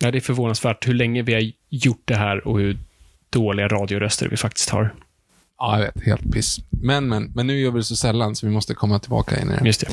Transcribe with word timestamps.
Ja, 0.00 0.10
det 0.10 0.18
är 0.18 0.20
förvånansvärt 0.20 0.88
hur 0.88 0.94
länge 0.94 1.22
vi 1.22 1.34
har 1.34 1.52
gjort 1.68 2.02
det 2.04 2.14
här 2.14 2.48
och 2.48 2.58
hur 2.58 2.78
dåliga 3.30 3.68
radioröster 3.68 4.28
vi 4.28 4.36
faktiskt 4.36 4.70
har. 4.70 4.94
Ja, 5.58 5.78
jag 5.78 5.84
vet. 5.86 6.04
Helt 6.06 6.32
piss. 6.32 6.56
Men, 6.70 7.08
men, 7.08 7.32
men 7.34 7.46
nu 7.46 7.60
gör 7.60 7.70
vi 7.70 7.78
det 7.78 7.84
så 7.84 7.96
sällan 7.96 8.36
så 8.36 8.46
vi 8.46 8.52
måste 8.52 8.74
komma 8.74 8.98
tillbaka 8.98 9.40
in 9.40 9.50
i 9.50 9.56
det. 9.56 9.66
Just 9.66 9.80
det. 9.80 9.92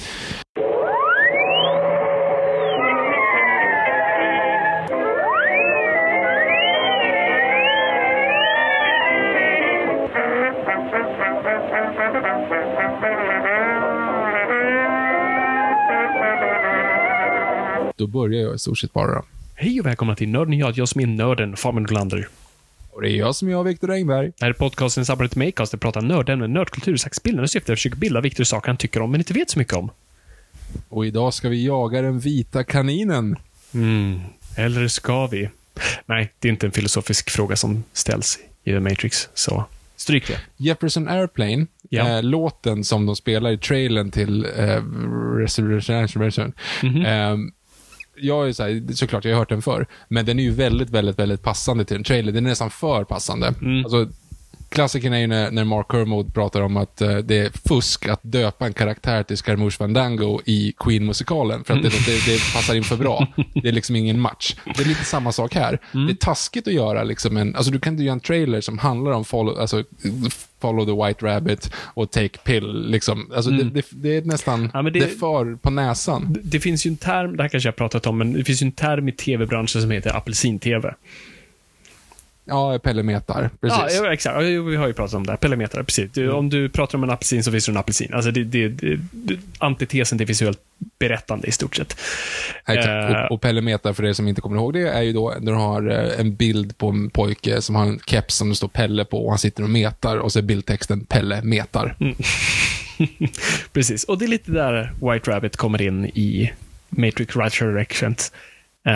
Då 17.97 18.07
börjar 18.07 18.41
jag 18.41 18.55
i 18.55 18.59
stort 18.59 18.77
sett 18.77 18.93
bara. 18.93 19.15
Då. 19.15 19.21
Hej 19.55 19.79
och 19.79 19.85
välkomna 19.85 20.15
till 20.15 20.29
Nörden 20.29 20.53
jag, 20.57 20.77
jag 20.77 20.87
som 20.89 21.01
är 21.01 21.05
nörden, 21.07 21.55
Fabian 21.57 21.83
Glander. 21.83 22.27
Och 22.91 23.01
det 23.01 23.09
är 23.11 23.15
jag 23.15 23.35
som 23.35 23.49
är 23.49 23.63
Viktor 23.63 23.91
Engberg. 23.91 24.27
Det 24.37 24.45
här 24.45 24.49
är 24.49 24.53
podcasten 24.53 25.01
i 25.01 25.05
samarbete 25.05 25.39
med 25.39 25.47
Acast, 25.47 25.71
där 25.71 25.77
vi 25.77 25.81
pratar 25.81 26.01
nördämnen, 26.01 26.53
nördkultur, 26.53 26.97
saxbildande 26.97 27.47
syfte 27.47 27.71
att 27.73 27.79
försöka 27.79 27.95
bilda 27.95 28.21
Viktor 28.21 28.43
saker 28.43 28.67
han 28.67 28.77
tycker 28.77 29.01
om, 29.01 29.11
men 29.11 29.21
inte 29.21 29.33
vet 29.33 29.49
så 29.49 29.59
mycket 29.59 29.73
om. 29.73 29.89
Och 30.89 31.05
idag 31.05 31.33
ska 31.33 31.49
vi 31.49 31.65
jaga 31.65 32.01
den 32.01 32.19
vita 32.19 32.63
kaninen. 32.63 33.35
Mm. 33.73 34.19
Eller 34.57 34.87
ska 34.87 35.27
vi? 35.27 35.49
Nej, 36.05 36.33
det 36.39 36.47
är 36.47 36.51
inte 36.51 36.65
en 36.65 36.71
filosofisk 36.71 37.29
fråga 37.29 37.55
som 37.55 37.83
ställs 37.93 38.39
i 38.63 38.71
The 38.71 38.79
Matrix, 38.79 39.29
så 39.33 39.65
stryk 39.95 40.27
det. 40.27 40.39
Jefferson 40.57 41.07
Airplane, 41.07 41.67
Ja. 41.89 42.09
eh, 42.17 42.23
låten 42.23 42.83
som 42.83 43.05
de 43.05 43.15
spelar 43.15 43.51
i 43.51 43.57
trailern 43.57 44.11
till 44.11 44.45
eh, 44.57 44.81
Resurrection. 45.37 46.53
Mhm. 46.83 47.05
Eh, 47.05 47.35
jag 48.17 48.47
är 48.47 48.53
så 48.53 48.63
här, 48.63 48.93
såklart, 48.93 49.25
jag 49.25 49.31
har 49.31 49.39
hört 49.39 49.49
den 49.49 49.61
förr, 49.61 49.87
men 50.07 50.25
den 50.25 50.39
är 50.39 50.43
ju 50.43 50.51
väldigt, 50.51 50.89
väldigt, 50.89 51.19
väldigt 51.19 51.41
passande 51.43 51.85
till 51.85 51.97
en 51.97 52.03
trailer. 52.03 52.31
Den 52.31 52.45
är 52.45 52.49
nästan 52.49 52.69
för 52.69 53.03
passande. 53.03 53.53
Mm. 53.61 53.85
Alltså, 53.85 54.07
klassikern 54.69 55.13
är 55.13 55.19
ju 55.19 55.27
när, 55.27 55.51
när 55.51 55.63
Mark 55.63 55.85
Kermode 55.91 56.31
pratar 56.31 56.61
om 56.61 56.77
att 56.77 57.01
eh, 57.01 57.17
det 57.17 57.37
är 57.37 57.49
fusk 57.67 58.07
att 58.07 58.19
döpa 58.23 58.65
en 58.65 58.73
karaktär 58.73 59.23
till 59.23 59.37
Scaramouche 59.37 59.77
Fandango 59.77 60.41
i 60.45 60.73
Queen-musikalen, 60.77 61.63
för 61.63 61.73
att 61.73 61.83
det, 61.83 61.89
det, 61.89 62.25
det 62.25 62.53
passar 62.53 62.75
in 62.75 62.83
för 62.83 62.97
bra. 62.97 63.27
Det 63.53 63.67
är 63.67 63.71
liksom 63.71 63.95
ingen 63.95 64.19
match. 64.19 64.55
Det 64.75 64.81
är 64.81 64.85
lite 64.85 65.05
samma 65.05 65.31
sak 65.31 65.55
här. 65.55 65.79
Mm. 65.93 66.07
Det 66.07 66.13
är 66.13 66.15
taskigt 66.15 66.67
att 66.67 66.73
göra 66.73 67.03
liksom 67.03 67.37
en, 67.37 67.55
alltså 67.55 67.71
du 67.71 67.79
kan 67.79 67.93
inte 67.93 68.03
göra 68.03 68.13
en 68.13 68.19
trailer 68.19 68.61
som 68.61 68.77
handlar 68.77 69.11
om 69.11 69.25
follow, 69.25 69.59
alltså, 69.59 69.83
follow 70.65 70.85
the 70.85 71.07
white 71.07 71.25
rabbit 71.25 71.71
och 71.93 72.11
take 72.11 72.37
pill, 72.43 72.89
liksom. 72.91 73.31
Alltså 73.35 73.51
det, 73.51 73.63
det, 73.63 73.85
det 73.89 74.17
är 74.17 74.21
nästan, 74.21 74.59
Mm. 74.59 74.71
Ja, 74.73 74.81
det- 74.81 74.89
det, 74.89 74.99
är 75.05 75.07
för 75.07 75.55
på 75.55 75.69
näsan. 75.69 76.33
Det- 76.33 76.39
Det 76.43 76.59
finns 76.59 76.85
ju 76.85 76.89
en 76.89 76.97
term, 76.97 77.37
det 77.37 77.43
här 77.43 77.49
kanske 77.49 77.67
jag 77.67 77.73
har 77.73 77.77
pratat 77.77 78.07
om, 78.07 78.17
men 78.17 78.33
det 78.33 78.43
finns 78.43 78.61
ju 78.61 78.65
en 78.65 78.71
term 78.71 79.07
i 79.07 79.11
tv-branschen 79.11 79.81
som 79.81 79.91
heter 79.91 80.17
apelsin-tv. 80.17 80.93
Ja, 82.47 82.79
Pelle 82.79 83.03
metar, 83.03 83.49
precis. 83.61 83.99
Ja, 84.01 84.13
exakt. 84.13 84.41
Vi 84.41 84.75
har 84.75 84.87
ju 84.87 84.93
pratat 84.93 85.13
om 85.13 85.25
det. 85.25 85.31
här. 85.31 85.37
Pellemeter, 85.37 85.83
precis. 85.83 86.11
Du, 86.11 86.31
Om 86.31 86.49
du 86.49 86.69
pratar 86.69 86.97
om 86.97 87.03
en 87.03 87.09
apelsin 87.09 87.43
så 87.43 87.51
finns 87.51 87.65
det 87.65 87.71
en 87.71 87.77
apelsin. 87.77 88.13
Alltså 88.13 88.31
det, 88.31 88.43
det, 88.43 88.67
det, 88.67 89.39
antitesen 89.57 90.17
till 90.17 90.27
visuellt 90.27 90.59
berättande 90.99 91.47
i 91.47 91.51
stort 91.51 91.75
sett. 91.75 91.97
Exakt. 92.65 92.87
Eh, 92.87 93.21
Och, 93.25 93.31
och 93.31 93.41
Pelle 93.41 93.61
metar, 93.61 93.93
för 93.93 94.05
er 94.05 94.13
som 94.13 94.27
inte 94.27 94.41
kommer 94.41 94.57
ihåg 94.57 94.73
det, 94.73 94.89
är 94.89 95.01
ju 95.01 95.13
då 95.13 95.33
när 95.39 95.51
du 95.51 95.57
har 95.57 95.89
eh, 95.91 96.19
en 96.19 96.35
bild 96.35 96.77
på 96.77 96.89
en 96.89 97.09
pojke 97.09 97.61
som 97.61 97.75
har 97.75 97.85
en 97.85 97.99
keps 98.05 98.35
som 98.35 98.49
det 98.49 98.55
står 98.55 98.67
Pelle 98.67 99.05
på 99.05 99.23
och 99.25 99.29
han 99.31 99.39
sitter 99.39 99.63
och 99.63 99.69
metar 99.69 100.17
och 100.17 100.31
så 100.31 100.39
är 100.39 100.43
bildtexten 100.43 101.05
Pelle 101.05 101.41
metar. 101.41 101.95
Mm. 101.99 102.15
precis. 103.73 104.03
Och 104.03 104.17
det 104.17 104.25
är 104.25 104.29
lite 104.29 104.51
där 104.51 104.93
White 105.11 105.31
Rabbit 105.31 105.57
kommer 105.57 105.81
in 105.81 106.05
i 106.05 106.51
Matrix 106.89 107.35
Resurrections. 107.35 108.31
Eh, 108.87 108.93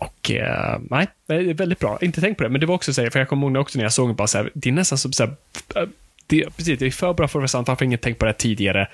Och 0.00 0.30
eh, 0.30 0.78
nej, 0.90 1.06
det 1.26 1.34
är 1.34 1.54
väldigt 1.54 1.78
bra. 1.78 1.98
Inte 2.00 2.20
tänkt 2.20 2.36
på 2.36 2.42
det, 2.42 2.48
men 2.50 2.60
det 2.60 2.66
var 2.66 2.74
också 2.74 2.92
så 2.92 3.02
här, 3.02 3.10
för 3.10 3.18
jag 3.18 3.28
kommer 3.28 3.46
ihåg 3.46 3.56
också 3.56 3.78
när 3.78 3.84
jag 3.84 3.92
såg 3.92 4.08
det, 4.10 4.14
bara 4.14 4.26
så 4.28 4.38
här, 4.38 4.50
det 4.54 4.68
är 4.68 4.72
nästan 4.72 4.98
som 4.98 5.12
så 5.12 5.24
här, 5.24 5.36
eh, 5.76 5.88
det, 6.26 6.56
precis, 6.56 6.78
det 6.78 6.86
är 6.86 6.90
för 6.90 7.12
bra 7.14 7.28
för 7.28 7.38
att 7.38 7.42
vara 7.42 7.48
sant, 7.48 7.68
varför 7.68 7.84
har 7.84 7.86
ingen 7.86 7.98
tänkt 7.98 8.18
på 8.18 8.24
det 8.24 8.30
här 8.30 8.38
tidigare? 8.38 8.88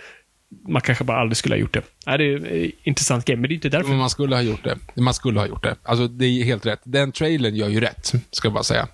Man 0.68 0.82
kanske 0.82 1.04
bara 1.04 1.18
aldrig 1.18 1.36
skulle 1.36 1.54
ha 1.54 1.60
gjort 1.60 1.74
det. 1.74 1.82
Nej, 2.06 2.18
det 2.18 2.24
är 2.24 2.54
eh, 2.64 2.70
intressant 2.82 3.24
grej, 3.24 3.36
men 3.36 3.48
det 3.48 3.52
är 3.52 3.54
inte 3.54 3.68
därför. 3.68 3.88
Men 3.88 3.98
man 3.98 4.10
skulle 4.10 4.34
ha 4.36 4.42
gjort 4.42 4.64
det. 4.64 4.78
Man 4.94 5.14
skulle 5.14 5.40
ha 5.40 5.46
gjort 5.46 5.62
det. 5.62 5.76
Alltså, 5.82 6.08
det 6.08 6.26
är 6.26 6.44
helt 6.44 6.66
rätt. 6.66 6.80
Den 6.84 7.12
trailern 7.12 7.54
gör 7.54 7.68
ju 7.68 7.80
rätt, 7.80 8.12
ska 8.30 8.46
jag 8.46 8.52
bara 8.52 8.64
säga. 8.64 8.88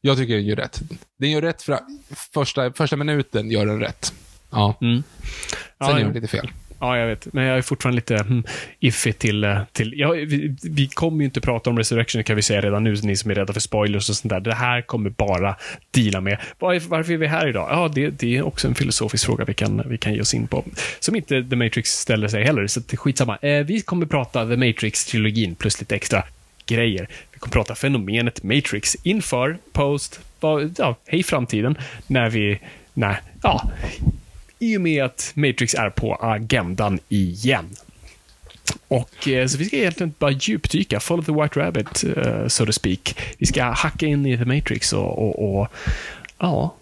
Jag 0.00 0.16
tycker 0.16 0.34
den 0.34 0.46
gör 0.46 0.56
rätt. 0.56 0.80
Den 1.18 1.30
gör 1.30 1.42
rätt 1.42 1.62
för 1.62 1.78
första, 2.34 2.72
första 2.72 2.96
minuten 2.96 3.50
gör 3.50 3.66
den 3.66 3.80
rätt. 3.80 4.12
Ja. 4.50 4.78
Mm. 4.80 5.02
Sen 5.22 5.58
Ja, 5.78 5.90
gör 5.90 5.98
ja. 5.98 6.04
den 6.04 6.14
lite 6.14 6.28
fel. 6.28 6.50
Ja, 6.80 6.98
jag 6.98 7.06
vet. 7.06 7.32
Men 7.32 7.44
jag 7.44 7.58
är 7.58 7.62
fortfarande 7.62 7.96
lite 7.96 8.16
hmm, 8.16 8.44
iffy 8.80 9.12
till... 9.12 9.44
Eh, 9.44 9.60
till 9.72 9.94
ja, 9.96 10.10
vi, 10.10 10.56
vi 10.62 10.88
kommer 10.88 11.18
ju 11.18 11.24
inte 11.24 11.40
prata 11.40 11.70
om 11.70 11.78
Resurrection, 11.78 12.24
kan 12.24 12.36
vi 12.36 12.42
säga 12.42 12.60
redan 12.60 12.84
nu, 12.84 12.96
ni 13.02 13.16
som 13.16 13.30
är 13.30 13.34
rädda 13.34 13.52
för 13.52 13.60
spoilers 13.60 14.08
och 14.08 14.16
sånt 14.16 14.30
där. 14.30 14.40
Det 14.40 14.54
här 14.54 14.82
kommer 14.82 15.10
bara 15.10 15.56
deala 15.90 16.20
med. 16.20 16.38
Var, 16.58 16.80
varför 16.88 17.12
är 17.12 17.16
vi 17.16 17.26
här 17.26 17.48
idag? 17.48 17.68
Ja, 17.70 17.90
det, 17.94 18.10
det 18.10 18.36
är 18.36 18.42
också 18.42 18.68
en 18.68 18.74
filosofisk 18.74 19.26
fråga 19.26 19.44
vi 19.44 19.54
kan, 19.54 19.82
vi 19.86 19.98
kan 19.98 20.14
ge 20.14 20.20
oss 20.20 20.34
in 20.34 20.46
på. 20.46 20.64
Som 21.00 21.16
inte 21.16 21.42
The 21.42 21.56
Matrix 21.56 21.90
ställer 21.90 22.28
sig 22.28 22.44
heller, 22.44 22.66
så 22.66 22.80
skitsamma. 22.80 23.36
Eh, 23.36 23.64
vi 23.64 23.80
kommer 23.80 24.06
prata 24.06 24.46
The 24.46 24.56
Matrix-trilogin 24.56 25.54
plus 25.54 25.80
lite 25.80 25.96
extra 25.96 26.22
grejer. 26.66 27.08
Vi 27.32 27.38
kommer 27.38 27.52
prata 27.52 27.74
fenomenet 27.74 28.42
Matrix 28.42 28.96
inför, 29.02 29.58
post, 29.72 30.20
ja, 30.76 30.96
hej 31.06 31.22
framtiden, 31.22 31.78
när 32.06 32.30
vi, 32.30 32.58
när, 32.94 33.20
ja, 33.42 33.70
i 34.58 34.76
och 34.76 34.80
med 34.80 35.04
att 35.04 35.32
Matrix 35.34 35.74
är 35.74 35.90
på 35.90 36.14
agendan 36.14 36.98
igen. 37.08 37.76
Och 38.88 39.28
eh, 39.28 39.46
så 39.46 39.58
vi 39.58 39.64
ska 39.64 39.76
egentligen 39.76 40.14
bara 40.18 40.30
djupdyka, 40.30 41.00
follow 41.00 41.24
the 41.24 41.32
white 41.32 41.60
rabbit, 41.60 42.04
eh, 42.16 42.46
so 42.46 42.66
to 42.66 42.72
speak. 42.72 43.18
Vi 43.38 43.46
ska 43.46 43.64
hacka 43.64 44.06
in 44.06 44.26
i 44.26 44.38
the 44.38 44.44
Matrix 44.44 44.92
och, 44.92 45.18
och, 45.18 45.60
och 45.60 45.68
ja, 46.38 46.74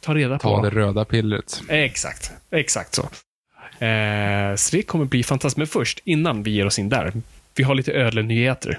ta 0.00 0.14
reda 0.14 0.38
på... 0.38 0.48
Ta 0.48 0.62
det 0.62 0.70
röda 0.70 1.04
pillret. 1.04 1.62
Exakt, 1.68 2.32
exakt 2.50 2.94
så. 2.94 3.02
Eh, 3.84 4.54
så 4.56 4.76
det 4.76 4.82
kommer 4.82 5.04
bli 5.04 5.22
fantastiskt. 5.22 5.58
Men 5.58 5.66
först, 5.66 6.00
innan 6.04 6.42
vi 6.42 6.50
ger 6.50 6.66
oss 6.66 6.78
in 6.78 6.88
där, 6.88 7.12
vi 7.54 7.62
har 7.62 7.74
lite 7.74 7.92
ödlenyheter. 7.92 8.78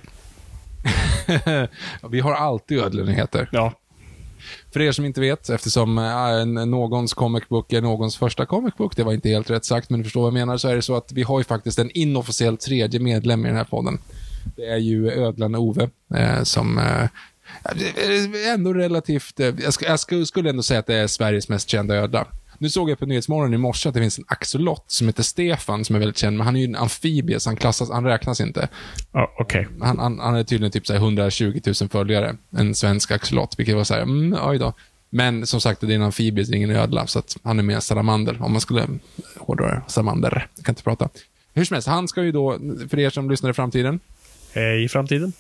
Vi 2.10 2.20
har 2.20 2.34
alltid 2.34 2.80
ödlenyheter. 2.80 3.50
Ja, 3.52 3.74
för 4.74 4.82
er 4.82 4.92
som 4.92 5.06
inte 5.06 5.22
vet, 5.22 5.50
eftersom 5.50 5.98
äh, 5.98 6.66
någons 6.66 7.14
comic 7.14 7.50
book 7.50 7.74
är 7.74 7.82
någons 7.82 8.18
första 8.18 8.46
comic 8.46 8.76
book, 8.78 8.96
det 8.96 9.04
var 9.04 9.14
inte 9.14 9.30
helt 9.30 9.50
rätt 9.50 9.66
sagt, 9.66 9.90
men 9.90 10.00
ni 10.00 10.04
förstår 10.04 10.22
vad 10.22 10.28
jag 10.28 10.34
menar, 10.34 10.58
så 10.58 10.68
är 10.68 10.76
det 10.76 10.82
så 10.82 10.96
att 10.96 11.12
vi 11.12 11.24
har 11.24 11.40
ju 11.40 11.44
faktiskt 11.44 11.80
en 11.80 11.92
inofficiell 11.92 12.58
tredje 12.58 13.00
medlem 13.00 13.46
i 13.46 13.48
den 13.48 13.58
här 13.58 13.64
podden. 13.64 14.00
Det 14.56 14.66
är 14.66 14.78
ju 14.78 15.12
ödlan 15.12 15.56
Ove, 15.56 15.90
äh, 16.16 16.44
som 16.44 16.78
äh, 16.78 17.08
är 17.64 18.54
ändå 18.54 18.74
relativt, 18.74 19.40
jag, 19.40 19.74
ska, 19.74 19.86
jag 19.86 20.28
skulle 20.28 20.50
ändå 20.50 20.64
säga 20.64 20.80
att 20.80 20.88
det 20.88 20.96
är 20.96 21.08
Sveriges 21.08 21.50
mest 21.50 21.70
kända 21.70 21.96
ödla. 21.96 22.28
Nu 22.64 22.70
såg 22.70 22.90
jag 22.90 23.00
på 23.00 23.06
Nyhetsmorgon 23.06 23.54
i 23.54 23.58
morse 23.58 23.90
att 23.90 23.96
det 23.96 24.02
finns 24.02 24.18
en 24.18 24.26
axolot 24.28 24.84
som 24.88 25.08
heter 25.08 25.24
Stefan, 25.24 25.86
som 25.86 25.96
är 25.96 26.00
väldigt 26.00 26.18
känd, 26.18 26.38
men 26.38 26.46
han 26.46 26.56
är 26.56 26.60
ju 26.60 26.66
en 26.66 26.76
amfibie, 26.76 27.40
så 27.40 27.50
han, 27.50 27.58
klassas, 27.58 27.90
han 27.92 28.04
räknas 28.04 28.42
inte. 28.42 28.68
ja 29.12 29.34
okej. 29.40 29.68
Han, 29.82 30.00
han, 30.00 30.20
han 30.20 30.36
är 30.36 30.44
tydligen 30.44 30.72
typ 30.72 30.88
så 30.88 30.94
här 30.94 31.00
120 31.00 31.62
000 31.82 31.90
följare. 31.90 32.36
En 32.58 32.76
svensk 32.76 33.12
axolot, 33.12 33.60
vilket 33.60 33.76
var 33.76 33.84
så 33.84 33.94
här, 33.94 34.02
mm, 34.02 34.40
oj 34.44 34.58
då. 34.58 34.74
Men 35.10 35.48
som 35.48 35.62
sagt, 35.62 35.82
det 35.82 35.88
är 35.94 35.96
en 35.96 36.02
amfibie, 36.02 36.44
det 36.44 36.54
är 36.54 36.58
ingen 36.58 36.72
ödla, 36.72 37.08
så 37.08 37.20
att 37.20 37.38
han 37.44 37.60
är 37.60 37.64
mer 37.64 37.80
salamander, 37.80 38.38
om 38.42 38.52
man 38.52 38.62
skulle 38.62 38.88
hårdra 39.38 39.68
det. 39.68 39.82
Salamander, 39.88 40.48
jag 40.56 40.66
kan 40.66 40.74
inte 40.74 40.84
prata. 40.84 41.10
hur 41.54 41.66
som 41.66 41.74
helst, 41.74 41.88
han 41.88 42.08
ska 42.08 42.24
ju 42.24 42.32
då, 42.32 42.60
för 42.90 43.00
er 43.00 43.10
som 43.10 43.30
lyssnar 43.30 43.50
i 43.50 43.54
framtiden, 43.54 44.00
Eh, 44.54 44.84
I 44.84 44.88
framtiden? 44.90 45.34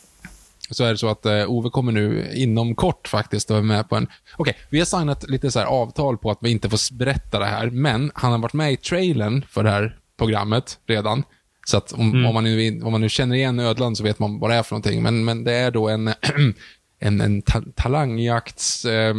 Så 0.74 0.84
är 0.84 0.92
det 0.92 0.98
så 0.98 1.08
att 1.08 1.26
eh, 1.26 1.52
Ove 1.52 1.70
kommer 1.70 1.92
nu 1.92 2.32
inom 2.34 2.76
kort 2.76 3.08
faktiskt 3.08 3.52
att 3.52 3.56
vara 3.56 3.62
med 3.62 3.90
på 3.90 3.96
en... 3.96 4.08
Okej, 4.38 4.58
vi 4.70 4.80
har 4.80 4.86
signat 4.86 5.30
lite 5.30 5.52
så 5.52 5.60
här 5.60 5.66
avtal 5.66 6.18
på 6.18 6.32
att 6.32 6.38
vi 6.42 6.52
inte 6.52 6.70
får 6.70 6.96
berätta 6.96 7.40
det 7.40 7.46
här, 7.46 7.70
men 7.70 8.12
han 8.16 8.32
har 8.32 8.40
varit 8.40 8.54
med 8.54 8.74
i 8.74 8.78
trailern 8.78 9.46
för 9.50 9.64
det 9.64 9.70
här 9.70 9.98
programmet 10.18 10.80
redan. 10.88 11.24
Så 11.66 11.78
att 11.78 11.92
om, 11.92 12.26
om, 12.26 12.34
man, 12.34 12.44
nu, 12.44 12.82
om 12.82 12.92
man 12.92 13.02
nu 13.02 13.10
känner 13.10 13.36
igen 13.36 13.60
ödlan 13.60 13.96
så 13.96 14.04
vet 14.04 14.20
man 14.20 14.40
vad 14.40 14.50
det 14.50 14.56
är 14.56 14.64
för 14.64 14.76
någonting. 14.76 15.04
Men, 15.04 15.26
men 15.26 15.44
det 15.44 15.54
är 15.54 15.72
då 15.72 15.90
en, 15.90 16.08
en, 17.00 17.22
en 17.22 17.42
ta, 17.42 17.62
talangjakts, 17.76 18.86
eh, 18.86 19.16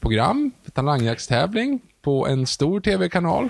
program, 0.00 0.50
talangjaktstävling 0.74 1.80
på 2.02 2.26
en 2.26 2.46
stor 2.46 2.80
tv-kanal. 2.80 3.48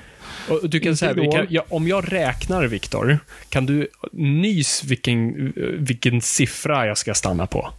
Och 0.49 0.71
du 0.71 0.81
kan 0.81 0.97
säga, 0.97 1.13
vi 1.13 1.29
kan, 1.29 1.47
ja, 1.51 1.65
om 1.69 1.89
jag 1.89 2.13
räknar, 2.13 2.67
Viktor, 2.67 3.19
kan 3.49 3.67
du 3.67 3.89
nys 4.13 4.85
vilken, 4.85 5.53
vilken 5.79 6.21
siffra 6.21 6.87
jag 6.87 6.99
ska 6.99 7.15
stanna 7.15 7.47
på? 7.47 7.71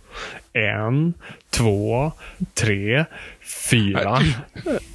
En, 0.54 1.14
två, 1.50 2.12
tre, 2.54 3.06
fyra. 3.70 4.22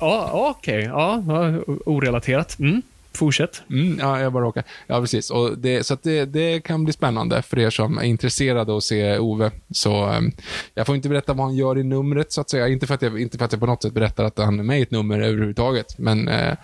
Ja, 0.01 0.31
okej. 0.33 0.83
Ja, 0.83 1.23
ja, 1.27 1.63
orelaterat. 1.87 2.59
Mm. 2.59 2.83
Fortsätt. 3.17 3.63
Mm, 3.71 3.99
ja, 4.01 4.21
jag 4.21 4.33
bara 4.33 4.45
råkar. 4.45 4.65
Ja, 4.87 5.01
precis. 5.01 5.31
Och 5.31 5.59
det, 5.59 5.87
så 5.87 5.95
att 5.95 6.03
det, 6.03 6.25
det 6.25 6.61
kan 6.61 6.85
bli 6.85 6.93
spännande 6.93 7.43
för 7.43 7.59
er 7.59 7.71
som 7.71 7.99
är 7.99 8.03
intresserade 8.03 8.77
att 8.77 8.85
se 8.85 9.19
Ove. 9.19 9.51
Så 9.71 10.09
um, 10.09 10.33
jag 10.75 10.87
får 10.87 10.97
inte 10.97 11.09
berätta 11.09 11.33
vad 11.33 11.47
han 11.47 11.57
gör 11.57 11.79
i 11.79 11.85
numret, 11.85 12.33
så 12.33 12.41
att 12.41 12.51
säga. 12.51 12.69
Inte 12.69 12.87
för 12.87 12.95
att 12.95 13.03
jag, 13.03 13.21
inte 13.21 13.39
för 13.39 13.45
att 13.45 13.53
jag 13.53 13.61
på 13.61 13.67
något 13.67 13.83
sätt 13.83 13.93
berättar 13.93 14.25
att 14.25 14.39
han 14.39 14.59
är 14.59 14.65
med 14.65 14.79
i 14.79 14.83
ett 14.83 14.91
nummer 14.91 15.21
överhuvudtaget. 15.21 15.99
Men 15.99 16.29
eh, 16.29 16.57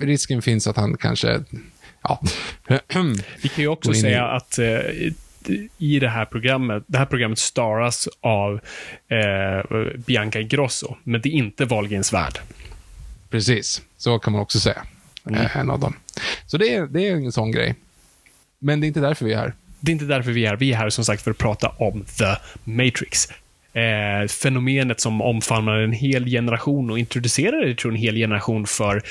risken 0.00 0.42
finns 0.42 0.66
att 0.66 0.76
han 0.76 0.96
kanske, 0.96 1.40
ja. 2.02 2.20
Vi 3.42 3.48
kan 3.48 3.62
ju 3.64 3.68
också 3.68 3.94
säga 3.94 4.24
att 4.24 4.58
eh, 4.58 4.80
i 5.78 5.98
det 5.98 6.08
här 6.08 6.24
programmet, 6.24 6.84
det 6.86 6.98
här 6.98 7.06
programmet 7.06 7.38
staras 7.38 8.08
av 8.20 8.60
eh, 9.08 9.82
Bianca 9.96 10.40
Ingrosso, 10.40 10.96
men 11.04 11.20
det 11.20 11.28
är 11.28 11.32
inte 11.32 11.64
Wahlgrens 11.64 12.12
värld. 12.12 12.38
precis, 13.30 13.82
så 13.96 14.18
kan 14.18 14.32
man 14.32 14.42
också 14.42 14.60
säga. 14.60 14.86
Eh, 15.30 15.56
en 15.56 15.70
av 15.70 15.80
dem. 15.80 15.94
Så 16.46 16.58
det 16.58 16.74
är, 16.74 16.86
det 16.86 17.08
är 17.08 17.12
en 17.12 17.32
sån 17.32 17.52
grej. 17.52 17.74
Men 18.58 18.80
det 18.80 18.86
är 18.86 18.88
inte 18.88 19.00
därför 19.00 19.24
vi 19.24 19.32
är 19.32 19.38
här. 19.38 19.54
Det 19.80 19.90
är 19.90 19.92
inte 19.92 20.04
därför 20.04 20.32
vi 20.32 20.44
är 20.44 20.48
här. 20.48 20.56
Vi 20.56 20.72
är 20.72 20.76
här 20.76 20.90
som 20.90 21.04
sagt 21.04 21.22
för 21.22 21.30
att 21.30 21.38
prata 21.38 21.68
om 21.68 22.04
The 22.04 22.36
Matrix. 22.64 23.28
Eh, 23.72 24.28
fenomenet 24.28 25.00
som 25.00 25.22
omfamnar 25.22 25.76
en 25.76 25.92
hel 25.92 26.26
generation 26.26 26.90
och 26.90 26.98
introducerade, 26.98 27.74
tror 27.74 27.92
en 27.92 27.98
hel 27.98 28.14
generation 28.14 28.66
för 28.66 29.02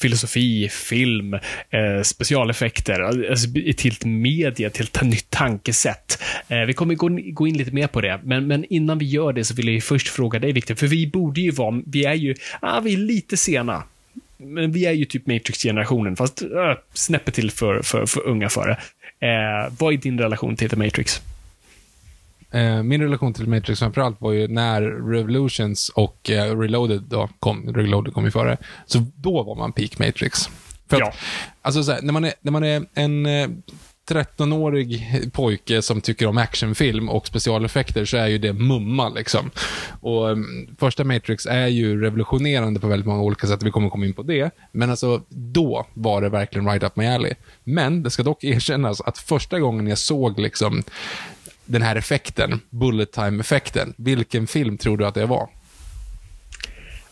filosofi, 0.00 0.68
film, 0.68 1.34
eh, 1.34 2.02
specialeffekter, 2.02 3.00
alltså, 3.00 3.48
ett 3.58 4.04
media, 4.04 4.70
till 4.70 4.84
ett 4.84 5.02
nytt 5.02 5.30
tankesätt. 5.30 6.22
Eh, 6.48 6.60
vi 6.60 6.72
kommer 6.72 6.94
gå, 6.94 7.08
gå 7.32 7.46
in 7.46 7.56
lite 7.56 7.70
mer 7.70 7.86
på 7.86 8.00
det, 8.00 8.20
men, 8.24 8.46
men 8.46 8.64
innan 8.64 8.98
vi 8.98 9.04
gör 9.04 9.32
det 9.32 9.44
så 9.44 9.54
vill 9.54 9.68
jag 9.68 9.82
först 9.82 10.08
fråga 10.08 10.38
dig, 10.38 10.52
Victor, 10.52 10.74
för 10.74 10.86
vi 10.86 11.06
borde 11.06 11.40
ju 11.40 11.50
vara, 11.50 11.82
vi 11.86 12.04
är 12.04 12.14
ju, 12.14 12.34
ah, 12.60 12.80
vi 12.80 12.92
är 12.92 12.98
lite 12.98 13.36
sena. 13.36 13.82
Men 14.42 14.72
vi 14.72 14.86
är 14.86 14.92
ju 14.92 15.04
typ 15.04 15.26
Matrix-generationen, 15.26 16.16
fast 16.16 16.42
äh, 16.42 16.48
snäppet 16.94 17.34
till 17.34 17.50
för, 17.50 17.82
för, 17.82 18.06
för 18.06 18.26
unga 18.26 18.48
för 18.48 18.68
det. 18.68 18.78
Eh, 19.26 19.72
vad 19.78 19.92
är 19.94 19.96
din 19.98 20.18
relation 20.18 20.56
till 20.56 20.70
The 20.70 20.76
Matrix? 20.76 21.20
Eh, 22.50 22.82
min 22.82 23.02
relation 23.02 23.34
till 23.34 23.48
Matrix 23.48 23.78
framförallt 23.80 24.20
var 24.20 24.32
ju 24.32 24.48
när 24.48 24.82
Revolutions 25.12 25.88
och 25.88 26.30
eh, 26.30 26.58
Reloaded 26.58 27.02
då 27.02 27.28
kom, 27.38 27.74
Reloaded 27.74 28.14
kom 28.14 28.24
ju 28.24 28.30
före, 28.30 28.56
så 28.86 29.06
då 29.16 29.42
var 29.42 29.54
man 29.54 29.72
peak 29.72 29.98
Matrix. 29.98 30.48
För 30.88 31.00
Ja. 31.00 31.08
att, 31.08 31.16
alltså 31.62 31.82
så 31.82 31.92
här, 31.92 32.02
när 32.02 32.12
man 32.12 32.24
är, 32.24 32.32
när 32.40 32.52
man 32.52 32.64
är 32.64 32.82
en 32.94 33.26
eh, 33.26 33.48
13-årig 34.08 35.30
pojke 35.32 35.82
som 35.82 36.00
tycker 36.00 36.26
om 36.26 36.38
actionfilm 36.38 37.08
och 37.08 37.26
specialeffekter 37.26 38.04
så 38.04 38.16
är 38.16 38.26
ju 38.26 38.38
det 38.38 38.52
mumma 38.52 39.08
liksom. 39.08 39.50
Och 40.00 40.28
um, 40.28 40.76
första 40.80 41.04
Matrix 41.04 41.46
är 41.46 41.66
ju 41.66 42.00
revolutionerande 42.00 42.80
på 42.80 42.86
väldigt 42.86 43.06
många 43.06 43.22
olika 43.22 43.46
sätt, 43.46 43.62
vi 43.62 43.70
kommer 43.70 43.88
komma 43.88 44.06
in 44.06 44.14
på 44.14 44.22
det. 44.22 44.50
Men 44.72 44.90
alltså, 44.90 45.22
då 45.28 45.86
var 45.94 46.22
det 46.22 46.28
verkligen 46.28 46.68
right 46.68 46.82
up 46.82 46.96
my 46.96 47.06
alley. 47.06 47.34
Men 47.64 48.02
det 48.02 48.10
ska 48.10 48.22
dock 48.22 48.44
erkännas 48.44 49.00
att 49.00 49.18
första 49.18 49.60
gången 49.60 49.86
jag 49.86 49.98
såg 49.98 50.38
liksom 50.38 50.82
den 51.64 51.82
här 51.82 51.96
effekten, 51.96 52.60
bullet 52.70 53.12
time-effekten, 53.12 53.94
vilken 53.96 54.46
film 54.46 54.78
tror 54.78 54.96
du 54.96 55.06
att 55.06 55.14
det 55.14 55.26
var? 55.26 55.48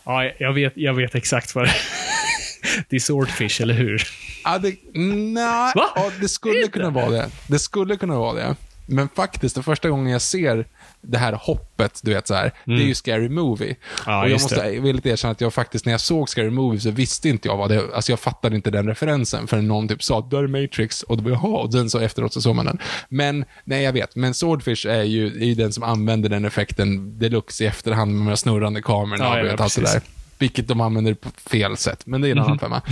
Ja, 0.05 0.33
jag 0.39 0.53
vet, 0.53 0.73
jag 0.77 0.95
vet 0.95 1.15
exakt 1.15 1.55
vad 1.55 1.65
det 1.65 1.71
är. 1.71 1.77
Det 2.89 2.97
är 2.97 3.01
Swordfish, 3.01 3.61
eller 3.61 3.75
hur? 3.75 4.03
Ja, 4.45 4.59
det, 4.59 4.77
nej, 4.95 5.73
Va? 5.75 5.91
ja, 5.95 6.11
det 6.21 6.29
skulle 6.29 6.69
kunna 6.69 6.91
vara 6.91 7.11
det. 7.11 7.31
Det 7.49 7.59
skulle 7.59 7.97
kunna 7.97 8.19
vara 8.19 8.35
det. 8.35 8.57
Men 8.93 9.09
faktiskt, 9.09 9.55
det 9.55 9.63
första 9.63 9.91
gången 9.91 10.13
jag 10.13 10.23
ser 10.23 10.67
det 11.01 11.19
här 11.19 11.33
hoppet, 11.33 12.01
du 12.03 12.15
vet 12.15 12.27
så 12.27 12.35
här, 12.35 12.53
det 12.65 12.73
är 12.73 12.87
ju 12.87 12.95
Scary 12.95 13.29
Movie. 13.29 13.67
Mm. 13.67 13.77
Ja, 14.07 14.23
och 14.23 14.29
jag 14.29 14.33
måste 14.33 14.71
det. 14.71 14.81
villigt 14.81 15.07
erkänna 15.07 15.33
att 15.33 15.41
jag 15.41 15.55
faktiskt, 15.55 15.85
när 15.85 15.93
jag 15.93 16.01
såg 16.01 16.29
Scary 16.29 16.51
Movie 16.51 16.81
så 16.81 16.91
visste 16.91 17.29
inte 17.29 17.49
jag 17.49 17.57
vad 17.57 17.71
det, 17.71 17.95
alltså 17.95 18.13
jag 18.13 18.21
fattade 18.21 18.57
inte 18.57 18.71
den 18.71 18.87
referensen 18.87 19.47
förrän 19.47 19.69
någon 19.69 19.89
typ 19.89 20.03
sa, 20.03 20.21
där 20.31 20.39
är 20.39 20.47
Matrix, 20.63 21.03
och 21.03 21.17
då 21.17 21.23
var 21.23 21.31
jaha, 21.31 21.63
och 21.63 21.73
sen 21.73 21.91
så 21.91 21.99
efteråt 21.99 22.33
så 22.33 22.41
såg 22.41 22.57
man 22.57 22.65
den. 22.65 22.79
Men, 23.09 23.45
nej 23.65 23.83
jag 23.83 23.93
vet, 23.93 24.17
men 24.17 24.35
Swordfish 24.35 24.87
är 24.87 25.03
ju, 25.03 25.27
är 25.27 25.47
ju 25.47 25.55
den 25.55 25.73
som 25.73 25.83
använder 25.83 26.29
den 26.29 26.45
effekten 26.45 27.19
deluxe 27.19 27.65
i 27.65 27.67
efterhand 27.67 28.11
med 28.11 28.21
de 28.21 28.29
här 28.29 28.37
snurrande 28.37 28.83
kamerorna 28.83 29.25
Ja, 29.25 29.43
och 29.43 29.47
ja, 29.47 29.65
allt 29.65 29.77
det 29.77 29.83
där. 29.83 30.01
Vilket 30.41 30.69
de 30.69 30.81
använder 30.81 31.15
på 31.15 31.29
fel 31.51 31.77
sätt, 31.77 32.03
men 32.07 32.21
det 32.21 32.29
är 32.29 32.31
en 32.31 32.37
Mhm. 32.39 32.47
annan 32.47 32.59
femma. 32.59 32.83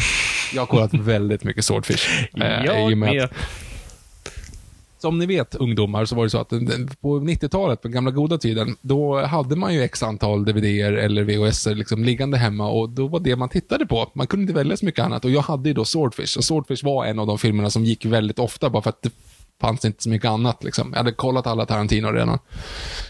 Jag 0.55 0.63
har 0.63 0.67
kollat 0.67 0.95
väldigt 0.95 1.45
mycket 1.45 1.65
Swordfish. 1.65 2.07
eh, 2.37 2.65
Jag 2.65 2.91
i 2.91 2.95
och 2.95 2.99
med 2.99 3.15
med. 3.15 3.25
att- 3.25 3.33
som 5.01 5.19
ni 5.19 5.27
vet, 5.27 5.55
ungdomar, 5.55 6.05
så 6.05 6.15
var 6.17 6.25
det 6.25 6.31
så 6.31 6.39
att 6.39 6.49
på 7.01 7.19
90-talet, 7.21 7.83
på 7.83 7.89
den 7.89 7.93
gamla 7.95 8.11
goda 8.11 8.39
tiden, 8.39 8.77
då 8.81 9.25
hade 9.27 9.57
man 9.57 9.75
ju 9.75 9.83
x 9.83 10.03
antal 10.03 10.45
DVDer 10.45 10.93
eller 10.93 11.23
VHS 11.25 11.67
liksom 11.67 12.05
liggande 12.05 12.39
hemma 12.39 12.69
och 12.69 12.91
då 12.91 13.07
var 13.09 13.21
det 13.21 13.37
man 13.37 13.49
tittade 13.49 13.87
på. 13.87 14.11
Man 14.15 14.27
kunde 14.27 14.43
inte 14.43 14.53
välja 14.55 14.77
så 14.77 14.85
mycket 14.85 15.05
annat 15.05 15.25
och 15.25 15.31
jag 15.31 15.41
hade 15.43 15.69
ju 15.69 15.75
då 15.75 15.85
Swordfish 15.85 16.37
och 16.37 16.45
Swordfish 16.45 16.85
var 16.85 17.05
en 17.05 17.19
av 17.19 17.27
de 17.27 17.39
filmerna 17.39 17.71
som 17.71 17.85
gick 17.85 18.05
väldigt 18.05 18.39
ofta 18.39 18.71
bara 18.71 18.83
för 18.83 18.91
att 18.91 19.03
det 19.03 19.11
fanns 19.61 19.85
inte 19.85 20.03
så 20.03 20.09
mycket 20.09 20.29
annat. 20.31 20.65
Liksom. 20.65 20.89
Jag 20.91 20.97
hade 20.99 21.13
kollat 21.13 21.47
alla 21.47 21.67
Tarantino 21.67 22.07
redan. 22.13 22.39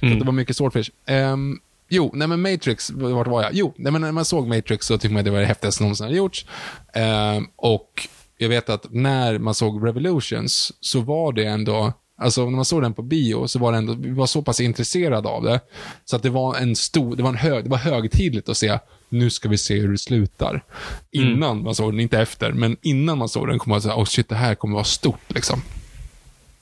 Så 0.01 0.07
att 0.07 0.19
det 0.19 0.25
var 0.25 0.33
mycket 0.33 0.57
Swordfish. 0.57 0.91
Ehm, 1.07 1.59
jo, 1.89 2.11
nej 2.15 2.29
men 2.29 2.43
Matrix, 2.43 2.91
vart 2.91 3.27
var 3.27 3.43
jag? 3.43 3.55
Jo, 3.55 3.75
nej 3.77 3.93
men 3.93 4.01
när 4.01 4.13
man 4.13 4.25
såg 4.25 4.49
Matrix 4.49 4.87
så 4.87 4.99
tyckte 4.99 5.13
man 5.13 5.19
att 5.19 5.25
det 5.25 5.31
var 5.31 5.41
det 5.41 5.47
häftigaste 5.47 5.83
någonsin 5.83 6.05
hade 6.05 6.17
gjorts. 6.17 6.47
Ehm, 6.95 7.47
och 7.57 8.09
jag 8.39 8.49
vet 8.49 8.69
att 8.69 8.87
när 8.91 9.39
man 9.39 9.55
såg 9.55 9.87
Revolutions 9.87 10.73
så 10.81 11.01
var 11.01 11.33
det 11.33 11.45
ändå, 11.45 11.93
alltså 12.21 12.45
när 12.45 12.57
man 12.57 12.65
såg 12.65 12.83
den 12.83 12.95
på 12.95 13.03
bio 13.03 13.49
så 13.49 13.59
var 13.59 13.73
det 13.73 13.79
ändå, 13.79 13.95
vi 13.95 14.11
var 14.11 14.27
så 14.27 14.43
pass 14.43 14.61
intresserade 14.61 15.29
av 15.29 15.43
det. 15.43 15.61
Så 16.05 16.17
att 16.17 16.23
det 16.23 16.31
var 16.31 16.57
en 16.57 16.77
stor, 16.77 17.17
det 17.17 17.23
var 17.23 17.31
en 17.31 17.37
hög, 17.37 17.65
det 17.65 17.71
var 17.71 17.79
högtidligt 17.79 18.49
att 18.49 18.57
se, 18.57 18.79
nu 19.09 19.31
ska 19.31 19.49
vi 19.49 19.59
se 19.59 19.81
hur 19.81 19.93
det 19.93 19.99
slutar. 19.99 20.65
Innan 21.11 21.63
man 21.63 21.75
såg 21.75 21.93
den, 21.93 22.01
inte 22.01 22.21
efter, 22.21 22.53
men 22.53 22.77
innan 22.83 23.19
man 23.19 23.29
såg 23.29 23.49
den 23.49 23.59
kom 23.59 23.71
man 23.71 23.83
säga, 23.83 23.97
oh 23.97 24.05
shit, 24.05 24.29
det 24.29 24.35
här 24.35 24.55
kommer 24.55 24.75
vara 24.75 24.85
stort 24.85 25.35
liksom. 25.35 25.63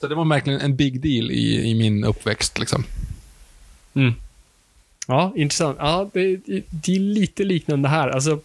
Så 0.01 0.07
det 0.07 0.15
var 0.15 0.25
verkligen 0.25 0.61
en 0.61 0.75
big 0.75 1.01
deal 1.01 1.31
i, 1.31 1.69
i 1.71 1.75
min 1.75 2.03
uppväxt 2.03 2.59
liksom. 2.59 2.83
Mm. 3.93 4.13
Ja, 5.09 5.33
intressant. 5.35 5.77
Ja, 5.79 6.09
det, 6.13 6.37
det 6.69 6.95
är 6.95 6.99
lite 6.99 7.43
liknande 7.43 7.89
här. 7.89 8.09
Alltså, 8.09 8.39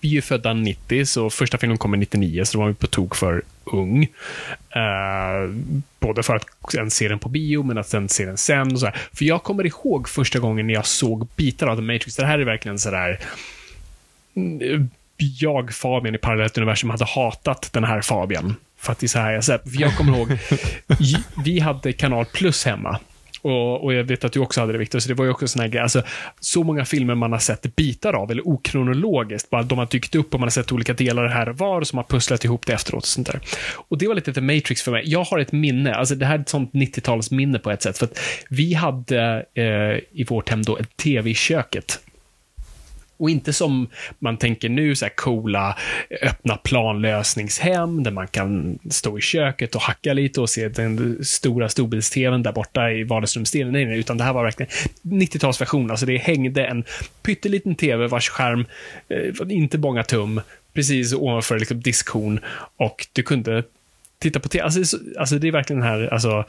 vi 0.00 0.08
är 0.08 0.12
ju 0.12 0.22
födda 0.22 0.52
90, 0.52 1.06
så 1.06 1.30
första 1.30 1.58
filmen 1.58 1.78
kommer 1.78 1.96
99, 1.96 2.44
så 2.44 2.58
då 2.58 2.62
var 2.62 2.68
vi 2.68 2.74
på 2.74 2.86
tok 2.86 3.16
för 3.16 3.42
ung. 3.64 4.02
Eh, 4.70 5.50
både 6.00 6.22
för 6.22 6.36
att 6.36 6.46
sen 6.72 6.90
se 6.90 7.08
den 7.08 7.18
på 7.18 7.28
bio, 7.28 7.62
men 7.62 7.78
att 7.78 7.88
sen 7.88 8.08
se 8.08 8.24
den 8.26 8.36
sen. 8.36 8.72
Och 8.72 8.80
så 8.80 8.86
här. 8.86 8.96
För 9.12 9.24
jag 9.24 9.42
kommer 9.42 9.66
ihåg 9.66 10.08
första 10.08 10.38
gången 10.38 10.66
när 10.66 10.74
jag 10.74 10.86
såg 10.86 11.28
bitar 11.36 11.66
av 11.66 11.76
The 11.76 11.82
Matrix. 11.82 12.16
Det 12.16 12.26
här 12.26 12.38
är 12.38 12.44
verkligen 12.44 12.78
sådär... 12.78 13.20
mm, 14.36 14.90
Jag, 15.16 15.74
Fabian 15.74 16.14
i 16.14 16.18
Parallellt 16.18 16.58
Universum, 16.58 16.90
hade 16.90 17.04
hatat 17.04 17.68
den 17.72 17.84
här 17.84 18.02
Fabian. 18.02 18.54
För 18.78 18.92
att 18.92 18.98
det 18.98 19.06
är 19.06 19.08
så 19.08 19.18
här 19.18 19.32
jag 19.32 19.44
sett. 19.44 19.62
Jag 19.64 19.96
kommer 19.96 20.18
ihåg, 20.18 20.38
vi 21.44 21.60
hade 21.60 21.92
Kanal 21.92 22.24
Plus 22.24 22.64
hemma. 22.64 22.98
Och, 23.42 23.84
och 23.84 23.94
jag 23.94 24.04
vet 24.04 24.24
att 24.24 24.32
du 24.32 24.40
också 24.40 24.60
hade 24.60 24.72
det 24.72 24.78
Victor, 24.78 24.98
så 24.98 25.08
det 25.08 25.14
var 25.14 25.24
ju 25.24 25.30
också 25.30 25.44
en 25.44 25.48
sån 25.48 25.60
här 25.60 25.68
grej. 25.68 25.82
Alltså, 25.82 26.02
så 26.40 26.64
många 26.64 26.84
filmer 26.84 27.14
man 27.14 27.32
har 27.32 27.38
sett 27.38 27.76
bitar 27.76 28.12
av, 28.12 28.30
eller 28.30 28.48
okronologiskt. 28.48 29.50
Bara 29.50 29.62
de 29.62 29.78
har 29.78 29.86
dykt 29.86 30.14
upp 30.14 30.34
och 30.34 30.40
man 30.40 30.46
har 30.46 30.50
sett 30.50 30.72
olika 30.72 30.92
delar 30.92 31.26
här 31.26 31.48
och 31.48 31.58
var, 31.58 31.82
som 31.82 31.96
har 31.96 32.04
pusslat 32.04 32.44
ihop 32.44 32.66
det 32.66 32.72
efteråt. 32.72 33.02
Och 33.02 33.06
sånt 33.06 33.26
där. 33.26 33.40
Och 33.74 33.98
det 33.98 34.08
var 34.08 34.14
lite 34.14 34.32
The 34.32 34.40
Matrix 34.40 34.82
för 34.82 34.92
mig. 34.92 35.02
Jag 35.06 35.24
har 35.24 35.38
ett 35.38 35.52
minne, 35.52 35.94
alltså 35.94 36.14
det 36.14 36.26
här 36.26 36.34
är 36.34 36.38
ett 36.38 36.48
sånt 36.48 36.72
90-talsminne 36.72 37.58
på 37.58 37.70
ett 37.70 37.82
sätt. 37.82 37.98
För 37.98 38.06
att 38.06 38.18
vi 38.48 38.74
hade 38.74 39.46
eh, 39.54 40.20
i 40.20 40.24
vårt 40.28 40.48
hem 40.48 40.62
då 40.62 40.76
ett 40.76 40.96
tv 40.96 41.30
i 41.30 41.34
köket. 41.34 42.00
Och 43.18 43.30
inte 43.30 43.52
som 43.52 43.88
man 44.18 44.36
tänker 44.36 44.68
nu, 44.68 44.96
så 44.96 45.04
här 45.04 45.12
coola 45.14 45.78
öppna 46.22 46.56
planlösningshem 46.56 48.02
där 48.02 48.10
man 48.10 48.28
kan 48.28 48.78
stå 48.90 49.18
i 49.18 49.20
köket 49.20 49.74
och 49.74 49.80
hacka 49.80 50.12
lite 50.12 50.40
och 50.40 50.50
se 50.50 50.68
den 50.68 51.24
stora 51.24 51.68
storbilds-tvn 51.68 52.42
där 52.42 52.52
borta 52.52 52.90
i 52.90 53.04
vardagsrumsdelen. 53.04 53.72
Nej, 53.72 53.84
nej, 53.84 53.98
utan 53.98 54.18
det 54.18 54.24
här 54.24 54.32
var 54.32 54.44
verkligen 54.44 54.70
90-talsversion. 55.02 55.90
Alltså 55.90 56.06
det 56.06 56.16
hängde 56.16 56.66
en 56.66 56.84
pytteliten 57.22 57.74
tv 57.74 58.06
vars 58.06 58.28
skärm, 58.28 58.66
eh, 59.08 59.56
inte 59.56 59.78
många 59.78 60.02
tum, 60.02 60.40
precis 60.72 61.12
ovanför 61.12 61.58
liksom, 61.58 61.80
diskhon 61.80 62.40
och 62.76 63.06
du 63.12 63.22
kunde 63.22 63.62
titta 64.18 64.40
på 64.40 64.48
tv. 64.48 64.64
Alltså, 64.64 64.96
alltså, 65.18 65.38
det 65.38 65.48
är 65.48 65.52
verkligen 65.52 65.80
den 65.80 65.88
här, 65.88 66.12
alltså, 66.12 66.44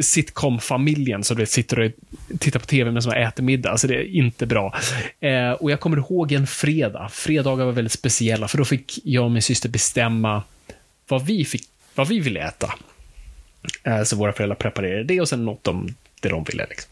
sitcom-familjen 0.00 1.24
som 1.24 1.36
du 1.36 1.42
vet, 1.42 1.50
sitter 1.50 1.80
och 1.80 1.90
tittar 2.38 2.60
på 2.60 2.66
tv 2.66 2.90
medan 2.90 3.02
man 3.06 3.22
äter 3.22 3.44
middag. 3.44 3.70
Alltså 3.70 3.86
det 3.86 3.94
är 3.94 4.16
inte 4.16 4.46
bra. 4.46 4.74
Eh, 5.20 5.50
och 5.50 5.70
jag 5.70 5.80
kommer 5.80 5.96
ihåg 5.96 6.32
en 6.32 6.46
fredag. 6.46 7.08
Fredagar 7.12 7.64
var 7.64 7.72
väldigt 7.72 7.92
speciella, 7.92 8.48
för 8.48 8.58
då 8.58 8.64
fick 8.64 8.98
jag 9.04 9.24
och 9.24 9.30
min 9.30 9.42
syster 9.42 9.68
bestämma 9.68 10.42
vad 11.08 11.26
vi, 11.26 11.44
fick, 11.44 11.68
vad 11.94 12.08
vi 12.08 12.20
ville 12.20 12.40
äta. 12.40 12.74
Eh, 13.82 14.02
så 14.02 14.16
våra 14.16 14.32
föräldrar 14.32 14.56
preparerade 14.56 15.04
det 15.04 15.20
och 15.20 15.28
sen 15.28 15.44
något 15.44 15.64
de, 15.64 15.94
det 16.20 16.28
de 16.28 16.44
ville. 16.44 16.66
Liksom. 16.70 16.90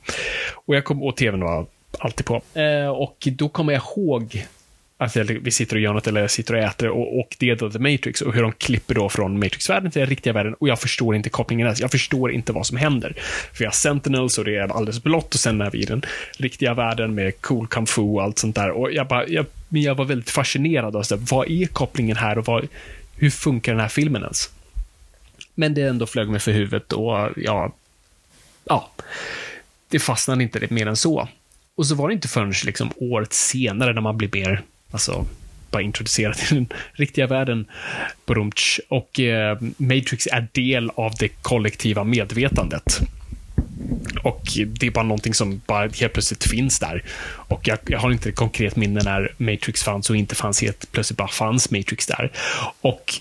Och 0.54 0.76
jag 0.76 0.85
kom, 0.85 1.02
och 1.02 1.16
tvn 1.16 1.40
var 1.40 1.66
alltid 1.99 2.26
på. 2.26 2.42
Eh, 2.54 2.88
och 2.88 3.28
då 3.32 3.49
kommer 3.49 3.73
jag 3.73 3.82
ihåg 3.82 4.47
Alltså, 5.02 5.21
att 5.21 5.30
vi 5.30 5.50
sitter 5.50 5.76
och 5.76 5.82
gör 5.82 5.92
något 5.92 6.06
eller 6.06 6.21
jag 6.21 6.30
sitter 6.30 6.54
och 6.54 6.61
äter 6.61 6.88
och, 6.88 7.21
och 7.21 7.37
det 7.38 7.50
är 7.50 7.56
då 7.56 7.71
The 7.71 7.78
Matrix 7.78 8.21
och 8.21 8.35
hur 8.35 8.42
de 8.42 8.52
klipper 8.52 8.94
då 8.94 9.09
från 9.09 9.38
Matrix-världen 9.38 9.90
till 9.90 10.00
den 10.00 10.09
riktiga 10.09 10.32
världen 10.32 10.54
och 10.54 10.68
jag 10.68 10.80
förstår 10.80 11.16
inte 11.16 11.30
kopplingen 11.30 11.66
ens. 11.66 11.80
Jag 11.80 11.90
förstår 11.90 12.32
inte 12.32 12.52
vad 12.52 12.66
som 12.66 12.76
händer. 12.76 13.14
För 13.52 13.59
vi 13.59 13.64
har 13.64 13.73
Sentinels 13.73 14.38
och 14.38 14.44
det 14.44 14.56
är 14.56 14.76
alldeles 14.76 15.02
blått 15.02 15.35
och 15.35 15.40
sen 15.40 15.61
är 15.61 15.71
vi 15.71 15.78
i 15.78 15.85
den 15.85 16.02
riktiga 16.38 16.75
världen 16.75 17.14
med 17.14 17.40
cool 17.40 17.66
kung 17.66 17.87
fu 17.87 18.02
och 18.02 18.23
allt 18.23 18.38
sånt 18.38 18.56
där 18.56 18.71
och 18.71 18.92
jag 18.92 19.09
bara, 19.09 19.28
jag, 19.28 19.47
jag 19.68 19.94
var 19.94 20.04
väldigt 20.04 20.30
fascinerad 20.30 20.97
av 20.97 21.02
så 21.02 21.16
här, 21.16 21.23
vad 21.30 21.50
är 21.50 21.66
kopplingen 21.66 22.16
här 22.16 22.38
och 22.38 22.47
vad, 22.47 22.68
hur 23.16 23.30
funkar 23.30 23.73
den 23.73 23.80
här 23.80 23.88
filmen 23.88 24.23
ens? 24.23 24.50
Men 25.54 25.75
det 25.75 25.82
ändå 25.82 26.06
flög 26.06 26.28
mig 26.28 26.40
för 26.40 26.52
huvudet 26.52 26.92
och 26.92 27.28
ja, 27.37 27.73
ja, 28.64 28.90
det 29.88 29.99
fastnade 29.99 30.42
inte 30.42 30.66
mer 30.71 30.87
än 30.87 30.97
så. 30.97 31.28
Och 31.75 31.87
så 31.87 31.94
var 31.94 32.09
det 32.09 32.14
inte 32.14 32.28
förrän 32.28 32.52
liksom 32.64 32.90
året 32.97 33.32
senare 33.32 33.92
när 33.92 34.00
man 34.00 34.18
blir 34.18 34.30
mer 34.32 34.62
Alltså, 34.92 35.26
bara 35.70 35.82
introducerad 35.82 36.37
i 36.37 36.54
den 36.54 36.66
riktiga 36.92 37.26
världen. 37.26 37.66
Brumtsch. 38.26 38.80
Och 38.88 39.20
eh, 39.20 39.58
Matrix 39.76 40.26
är 40.26 40.49
del 40.52 40.90
av 40.90 41.12
det 41.18 41.28
kollektiva 41.28 42.04
medvetandet. 42.04 43.00
Och 44.22 44.42
det 44.66 44.87
är 44.87 44.90
bara 44.90 45.04
någonting 45.04 45.34
som 45.34 45.61
bara 45.66 45.88
helt 45.88 46.12
plötsligt 46.12 46.44
finns 46.44 46.78
där. 46.78 47.04
Och 47.25 47.68
jag, 47.68 47.78
jag 47.87 47.99
har 47.99 48.12
inte 48.12 48.28
ett 48.28 48.37
konkret 48.37 48.76
minne 48.76 49.02
när 49.04 49.34
Matrix 49.37 49.82
fanns 49.82 50.11
och 50.11 50.16
inte 50.16 50.34
fanns 50.34 50.62
helt 50.62 50.92
plötsligt 50.92 51.16
bara 51.16 51.28
fanns 51.28 51.70
Matrix 51.70 52.06
där. 52.06 52.32
Och 52.80 53.14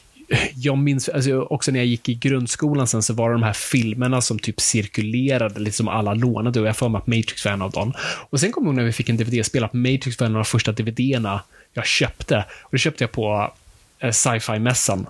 jag 0.55 0.77
minns 0.77 1.09
alltså, 1.09 1.41
också 1.41 1.71
när 1.71 1.79
jag 1.79 1.85
gick 1.85 2.09
i 2.09 2.13
grundskolan 2.13 2.87
sen 2.87 3.03
så 3.03 3.13
var 3.13 3.29
det 3.29 3.35
de 3.35 3.43
här 3.43 3.53
filmerna 3.53 4.21
som 4.21 4.39
typ 4.39 4.61
cirkulerade, 4.61 5.59
lite 5.59 5.77
som 5.77 5.87
alla 5.87 6.13
lånade 6.13 6.61
och 6.61 6.67
jag 6.67 6.77
får 6.77 6.89
mig 6.89 6.99
att 6.99 7.07
Matrix 7.07 7.45
var 7.45 7.51
en 7.51 7.61
av 7.61 7.71
dem. 7.71 7.93
Och 8.29 8.39
sen 8.39 8.51
kom 8.51 8.63
jag 8.63 8.69
ihåg 8.69 8.75
när 8.75 8.83
vi 8.83 8.91
fick 8.91 9.09
en 9.09 9.17
DVD-spelare 9.17 9.65
att 9.65 9.73
Matrix 9.73 10.19
var 10.19 10.27
en 10.27 10.35
av 10.35 10.39
de 10.43 10.45
första 10.45 10.71
DVD-erna 10.71 11.41
jag 11.73 11.85
köpte. 11.85 12.45
Och 12.63 12.69
det 12.71 12.77
köpte 12.77 13.03
jag 13.03 13.11
på 13.11 13.53
eh, 13.99 14.11
sci-fi-mässan. 14.11 15.07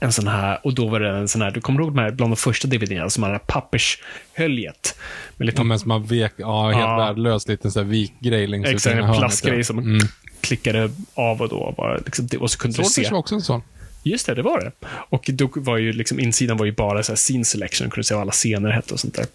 En 0.00 0.12
sån 0.12 0.28
här, 0.28 0.58
och 0.62 0.74
då 0.74 0.86
var 0.86 1.00
det 1.00 1.08
en 1.08 1.28
sån 1.28 1.42
här, 1.42 1.50
du 1.50 1.60
kommer 1.60 1.80
ihåg 1.80 1.94
de 1.94 1.98
här, 1.98 2.10
bland 2.10 2.32
de 2.32 2.36
första 2.36 2.68
DVD-erna, 2.68 3.10
som 3.10 3.22
hade 3.22 3.38
pappershöljet. 3.38 4.98
Med 5.36 5.46
lite, 5.46 5.60
ja, 5.60 5.64
men 5.64 5.78
som 5.78 5.88
man 5.88 6.04
vek, 6.04 6.32
ja, 6.36 6.66
helt 6.66 6.80
ja, 6.80 6.96
värdelös 6.96 7.48
liten 7.48 7.72
sån 7.72 7.84
här 7.84 7.90
vikgrej 7.90 8.46
längs 8.46 8.66
Exakt, 8.66 8.96
en 8.96 9.14
plastgrej 9.14 9.64
som 9.64 9.78
mm. 9.78 10.00
klickade 10.40 10.90
av 11.14 11.42
och 11.42 11.48
då. 11.48 11.74
Bara, 11.76 11.96
liksom, 11.96 12.28
och 12.40 12.50
så 12.50 12.58
kunde 12.58 12.74
Swordfish 12.74 12.98
du 12.98 13.04
se. 13.04 13.10
var 13.10 13.18
också 13.18 13.34
en 13.34 13.40
sån. 13.40 13.62
Just 14.02 14.26
det, 14.26 14.34
det 14.34 14.42
var 14.42 14.60
det. 14.60 14.72
Och 14.88 15.24
då 15.28 15.50
var 15.54 15.76
ju 15.76 15.92
liksom, 15.92 16.20
insidan 16.20 16.56
var 16.56 16.66
ju 16.66 16.72
bara 16.72 17.02
så 17.02 17.12
här 17.12 17.16
scene 17.16 17.44
selection, 17.44 17.90
kunde 17.90 18.04
se 18.04 18.14
vad 18.14 18.22
alla 18.22 18.32
scener 18.32 18.70
hette 18.70 18.94
och 18.94 19.00
sånt 19.00 19.14
där. 19.14 19.26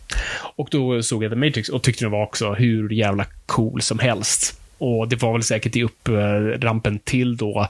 Och 0.56 0.68
då 0.72 1.04
såg 1.04 1.24
jag 1.24 1.32
The 1.32 1.36
Matrix 1.36 1.70
och 1.70 1.84
tyckte 1.84 2.06
den 2.06 2.12
var 2.12 2.24
också 2.24 2.54
hur 2.54 2.90
jävla 2.90 3.26
cool 3.46 3.82
som 3.82 4.00
helst. 4.00 4.61
Och 4.82 5.08
det 5.08 5.22
var 5.22 5.34
väl 5.34 5.44
säkert 5.44 5.76
i 5.76 5.84
upprampen 5.84 7.00
till 7.00 7.38
då 7.38 7.68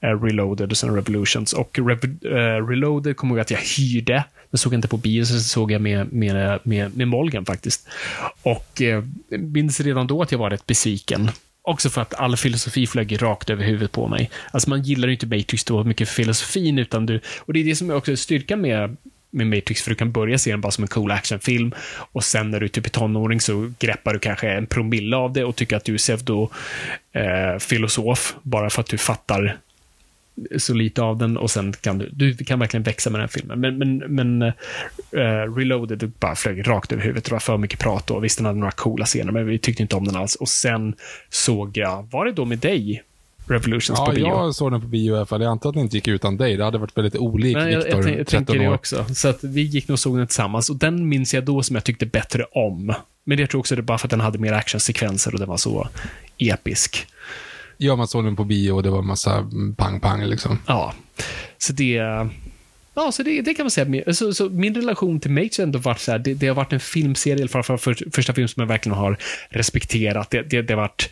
eh, 0.00 0.22
Reloaded 0.22 0.70
och 0.70 0.76
sen 0.76 0.94
Revolutions. 0.94 1.52
Och 1.52 1.78
Re 1.78 1.92
eh, 2.30 2.66
Reloaded 2.66 3.16
kommer 3.16 3.34
jag 3.34 3.40
att 3.40 3.50
jag 3.50 3.58
hyrde. 3.58 4.24
Den 4.50 4.58
såg 4.58 4.72
jag 4.72 4.78
inte 4.78 4.88
på 4.88 4.96
bio, 4.96 5.24
så 5.24 5.40
såg 5.40 5.72
jag 5.72 5.80
med, 5.80 6.12
med, 6.12 6.60
med, 6.62 6.96
med 6.96 7.08
Molgen 7.08 7.44
faktiskt. 7.44 7.88
Och 8.42 8.82
eh, 8.82 9.04
minns 9.28 9.80
redan 9.80 10.06
då 10.06 10.22
att 10.22 10.32
jag 10.32 10.38
var 10.38 10.50
rätt 10.50 10.66
besviken. 10.66 11.30
Också 11.62 11.90
för 11.90 12.02
att 12.02 12.14
all 12.14 12.36
filosofi 12.36 12.86
flög 12.86 13.22
rakt 13.22 13.50
över 13.50 13.64
huvudet 13.64 13.92
på 13.92 14.08
mig. 14.08 14.30
Alltså 14.50 14.70
man 14.70 14.82
gillar 14.82 15.08
ju 15.08 15.14
inte 15.14 15.26
Matrix 15.26 15.64
då 15.64 15.84
mycket 15.84 16.08
filosofin, 16.08 16.78
utan 16.78 17.06
du... 17.06 17.20
Och 17.38 17.52
det 17.52 17.60
är 17.60 17.64
det 17.64 17.76
som 17.76 17.90
är 17.90 17.94
också 17.94 18.16
styrkan 18.16 18.60
med 18.60 18.96
med 19.34 19.46
Matrix, 19.46 19.82
för 19.82 19.90
du 19.90 19.96
kan 19.96 20.12
börja 20.12 20.38
se 20.38 20.50
den 20.50 20.60
bara 20.60 20.72
som 20.72 20.84
en 20.84 20.88
cool 20.88 21.10
actionfilm 21.10 21.74
och 21.96 22.24
sen 22.24 22.50
när 22.50 22.60
du 22.60 22.66
är 22.66 22.70
typ 22.70 22.86
är 22.86 22.90
tonåring 22.90 23.40
så 23.40 23.72
greppar 23.78 24.12
du 24.12 24.18
kanske 24.18 24.50
en 24.50 24.66
promille 24.66 25.16
av 25.16 25.32
det 25.32 25.44
och 25.44 25.56
tycker 25.56 25.76
att 25.76 25.84
du 25.84 25.94
är 25.94 25.98
pseudo-filosof, 25.98 28.34
eh, 28.34 28.38
bara 28.42 28.70
för 28.70 28.80
att 28.80 28.88
du 28.88 28.98
fattar 28.98 29.58
så 30.56 30.74
lite 30.74 31.02
av 31.02 31.18
den 31.18 31.36
och 31.36 31.50
sen 31.50 31.72
kan 31.72 31.98
du, 31.98 32.08
du 32.12 32.36
kan 32.36 32.58
verkligen 32.58 32.82
växa 32.82 33.10
med 33.10 33.20
den 33.20 33.28
filmen. 33.28 33.60
Men, 33.60 33.78
men, 33.78 33.98
men 33.98 34.42
uh, 34.42 34.52
Reloaded 35.56 36.12
bara 36.20 36.34
flög 36.34 36.68
rakt 36.68 36.92
över 36.92 37.02
huvudet. 37.02 37.24
Det 37.24 37.32
var 37.32 37.38
för 37.38 37.58
mycket 37.58 37.78
prat 37.78 38.10
och 38.10 38.24
visst 38.24 38.38
den 38.38 38.46
hade 38.46 38.58
några 38.58 38.72
coola 38.72 39.04
scener, 39.04 39.32
men 39.32 39.46
vi 39.46 39.58
tyckte 39.58 39.82
inte 39.82 39.96
om 39.96 40.04
den 40.04 40.16
alls. 40.16 40.34
Och 40.34 40.48
sen 40.48 40.94
såg 41.28 41.76
jag, 41.76 42.08
var 42.10 42.24
det 42.24 42.32
då 42.32 42.44
med 42.44 42.58
dig? 42.58 43.02
Revolutions 43.46 43.98
ja, 43.98 44.06
på 44.06 44.12
bio. 44.12 44.26
Ja, 44.26 44.44
jag 44.44 44.54
såg 44.54 44.72
den 44.72 44.80
på 44.80 44.86
bio 44.86 45.14
i 45.14 45.16
alla 45.16 45.26
fall. 45.26 45.42
Jag 45.42 45.50
antar 45.50 45.68
att 45.68 45.74
den 45.74 45.82
inte 45.82 45.96
gick 45.96 46.08
utan 46.08 46.36
dig. 46.36 46.56
Det 46.56 46.64
hade 46.64 46.78
varit 46.78 46.96
väldigt 46.96 47.16
olikt 47.16 47.58
Nej, 47.58 47.76
Victor, 47.76 47.90
jag, 47.90 48.10
jag, 48.10 48.18
jag 48.18 48.26
13 48.26 48.44
tänker 48.44 48.62
det 48.64 48.68
år. 48.68 48.74
också. 48.74 49.04
Så 49.14 49.28
att 49.28 49.44
vi 49.44 49.62
gick 49.62 49.88
nog 49.88 49.94
och 49.94 50.00
såg 50.00 50.18
den 50.18 50.26
tillsammans 50.26 50.70
och 50.70 50.76
den 50.76 51.08
minns 51.08 51.34
jag 51.34 51.44
då 51.44 51.62
som 51.62 51.76
jag 51.76 51.84
tyckte 51.84 52.06
bättre 52.06 52.44
om. 52.44 52.94
Men 53.24 53.38
jag 53.38 53.50
tror 53.50 53.58
också 53.58 53.76
det 53.76 53.82
bara 53.82 53.98
för 53.98 54.06
att 54.06 54.10
den 54.10 54.20
hade 54.20 54.38
mer 54.38 54.52
actionsekvenser 54.52 55.32
och 55.32 55.38
den 55.38 55.48
var 55.48 55.56
så 55.56 55.88
episk. 56.38 57.06
Ja, 57.76 57.96
man 57.96 58.08
såg 58.08 58.24
den 58.24 58.36
på 58.36 58.44
bio 58.44 58.72
och 58.72 58.82
det 58.82 58.90
var 58.90 58.98
en 58.98 59.06
massa 59.06 59.50
pang-pang 59.76 60.24
liksom. 60.24 60.58
Ja, 60.66 60.94
så 61.58 61.72
det... 61.72 62.28
Ja, 62.96 63.12
så 63.12 63.22
det, 63.22 63.42
det 63.42 63.54
kan 63.54 63.64
man 63.64 63.70
säga. 63.70 64.14
Så, 64.14 64.34
så 64.34 64.48
min 64.48 64.74
relation 64.74 65.20
till 65.20 65.30
Matrix 65.30 65.58
har 65.58 65.62
ändå 65.62 65.78
varit 65.78 66.00
så 66.00 66.12
här, 66.12 66.18
det, 66.18 66.34
det 66.34 66.46
har 66.46 66.54
varit 66.54 66.72
en 66.72 66.80
filmserie, 66.80 67.38
i 67.38 67.42
alla 67.42 67.48
fall 67.48 67.62
för, 67.62 67.76
för, 67.76 67.96
första 68.12 68.32
film 68.32 68.48
som 68.48 68.60
jag 68.60 68.68
verkligen 68.68 68.98
har 68.98 69.18
respekterat. 69.48 70.30
Det, 70.30 70.42
det, 70.42 70.62
det 70.62 70.74
har 70.74 70.80
varit 70.80 71.10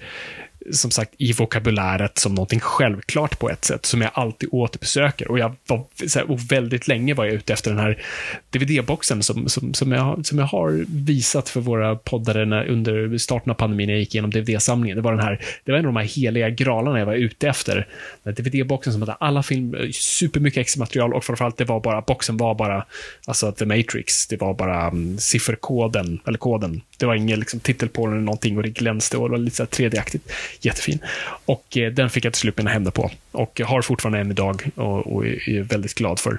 som 0.70 0.90
sagt 0.90 1.14
i 1.18 1.32
vokabuläret 1.32 2.18
som 2.18 2.34
någonting 2.34 2.60
självklart 2.60 3.38
på 3.38 3.50
ett 3.50 3.64
sätt, 3.64 3.86
som 3.86 4.00
jag 4.00 4.10
alltid 4.14 4.48
återbesöker. 4.52 5.30
Och, 5.30 5.38
jag 5.38 5.56
var, 5.66 5.84
här, 6.14 6.30
och 6.30 6.52
väldigt 6.52 6.88
länge 6.88 7.14
var 7.14 7.24
jag 7.24 7.34
ute 7.34 7.52
efter 7.52 7.70
den 7.70 7.80
här 7.80 8.02
DVD-boxen 8.50 9.22
som, 9.22 9.48
som, 9.48 9.74
som, 9.74 9.92
jag, 9.92 10.26
som 10.26 10.38
jag 10.38 10.46
har 10.46 10.84
visat 10.88 11.48
för 11.48 11.60
våra 11.60 11.96
poddare 11.96 12.44
när, 12.44 12.66
under 12.66 13.18
starten 13.18 13.50
av 13.50 13.54
pandemin, 13.54 13.86
när 13.86 13.94
jag 13.94 14.00
gick 14.00 14.14
igenom 14.14 14.30
DVD-samlingen. 14.30 14.96
Det 14.96 15.02
var 15.02 15.12
den 15.12 15.24
här, 15.24 15.40
det 15.64 15.72
var 15.72 15.78
en 15.78 15.86
av 15.86 15.92
de 15.92 16.00
här 16.00 16.22
heliga 16.22 16.50
gralarna 16.50 16.98
jag 16.98 17.06
var 17.06 17.14
ute 17.14 17.48
efter. 17.48 17.86
Den 18.22 18.34
DVD-boxen 18.34 18.92
som 18.92 19.02
hade 19.02 19.12
alla 19.12 19.42
filmer, 19.42 19.84
eh, 19.84 19.90
supermycket 19.90 20.60
extra 20.60 20.78
material 20.78 21.14
och 21.14 21.24
framförallt 21.24 21.56
det 21.56 21.64
var 21.64 21.80
bara, 21.80 22.00
boxen 22.00 22.36
var 22.36 22.54
bara, 22.54 22.86
alltså 23.26 23.52
The 23.52 23.66
Matrix, 23.66 24.26
det 24.26 24.36
var 24.40 24.54
bara 24.54 24.88
um, 24.88 25.18
sifferkoden, 25.18 26.20
eller 26.26 26.38
koden. 26.38 26.80
Det 27.02 27.06
var 27.06 27.14
ingen 27.14 27.40
liksom, 27.40 27.60
titel 27.60 27.88
på 27.88 28.06
den 28.06 28.14
eller 28.14 28.24
någonting 28.24 28.56
och 28.56 28.62
det 28.62 28.68
glänste 28.68 29.16
och 29.16 29.28
det 29.28 29.30
var 29.30 29.38
lite 29.38 29.56
så 29.56 29.64
3D-aktigt. 29.64 30.32
Jättefin. 30.60 30.98
Och 31.44 31.76
eh, 31.76 31.92
den 31.92 32.10
fick 32.10 32.24
jag 32.24 32.32
till 32.32 32.40
slut 32.40 32.56
mina 32.56 32.70
händer 32.70 32.90
på. 32.90 33.10
Och 33.32 33.60
har 33.64 33.82
fortfarande 33.82 34.18
än 34.18 34.30
idag 34.30 34.70
och, 34.74 35.14
och 35.14 35.26
är 35.26 35.62
väldigt 35.62 35.94
glad 35.94 36.18
för. 36.20 36.38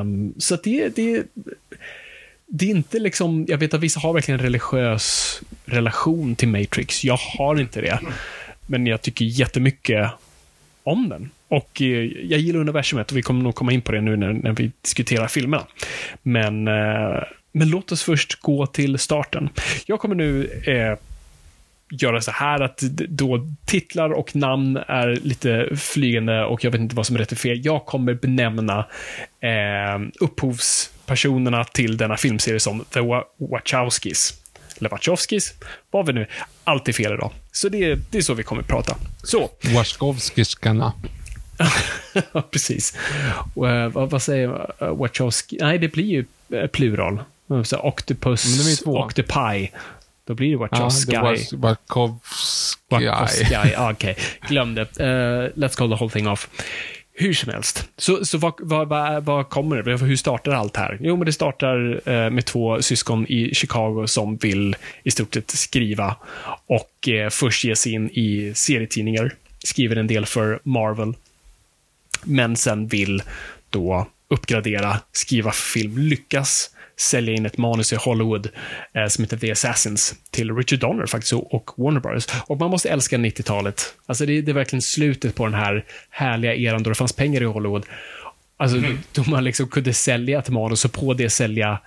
Um, 0.00 0.34
så 0.38 0.54
att 0.54 0.62
det, 0.62 0.96
det, 0.96 1.22
det 2.46 2.64
är 2.64 2.70
inte 2.70 2.98
liksom, 2.98 3.46
jag 3.48 3.58
vet 3.58 3.74
att 3.74 3.80
vissa 3.80 4.00
har 4.00 4.12
verkligen 4.12 4.40
en 4.40 4.44
religiös 4.44 5.40
relation 5.64 6.36
till 6.36 6.48
Matrix. 6.48 7.04
Jag 7.04 7.16
har 7.16 7.60
inte 7.60 7.80
det. 7.80 7.98
Men 8.66 8.86
jag 8.86 9.02
tycker 9.02 9.24
jättemycket 9.24 10.10
om 10.82 11.08
den. 11.08 11.30
Och 11.48 11.82
eh, 11.82 12.04
jag 12.04 12.40
gillar 12.40 12.60
universumet 12.60 13.10
och 13.10 13.16
vi 13.16 13.22
kommer 13.22 13.42
nog 13.42 13.54
komma 13.54 13.72
in 13.72 13.82
på 13.82 13.92
det 13.92 14.00
nu 14.00 14.16
när, 14.16 14.32
när 14.32 14.52
vi 14.52 14.72
diskuterar 14.82 15.28
filmerna. 15.28 15.66
Men, 16.22 16.68
eh, 16.68 17.22
men 17.52 17.70
låt 17.70 17.92
oss 17.92 18.02
först 18.02 18.40
gå 18.40 18.66
till 18.66 18.98
starten. 18.98 19.48
Jag 19.86 20.00
kommer 20.00 20.14
nu 20.14 20.44
eh, 20.66 20.98
göra 21.90 22.20
så 22.20 22.30
här 22.30 22.60
att 22.60 22.78
då 23.08 23.46
titlar 23.64 24.10
och 24.10 24.36
namn 24.36 24.76
är 24.76 25.08
lite 25.22 25.76
flygande 25.76 26.44
och 26.44 26.64
jag 26.64 26.70
vet 26.70 26.80
inte 26.80 26.96
vad 26.96 27.06
som 27.06 27.16
är 27.16 27.20
rätt 27.20 27.32
och 27.32 27.38
fel. 27.38 27.64
Jag 27.64 27.86
kommer 27.86 28.14
benämna 28.14 28.78
eh, 29.40 30.08
upphovspersonerna 30.20 31.64
till 31.64 31.96
denna 31.96 32.16
filmserie 32.16 32.60
som 32.60 32.84
The 32.90 33.00
Wachowskis. 33.36 34.34
Eller 34.78 34.90
Wachowskis, 34.90 35.54
vad 35.90 36.06
vi 36.06 36.12
nu. 36.12 36.26
Allt 36.64 36.88
är 36.88 36.92
fel 36.92 37.12
idag. 37.12 37.32
Så 37.52 37.68
det, 37.68 37.94
det 38.10 38.18
är 38.18 38.22
så 38.22 38.34
vi 38.34 38.42
kommer 38.42 38.62
prata. 38.62 38.96
Så. 39.22 39.50
Wachowskiskarna. 39.74 40.92
Precis. 42.50 42.96
Och, 43.54 43.66
uh, 43.66 43.88
vad, 43.88 44.10
vad, 44.10 44.22
säger 44.22 44.48
uh, 44.82 44.96
Wachowski? 44.96 45.58
Nej, 45.60 45.78
det 45.78 45.88
blir 45.88 46.04
ju 46.04 46.24
uh, 46.52 46.66
plural. 46.66 47.20
Så 47.64 47.78
octopus, 47.78 48.82
octopi. 48.86 49.70
Då 50.26 50.34
blir 50.34 50.50
det 50.50 50.56
Wachowski. 50.56 51.12
Ja, 51.12 51.36
Wachowski. 51.52 52.96
Okej. 53.78 53.92
Okay. 53.92 54.14
Glöm 54.48 54.74
det. 54.74 55.00
Uh, 55.00 55.50
let's 55.54 55.76
call 55.76 55.90
the 55.90 55.96
whole 55.96 56.10
thing 56.10 56.28
off. 56.28 56.48
Hur 57.20 57.34
som 57.34 57.52
helst. 57.52 57.88
Så, 57.96 58.24
så 58.24 58.38
vad, 58.38 58.54
vad, 58.58 58.88
vad, 58.88 59.24
vad 59.24 59.48
kommer 59.48 59.82
det? 59.82 59.96
Hur 59.96 60.16
startar 60.16 60.52
allt 60.52 60.76
här? 60.76 60.98
Jo, 61.00 61.16
men 61.16 61.26
det 61.26 61.32
startar 61.32 62.00
eh, 62.04 62.30
med 62.30 62.44
två 62.44 62.82
syskon 62.82 63.26
i 63.26 63.54
Chicago 63.54 64.06
som 64.06 64.36
vill 64.36 64.76
i 65.02 65.10
stort 65.10 65.34
sett 65.34 65.50
skriva 65.50 66.16
och 66.66 67.08
eh, 67.08 67.30
först 67.30 67.64
ge 67.64 67.76
sig 67.76 67.92
in 67.92 68.10
i 68.10 68.52
serietidningar. 68.54 69.34
skriver 69.64 69.96
en 69.96 70.06
del 70.06 70.26
för 70.26 70.60
Marvel, 70.62 71.14
men 72.22 72.56
sen 72.56 72.86
vill 72.86 73.22
då 73.70 74.06
uppgradera, 74.28 75.00
skriva 75.12 75.52
film, 75.52 75.98
lyckas 75.98 76.70
sälja 77.00 77.34
in 77.34 77.46
ett 77.46 77.58
manus 77.58 77.92
i 77.92 77.96
Hollywood 77.96 78.48
eh, 78.94 79.06
som 79.06 79.24
heter 79.24 79.36
The 79.36 79.50
Assassins 79.50 80.14
till 80.30 80.56
Richard 80.56 80.78
Donner 80.78 81.06
faktiskt 81.06 81.32
och 81.32 81.70
Warner 81.76 82.00
Brothers. 82.00 82.26
Och 82.46 82.58
man 82.58 82.70
måste 82.70 82.88
älska 82.88 83.16
90-talet. 83.16 83.94
Alltså 84.06 84.26
det, 84.26 84.40
det, 84.40 84.52
är 84.52 84.54
verkligen 84.54 84.82
slutet 84.82 85.34
på 85.34 85.44
den 85.44 85.54
här 85.54 85.84
härliga 86.10 86.54
eran 86.54 86.82
då 86.82 86.90
det 86.90 86.94
fanns 86.94 87.12
pengar 87.12 87.42
i 87.42 87.44
Hollywood. 87.44 87.86
Alltså 88.56 88.76
mm. 88.76 88.98
då 89.12 89.24
man 89.26 89.44
liksom 89.44 89.68
kunde 89.68 89.94
sälja 89.94 90.38
ett 90.38 90.48
manus 90.48 90.84
och 90.84 90.92
på 90.92 91.14
det 91.14 91.30
sälja 91.30 91.78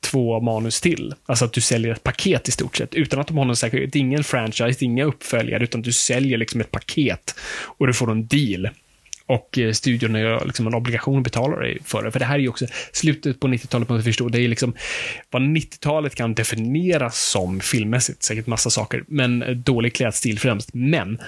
två 0.00 0.40
manus 0.40 0.80
till. 0.80 1.14
Alltså 1.26 1.44
att 1.44 1.52
du 1.52 1.60
säljer 1.60 1.92
ett 1.92 2.02
paket 2.02 2.48
i 2.48 2.52
stort 2.52 2.76
sett, 2.76 2.94
utan 2.94 3.20
att 3.20 3.26
de 3.26 3.38
har 3.38 3.44
någon 3.44 3.56
säkerhet. 3.56 3.92
Det 3.92 3.98
är 3.98 4.00
ingen 4.00 4.24
franchise, 4.24 4.84
inga 4.84 5.04
uppföljare, 5.04 5.64
utan 5.64 5.82
du 5.82 5.92
säljer 5.92 6.38
liksom 6.38 6.60
ett 6.60 6.70
paket 6.70 7.34
och 7.78 7.86
du 7.86 7.92
får 7.92 8.10
en 8.10 8.26
deal. 8.26 8.68
Och 9.30 9.58
eh, 9.58 9.72
studion 9.72 10.16
är 10.16 10.44
liksom 10.44 10.66
en 10.66 10.74
obligation 10.74 11.18
att 11.18 11.24
betala 11.24 11.56
dig 11.56 11.78
för 11.84 12.02
det. 12.02 12.10
För 12.10 12.18
det 12.18 12.24
här 12.24 12.34
är 12.34 12.38
ju 12.38 12.48
också 12.48 12.66
slutet 12.92 13.40
på 13.40 13.48
90-talet, 13.48 13.88
man 13.88 14.02
förstå. 14.02 14.28
Det 14.28 14.42
är 14.42 14.48
liksom 14.48 14.74
vad 15.30 15.42
90-talet 15.42 16.14
kan 16.14 16.34
definieras 16.34 17.30
som 17.30 17.60
filmmässigt. 17.60 18.22
Säkert 18.22 18.46
massa 18.46 18.70
saker, 18.70 19.04
men 19.06 19.42
eh, 19.42 19.48
dålig 19.48 19.94
klädstil 19.94 20.38
främst. 20.38 20.74
Men 20.74 21.18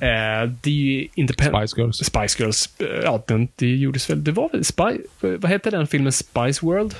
eh, 0.00 0.50
det 0.62 0.70
är 0.70 0.74
ju 0.74 1.08
independent... 1.14 1.70
Spice 1.70 1.80
Girls. 1.80 1.96
Spice 1.96 2.42
Girls. 2.42 2.68
Eh, 2.78 2.86
ja, 3.04 3.24
den, 3.26 3.48
det 3.56 3.76
gjordes 3.76 4.10
väl... 4.10 4.24
Det 4.24 4.32
var 4.32 4.48
väl 4.48 4.64
Spy... 4.64 4.98
Vad 5.20 5.50
hette 5.50 5.70
den 5.70 5.86
filmen? 5.86 6.12
Spice 6.12 6.66
World? 6.66 6.94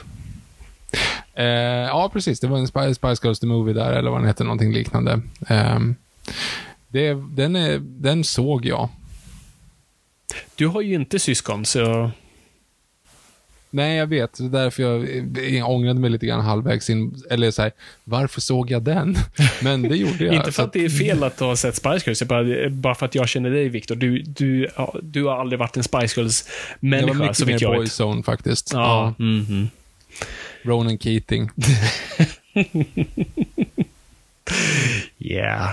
Eh, 1.34 1.44
ja, 1.44 2.10
precis. 2.12 2.40
Det 2.40 2.46
var 2.46 2.58
en 2.58 2.68
Spice, 2.68 2.94
Spice 2.94 3.20
Girls 3.22 3.40
The 3.40 3.46
Movie 3.46 3.74
där, 3.74 3.92
eller 3.92 4.10
vad 4.10 4.20
den 4.20 4.28
hette, 4.28 4.44
någonting 4.44 4.72
liknande. 4.72 5.20
Eh, 5.48 5.78
det, 6.88 7.14
den, 7.14 7.56
är, 7.56 7.78
den 7.78 8.24
såg 8.24 8.66
jag. 8.66 8.88
Du 10.54 10.66
har 10.66 10.80
ju 10.80 10.94
inte 10.94 11.18
syskon, 11.18 11.64
så... 11.64 12.10
Nej, 13.70 13.96
jag 13.96 14.06
vet. 14.06 14.38
Det 14.38 14.44
är 14.44 14.48
därför 14.48 14.82
jag, 14.82 15.08
jag 15.50 15.70
ångrade 15.70 16.00
mig 16.00 16.10
lite 16.10 16.26
grann 16.26 16.40
halvvägs 16.40 16.90
in. 16.90 17.22
Eller 17.30 17.50
så 17.50 17.62
här, 17.62 17.72
varför 18.04 18.40
såg 18.40 18.70
jag 18.70 18.82
den? 18.82 19.16
Men 19.62 19.82
det 19.82 19.96
gjorde 19.96 20.24
jag. 20.24 20.34
inte 20.34 20.52
för 20.52 20.62
att 20.62 20.72
det 20.72 20.84
är 20.84 20.88
fel 20.88 21.22
att 21.22 21.40
har 21.40 21.56
sett 21.56 21.76
Spice 21.76 22.02
Girls, 22.06 22.22
bara, 22.22 22.70
bara 22.70 22.94
för 22.94 23.06
att 23.06 23.14
jag 23.14 23.28
känner 23.28 23.50
dig, 23.50 23.68
Viktor. 23.68 23.94
Du, 23.94 24.22
du, 24.22 24.68
du 25.02 25.24
har 25.24 25.40
aldrig 25.40 25.58
varit 25.58 25.76
en 25.76 25.82
Spice 25.82 26.20
Girls-människa, 26.20 27.12
så 27.12 27.14
vitt 27.14 27.20
jag 27.20 27.28
vet. 27.28 27.38
Det 27.38 27.44
var 27.44 27.52
mycket 27.52 27.68
mer 27.68 27.76
Boyzone 27.76 28.22
faktiskt. 28.22 28.72
Ja. 28.72 29.14
ja. 29.18 29.24
Mm 29.24 29.44
-hmm. 29.44 29.68
Ronan 30.62 30.98
Keating. 30.98 31.50
yeah. 35.18 35.70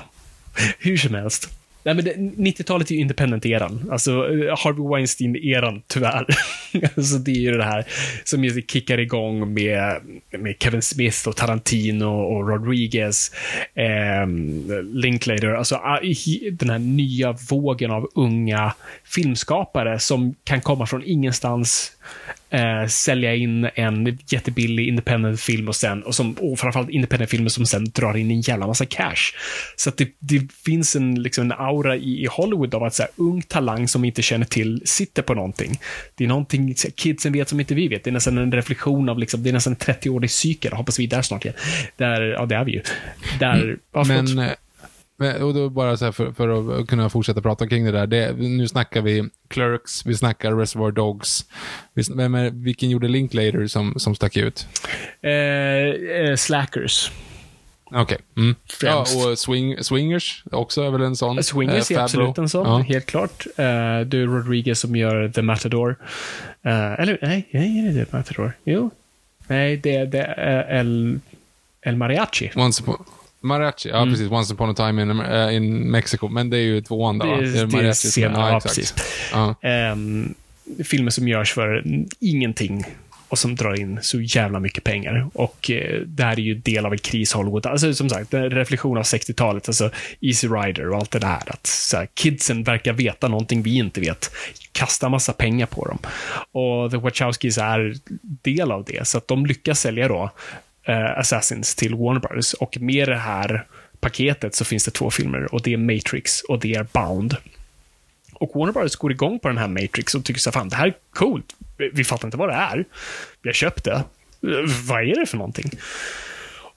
Hur 0.79 0.97
som 0.97 1.13
helst. 1.13 1.49
Nej, 1.83 1.95
men 1.95 2.05
90-talet 2.45 2.91
är 2.91 2.95
ju 2.95 3.01
independent-eran. 3.01 3.91
Alltså, 3.91 4.11
eh, 4.11 4.57
Harvey 4.57 4.83
Weinstein-eran, 4.83 5.81
tyvärr. 5.87 6.25
alltså, 6.95 7.17
det 7.17 7.31
är 7.31 7.39
ju 7.39 7.57
det 7.57 7.63
här 7.63 7.85
som 8.23 8.43
ju 8.43 8.61
kickar 8.67 8.99
igång 8.99 9.53
med, 9.53 10.01
med 10.31 10.55
Kevin 10.59 10.81
Smith 10.81 11.27
och 11.27 11.35
Tarantino 11.35 12.05
och 12.05 12.49
Rodriguez, 12.49 13.31
eh, 13.75 14.27
Linklater. 14.83 15.53
Alltså, 15.53 15.75
ah, 15.75 15.99
den 16.51 16.69
här 16.69 16.79
nya 16.79 17.31
vågen 17.49 17.91
av 17.91 18.09
unga 18.15 18.73
filmskapare 19.03 19.99
som 19.99 20.35
kan 20.43 20.61
komma 20.61 20.85
från 20.85 21.03
ingenstans 21.03 21.91
eh, 22.53 22.87
sälja 22.87 23.35
in 23.35 23.69
en 23.75 24.17
jättebillig 24.27 24.87
independent-film 24.87 25.67
och 25.67 25.75
sen, 25.75 26.03
och, 26.03 26.15
som, 26.15 26.33
och 26.33 26.59
framförallt 26.59 26.89
independent-filmer 26.89 27.49
som 27.49 27.65
sen 27.65 27.85
drar 27.85 28.17
in 28.17 28.31
en 28.31 28.41
jävla 28.41 28.67
massa 28.67 28.85
cash. 28.85 29.33
Så 29.75 29.89
att 29.89 29.97
det, 29.97 30.09
det 30.19 30.51
finns 30.65 30.95
en, 30.95 31.23
liksom 31.23 31.43
en 31.43 31.51
aura 31.51 31.95
i, 31.95 32.23
i 32.23 32.27
Hollywood 32.31 32.75
av 32.75 32.83
att 32.83 32.93
så 32.93 33.03
här, 33.03 33.11
ung 33.15 33.41
talang 33.41 33.87
som 33.87 34.05
inte 34.05 34.21
känner 34.21 34.45
till 34.45 34.81
sitter 34.85 35.21
på 35.21 35.33
någonting. 35.33 35.79
Det 36.15 36.23
är 36.23 36.27
någonting 36.27 36.75
kidsen 36.95 37.33
vet 37.33 37.49
som 37.49 37.59
inte 37.59 37.75
vi 37.75 37.87
vet. 37.87 38.03
Det 38.03 38.09
är 38.09 38.11
nästan 38.11 38.37
en 38.37 38.51
reflektion 38.51 39.09
av, 39.09 39.19
liksom, 39.19 39.43
det 39.43 39.49
är 39.49 39.53
nästan 39.53 39.73
en 39.73 39.95
30-årig 39.95 40.31
cykel. 40.31 40.73
Hoppas 40.73 40.99
vi 40.99 41.03
är 41.03 41.09
där 41.09 41.21
snart 41.21 41.45
igen. 41.45 41.57
Där, 41.97 42.21
ja, 42.21 42.45
det 42.45 42.55
är 42.55 42.63
vi 42.63 42.71
ju. 42.71 42.81
Där, 43.39 43.63
mm, 43.63 43.79
ja, 43.93 44.03
men, 44.03 44.39
eh, 44.39 44.51
eh, 45.23 45.43
och 45.43 45.53
då 45.53 45.69
bara 45.69 45.97
så 45.97 46.11
för, 46.11 46.31
för, 46.31 46.79
att 46.79 46.87
kunna 46.87 47.09
fortsätta 47.09 47.41
prata 47.41 47.67
kring 47.67 47.85
det 47.85 47.91
där. 47.91 48.07
Det, 48.07 48.33
nu 48.37 48.67
snackar 48.67 49.01
vi 49.01 49.29
Clerks, 49.47 50.05
vi 50.05 50.15
snackar 50.15 50.55
Reservoir 50.55 50.91
Dogs. 50.91 51.45
Vem 52.15 52.35
är, 52.35 52.49
vilken 52.49 52.89
gjorde 52.89 53.07
Linklater 53.07 53.67
som, 53.67 53.93
som 53.97 54.15
stack 54.15 54.37
ut? 54.37 54.67
Eh, 55.21 55.31
eh, 55.31 56.35
slackers. 56.35 57.11
Okej. 57.95 58.01
Okay. 58.01 58.17
Mm. 58.37 58.55
Ja, 58.81 59.01
och 59.01 59.39
swing, 59.39 59.83
Swingers 59.83 60.43
också 60.51 60.81
är 60.81 60.89
väl 60.89 61.01
en 61.01 61.15
sån? 61.15 61.43
Swingers 61.43 61.91
eh, 61.91 61.97
är 61.97 62.03
absolut 62.03 62.37
en 62.37 62.49
sån, 62.49 62.67
ja. 62.67 62.77
helt 62.77 63.05
klart. 63.05 63.45
Uh, 63.59 63.65
är 63.65 64.25
Rodriguez 64.27 64.79
som 64.79 64.95
gör 64.95 65.29
The 65.29 65.41
Matador. 65.41 65.89
Uh, 66.65 66.99
eller 66.99 67.17
nej, 67.21 67.47
nej, 67.51 67.79
är 67.79 67.91
det 67.91 68.05
The 68.05 68.17
Matador? 68.17 68.53
Jo. 68.63 68.89
Nej, 69.47 69.77
det, 69.77 70.05
det 70.05 70.21
är 70.21 70.79
El, 70.79 71.19
El 71.81 71.95
Mariachi. 71.95 72.51
Once 72.55 72.83
upon, 72.83 73.05
Mariachi, 73.43 73.89
ja 73.89 73.97
mm. 73.97 74.13
precis. 74.13 74.31
Once 74.31 74.53
upon 74.53 74.69
a 74.69 74.73
time 74.73 75.01
in, 75.01 75.11
uh, 75.11 75.55
in 75.55 75.91
Mexico. 75.91 76.27
Men 76.27 76.49
det 76.49 76.57
är 76.57 76.61
ju 76.61 76.81
tvåan 76.81 77.17
då, 77.17 77.25
va? 77.25 77.37
Det 77.37 77.59
är, 77.59 77.65
det 77.65 77.87
är 77.87 77.93
scenen, 77.93 78.41
ja, 78.41 78.59
precis. 78.59 78.93
Uh. 79.33 79.91
Um, 79.91 80.33
filmer 80.83 81.11
som 81.11 81.27
görs 81.27 81.53
för 81.53 81.83
ingenting 82.19 82.85
och 83.33 83.39
som 83.39 83.55
drar 83.55 83.79
in 83.79 83.99
så 84.01 84.21
jävla 84.21 84.59
mycket 84.59 84.83
pengar. 84.83 85.27
Och 85.33 85.71
eh, 85.71 86.01
det 86.01 86.23
här 86.23 86.33
är 86.33 86.41
ju 86.41 86.55
del 86.55 86.85
av 86.85 86.91
en 86.91 86.97
kris 86.97 87.33
Hollywood. 87.33 87.65
Alltså 87.65 87.93
som 87.93 88.09
sagt, 88.09 88.33
en 88.33 88.49
reflektion 88.49 88.97
av 88.97 89.03
60-talet, 89.03 89.67
alltså 89.67 89.89
Easy 90.21 90.47
Rider 90.47 90.89
och 90.89 90.97
allt 90.97 91.11
det 91.11 91.19
där. 91.19 91.41
Att 91.47 91.67
så 91.67 91.97
här, 91.97 92.07
kidsen 92.13 92.63
verkar 92.63 92.93
veta 92.93 93.27
någonting 93.27 93.61
vi 93.61 93.77
inte 93.77 94.01
vet. 94.01 94.31
Kasta 94.71 95.09
massa 95.09 95.33
pengar 95.33 95.65
på 95.65 95.85
dem. 95.85 95.99
Och 96.51 96.91
The 96.91 96.97
Wachowskis 96.97 97.57
är 97.57 97.95
del 98.21 98.71
av 98.71 98.83
det, 98.83 99.07
så 99.07 99.17
att 99.17 99.27
de 99.27 99.45
lyckas 99.45 99.79
sälja 99.79 100.07
då 100.07 100.31
eh, 100.83 101.17
Assassins 101.17 101.75
till 101.75 101.95
Warner 101.95 102.19
Brothers. 102.19 102.53
Och 102.53 102.77
med 102.81 103.07
det 103.07 103.17
här 103.17 103.67
paketet 103.99 104.55
så 104.55 104.65
finns 104.65 104.85
det 104.85 104.91
två 104.91 105.11
filmer 105.11 105.53
och 105.53 105.61
det 105.61 105.73
är 105.73 105.77
Matrix 105.77 106.41
och 106.41 106.59
det 106.59 106.75
är 106.75 106.87
Bound. 106.93 107.37
Och 108.33 108.51
Warner 108.55 108.73
Brothers 108.73 108.95
går 108.95 109.11
igång 109.11 109.39
på 109.39 109.47
den 109.47 109.57
här 109.57 109.67
Matrix 109.67 110.15
och 110.15 110.25
tycker 110.25 110.39
så 110.39 110.51
fan, 110.51 110.69
det 110.69 110.75
här 110.75 110.87
är 110.87 110.93
coolt. 111.13 111.55
Vi 111.93 112.03
fattar 112.03 112.27
inte 112.27 112.37
vad 112.37 112.49
det 112.49 112.55
är. 112.55 112.85
Vi 113.41 113.49
har 113.49 113.53
köpt 113.53 113.83
det. 113.83 113.91
Eh, 113.91 114.03
vad 114.87 115.03
är 115.03 115.19
det 115.19 115.25
för 115.25 115.37
någonting? 115.37 115.71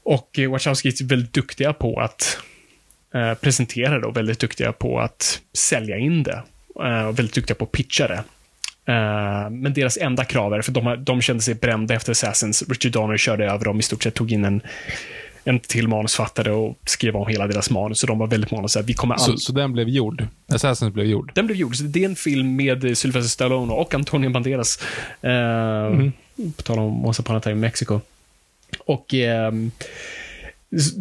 Och 0.02 0.38
eh, 0.38 0.50
Wachowski 0.50 0.88
är 0.88 1.08
väldigt 1.08 1.32
duktiga 1.32 1.72
på 1.72 2.00
att 2.00 2.38
eh, 3.14 3.34
presentera 3.34 3.98
det 3.98 4.06
och 4.06 4.16
väldigt 4.16 4.38
duktiga 4.38 4.72
på 4.72 5.00
att 5.00 5.40
sälja 5.52 5.98
in 5.98 6.22
det. 6.22 6.42
Eh, 6.84 7.06
och 7.06 7.18
väldigt 7.18 7.34
duktiga 7.34 7.54
på 7.54 7.64
att 7.64 7.72
pitcha 7.72 8.08
det. 8.08 8.24
Uh, 8.88 9.50
men 9.50 9.72
deras 9.72 9.96
enda 9.96 10.24
krav 10.24 10.54
är, 10.54 10.62
för 10.62 10.72
de, 10.72 11.04
de 11.04 11.20
kände 11.20 11.42
sig 11.42 11.54
brända 11.54 11.94
efter 11.94 12.12
Assassins. 12.12 12.68
Richard 12.68 12.92
Donner 12.92 13.16
körde 13.16 13.44
över 13.44 13.64
dem, 13.64 13.80
i 13.80 13.82
stort 13.82 14.02
sett 14.02 14.14
tog 14.14 14.32
in 14.32 14.44
en, 14.44 14.60
en 15.44 15.60
till 15.60 15.88
manusfattare 15.88 16.52
och 16.52 16.78
skrev 16.84 17.16
om 17.16 17.26
hela 17.28 17.46
deras 17.46 17.70
manus. 17.70 17.98
Så 17.98 18.06
de 18.06 18.18
var 18.18 18.26
väldigt 18.26 18.50
måna 18.50 18.68
så 18.68 18.78
här, 18.78 18.86
vi 18.86 18.94
kommer 18.94 19.14
all... 19.14 19.20
så, 19.20 19.36
så 19.36 19.52
den 19.52 19.72
blev 19.72 19.88
gjord? 19.88 20.26
Assassins 20.48 20.94
blev 20.94 21.06
gjord? 21.06 21.32
Den 21.34 21.46
blev 21.46 21.58
gjord. 21.58 21.76
Så 21.76 21.84
det 21.84 22.04
är 22.04 22.08
en 22.08 22.16
film 22.16 22.56
med 22.56 22.98
Sylvester 22.98 23.28
Stallone 23.28 23.72
och 23.72 23.94
Antonio 23.94 24.30
Banderas. 24.30 24.78
Uh, 25.24 25.30
mm. 25.30 26.12
På 26.56 26.62
tal 26.62 26.78
om 26.78 27.06
Once 27.06 27.22
upon 27.22 27.36
a 27.36 27.40
time 27.40 27.54
Mexico. 27.54 28.00
Och, 28.78 29.14
uh, 29.14 29.52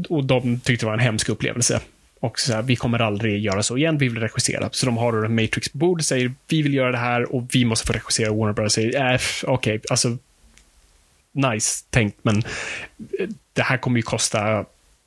och 0.09 0.23
de 0.23 0.59
tyckte 0.59 0.85
det 0.85 0.87
var 0.87 0.93
en 0.93 0.99
hemsk 0.99 1.29
upplevelse. 1.29 1.81
Och 2.25 2.39
så 2.39 2.53
här, 2.53 2.61
vi 2.61 2.75
kommer 2.75 3.01
aldrig 3.01 3.43
göra 3.43 3.63
så 3.63 3.77
igen, 3.77 3.97
vi 3.97 4.07
vill 4.07 4.19
regissera. 4.19 4.69
Så 4.71 4.85
de 4.85 4.97
har 4.97 5.11
då 5.11 5.25
en 5.25 5.35
Matrix-bord, 5.35 6.03
säger 6.03 6.33
vi 6.47 6.61
vill 6.61 6.73
göra 6.73 6.91
det 6.91 6.97
här 6.97 7.35
och 7.35 7.43
vi 7.51 7.65
måste 7.65 7.87
få 7.87 7.93
regissera. 7.93 8.33
Warner 8.33 8.53
Brothers 8.53 8.73
säger, 8.73 9.13
äh, 9.13 9.19
okej, 9.43 9.75
okay, 9.75 9.79
alltså, 9.89 10.17
nice 11.31 11.85
tänkt, 11.89 12.17
men 12.21 12.37
eh, 13.19 13.29
det 13.53 13.61
här 13.61 13.77
kommer 13.77 13.97
ju 13.97 14.03
kosta 14.03 14.65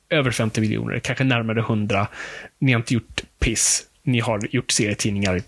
över 0.09 0.31
50 0.31 0.61
miljoner, 0.61 0.99
kanske 0.99 1.23
närmare 1.23 1.59
100. 1.59 2.07
Ni 2.59 2.71
har 2.71 2.79
inte 2.79 2.93
gjort 2.93 3.23
piss. 3.39 3.85
Ni 4.03 4.19
har 4.19 4.47
gjort 4.51 4.71
serietidningar. 4.71 5.41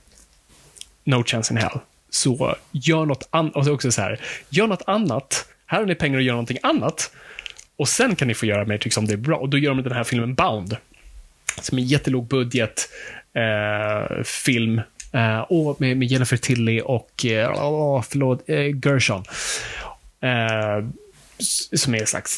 No 1.04 1.24
chance 1.24 1.54
in 1.54 1.58
hell. 1.58 1.80
Så 2.10 2.56
gör 2.72 3.06
något 3.06 3.28
annat. 3.30 3.56
Och 3.56 3.68
också 3.68 3.92
så 3.92 4.02
här, 4.02 4.20
gör 4.50 4.68
något 4.68 4.84
annat. 4.88 5.46
Här 5.66 5.80
har 5.80 5.86
ni 5.86 5.96
pengar 5.96 6.18
att 6.18 6.24
göra 6.24 6.36
någonting 6.36 6.60
annat. 6.64 7.12
Och 7.76 7.90
sen 7.90 8.16
kan 8.16 8.28
ni 8.28 8.34
få 8.34 8.46
göra 8.46 8.66
Matrix 8.66 8.98
om 8.98 9.06
det 9.06 9.14
är 9.14 9.18
bra. 9.18 9.38
Och 9.38 9.50
då 9.50 9.58
gör 9.58 9.76
de 9.76 9.84
den 9.84 9.92
här 9.92 10.04
filmen 10.04 10.36
Bound 10.36 10.78
som 11.62 11.78
en 11.78 11.86
jättelåg 11.86 12.28
budget 12.28 12.90
eh, 13.34 14.24
film. 14.24 14.82
Eh, 15.14 15.40
och 15.40 15.82
med, 15.82 15.98
med 15.98 16.08
Jennifer 16.08 16.38
Tilly 16.38 16.82
och, 16.82 17.26
eh, 17.26 18.02
förlåt, 18.02 18.50
eh, 18.50 18.66
Gershon. 18.86 19.24
Eh, 20.22 20.86
som 21.74 21.96
är 21.96 22.00
en 22.02 22.08
slags 22.08 22.38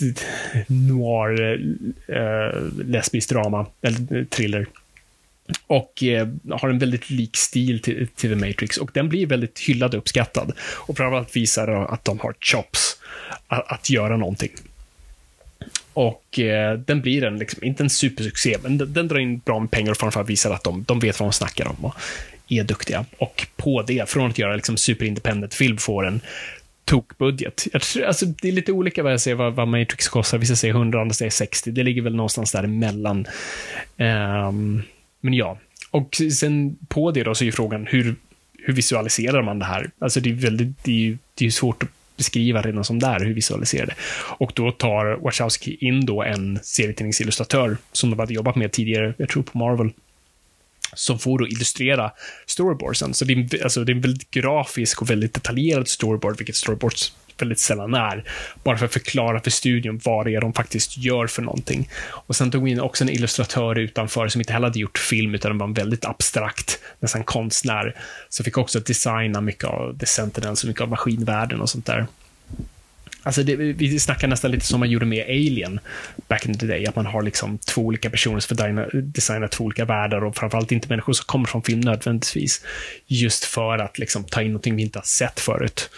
noir, 0.68 1.60
eh, 2.08 2.62
lesbisk 2.86 3.30
drama, 3.30 3.66
eller 3.82 4.18
eh, 4.18 4.26
thriller. 4.26 4.68
Och 5.68 6.04
eh, 6.04 6.28
har 6.52 6.70
en 6.70 6.80
väldigt 6.80 7.10
lik 7.10 7.38
stil 7.38 7.82
till, 7.82 8.08
till 8.16 8.30
The 8.30 8.48
Matrix 8.48 8.78
och 8.78 8.92
den 8.94 9.10
blir 9.10 9.28
väldigt 9.28 9.60
hyllad 9.60 9.94
och 9.94 9.98
uppskattad. 9.98 10.52
Och 10.60 10.98
framförallt 10.98 11.36
visar 11.36 11.68
att 11.68 12.06
de 12.06 12.20
har 12.20 12.36
chops 12.40 12.98
att, 13.48 13.72
att 13.72 13.90
göra 13.90 14.18
någonting. 14.18 14.52
Och 15.94 16.40
eh, 16.40 16.80
den 16.80 17.02
blir 17.02 17.24
en, 17.24 17.38
liksom, 17.38 17.64
inte 17.64 17.84
en 17.84 17.90
supersuccé, 17.90 18.58
men 18.64 18.78
den, 18.78 18.94
den 18.94 19.08
drar 19.08 19.20
in 19.20 19.40
bra 19.40 19.60
med 19.60 19.72
pengar 19.72 19.92
och 19.92 19.98
framförallt 19.98 20.30
visar 20.30 20.52
att 20.52 20.64
de, 20.64 20.84
de 20.88 21.00
vet 21.00 21.20
vad 21.20 21.28
de 21.28 21.34
snackar 21.34 21.68
om 21.68 21.86
och 21.86 21.96
är 22.48 22.64
duktiga. 22.64 23.06
Och 23.18 23.48
på 23.56 23.82
det, 23.82 24.10
från 24.10 24.30
att 24.30 24.38
göra 24.38 24.56
liksom, 24.56 24.78
superindependent-film, 24.78 25.78
får 25.78 26.06
en 26.08 26.22
tokbudget. 26.86 27.68
Jag 27.74 27.82
tror, 27.82 28.04
alltså, 28.04 28.26
det 28.26 28.48
är 28.48 28.52
lite 28.52 28.72
olika 28.72 29.04
vad 29.04 29.14
jag 29.14 29.22
säger 29.22 29.36
vad, 29.36 29.54
vad 29.54 29.68
Matrix 29.68 30.08
kostar. 30.08 30.38
Vissa 30.38 30.56
säger 30.56 30.74
100, 30.74 31.02
andra 31.02 31.14
säger 31.14 31.32
60. 31.32 31.72
Det 31.72 31.84
ligger 31.84 32.02
väl 32.02 32.16
någonstans 32.16 32.52
däremellan. 32.52 33.28
Um, 33.98 34.84
men 35.22 35.34
ja. 35.34 35.58
Och 35.92 36.22
sen 36.32 36.78
på 36.88 37.12
det 37.12 37.24
då 37.24 37.36
så 37.36 37.44
är 37.44 37.46
ju 37.46 37.52
frågan 37.52 37.88
hur, 37.90 38.16
hur 38.58 38.74
visualiserar 38.74 39.42
man 39.42 39.60
det 39.60 39.66
här? 39.66 39.92
Alltså 40.00 40.20
det 40.20 40.30
är 40.30 40.34
väldigt, 40.34 40.84
det 40.84 40.92
är 40.92 40.96
ju 40.96 41.18
det 41.36 41.46
är 41.46 41.50
svårt 41.50 41.84
att 41.84 41.90
beskriva 42.18 42.62
redan 42.62 42.84
som 42.84 43.00
där, 43.00 43.20
hur 43.20 43.34
visualiserar 43.34 43.86
det. 43.86 43.96
Och 44.38 44.52
då 44.56 44.72
tar 44.72 45.24
Wachowski 45.24 45.78
in 45.82 46.06
då 46.06 46.24
en 46.24 46.60
serietidningsillustratör 46.64 47.78
som 47.92 48.10
de 48.10 48.20
hade 48.20 48.34
jobbat 48.34 48.56
med 48.56 48.72
tidigare, 48.72 49.14
jag 49.18 49.30
tror 49.30 49.44
på 49.44 49.58
Marvel, 49.58 49.90
som 50.94 51.20
får 51.20 51.40
då 51.40 51.48
illustrera 51.48 52.12
storyboardsen. 52.46 53.14
Så 53.14 53.26
det 53.26 53.34
är, 53.34 53.38
en, 53.38 53.50
alltså, 53.64 53.84
det 53.84 53.92
är 53.92 53.96
en 53.96 54.02
väldigt 54.02 54.32
grafisk 54.32 55.02
och 55.02 55.10
väldigt 55.10 55.34
detaljerad 55.34 55.88
storyboard, 55.88 56.38
vilket 56.38 56.56
storyboards 56.56 57.14
väldigt 57.42 57.60
sällan 57.60 57.94
är. 57.94 58.24
Bara 58.64 58.78
för 58.78 58.86
att 58.86 58.94
förklara 58.94 59.40
för 59.40 59.52
studion 59.52 60.00
vad 60.04 60.26
det 60.26 60.36
är 60.36 60.42
de 60.42 60.54
faktiskt 60.54 60.98
gör 60.98 61.28
för 61.28 61.42
någonting. 61.42 61.90
Och 62.06 62.36
sen 62.36 62.52
tog 62.52 62.64
vi 62.64 62.72
in 62.72 62.80
också 62.80 63.04
en 63.04 63.10
illustratör 63.10 63.80
utanför 63.80 64.28
som 64.28 64.42
inte 64.42 64.54
heller 64.54 64.68
hade 64.68 64.80
gjort 64.80 64.98
film, 64.98 65.36
utan 65.36 65.58
var 65.58 65.68
en 65.68 65.74
väldigt 65.74 66.06
abstrakt, 66.06 66.80
nästan 67.00 67.24
konstnär. 67.24 67.96
Så 68.30 68.44
fick 68.44 68.58
också 68.58 68.80
designa 68.80 69.42
mycket 69.42 69.64
av 69.64 69.98
The 69.98 70.06
Sentinel, 70.06 70.56
så 70.56 70.68
mycket 70.68 70.82
av 70.82 70.90
maskinvärlden 70.90 71.62
och 71.62 71.70
sånt 71.70 71.86
där. 71.86 72.08
Alltså 73.26 73.44
det, 73.44 73.56
vi 73.56 74.00
snackar 74.00 74.28
nästan 74.28 74.52
lite 74.52 74.66
som 74.66 74.80
man 74.80 74.90
gjorde 74.90 75.06
med 75.06 75.26
Alien 75.26 75.80
back 76.28 76.46
in 76.46 76.58
the 76.58 76.66
day, 76.66 76.86
att 76.86 76.96
man 76.96 77.06
har 77.06 77.22
liksom 77.22 77.58
två 77.58 77.82
olika 77.82 78.10
personer 78.10 78.40
som 78.40 78.58
får 78.58 79.02
designa 79.02 79.48
två 79.48 79.64
olika 79.64 79.86
världar 79.86 80.24
och 80.24 80.38
framförallt 80.38 80.72
inte 80.72 80.90
människor 80.90 81.14
som 81.14 81.26
kommer 81.26 81.46
från 81.46 81.64
film 81.64 81.80
nödvändigtvis. 81.80 82.66
Just 83.08 83.46
för 83.46 83.78
att 83.78 84.00
liksom 84.00 84.24
ta 84.24 84.42
in 84.42 84.48
någonting 84.48 84.76
vi 84.76 84.82
inte 84.82 85.00
har 85.00 85.04
sett 85.04 85.40
förut. 85.40 85.90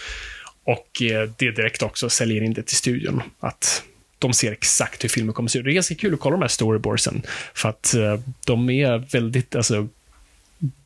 Och 0.66 1.02
eh, 1.02 1.30
det 1.38 1.52
direkt 1.52 1.84
också 1.84 2.10
säljer 2.10 2.42
in 2.42 2.54
det 2.54 2.64
till 2.64 2.78
studion. 2.78 3.22
Att 3.40 3.84
de 4.20 4.34
ser 4.34 4.52
exakt 4.52 5.04
hur 5.04 5.10
filmen 5.10 5.34
kommer 5.34 5.48
att 5.48 5.52
se 5.52 5.60
ut. 5.60 5.66
Det 5.66 5.72
är 5.72 5.74
ganska 5.74 5.96
kul 5.96 6.14
att 6.14 6.20
kolla 6.20 6.36
de 6.36 6.42
här 6.42 6.48
storyboardsen. 6.48 7.22
För 7.54 7.70
att 7.70 7.94
eh, 7.94 8.20
de 8.46 8.70
är 8.70 8.98
väldigt, 8.98 9.56
alltså, 9.56 9.88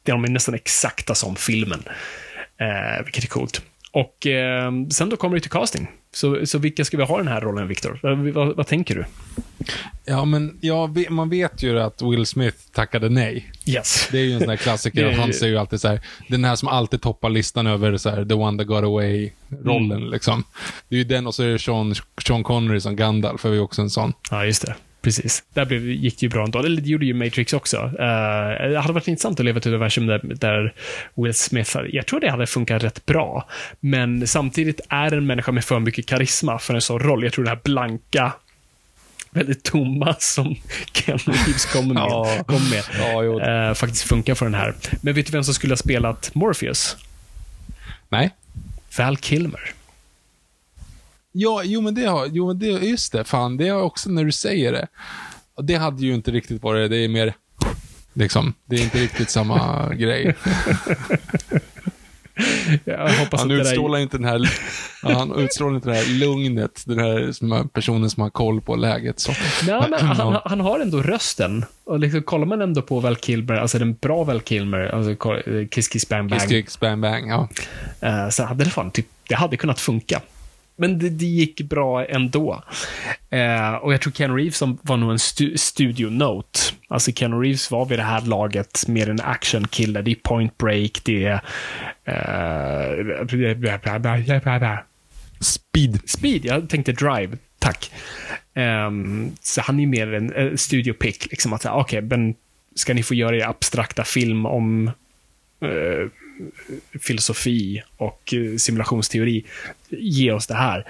de 0.04 0.24
är 0.24 0.30
nästan 0.30 0.56
exakta 0.56 1.16
som 1.16 1.36
filmen. 1.36 1.84
Eh, 2.58 3.04
vilket 3.04 3.24
är 3.24 3.28
coolt. 3.28 3.62
Och 3.92 4.28
eh, 4.28 4.72
sen 4.90 5.10
då 5.10 5.18
kommer 5.18 5.36
det 5.36 5.42
till 5.42 5.52
casting. 5.52 5.88
Så, 6.12 6.46
så 6.46 6.58
vilka 6.58 6.86
ska 6.86 6.98
vi 6.98 7.04
ha 7.04 7.16
i 7.16 7.24
den 7.24 7.34
här 7.34 7.42
rollen, 7.42 7.68
Viktor? 7.68 8.00
Vad, 8.34 8.56
vad, 8.56 8.68
tänker 8.68 8.96
du? 8.96 9.06
Ja, 10.06 10.26
men 10.26 10.58
ja, 10.62 10.94
man 11.10 11.30
vet 11.30 11.64
ju 11.64 11.80
att 11.80 12.02
Will 12.02 12.26
Smith 12.26 12.58
tackade 12.74 13.10
nej. 13.10 13.52
Yes. 13.66 14.08
Det 14.12 14.20
är 14.20 14.24
ju 14.24 14.34
en 14.34 14.40
sån 14.40 14.50
här 14.50 14.56
klassiker. 14.56 15.06
är... 15.06 15.12
Han 15.12 15.34
säger 15.34 15.54
ju 15.54 15.60
alltid 15.60 15.82
så 15.82 15.88
här, 15.88 16.02
den 16.28 16.44
här 16.44 16.56
som 16.56 16.68
alltid 16.68 17.02
toppar 17.02 17.30
listan 17.30 17.68
över 17.68 17.98
så 17.98 18.10
här, 18.10 18.26
the 18.26 18.34
one 18.34 18.58
that 18.58 18.68
got 18.68 18.84
away-rollen. 18.84 19.98
Mm. 19.98 20.12
Liksom. 20.12 20.44
Det 20.90 20.96
är 20.96 20.98
ju 20.98 21.04
den 21.04 21.28
och 21.28 21.36
så 21.36 21.44
är 21.44 21.48
det 21.48 21.60
Sean, 21.60 21.96
Sean 22.28 22.44
Connery 22.44 22.80
som 22.80 22.96
Gandalf, 22.96 23.46
är 23.46 23.54
ju 23.54 23.60
också 23.60 23.82
en 23.82 23.90
sån. 23.90 24.14
Ja, 24.32 24.46
just 24.46 24.66
det. 24.66 24.76
Precis. 25.16 25.44
Där 25.54 25.66
blev, 25.66 25.90
gick 25.90 26.20
det 26.20 26.26
ju 26.26 26.30
bra 26.30 26.44
ändå. 26.44 26.60
Eller 26.60 26.82
det 26.82 26.90
gjorde 26.90 27.06
ju 27.06 27.14
Matrix 27.14 27.54
också. 27.54 27.78
Uh, 27.78 28.70
det 28.70 28.80
hade 28.80 28.94
varit 28.94 29.08
intressant 29.08 29.40
att 29.40 29.46
leva 29.46 29.58
ett 29.58 29.66
universum 29.66 30.08
där, 30.08 30.22
där 30.24 30.74
Will 31.16 31.34
Smith, 31.34 31.78
jag 31.90 32.06
tror 32.06 32.20
det 32.20 32.32
hade 32.32 32.48
funkat 32.48 32.84
rätt 32.84 33.06
bra. 33.06 33.50
Men 33.80 34.28
samtidigt 34.28 34.82
är 34.90 35.12
en 35.12 35.26
människa 35.26 35.52
med 35.52 35.66
för 35.66 35.80
mycket 35.80 36.06
karisma 36.06 36.60
för 36.60 36.74
en 36.74 36.82
sån 36.82 37.00
roll. 37.00 37.24
Jag 37.24 37.34
tror 37.34 37.44
det 37.44 37.50
här 37.50 37.60
blanka 37.64 38.34
väldigt 39.32 39.64
tomma 39.64 40.16
som 40.20 40.56
Ken 40.92 41.18
Reeves 41.18 41.66
kom 41.66 41.88
med, 41.88 41.98
ja. 41.98 42.44
kom 42.48 42.70
med 42.70 42.84
ja, 43.00 43.70
uh, 43.70 43.74
faktiskt 43.74 44.04
funkar 44.04 44.36
för 44.36 44.46
den 44.46 44.56
här. 44.56 44.76
Men 45.02 45.14
vet 45.14 45.26
du 45.26 45.32
vem 45.32 45.44
som 45.44 45.54
skulle 45.54 45.72
ha 45.72 45.78
spelat 45.78 46.36
Morpheus? 46.36 46.98
Nej. 48.10 48.30
Val 48.98 49.18
Kilmer. 49.18 49.79
Ja, 51.42 51.64
jo 51.64 51.82
men 51.82 51.94
det 51.96 52.06
har, 52.06 52.26
jo 52.26 52.48
men 52.48 52.60
det, 52.60 52.68
just 52.68 53.12
det, 53.12 53.24
fan, 53.24 53.58
det 53.58 53.70
har 53.70 53.82
också 53.82 54.10
när 54.10 54.26
du 54.26 54.32
säger 54.32 54.72
det. 54.72 54.88
Och 55.56 55.66
det 55.66 55.76
hade 55.76 56.06
ju 56.06 56.14
inte 56.14 56.32
riktigt 56.32 56.64
varit, 56.64 56.92
det 56.92 56.98
är 56.98 57.08
mer, 57.08 57.34
liksom, 58.14 58.54
det 58.66 58.76
är 58.76 58.84
inte 58.84 58.98
riktigt 58.98 59.30
samma 59.30 59.90
grej. 59.94 60.36
han 63.32 63.52
utstrålar 63.52 63.98
där... 63.98 64.04
inte 64.04 64.18
den 64.18 64.26
här, 64.26 64.50
han 65.04 65.36
utstrålar 65.40 65.76
inte 65.76 65.90
det 65.90 65.96
här 65.96 66.20
lugnet, 66.20 66.84
den 66.86 67.00
här 67.00 67.32
som 67.32 67.70
personen 67.74 68.10
som 68.10 68.24
har 68.24 68.30
koll 68.30 68.62
på 68.62 68.76
läget. 68.76 69.20
Så. 69.20 69.32
Nej, 69.68 69.88
men 69.90 70.00
han, 70.18 70.40
han, 70.46 70.60
har 70.60 70.80
ändå 70.80 71.02
rösten. 71.02 71.66
Och 71.84 72.00
liksom, 72.00 72.22
kollar 72.22 72.46
man 72.46 72.62
ändå 72.62 72.82
på 72.82 73.00
Val 73.00 73.16
Kilmer, 73.16 73.56
alltså 73.56 73.80
den 73.80 73.94
bra 73.94 74.24
Val 74.24 74.42
Kilmer, 74.42 74.80
alltså 74.80 75.16
Kiss 75.72 75.88
Kiss 75.88 76.10
Bang 76.10 76.30
Bang. 76.30 76.42
Kiss 76.42 76.50
Kiss 76.50 76.80
Bang 76.80 77.02
Bang, 77.02 77.32
ja. 77.32 77.50
Uh, 78.04 78.30
så 78.30 78.44
hade 78.44 78.64
det 78.64 78.70
fan, 78.70 78.92
typ, 78.92 79.08
det 79.28 79.36
hade 79.36 79.58
kunnat 79.58 79.80
funka 79.80 80.22
men 80.80 81.00
det, 81.00 81.10
det, 81.10 81.26
gick 81.26 81.62
bra 81.62 82.06
ändå. 82.06 82.64
Eh, 83.30 83.74
och 83.74 83.94
jag 83.94 84.02
tror 84.02 84.14
Ken 84.14 84.36
Reeves 84.36 84.58
som 84.58 84.78
var 84.82 84.98
nog 84.98 85.12
en 85.12 85.20
stu, 85.20 85.58
studio 85.58 86.10
note. 86.10 86.60
Alltså 86.88 87.12
Ken 87.12 87.42
Reeves 87.42 87.72
var 87.72 87.86
vid 87.86 88.00
det 88.00 88.04
här 88.04 88.22
laget 88.22 88.88
mer 88.88 89.10
en 89.10 89.22
actionkille. 89.22 90.02
Det 90.02 90.12
är 90.12 90.16
point 90.16 90.58
break, 90.58 91.02
det 91.04 91.26
är... 91.26 91.42
Eh, 92.06 93.16
speed. 95.40 96.10
Speed, 96.10 96.46
jag 96.46 96.70
tänkte 96.70 96.92
drive. 96.92 97.38
Tack. 97.60 97.92
Um, 98.56 99.32
så 99.42 99.62
han 99.62 99.80
är 99.80 99.88
mer 99.88 100.14
en 100.14 100.34
uh, 100.34 100.56
studio 100.56 100.94
pick. 100.94 101.32
Liksom 101.32 101.54
att 101.54 101.62
säga, 101.62 101.74
okej, 101.74 101.98
okay, 101.98 102.18
men 102.18 102.36
ska 102.76 102.94
ni 102.94 103.04
få 103.04 103.14
göra 103.14 103.36
er 103.36 103.48
abstrakta 103.50 104.04
film 104.04 104.46
om 104.46 104.88
uh, 105.64 106.10
filosofi 107.00 107.84
och 107.98 108.34
eh, 108.34 108.58
simulationsteori. 108.58 109.46
Ge 109.90 110.32
oss 110.32 110.48
det 110.48 110.56
här. 110.56 110.86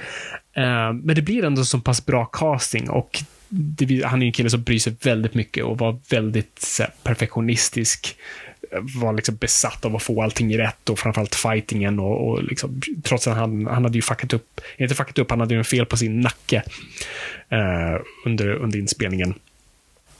Eh, 0.53 0.93
men 0.93 1.15
det 1.15 1.21
blir 1.21 1.43
ändå 1.45 1.65
så 1.65 1.79
pass 1.79 2.05
bra 2.05 2.25
casting 2.25 2.89
och 2.89 3.23
det, 3.49 4.05
han 4.05 4.21
är 4.21 4.25
en 4.25 4.31
kille 4.31 4.49
som 4.49 4.63
bryr 4.63 4.79
sig 4.79 4.95
väldigt 5.01 5.33
mycket 5.33 5.63
och 5.63 5.77
var 5.77 5.99
väldigt 6.09 6.79
perfektionistisk 7.03 8.17
eh, 8.71 8.79
var 9.01 9.13
liksom 9.13 9.35
besatt 9.35 9.85
av 9.85 9.95
att 9.95 10.03
få 10.03 10.21
allting 10.21 10.57
rätt 10.57 10.89
och 10.89 10.99
framförallt 10.99 11.35
fightingen 11.35 11.99
och, 11.99 12.29
och 12.29 12.43
liksom, 12.43 12.81
trots 13.03 13.27
att 13.27 13.37
han, 13.37 13.67
han 13.67 13.83
hade 13.83 13.97
ju 13.97 14.01
fuckat 14.01 14.33
upp, 14.33 14.61
inte 14.77 14.95
fuckat 14.95 15.17
upp, 15.17 15.29
han 15.29 15.39
hade 15.39 15.53
ju 15.53 15.57
en 15.57 15.65
fel 15.65 15.85
på 15.85 15.97
sin 15.97 16.21
nacke 16.21 16.63
eh, 17.49 18.01
under, 18.25 18.49
under 18.49 18.79
inspelningen. 18.79 19.33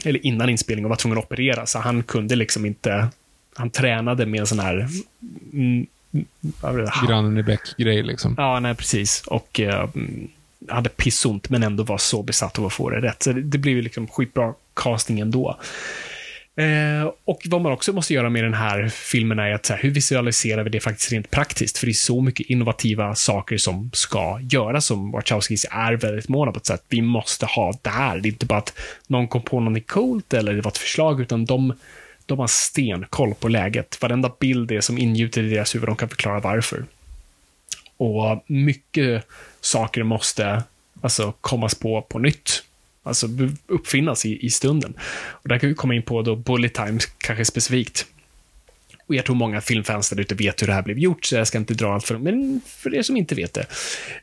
Eller 0.06 0.26
innan 0.26 0.50
inspelningen 0.50 0.86
och 0.86 0.90
var 0.90 0.96
tvungen 0.96 1.18
att 1.18 1.24
operera, 1.24 1.66
så 1.66 1.80
han 1.80 2.04
kunde 2.04 2.36
liksom 2.36 2.66
inte 2.66 3.10
han 3.56 3.70
tränade 3.70 4.26
med 4.26 4.40
en 4.40 4.48
sån 4.48 4.60
här 4.60 4.88
mm, 5.54 5.88
Grannen 7.08 7.38
i 7.38 7.44
bäck-grej 7.44 8.04
liksom. 8.04 8.36
Ja, 8.38 8.60
nej 8.60 8.76
precis. 8.76 9.24
Och 9.28 9.60
eh, 9.60 9.90
hade 10.68 10.90
pissont, 10.90 11.50
men 11.50 11.64
ändå 11.64 11.84
var 11.84 11.98
så 11.98 12.24
besatt 12.24 12.60
av 12.60 12.66
att 12.66 12.74
få 12.74 12.90
det 12.90 13.02
rätt. 13.02 13.24
Så 13.24 13.34
det, 13.34 13.42
det 13.42 13.58
blev 13.58 13.76
ju 13.76 13.82
liksom 13.82 14.08
skitbra 14.08 14.54
casting 14.74 15.20
ändå. 15.20 15.58
Eh, 16.56 17.12
och 17.26 17.42
vad 17.46 17.62
man 17.62 17.72
också 17.72 17.94
måste 17.94 18.14
göra 18.14 18.30
med 18.30 18.44
den 18.44 18.54
här 18.54 18.90
filmen 18.90 19.40
är 19.40 19.54
att 19.54 19.66
så 19.66 19.74
här, 19.74 19.82
hur 19.82 19.92
visualiserar 19.92 20.64
vi 20.64 20.70
det 20.70 20.80
faktiskt 20.80 21.12
rent 21.12 21.32
praktiskt? 21.32 21.78
För 21.78 21.86
det 21.86 21.92
är 21.92 21.94
så 21.94 22.22
mycket 22.22 22.50
innovativa 22.50 23.16
saker 23.16 23.58
som 23.58 23.90
ska 23.94 24.40
göras 24.52 24.86
som 24.86 25.12
Wachowskis 25.12 25.66
är 25.72 25.94
väldigt 25.94 26.30
måna 26.30 26.52
på. 26.52 26.58
Att 26.58 26.86
vi 26.90 27.02
måste 27.02 27.46
ha 27.46 27.74
det 27.82 27.90
här. 27.90 28.20
Det 28.20 28.28
är 28.28 28.32
inte 28.32 28.46
bara 28.46 28.60
att 28.60 28.80
någon 29.08 29.28
kom 29.28 29.42
på 29.42 29.60
något 29.60 29.88
coolt 29.88 30.34
eller 30.34 30.54
det 30.54 30.62
var 30.62 30.72
ett 30.72 30.78
förslag, 30.78 31.22
utan 31.22 31.46
de 31.46 31.74
de 32.30 32.40
har 32.40 32.48
stenkoll 32.48 33.36
på 33.36 33.48
läget. 33.48 34.02
Varenda 34.02 34.32
bild 34.40 34.72
är 34.72 34.82
som 34.82 34.98
ingjuter 34.98 35.44
i 35.44 35.50
deras 35.50 35.76
huvud, 35.76 35.90
de 35.90 35.96
kan 35.96 36.10
förklara 36.10 36.40
varför. 36.40 36.86
Och 37.98 38.44
mycket 38.48 39.26
saker 39.62 40.04
måste 40.04 40.64
alltså 41.02 41.34
kommas 41.42 41.76
på 41.76 42.02
på 42.02 42.20
nytt. 42.20 42.64
Alltså 43.04 43.28
uppfinnas 43.68 44.26
i, 44.26 44.46
i 44.46 44.50
stunden. 44.50 44.94
Och 45.30 45.50
där 45.50 45.60
kan 45.60 45.70
vi 45.70 45.76
komma 45.76 45.96
in 45.96 46.04
på 46.04 46.22
då 46.22 46.36
Bullet 46.36 46.74
Time, 46.74 47.00
kanske 47.18 47.46
specifikt. 47.46 48.06
Och 49.08 49.16
jag 49.16 49.26
tror 49.26 49.36
många 49.36 49.62
filmfans 49.62 50.10
där 50.10 50.20
ute 50.20 50.36
vet 50.36 50.62
hur 50.62 50.68
det 50.68 50.74
här 50.74 50.82
blev 50.82 51.00
gjort, 51.00 51.26
så 51.26 51.36
jag 51.36 51.48
ska 51.48 51.58
inte 51.58 51.74
dra 51.74 51.94
allt 51.94 52.04
för 52.04 52.14
dem, 52.14 52.24
Men 52.24 52.62
för 52.68 52.96
er 52.96 53.02
som 53.02 53.18
inte 53.18 53.36
vet 53.36 53.54
det. 53.54 53.66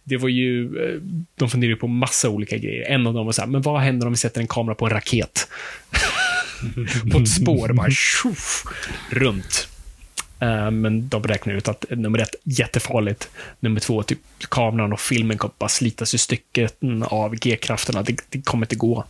Det 0.04 0.16
var 0.16 0.28
ju, 0.28 0.64
eh, 0.64 1.00
de 1.34 1.50
funderade 1.50 1.72
ju 1.72 1.80
på 1.80 1.88
massa 1.88 2.28
olika 2.28 2.58
grejer. 2.58 2.90
En 2.90 3.06
av 3.06 3.14
dem 3.14 3.26
var 3.26 3.32
så 3.32 3.42
här, 3.42 3.48
men 3.48 3.62
vad 3.62 3.80
händer 3.80 4.06
om 4.06 4.12
vi 4.12 4.16
sätter 4.16 4.40
en 4.40 4.46
kamera 4.46 4.74
på 4.74 4.86
en 4.86 4.90
raket? 4.90 5.48
på 7.12 7.18
ett 7.18 7.28
spår, 7.28 7.72
bara 7.72 7.90
tjoff, 7.90 8.64
runt. 9.10 9.68
Uh, 10.42 10.70
men 10.70 11.08
de 11.08 11.22
räknar 11.22 11.54
ut 11.54 11.68
att 11.68 11.84
nummer 11.90 12.18
ett, 12.18 12.34
jättefarligt. 12.44 13.28
Nummer 13.60 13.80
två, 13.80 14.02
typ 14.02 14.18
kameran 14.48 14.92
och 14.92 15.00
filmen 15.00 15.38
kommer 15.38 15.54
bara 15.58 15.68
slitas 15.68 16.14
i 16.14 16.18
stycken 16.18 17.02
av 17.02 17.34
G-krafterna. 17.34 18.02
Det, 18.02 18.16
det 18.30 18.42
kommer 18.42 18.66
inte 18.66 18.76
gå. 18.76 19.04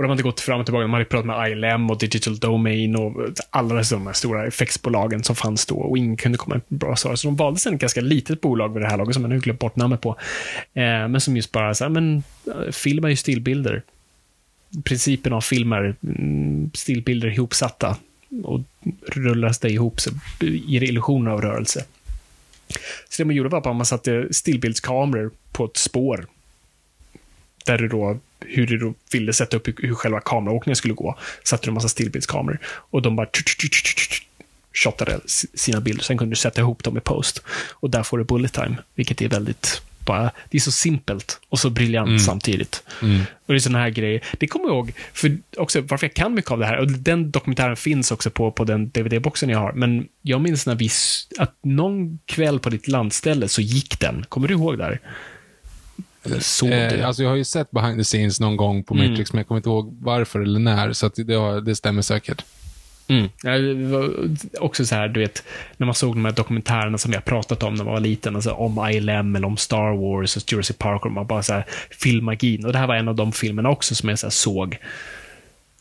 Och 0.00 0.04
de 0.04 0.10
hade 0.10 0.22
gått 0.22 0.40
fram 0.40 0.60
och 0.60 0.66
tillbaka. 0.66 0.82
De 0.82 0.92
hade 0.92 1.04
pratat 1.04 1.26
med 1.26 1.50
ILM 1.50 1.90
och 1.90 1.98
Digital 1.98 2.38
Domain 2.38 2.96
och 2.96 3.12
alla 3.50 3.74
dessa 3.74 3.94
de 3.94 4.06
här 4.06 4.12
stora 4.12 4.46
effektsbolagen 4.46 5.24
som 5.24 5.36
fanns 5.36 5.66
då 5.66 5.76
och 5.76 5.98
ingen 5.98 6.16
kunde 6.16 6.38
komma 6.38 6.54
med 6.54 6.78
bra 6.78 6.96
svar. 6.96 7.16
Så 7.16 7.28
de 7.28 7.36
valde 7.36 7.60
sen 7.60 7.74
ett 7.74 7.80
ganska 7.80 8.00
litet 8.00 8.40
bolag 8.40 8.74
vid 8.74 8.82
det 8.82 8.88
här 8.88 8.96
laget 8.96 9.14
som 9.14 9.22
jag 9.22 9.30
nu 9.30 9.38
glömt 9.38 9.58
bort 9.58 9.76
namnet 9.76 10.00
på. 10.00 10.10
Eh, 10.74 11.08
men 11.08 11.20
som 11.20 11.36
just 11.36 11.52
bara 11.52 11.74
så 11.74 11.84
här, 11.84 11.88
men 11.88 12.22
eh, 12.46 12.70
film 12.72 13.04
är 13.04 13.08
ju 13.08 13.16
stillbilder. 13.16 13.82
Principen 14.84 15.32
av 15.32 15.40
film 15.40 15.72
är 15.72 15.96
mm, 16.02 16.70
stillbilder 16.74 17.28
ihopsatta 17.28 17.96
och 18.44 18.60
rullas 19.06 19.58
det 19.58 19.70
ihop 19.70 20.00
så 20.00 20.10
ger 20.40 20.80
det 20.80 20.86
illusioner 20.86 21.30
av 21.30 21.42
rörelse. 21.42 21.84
Så 23.08 23.22
det 23.22 23.24
man 23.24 23.36
gjorde 23.36 23.48
var 23.48 23.58
att 23.58 23.76
man 23.76 23.86
satte 23.86 24.28
stillbildskameror 24.30 25.30
på 25.52 25.64
ett 25.64 25.76
spår. 25.76 26.26
Där 27.66 27.78
du 27.78 27.88
då, 27.88 28.18
hur 28.40 28.66
du 28.66 28.78
då 28.78 28.94
ville 29.12 29.32
sätta 29.32 29.56
upp 29.56 29.68
hur 29.68 29.94
själva 29.94 30.20
kameraåkningen 30.20 30.76
skulle 30.76 30.94
gå, 30.94 31.18
satte 31.44 31.66
du 31.66 31.70
en 31.70 31.74
massa 31.74 31.88
stillbildskameror. 31.88 32.58
Och 32.64 33.02
de 33.02 33.16
bara 33.16 33.28
shottade 34.72 35.20
sina 35.54 35.80
bilder. 35.80 36.04
Sen 36.04 36.18
kunde 36.18 36.32
du 36.32 36.36
sätta 36.36 36.60
ihop 36.60 36.84
dem 36.84 36.96
i 36.96 37.00
post. 37.00 37.42
Och 37.70 37.90
där 37.90 38.02
får 38.02 38.18
du 38.18 38.24
bullet 38.24 38.52
time, 38.52 38.76
vilket 38.94 39.22
är 39.22 39.28
väldigt 39.28 39.82
bara, 40.04 40.30
det 40.50 40.58
är 40.58 40.60
så 40.60 40.72
simpelt 40.72 41.40
och 41.48 41.58
så 41.58 41.70
briljant 41.70 42.08
mm. 42.08 42.18
samtidigt. 42.18 42.82
Mm. 43.02 43.20
Och 43.46 43.54
det 43.54 43.54
är 43.54 43.58
sådana 43.58 43.78
här 43.78 43.90
grejer. 43.90 44.24
Det 44.38 44.46
kommer 44.46 44.66
jag 44.66 44.74
ihåg, 44.74 44.92
för 45.12 45.38
också 45.56 45.80
varför 45.80 46.06
jag 46.06 46.14
kan 46.14 46.34
mycket 46.34 46.50
av 46.50 46.58
det 46.58 46.66
här, 46.66 46.76
och 46.78 46.90
den 46.90 47.30
dokumentären 47.30 47.76
finns 47.76 48.10
också 48.10 48.30
på, 48.30 48.52
på 48.52 48.64
den 48.64 48.90
DVD-boxen 48.90 49.50
jag 49.50 49.58
har, 49.58 49.72
men 49.72 50.08
jag 50.22 50.40
minns 50.40 50.66
när 50.66 50.74
vi, 50.74 50.88
att 51.38 51.54
någon 51.62 52.18
kväll 52.24 52.58
på 52.58 52.70
ditt 52.70 52.88
landställe 52.88 53.48
så 53.48 53.60
gick 53.60 54.00
den. 54.00 54.24
Kommer 54.28 54.48
du 54.48 54.54
ihåg 54.54 54.78
där? 54.78 55.00
Såg 56.38 56.70
eh, 56.70 57.06
Alltså 57.06 57.22
jag 57.22 57.30
har 57.30 57.36
ju 57.36 57.44
sett 57.44 57.70
behind 57.70 57.98
the 57.98 58.04
scenes 58.04 58.40
någon 58.40 58.56
gång 58.56 58.84
på. 58.84 58.94
Matrix, 58.94 59.18
mm. 59.18 59.26
men 59.32 59.38
jag 59.38 59.48
kommer 59.48 59.58
inte 59.58 59.68
ihåg 59.68 59.96
varför 60.00 60.40
eller 60.40 60.60
när, 60.60 60.92
så 60.92 61.08
det, 61.08 61.60
det 61.60 61.76
stämmer 61.76 62.02
säkert. 62.02 62.44
Mm. 63.10 64.36
Också 64.58 64.86
så 64.86 64.94
här, 64.94 65.08
du 65.08 65.20
vet, 65.20 65.44
när 65.76 65.86
man 65.86 65.94
såg 65.94 66.14
de 66.14 66.24
här 66.24 66.32
dokumentärerna 66.32 66.98
som 66.98 67.12
jag 67.12 67.24
pratat 67.24 67.62
om 67.62 67.74
när 67.74 67.84
man 67.84 67.94
var 67.94 68.00
liten, 68.00 68.36
alltså 68.36 68.52
om 68.52 68.90
ILM 68.90 69.36
eller 69.36 69.46
om 69.46 69.56
Star 69.56 69.96
Wars 69.96 70.36
och 70.36 70.52
Jurassic 70.52 70.76
Park, 70.76 71.04
och 71.04 71.12
man 71.12 71.26
bara 71.26 71.42
så 71.42 71.52
här, 71.52 71.64
filmmagin. 71.90 72.66
Och 72.66 72.72
det 72.72 72.78
här 72.78 72.86
var 72.86 72.94
en 72.94 73.08
av 73.08 73.14
de 73.14 73.32
filmerna 73.32 73.70
också 73.70 73.94
som 73.94 74.08
jag 74.08 74.18
så 74.18 74.30
såg 74.30 74.78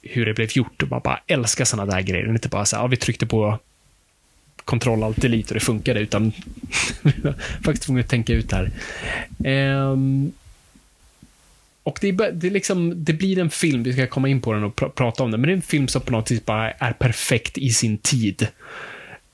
hur 0.01 0.25
det 0.25 0.33
blev 0.33 0.49
gjort 0.53 0.83
och 0.83 0.89
man 0.89 1.01
bara 1.03 1.19
älskar 1.27 1.65
sådana 1.65 1.91
där 1.95 2.01
grejer. 2.01 2.29
Inte 2.29 2.49
bara 2.49 2.65
så 2.65 2.75
här, 2.75 2.83
ja, 2.83 2.87
vi 2.87 2.97
tryckte 2.97 3.25
på 3.25 3.59
kontroll 4.65 5.03
allt 5.03 5.21
delete 5.21 5.47
och 5.47 5.53
det 5.53 5.65
funkade, 5.65 5.99
utan 5.99 6.31
faktiskt 7.63 7.83
tvungen 7.83 8.03
att 8.03 8.09
tänka 8.09 8.33
ut 8.33 8.49
det 8.49 8.55
här. 8.55 8.71
Um, 9.91 10.31
och 11.89 11.97
det, 12.02 12.10
är, 12.10 12.32
det, 12.32 12.47
är 12.47 12.52
liksom, 12.52 13.04
det 13.04 13.13
blir 13.13 13.39
en 13.39 13.49
film, 13.49 13.84
vi 13.84 13.93
ska 13.93 14.08
komma 14.08 14.30
in 14.30 14.41
på 14.41 14.54
den 14.54 14.63
och 14.63 14.75
pr 14.75 14.86
prata 14.86 15.23
om 15.23 15.32
den, 15.32 15.41
men 15.41 15.47
det 15.47 15.54
är 15.54 15.56
en 15.56 15.62
film 15.62 15.88
som 15.88 16.02
på 16.02 16.12
något 16.12 16.32
vis 16.32 16.45
bara 16.45 16.71
är 16.71 16.93
perfekt 16.93 17.58
i 17.58 17.69
sin 17.69 17.97
tid. 17.97 18.47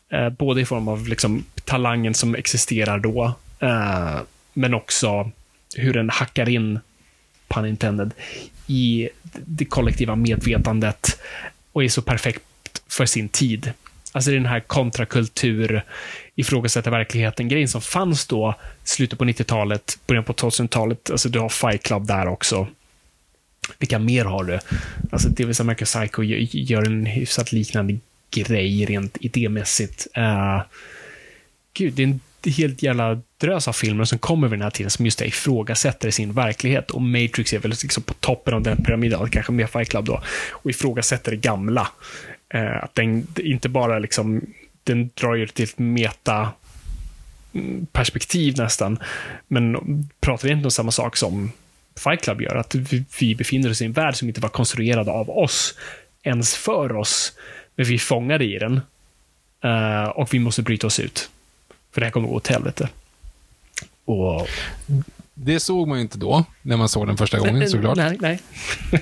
Eh, 0.10 0.30
både 0.30 0.62
i 0.62 0.66
form 0.66 0.88
av 0.88 1.08
liksom, 1.08 1.46
talangen 1.66 2.14
som 2.14 2.36
existerar 2.36 3.00
då, 3.00 3.34
eh, 3.60 4.20
men 4.54 4.74
också 4.74 5.32
hur 5.76 5.94
den 5.94 6.10
hackar 6.10 6.50
in, 6.50 6.80
pun 7.48 7.66
intended, 7.66 8.12
i 8.68 9.10
det 9.46 9.66
kollektiva 9.66 10.16
medvetandet 10.16 11.20
och 11.72 11.84
är 11.84 11.88
så 11.88 12.02
perfekt 12.02 12.42
för 12.88 13.06
sin 13.06 13.30
tid. 13.30 13.74
Alltså 14.16 14.32
den 14.32 14.46
här 14.46 14.60
kontrakultur, 14.60 15.84
ifrågasätta 16.36 16.90
verkligheten-grejen 16.90 17.68
som 17.68 17.82
fanns 17.82 18.28
då, 18.28 18.56
slutet 18.84 19.20
på 19.20 19.26
90-talet, 19.26 20.00
början 20.08 20.24
på 20.24 20.34
2000-talet. 20.34 21.10
Alltså 21.12 21.30
du 21.30 21.40
har 21.40 21.50
Fight 21.50 21.84
Club 21.84 22.08
där 22.08 22.28
också. 22.28 22.68
Vilka 23.80 24.00
mer 24.00 24.26
har 24.26 24.44
du? 24.44 24.60
Alltså 25.12 25.30
Devils 25.30 25.60
American 25.60 25.86
Psycho 25.86 26.24
gör 26.24 26.88
en 26.88 27.06
hyfsat 27.06 27.52
liknande 27.52 27.98
grej 28.32 28.86
rent 28.86 29.18
idémässigt. 29.20 30.08
Uh, 30.18 30.62
gud, 31.74 31.94
det 31.94 32.04
är 32.04 32.08
en 32.08 32.20
helt 32.52 32.84
jävla 32.84 33.22
drös 33.38 33.68
av 33.68 33.74
filmer 33.74 34.04
som 34.04 34.20
kommer 34.20 34.48
vid 34.48 34.60
den 34.60 34.64
här 34.64 34.70
tiden 34.70 34.90
som 34.90 35.06
just 35.06 35.20
det, 35.20 35.26
ifrågasätter 35.26 36.12
sin 36.12 36.34
verklighet. 36.34 36.92
Och 36.92 37.02
Matrix 37.02 37.54
är 37.54 37.60
väl 37.60 37.72
liksom 37.72 38.04
på 38.04 38.14
toppen 38.14 38.54
av 38.54 38.62
den 38.62 38.84
pyramiden, 38.84 39.30
kanske 39.30 39.52
mer 39.52 39.68
Fight 39.68 39.90
Club 39.90 40.06
då, 40.06 40.22
och 40.52 40.70
ifrågasätter 40.70 41.32
det 41.32 41.38
gamla. 41.38 41.88
Eh, 42.50 42.84
att 42.84 42.96
den 42.96 43.28
inte 43.38 43.70
bara 43.70 44.00
liksom 44.00 44.42
den 44.84 45.10
drar 45.14 45.36
ju 45.36 45.48
till 45.48 45.64
ett 45.64 45.80
meta 45.80 46.50
mm, 47.54 47.86
perspektiv 47.86 48.58
nästan. 48.58 49.00
Men 49.48 49.78
pratar 50.20 50.48
egentligen 50.48 50.66
om 50.66 50.72
samma 50.72 50.92
sak 50.92 51.18
som 51.18 51.52
Fight 51.98 52.22
Club 52.22 52.42
gör, 52.42 52.56
att 52.56 52.76
vi 53.20 53.36
befinner 53.36 53.70
oss 53.70 53.82
i 53.82 53.86
en 53.86 53.94
värld 53.94 54.16
som 54.16 54.28
inte 54.28 54.42
var 54.42 54.50
konstruerad 54.50 55.10
av 55.10 55.30
oss, 55.30 55.76
ens 56.24 56.56
för 56.56 56.96
oss, 56.96 57.34
men 57.76 57.86
vi 57.86 57.94
är 57.94 58.00
fångade 58.00 58.46
i 58.46 58.60
den. 58.60 58.82
Uh, 59.66 60.10
och 60.10 60.34
vi 60.34 60.40
måste 60.40 60.62
bryta 60.62 60.88
oss 60.88 61.00
ut. 61.00 61.30
För 61.92 62.02
det 62.02 62.06
här 62.06 62.12
kommer 62.12 62.28
att 62.28 62.32
gå 62.32 62.38
åt 62.38 62.48
helvete. 62.48 62.90
Och 64.06 64.48
det 65.36 65.60
såg 65.60 65.88
man 65.88 65.98
ju 65.98 66.02
inte 66.02 66.18
då, 66.18 66.46
när 66.62 66.78
man 66.78 66.90
såg 66.90 67.08
den 67.08 67.18
första 67.18 67.40
gången 67.40 67.70
såklart. 67.70 67.98
Nej, 67.98 68.18
nej. 68.22 68.40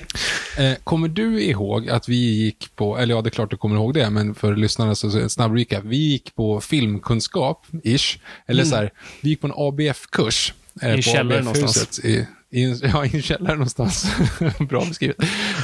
Eh, 0.58 0.74
kommer 0.84 1.08
du 1.08 1.42
ihåg 1.42 1.88
att 1.88 2.08
vi 2.08 2.16
gick 2.16 2.76
på, 2.76 2.98
eller 2.98 3.14
ja, 3.14 3.22
det 3.22 3.28
är 3.28 3.30
klart 3.30 3.50
du 3.50 3.56
kommer 3.56 3.76
ihåg 3.76 3.94
det, 3.94 4.10
men 4.10 4.34
för 4.34 4.56
lyssnarna 4.56 4.94
så 4.94 5.18
en 5.18 5.30
snabb 5.30 5.56
recap. 5.56 5.84
Vi 5.84 5.96
gick 5.96 6.34
på 6.34 6.60
filmkunskap, 6.60 7.66
ish. 7.84 8.18
Eller 8.46 8.62
mm. 8.62 8.70
så 8.70 8.76
här, 8.76 8.92
vi 9.20 9.28
gick 9.28 9.40
på 9.40 9.46
en 9.46 9.52
ABF-kurs. 9.56 10.54
Eh, 10.82 10.88
I 10.88 10.92
en 10.92 11.02
källare 11.02 11.42
någonstans. 11.42 11.98
I, 11.98 12.26
i, 12.54 12.80
ja, 12.92 13.06
i 13.06 13.10
en 13.14 13.22
källare 13.22 13.52
någonstans. 13.52 14.06
Bra 14.68 14.84
beskrivet. 14.88 15.16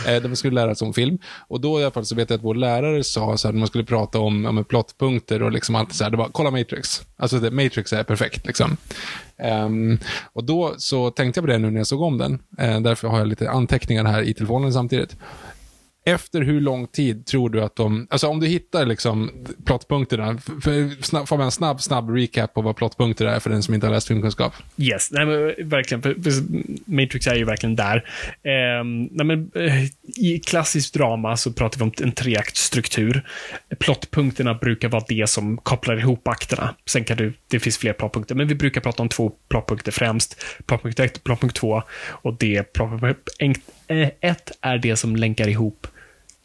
Eh, 0.07 0.23
där 0.23 0.29
man 0.29 0.37
skulle 0.37 0.55
lära 0.55 0.75
sig 0.75 0.87
om 0.87 0.95
film. 0.95 1.19
Och 1.49 1.61
då 1.61 1.81
i 1.81 1.83
alla 1.83 1.91
fall 1.91 2.07
så 2.07 2.15
vet 2.15 2.31
jag 2.31 2.37
att 2.37 2.45
vår 2.45 2.55
lärare 2.55 3.05
sa 3.05 3.37
så 3.37 3.49
här, 3.49 3.53
när 3.53 3.59
man 3.59 3.69
skulle 3.69 3.85
prata 3.85 4.19
om, 4.19 4.47
om 4.47 4.65
plottpunkter 4.65 5.43
och 5.43 5.53
liksom 5.53 5.75
allt 5.75 5.93
så 5.93 6.05
här, 6.05 6.11
det 6.11 6.17
var 6.17 6.29
kolla 6.33 6.51
Matrix. 6.51 7.03
Alltså 7.17 7.39
det, 7.39 7.51
Matrix 7.51 7.93
är 7.93 8.03
perfekt 8.03 8.47
liksom. 8.47 8.77
Um, 9.65 9.99
och 10.33 10.45
då 10.45 10.75
så 10.79 11.11
tänkte 11.11 11.39
jag 11.39 11.43
på 11.47 11.53
det 11.53 11.59
nu 11.59 11.71
när 11.71 11.81
jag 11.81 11.87
såg 11.87 12.03
om 12.03 12.19
den. 12.19 12.33
Uh, 12.63 12.81
därför 12.81 13.09
har 13.09 13.19
jag 13.19 13.29
lite 13.29 13.51
anteckningar 13.51 14.05
här 14.05 14.23
i 14.23 14.35
telefonen 14.35 14.73
samtidigt. 14.73 15.17
Efter 16.05 16.41
hur 16.41 16.61
lång 16.61 16.87
tid 16.87 17.27
tror 17.27 17.51
du 17.51 17.63
att 17.63 17.77
de, 17.77 18.07
alltså 18.11 18.27
om 18.27 18.41
du 18.41 18.47
hittar 18.47 18.87
liksom 18.87 19.31
plottpunkterna, 19.65 20.39
snabb, 21.03 21.29
får 21.29 21.37
man 21.37 21.47
en 21.47 21.53
snabb, 21.53 21.81
snabb 21.81 22.11
recap 22.11 22.55
på 22.55 22.63
vad 22.63 22.77
plottpunkter 22.77 23.27
är 23.27 23.41
för 23.41 23.51
den 23.51 23.63
som 23.63 23.75
inte 23.75 23.87
har 23.87 23.95
läst 23.95 24.09
filmkunskap? 24.09 24.53
Yes, 24.77 25.11
nej 25.13 25.27
men 25.27 25.49
eh, 25.49 25.67
verkligen. 25.67 26.23
Matrix 26.85 27.27
är 27.27 27.35
ju 27.35 27.45
verkligen 27.45 27.77
där. 27.77 27.97
Eh, 28.43 28.85
nej 29.11 29.27
men, 29.27 29.51
eh, 29.55 29.85
I 30.17 30.41
klassiskt 30.47 30.95
drama 30.95 31.37
så 31.37 31.53
pratar 31.53 31.79
vi 31.79 31.85
om 31.85 31.93
en 32.03 32.13
treaktstruktur. 32.13 33.27
Plottpunkterna 33.79 34.55
brukar 34.55 34.89
vara 34.89 35.05
det 35.09 35.29
som 35.29 35.57
kopplar 35.57 35.99
ihop 35.99 36.29
akterna. 36.29 36.75
Sen 36.87 37.05
kan 37.05 37.17
du, 37.17 37.33
det 37.49 37.61
finns 37.61 37.79
fler 37.79 37.93
plottpunkter, 37.93 38.35
men 38.35 38.49
vi 38.49 38.55
brukar 38.55 38.81
prata 38.81 39.03
om 39.03 39.09
två 39.09 39.33
plottpunkter 39.49 39.93
främst. 39.93 40.45
Plottpunkt 40.67 41.01
1 41.01 41.17
och 41.17 41.25
plottpunkt 41.25 41.57
2. 41.57 41.83
Och 42.09 42.35
det 42.35 42.73
plottpunkt 42.73 43.31
Eh, 43.91 44.11
1 44.21 44.53
är 44.61 44.79
det 44.79 44.97
som 44.97 45.17
länkar 45.17 45.49
ihop 45.49 45.87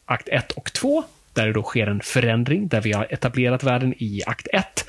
akt 0.05 0.29
1 0.29 0.51
och 0.51 0.73
2, 0.73 1.03
där 1.33 1.47
det 1.47 1.53
då 1.53 1.63
sker 1.63 1.87
en 1.87 2.01
förändring, 2.01 2.67
där 2.67 2.81
vi 2.81 2.91
har 2.91 3.07
etablerat 3.09 3.63
världen 3.63 3.93
i 3.97 4.21
akt 4.25 4.47
1. 4.53 4.85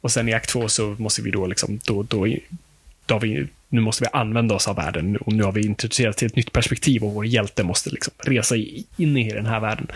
Och 0.00 0.12
sen 0.12 0.28
i 0.28 0.32
akt 0.32 0.48
2 0.48 0.68
så 0.68 0.96
måste 0.98 1.22
vi 1.22 1.30
då 1.30 1.46
liksom, 1.46 1.80
då, 1.84 2.02
då, 2.02 2.26
då 3.06 3.18
vi, 3.18 3.46
nu 3.68 3.80
måste 3.80 4.04
vi 4.04 4.08
använda 4.12 4.54
oss 4.54 4.68
av 4.68 4.76
världen 4.76 5.16
och 5.16 5.32
nu 5.32 5.42
har 5.42 5.52
vi 5.52 5.66
introducerat 5.66 6.16
till 6.16 6.26
ett 6.26 6.36
nytt 6.36 6.52
perspektiv 6.52 7.04
och 7.04 7.12
vår 7.12 7.26
hjälte 7.26 7.62
måste 7.64 7.90
liksom 7.90 8.12
resa 8.18 8.56
in 8.96 9.16
i 9.16 9.32
den 9.32 9.46
här 9.46 9.60
världen. 9.60 9.86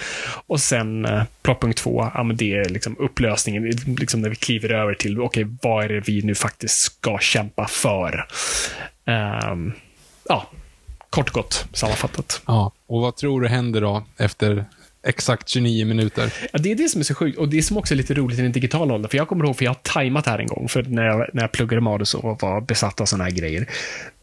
Och 0.47 0.61
sen 0.61 1.05
eh, 1.05 1.23
plottpunkt 1.43 1.79
två, 1.79 2.11
ja, 2.15 2.23
men 2.23 2.37
det 2.37 2.55
är 2.55 2.69
liksom 2.69 2.97
upplösningen, 2.99 3.71
liksom 3.99 4.21
när 4.21 4.29
vi 4.29 4.37
kliver 4.37 4.73
över 4.73 4.95
till, 4.95 5.21
okej, 5.21 5.45
okay, 5.45 5.57
vad 5.63 5.85
är 5.85 5.89
det 5.89 6.09
vi 6.09 6.23
nu 6.23 6.35
faktiskt 6.35 6.81
ska 6.81 7.19
kämpa 7.19 7.69
för? 7.69 8.27
Um, 9.05 9.73
ja, 10.29 10.51
Kort 11.15 11.31
gott 11.31 11.67
sammanfattat. 11.73 12.43
Ja, 12.47 12.73
och 12.87 13.01
vad 13.01 13.17
tror 13.17 13.41
du 13.41 13.49
händer 13.49 13.81
då 13.81 14.03
efter 14.17 14.65
exakt 15.03 15.49
29 15.49 15.87
minuter. 15.87 16.35
Ja, 16.53 16.59
det 16.59 16.73
är 16.73 16.75
det 16.75 16.89
som 16.89 17.01
är 17.01 17.05
så 17.05 17.15
sjukt 17.15 17.39
och 17.39 17.49
det 17.49 17.59
är 17.59 17.63
som 17.63 17.77
också 17.77 17.95
är 17.95 17.97
lite 17.97 18.15
roligt 18.15 18.39
i 18.39 18.43
den 18.43 18.53
digitala 18.53 18.95
åldern. 18.95 19.11
För 19.11 19.17
jag 19.17 19.29
kommer 19.29 19.45
ihåg, 19.45 19.57
för 19.57 19.65
jag 19.65 19.71
har 19.71 19.81
tajmat 19.83 20.27
här 20.27 20.39
en 20.39 20.47
gång, 20.47 20.69
för 20.69 20.83
när 20.83 21.05
jag, 21.05 21.27
när 21.33 21.43
jag 21.43 21.53
pluggade 21.53 21.81
Madus 21.81 22.15
och 22.15 22.43
var 22.43 22.61
besatt 22.61 23.01
av 23.01 23.07
sådana 23.07 23.25
här 23.25 23.31
grejer. 23.31 23.69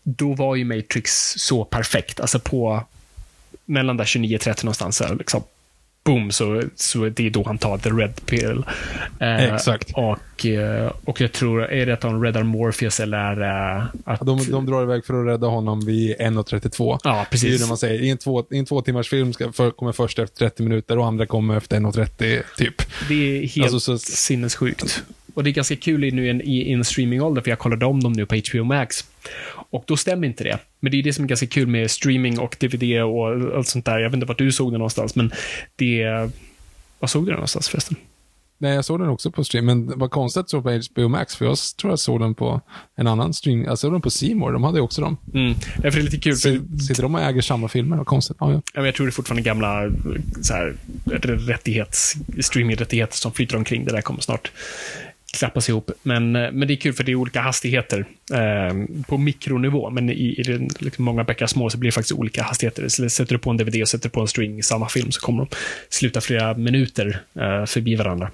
Då 0.04 0.34
var 0.34 0.56
ju 0.56 0.66
Matrix 0.66 1.34
så 1.38 1.66
perfekt. 1.66 2.20
Alltså 2.20 2.40
på 2.40 2.84
mellan 3.66 3.98
där 3.98 4.06
29-30 4.06 4.66
någonstans. 4.66 5.02
Liksom, 5.20 5.44
boom, 6.04 6.32
så, 6.32 6.62
så 6.76 7.10
det 7.10 7.26
är 7.26 7.30
då 7.30 7.44
han 7.44 7.58
tar 7.58 7.78
the 7.78 7.90
red 7.90 8.26
pill. 8.26 8.64
Eh, 9.20 9.54
Exakt. 9.54 9.92
Och, 9.94 10.46
eh, 10.46 10.92
och 11.06 11.22
jag 11.22 11.32
tror, 11.32 11.64
är 11.64 11.86
det 11.86 11.94
att 11.94 12.04
han 12.04 12.22
räddar 12.22 12.44
Morpheus 12.44 13.00
eller 13.00 13.36
det 13.36 13.88
att... 14.06 14.20
De, 14.20 14.52
de 14.52 14.66
drar 14.66 14.84
iväg 14.84 15.06
för 15.06 15.22
att 15.22 15.28
rädda 15.28 15.48
honom 15.48 15.86
vid 15.86 16.16
1.32. 16.18 17.00
Ja, 17.04 17.26
precis. 17.32 17.50
Det 17.50 17.56
är 17.56 17.60
när 17.60 17.68
man 17.68 17.78
säger, 17.78 18.02
i 18.02 18.10
en 18.10 18.18
två, 18.18 18.46
i 18.52 18.58
en 18.58 18.66
två 18.66 18.82
timmars 18.82 19.10
film 19.10 19.34
ska, 19.34 19.52
för, 19.52 19.72
kommer 19.72 19.92
först 19.92 20.20
efter 20.20 20.50
30 20.50 20.64
minuter 20.64 20.98
och 20.98 21.06
andra 21.06 21.26
kommer 21.26 21.58
efter 21.58 21.80
1.30 21.80 22.44
typ. 22.58 22.76
Det 23.08 23.14
är 23.14 23.48
helt 23.48 23.74
alltså, 23.74 23.98
så, 23.98 24.12
sinnessjukt. 24.12 25.04
Och 25.34 25.44
det 25.44 25.50
är 25.50 25.52
ganska 25.52 25.76
kul 25.76 26.14
nu 26.14 26.26
i 26.26 26.30
en, 26.30 26.42
i 26.42 26.72
en 26.72 26.84
streamingålder, 26.84 27.42
för 27.42 27.50
jag 27.50 27.60
kollade 27.60 27.86
om 27.86 28.04
dem 28.04 28.14
nu 28.14 28.26
på 28.26 28.36
HBO 28.36 28.64
Max. 28.64 29.06
Och 29.72 29.84
då 29.88 29.98
stämmer 29.98 30.28
inte 30.28 30.44
det. 30.44 30.60
Men 30.80 30.92
det 30.92 31.00
är 31.00 31.04
det 31.04 31.14
som 31.14 31.24
är 31.24 31.30
ganska 31.30 31.48
kul 31.48 31.68
med 31.68 31.92
streaming 31.92 32.40
och 32.40 32.58
DVD 32.60 33.04
och 33.04 33.28
allt 33.58 33.68
sånt 33.68 33.86
där. 33.86 34.00
Jag 34.00 34.10
vet 34.10 34.14
inte 34.14 34.26
vart 34.26 34.38
du 34.38 34.52
såg 34.52 34.72
det 34.72 34.78
någonstans, 34.78 35.16
men 35.16 35.32
det... 35.76 36.30
Var 37.00 37.08
såg 37.08 37.26
du 37.26 37.26
det 37.26 37.36
någonstans 37.36 37.70
förresten? 37.70 37.98
Nej, 38.58 38.76
jag 38.76 38.86
såg 38.86 39.00
den 39.00 39.10
också 39.10 39.32
på 39.32 39.44
stream, 39.44 39.66
men 39.66 40.00
vad 40.00 40.12
konstigt 40.12 40.40
att 40.40 40.54
jag 40.54 40.64
såg 40.64 40.94
på 40.96 41.02
HBO 41.02 41.08
Max, 41.08 41.36
för 41.36 41.46
jag 41.46 41.58
tror 41.78 41.92
jag 41.92 42.00
såg 42.00 42.20
den 42.20 42.36
på 42.36 42.62
en 42.96 43.08
annan 43.08 43.34
stream. 43.34 43.64
Jag 43.64 43.80
såg 43.80 43.92
den 43.92 44.02
på 44.02 44.10
C-more, 44.10 44.54
de 44.54 44.64
hade 44.64 44.78
ju 44.78 44.84
också 44.84 45.02
dem. 45.02 45.18
Mm. 45.34 45.54
Därför 45.78 46.00
är 46.00 46.04
det 46.04 46.12
lite 46.12 46.18
kul. 46.18 46.36
För... 46.36 46.80
Sitter 46.80 47.04
de 47.04 47.16
och 47.16 47.22
äger 47.22 47.42
samma 47.42 47.68
filmer? 47.68 47.98
Vad 47.98 48.06
konstigt. 48.06 48.38
Ja, 48.40 48.52
ja. 48.52 48.62
Ja, 48.74 48.86
jag 48.86 48.96
tror 48.96 49.06
det 49.06 49.10
är 49.10 49.12
fortfarande 49.12 49.42
gamla 49.42 49.90
så 50.42 50.54
här, 50.54 50.76
rättighets, 51.48 52.16
streamingrättigheter 52.40 53.16
som 53.16 53.32
flyter 53.32 53.58
omkring. 53.58 53.86
Det 53.86 53.92
där 53.92 54.02
kommer 54.02 54.22
snart 54.22 54.52
klappas 55.38 55.70
ihop. 55.70 55.92
Men, 56.04 56.36
eh, 56.36 56.52
men 56.52 56.68
det 56.68 56.74
är 56.74 56.76
kul 56.76 56.94
för 56.94 57.04
det 57.04 57.12
är 57.12 57.16
olika 57.16 57.42
hastigheter 57.42 58.06
eh, 58.34 59.04
på 59.08 59.18
mikronivå. 59.18 59.90
Men 59.90 60.10
i, 60.10 60.36
i 60.38 60.44
den, 60.44 60.70
liksom 60.80 61.06
många 61.06 61.24
bäckar 61.24 61.48
små 61.48 61.70
så 61.70 61.78
blir 61.78 61.88
det 61.88 61.96
faktiskt 61.96 62.20
olika 62.20 62.44
hastigheter. 62.44 62.88
Så 62.88 63.10
sätter 63.10 63.34
du 63.34 63.40
på 63.40 63.50
en 63.50 63.58
DVD 63.58 63.82
och 63.82 63.90
sätter 63.90 64.10
på 64.10 64.22
en 64.22 64.28
string 64.28 64.60
i 64.60 64.64
samma 64.64 64.90
film 64.90 65.12
så 65.12 65.22
kommer 65.22 65.40
de 65.40 65.48
sluta 65.90 66.22
flera 66.22 66.54
minuter 66.54 67.22
eh, 67.36 67.66
förbi 67.66 67.96
varandra. 67.96 68.32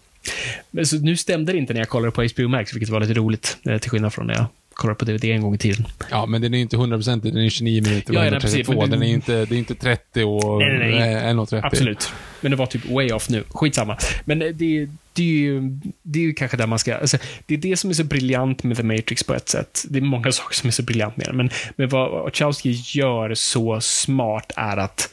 Men 0.71 0.85
så 0.85 0.97
nu 0.97 1.17
stämde 1.17 1.51
det 1.51 1.57
inte 1.57 1.73
när 1.73 1.81
jag 1.81 1.89
kollade 1.89 2.11
på 2.11 2.27
HBO 2.35 2.47
Max, 2.47 2.73
vilket 2.73 2.89
var 2.89 2.99
lite 2.99 3.13
roligt, 3.13 3.57
eh, 3.65 3.77
till 3.77 3.91
skillnad 3.91 4.13
från 4.13 4.27
när 4.27 4.33
jag 4.33 4.45
kollade 4.77 4.97
på 4.97 5.05
DVD 5.05 5.23
en 5.25 5.41
gång 5.41 5.55
i 5.55 5.57
tiden. 5.57 5.85
Ja, 6.11 6.25
men 6.25 6.41
den 6.41 6.53
är 6.53 6.57
ju 6.57 6.61
inte 6.61 6.75
100% 6.77 7.21
den 7.21 7.37
är 7.37 7.49
29 7.49 7.81
minuter 7.83 8.09
och 8.09 8.15
ja, 8.15 8.21
nej, 8.21 8.29
32. 8.31 8.41
precis, 8.41 8.67
men 8.69 8.89
Den 8.89 8.99
det- 8.99 9.05
är 9.05 9.07
ju 9.07 9.13
inte, 9.13 9.45
det 9.45 9.55
är 9.55 9.59
inte 9.59 9.75
30 9.75 10.23
och 10.23 10.57
Nej, 10.59 10.77
nej, 10.79 10.91
nej. 10.99 11.13
eh, 11.13 11.29
1,30. 11.29 11.61
Absolut. 11.63 12.09
Men 12.41 12.51
det 12.51 12.57
var 12.57 12.65
typ 12.65 12.89
way 12.89 13.11
off 13.11 13.29
nu. 13.29 13.43
Skitsamma. 13.49 13.97
Men 14.25 14.39
det, 14.39 14.51
det, 14.51 14.89
är, 15.15 15.21
ju, 15.21 15.61
det 16.01 16.19
är 16.19 16.23
ju 16.23 16.33
kanske 16.33 16.57
där 16.57 16.67
man 16.67 16.79
ska... 16.79 16.95
Alltså, 16.95 17.17
det 17.45 17.53
är 17.53 17.57
det 17.57 17.77
som 17.77 17.89
är 17.89 17.93
så 17.93 18.03
briljant 18.03 18.63
med 18.63 18.77
The 18.77 18.83
Matrix 18.83 19.23
på 19.23 19.33
ett 19.33 19.49
sätt. 19.49 19.85
Det 19.89 19.99
är 19.99 20.01
många 20.03 20.31
saker 20.31 20.55
som 20.55 20.67
är 20.67 20.71
så 20.71 20.83
briljant 20.83 21.17
med 21.17 21.25
den. 21.27 21.37
Men, 21.37 21.49
men 21.75 21.89
vad 21.89 22.11
Wachowski 22.11 22.71
gör 22.71 23.33
så 23.33 23.81
smart 23.81 24.51
är 24.55 24.77
att 24.77 25.09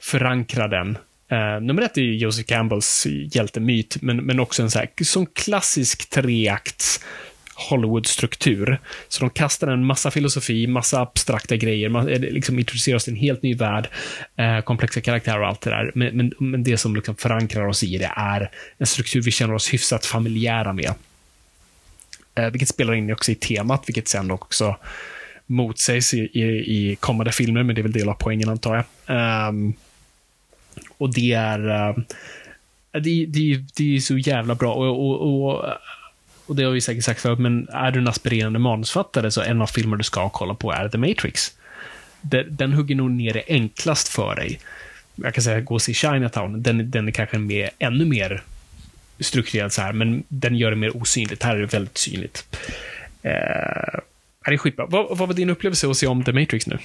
förankra 0.00 0.68
den. 0.68 0.98
Uh, 1.32 1.60
nummer 1.62 1.82
ett 1.82 1.98
är 1.98 2.02
Joseph 2.02 2.46
Campbells 2.46 3.06
hjältemyt, 3.32 3.96
men, 4.02 4.16
men 4.16 4.40
också 4.40 4.62
en 4.62 4.70
så 4.70 4.78
här, 4.78 4.88
som 5.04 5.26
klassisk 5.26 6.10
treakts 6.10 7.00
Hollywood-struktur. 7.68 8.80
Så 9.08 9.20
de 9.20 9.30
kastar 9.30 9.68
en 9.68 9.86
massa 9.86 10.10
filosofi, 10.10 10.66
massa 10.66 11.00
abstrakta 11.00 11.56
grejer, 11.56 11.88
man, 11.88 12.06
liksom 12.06 12.58
introducerar 12.58 12.96
oss 12.96 13.04
till 13.04 13.12
en 13.12 13.20
helt 13.20 13.42
ny 13.42 13.54
värld, 13.54 13.88
eh, 14.36 14.60
komplexa 14.60 15.00
karaktärer 15.00 15.40
och 15.40 15.48
allt 15.48 15.60
det 15.60 15.70
där. 15.70 15.92
Men, 15.94 16.16
men, 16.16 16.32
men 16.38 16.62
det 16.62 16.76
som 16.76 16.96
liksom 16.96 17.16
förankrar 17.16 17.66
oss 17.66 17.82
i 17.82 17.98
det 17.98 18.12
är 18.16 18.50
en 18.78 18.86
struktur 18.86 19.22
vi 19.22 19.30
känner 19.30 19.54
oss 19.54 19.74
hyfsat 19.74 20.06
familjära 20.06 20.72
med. 20.72 20.92
Eh, 22.34 22.50
vilket 22.50 22.68
spelar 22.68 22.94
in 22.94 23.12
också 23.12 23.32
i 23.32 23.34
temat, 23.34 23.82
vilket 23.86 24.08
sen 24.08 24.30
också 24.30 24.76
motsägs 25.46 26.14
i, 26.14 26.18
i, 26.18 26.42
i 26.42 26.96
kommande 26.96 27.32
filmer, 27.32 27.62
men 27.62 27.74
det 27.74 27.80
är 27.80 27.82
väl 27.82 27.92
del 27.92 28.08
av 28.08 28.14
poängen 28.14 28.48
antar 28.48 28.84
jag. 29.06 29.48
Um, 29.48 29.74
och 30.98 31.14
det 31.14 31.32
är... 31.32 31.88
uh, 31.88 31.98
det, 32.92 33.26
det, 33.26 33.64
det 33.76 33.96
är 33.96 34.00
så 34.00 34.18
jävla 34.18 34.54
bra. 34.54 34.74
Och, 34.74 35.10
och, 35.10 35.44
och, 35.44 35.64
och 36.50 36.56
det 36.56 36.64
har 36.64 36.70
vi 36.70 36.80
säkert 36.80 37.04
sagt 37.04 37.20
förut, 37.20 37.38
men 37.38 37.68
är 37.68 37.90
du 37.90 37.98
en 37.98 38.08
aspirerande 38.08 38.58
manusfattare 38.58 39.30
så 39.30 39.40
en 39.40 39.62
av 39.62 39.66
filmer 39.66 39.96
du 39.96 40.04
ska 40.04 40.28
kolla 40.28 40.54
på 40.54 40.72
är 40.72 40.88
The 40.88 40.98
Matrix. 40.98 41.52
Den, 42.20 42.56
den 42.56 42.72
hugger 42.72 42.94
nog 42.94 43.10
ner 43.10 43.32
det 43.32 43.42
enklast 43.48 44.08
för 44.08 44.34
dig. 44.34 44.60
Jag 45.14 45.34
kan 45.34 45.44
säga 45.44 45.60
gå 45.60 45.74
och 45.74 45.82
se 45.82 45.94
Chinatown. 45.94 46.62
Den, 46.62 46.90
den 46.90 47.08
är 47.08 47.12
kanske 47.12 47.38
mer, 47.38 47.70
ännu 47.78 48.04
mer 48.04 48.42
strukturerad 49.20 49.72
så 49.72 49.82
här, 49.82 49.92
men 49.92 50.22
den 50.28 50.56
gör 50.56 50.70
det 50.70 50.76
mer 50.76 50.96
osynligt. 50.96 51.42
Här 51.42 51.56
är 51.56 51.60
det 51.60 51.72
väldigt 51.72 51.98
synligt. 51.98 52.56
Eh, 53.22 54.00
det 54.46 54.54
är 54.54 54.58
skitbra. 54.58 54.86
Vad, 54.86 55.18
vad 55.18 55.28
var 55.28 55.34
din 55.34 55.50
upplevelse 55.50 55.90
att 55.90 55.96
se 55.96 56.06
om 56.06 56.24
The 56.24 56.32
Matrix 56.32 56.66
nu? 56.66 56.78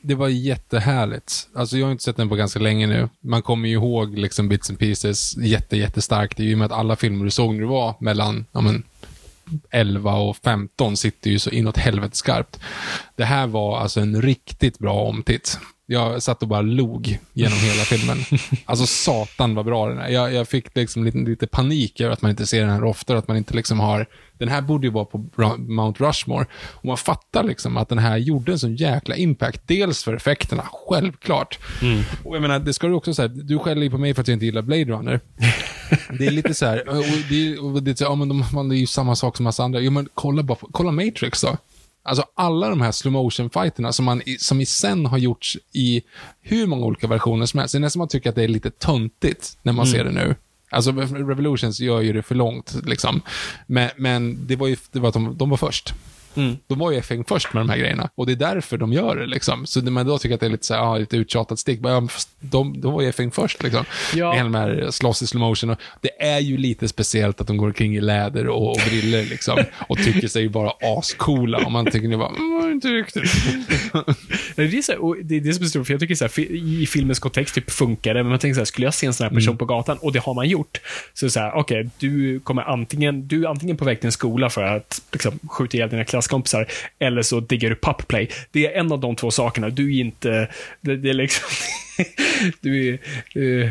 Det 0.00 0.14
var 0.14 0.28
jättehärligt. 0.28 1.48
Alltså 1.54 1.76
jag 1.78 1.86
har 1.86 1.92
inte 1.92 2.04
sett 2.04 2.16
den 2.16 2.28
på 2.28 2.34
ganska 2.34 2.58
länge 2.58 2.86
nu. 2.86 3.08
Man 3.20 3.42
kommer 3.42 3.68
ju 3.68 3.74
ihåg 3.74 4.18
liksom 4.18 4.48
bits 4.48 4.70
and 4.70 4.78
pieces 4.78 5.36
jätte, 5.36 5.76
jättestarkt. 5.76 6.40
I 6.40 6.54
och 6.54 6.58
med 6.58 6.66
att 6.66 6.72
alla 6.72 6.96
filmer 6.96 7.24
du 7.24 7.30
såg 7.30 7.54
när 7.54 7.60
du 7.60 7.66
var 7.66 7.94
mellan, 8.00 8.46
ja 8.52 8.60
men, 8.60 8.82
11 9.70 10.14
och 10.14 10.36
15 10.36 10.96
sitter 10.96 11.30
ju 11.30 11.38
så 11.38 11.50
inåt 11.50 11.76
helvete 11.76 12.16
skarpt. 12.16 12.60
Det 13.16 13.24
här 13.24 13.46
var 13.46 13.78
alltså 13.78 14.00
en 14.00 14.22
riktigt 14.22 14.78
bra 14.78 15.02
omtitt. 15.02 15.58
Jag 15.86 16.22
satt 16.22 16.42
och 16.42 16.48
bara 16.48 16.62
log 16.62 17.18
genom 17.32 17.58
hela 17.58 17.82
filmen. 17.84 18.18
Alltså 18.64 18.86
satan 18.86 19.54
vad 19.54 19.64
bra 19.64 19.88
den 19.88 19.98
är. 19.98 20.08
Jag, 20.08 20.32
jag 20.32 20.48
fick 20.48 20.76
liksom 20.76 21.04
lite, 21.04 21.18
lite 21.18 21.46
panik 21.46 22.00
över 22.00 22.12
att 22.12 22.22
man 22.22 22.30
inte 22.30 22.46
ser 22.46 22.60
den 22.60 22.70
här 22.70 22.84
oftare, 22.84 23.18
att 23.18 23.28
man 23.28 23.36
inte 23.36 23.54
liksom 23.54 23.80
har... 23.80 24.06
Den 24.38 24.48
här 24.48 24.62
borde 24.62 24.86
ju 24.86 24.92
vara 24.92 25.04
på 25.04 25.18
Mount 25.58 26.04
Rushmore. 26.04 26.46
Och 26.54 26.84
man 26.84 26.96
fattar 26.96 27.42
liksom 27.42 27.76
att 27.76 27.88
den 27.88 27.98
här 27.98 28.16
gjorde 28.16 28.52
en 28.52 28.58
sån 28.58 28.76
jäkla 28.76 29.16
impact. 29.16 29.62
Dels 29.66 30.04
för 30.04 30.14
effekterna, 30.14 30.64
självklart. 30.88 31.58
Och 32.24 32.36
jag 32.36 32.42
menar, 32.42 32.58
det 32.58 32.72
ska 32.72 32.86
du 32.86 32.94
också 32.94 33.14
säga, 33.14 33.28
du 33.28 33.58
skäller 33.58 33.82
ju 33.82 33.90
på 33.90 33.98
mig 33.98 34.14
för 34.14 34.22
att 34.22 34.28
jag 34.28 34.34
inte 34.34 34.46
gillar 34.46 34.62
Blade 34.62 34.84
Runner. 34.84 35.20
Det 36.18 36.26
är 36.26 36.30
lite 36.30 36.54
så 36.54 36.66
här, 36.66 36.88
och 36.88 37.04
det, 37.28 37.58
och 37.58 37.82
det, 37.82 38.00
ja, 38.00 38.14
men 38.14 38.28
de, 38.28 38.44
man, 38.52 38.68
det 38.68 38.76
är 38.76 38.78
ju 38.78 38.86
samma 38.86 39.16
sak 39.16 39.36
som 39.36 39.44
massa 39.44 39.64
andra. 39.64 39.80
Jo, 39.80 39.90
men 39.90 40.08
kolla, 40.14 40.42
bara 40.42 40.58
kolla 40.72 40.90
Matrix 40.90 41.40
då. 41.40 41.56
Alltså 42.02 42.24
alla 42.34 42.68
de 42.68 42.80
här 42.80 42.92
slow 42.92 43.12
motion 43.12 43.50
fighterna 43.50 43.92
som, 43.92 44.04
man, 44.04 44.22
som 44.38 44.60
i 44.60 44.66
sen 44.66 45.06
har 45.06 45.18
gjorts 45.18 45.58
i 45.72 46.02
hur 46.40 46.66
många 46.66 46.86
olika 46.86 47.06
versioner 47.06 47.46
som 47.46 47.60
helst. 47.60 47.72
Det 47.72 47.78
är 47.78 47.80
nästan 47.80 47.98
man 47.98 48.08
tycker 48.08 48.30
att 48.30 48.36
det 48.36 48.44
är 48.44 48.48
lite 48.48 48.70
töntigt 48.70 49.58
när 49.62 49.72
man 49.72 49.86
ser 49.86 50.04
det 50.04 50.10
nu. 50.10 50.34
Alltså 50.70 50.92
Revolutions 50.92 51.80
gör 51.80 52.00
ju 52.00 52.12
det 52.12 52.22
för 52.22 52.34
långt 52.34 52.74
liksom. 52.84 53.22
Men, 53.66 53.90
men 53.96 54.46
det 54.46 54.56
var 54.56 54.66
ju, 54.66 54.76
det 54.92 55.00
var 55.00 55.08
att 55.08 55.14
de, 55.14 55.36
de 55.38 55.50
var 55.50 55.56
först. 55.56 55.94
Mm. 56.36 56.56
De 56.66 56.78
var 56.78 56.90
ju 56.90 56.98
FN 56.98 57.24
först 57.24 57.52
med 57.52 57.60
de 57.60 57.68
här 57.68 57.78
grejerna. 57.78 58.10
Och 58.14 58.26
det 58.26 58.32
är 58.32 58.36
därför 58.36 58.78
de 58.78 58.92
gör 58.92 59.16
det 59.16 59.26
liksom. 59.26 59.66
Så 59.66 59.80
när 59.80 59.90
man 59.90 60.06
då 60.06 60.18
tycker 60.18 60.34
att 60.34 60.40
det 60.40 60.46
är 60.46 60.50
lite 60.50 60.66
så 60.66 60.74
här, 60.74 60.80
ja, 60.80 60.98
lite 60.98 61.16
uttjatat 61.16 61.58
stick. 61.58 61.80
bara, 61.80 61.94
Ja, 61.94 62.08
de, 62.40 62.80
de 62.80 62.92
var 62.92 63.02
ju 63.02 63.08
FN 63.08 63.30
först 63.30 63.62
liksom. 63.62 63.84
Ja. 64.14 64.34
Med 64.34 64.44
de 64.44 64.54
här 64.54 64.90
slåss 64.90 65.22
i 65.22 65.26
slow 65.26 65.40
motion. 65.40 65.70
Och 65.70 65.78
det 66.00 66.22
är 66.22 66.38
ju 66.38 66.56
lite 66.56 66.88
speciellt 66.88 67.40
att 67.40 67.46
de 67.46 67.56
går 67.56 67.66
omkring 67.66 67.96
i 67.96 68.00
läder 68.00 68.48
och, 68.48 68.70
och 68.70 68.80
briller 68.88 69.24
liksom. 69.24 69.58
Och 69.88 69.98
tycker 69.98 70.28
sig 70.28 70.48
vara 70.48 70.72
ascoola. 70.98 71.58
Och 71.58 71.72
man 71.72 71.90
tycker 71.90 72.08
ni 72.08 72.16
bara, 72.16 72.28
mm, 72.28 72.72
inte 72.72 72.88
riktigt. 72.88 73.22
Det 74.56 74.62
är, 74.62 74.82
så 74.82 74.92
här, 74.92 75.22
det 75.22 75.36
är 75.36 75.40
det 75.40 75.54
som 75.54 75.64
är 75.64 75.68
stort, 75.68 75.86
för 75.86 75.94
jag 75.94 76.00
tycker 76.00 76.14
så 76.14 76.24
här, 76.24 76.40
i 76.50 76.86
filmens 76.86 77.18
kontext 77.18 77.54
typ 77.54 77.70
funkar 77.70 78.14
det, 78.14 78.22
men 78.22 78.30
man 78.30 78.38
tänker 78.38 78.54
så 78.54 78.60
här, 78.60 78.64
skulle 78.64 78.86
jag 78.86 78.94
se 78.94 79.06
en 79.06 79.14
sån 79.14 79.24
här 79.24 79.34
person 79.34 79.56
på 79.58 79.64
gatan, 79.64 79.98
och 79.98 80.12
det 80.12 80.18
har 80.18 80.34
man 80.34 80.48
gjort, 80.48 80.80
så 81.14 81.24
är 81.24 81.28
det 81.28 81.32
så 81.32 81.40
här, 81.40 81.54
okej, 81.54 81.90
du 81.98 82.40
kommer 82.40 82.62
antingen, 82.62 83.28
du 83.28 83.44
är 83.44 83.48
antingen 83.48 83.76
på 83.76 83.84
väg 83.84 84.00
till 84.00 84.06
en 84.06 84.12
skola 84.12 84.50
för 84.50 84.62
att 84.62 85.02
liksom, 85.12 85.38
skjuta 85.48 85.76
ihjäl 85.76 85.90
dina 85.90 86.04
klasskompisar, 86.24 86.66
eller 86.98 87.22
så 87.22 87.40
diggar 87.40 87.70
du 87.70 87.76
pappplay. 87.76 88.28
Det 88.52 88.66
är 88.66 88.80
en 88.80 88.92
av 88.92 89.00
de 89.00 89.16
två 89.16 89.30
sakerna, 89.30 89.68
du 89.70 89.96
är 89.96 90.00
inte, 90.00 90.48
det, 90.80 90.96
det 90.96 91.10
är 91.10 91.14
liksom, 91.14 91.48
du 92.60 92.88
är, 92.88 92.98
uh, 93.38 93.70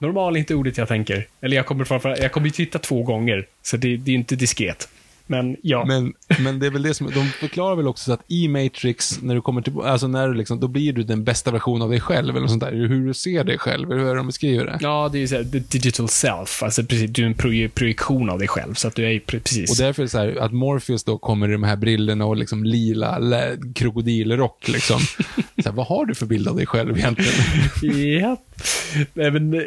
normal 0.00 0.36
är 0.36 0.38
inte 0.38 0.54
ordet 0.54 0.78
jag 0.78 0.88
tänker. 0.88 1.26
Eller 1.40 1.56
jag 1.56 1.66
kommer 1.66 1.84
framför, 1.84 2.16
jag 2.22 2.32
kommer 2.32 2.46
ju 2.46 2.50
titta 2.50 2.78
två 2.78 3.02
gånger, 3.02 3.46
så 3.62 3.76
det, 3.76 3.96
det 3.96 4.10
är 4.10 4.14
inte 4.14 4.36
diskret. 4.36 4.88
Men 5.26 5.56
ja. 5.62 5.84
Men, 5.84 6.12
men 6.38 6.58
det 6.58 6.66
är 6.66 6.70
väl 6.70 6.82
det 6.82 6.94
som, 6.94 7.10
de 7.10 7.26
förklarar 7.26 7.76
väl 7.76 7.88
också 7.88 8.04
så 8.04 8.12
att 8.12 8.24
i 8.28 8.48
Matrix, 8.48 9.22
när 9.22 9.34
du 9.34 9.40
kommer 9.40 9.62
till, 9.62 9.80
alltså 9.80 10.06
när 10.06 10.28
du 10.28 10.34
liksom, 10.34 10.60
då 10.60 10.68
blir 10.68 10.92
du 10.92 11.02
den 11.02 11.24
bästa 11.24 11.50
versionen 11.50 11.82
av 11.82 11.90
dig 11.90 12.00
själv, 12.00 12.30
eller 12.30 12.40
något 12.40 12.50
sånt 12.50 12.62
där. 12.62 12.72
Hur 12.72 13.06
du 13.06 13.14
ser 13.14 13.44
dig 13.44 13.58
själv, 13.58 13.88
hur 13.92 13.98
är 14.00 14.04
det 14.04 14.14
de 14.14 14.26
beskriver 14.26 14.64
det? 14.64 14.78
Ja, 14.80 15.08
det 15.12 15.18
är 15.18 15.20
ju 15.20 15.28
såhär, 15.28 15.44
the 15.44 15.58
digital 15.58 16.08
self. 16.08 16.62
Alltså 16.62 16.82
precis, 16.82 17.10
du 17.10 17.22
är 17.22 17.26
en 17.26 17.34
proj- 17.34 17.68
projektion 17.68 18.30
av 18.30 18.38
dig 18.38 18.48
själv. 18.48 18.74
Så 18.74 18.88
att 18.88 18.94
du 18.94 19.04
är 19.06 19.10
ju 19.10 19.20
precis. 19.20 19.70
Och 19.70 19.76
därför 19.76 20.02
är 20.02 20.04
det 20.04 20.10
så 20.10 20.18
här, 20.18 20.36
att 20.40 20.52
Morpheus 20.52 21.04
då 21.04 21.18
kommer 21.18 21.48
i 21.48 21.52
de 21.52 21.62
här 21.62 21.76
brillorna 21.76 22.24
och 22.26 22.36
liksom 22.36 22.64
lila 22.64 23.20
krokodilrock 23.74 24.68
liksom. 24.68 25.00
så 25.62 25.68
här, 25.68 25.72
vad 25.72 25.86
har 25.86 26.06
du 26.06 26.14
för 26.14 26.26
bild 26.26 26.48
av 26.48 26.56
dig 26.56 26.66
själv 26.66 26.98
egentligen? 26.98 27.32
Ja. 28.20 28.36
Nej, 29.14 29.30
men, 29.30 29.54
eh, 29.54 29.60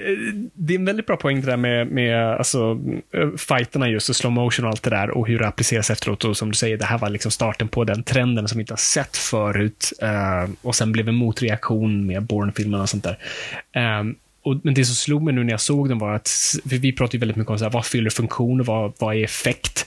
det 0.53 0.73
är 0.73 0.79
en 0.79 0.85
väldigt 0.85 1.05
bra 1.05 1.17
poäng 1.17 1.41
det 1.41 1.47
där 1.47 1.57
med, 1.57 1.87
med 1.87 2.31
alltså, 2.31 2.79
eh, 3.13 3.29
fighterna 3.37 3.89
just 3.89 4.09
och 4.09 4.15
slow 4.15 4.31
motion 4.31 4.65
och 4.65 4.71
allt 4.71 4.83
det 4.83 4.89
där 4.89 5.09
och 5.09 5.27
hur 5.27 5.39
det 5.39 5.47
appliceras 5.47 5.89
efteråt. 5.89 6.23
Och 6.23 6.37
som 6.37 6.49
du 6.49 6.55
säger, 6.55 6.77
det 6.77 6.85
här 6.85 6.97
var 6.97 7.09
liksom 7.09 7.31
starten 7.31 7.67
på 7.67 7.83
den 7.83 8.03
trenden 8.03 8.47
som 8.47 8.57
vi 8.57 8.61
inte 8.61 8.73
har 8.73 8.77
sett 8.77 9.17
förut. 9.17 9.93
Uh, 10.03 10.53
och 10.61 10.75
sen 10.75 10.91
blev 10.91 11.09
en 11.09 11.15
motreaktion 11.15 12.05
med 12.05 12.23
Bourne-filmerna 12.23 12.83
och 12.83 12.89
sånt 12.89 13.03
där. 13.03 13.99
Um, 13.99 14.15
och, 14.47 14.55
men 14.63 14.73
det 14.73 14.85
som 14.85 14.95
slog 14.95 15.23
mig 15.23 15.33
nu 15.33 15.43
när 15.43 15.53
jag 15.53 15.61
såg 15.61 15.89
den 15.89 15.97
var 15.97 16.15
att, 16.15 16.29
vi 16.63 16.93
pratar 16.93 17.13
ju 17.13 17.19
väldigt 17.19 17.37
mycket 17.37 17.51
om 17.51 17.57
så 17.57 17.65
här, 17.65 17.71
vad 17.71 17.85
fyller 17.85 18.09
funktion 18.09 18.59
och 18.59 18.65
vad, 18.65 18.93
vad 18.99 19.15
är 19.15 19.23
effekt? 19.23 19.85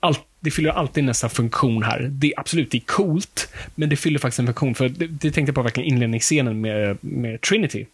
Allt, 0.00 0.20
det 0.40 0.50
fyller 0.50 0.70
alltid 0.70 1.04
nästan 1.04 1.30
funktion 1.30 1.82
här. 1.82 2.08
Det 2.12 2.26
är 2.26 2.40
absolut, 2.40 2.70
det 2.70 2.78
är 2.78 2.82
coolt, 2.86 3.48
men 3.74 3.88
det 3.88 3.96
fyller 3.96 4.18
faktiskt 4.18 4.38
en 4.38 4.46
funktion. 4.46 4.74
För 4.74 4.88
det, 4.88 5.06
det 5.06 5.30
tänkte 5.30 5.50
jag 5.50 5.54
på 5.54 5.62
verkligen 5.62 5.88
inledningsscenen 5.88 6.60
med, 6.60 6.98
med 7.00 7.40
Trinity. 7.40 7.86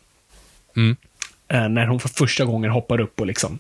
Mm. 0.76 0.96
Eh, 1.48 1.68
när 1.68 1.86
hon 1.86 2.00
för 2.00 2.08
första 2.08 2.44
gången 2.44 2.70
hoppar 2.70 3.00
upp 3.00 3.20
och 3.20 3.26
liksom. 3.26 3.58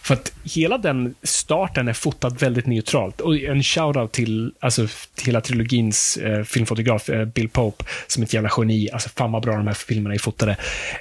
För 0.00 0.14
att 0.14 0.32
hela 0.44 0.78
den 0.78 1.14
starten 1.22 1.88
är 1.88 1.92
fotad 1.92 2.30
väldigt 2.30 2.66
neutralt. 2.66 3.20
Och 3.20 3.36
en 3.36 3.62
shoutout 3.62 4.12
till, 4.12 4.52
alltså, 4.60 4.86
till 5.14 5.26
hela 5.26 5.40
trilogins 5.40 6.16
eh, 6.16 6.42
filmfotograf 6.42 7.08
eh, 7.08 7.24
Bill 7.24 7.48
Pope, 7.48 7.84
som 8.06 8.22
är 8.22 8.26
ett 8.26 8.34
jävla 8.34 8.50
geni. 8.56 8.90
Alltså 8.92 9.08
fan 9.08 9.32
vad 9.32 9.42
bra 9.42 9.56
de 9.56 9.66
här 9.66 9.74
filmerna 9.74 10.14
är 10.14 10.18
fotade. 10.18 10.56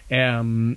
Ehm, 0.09 0.75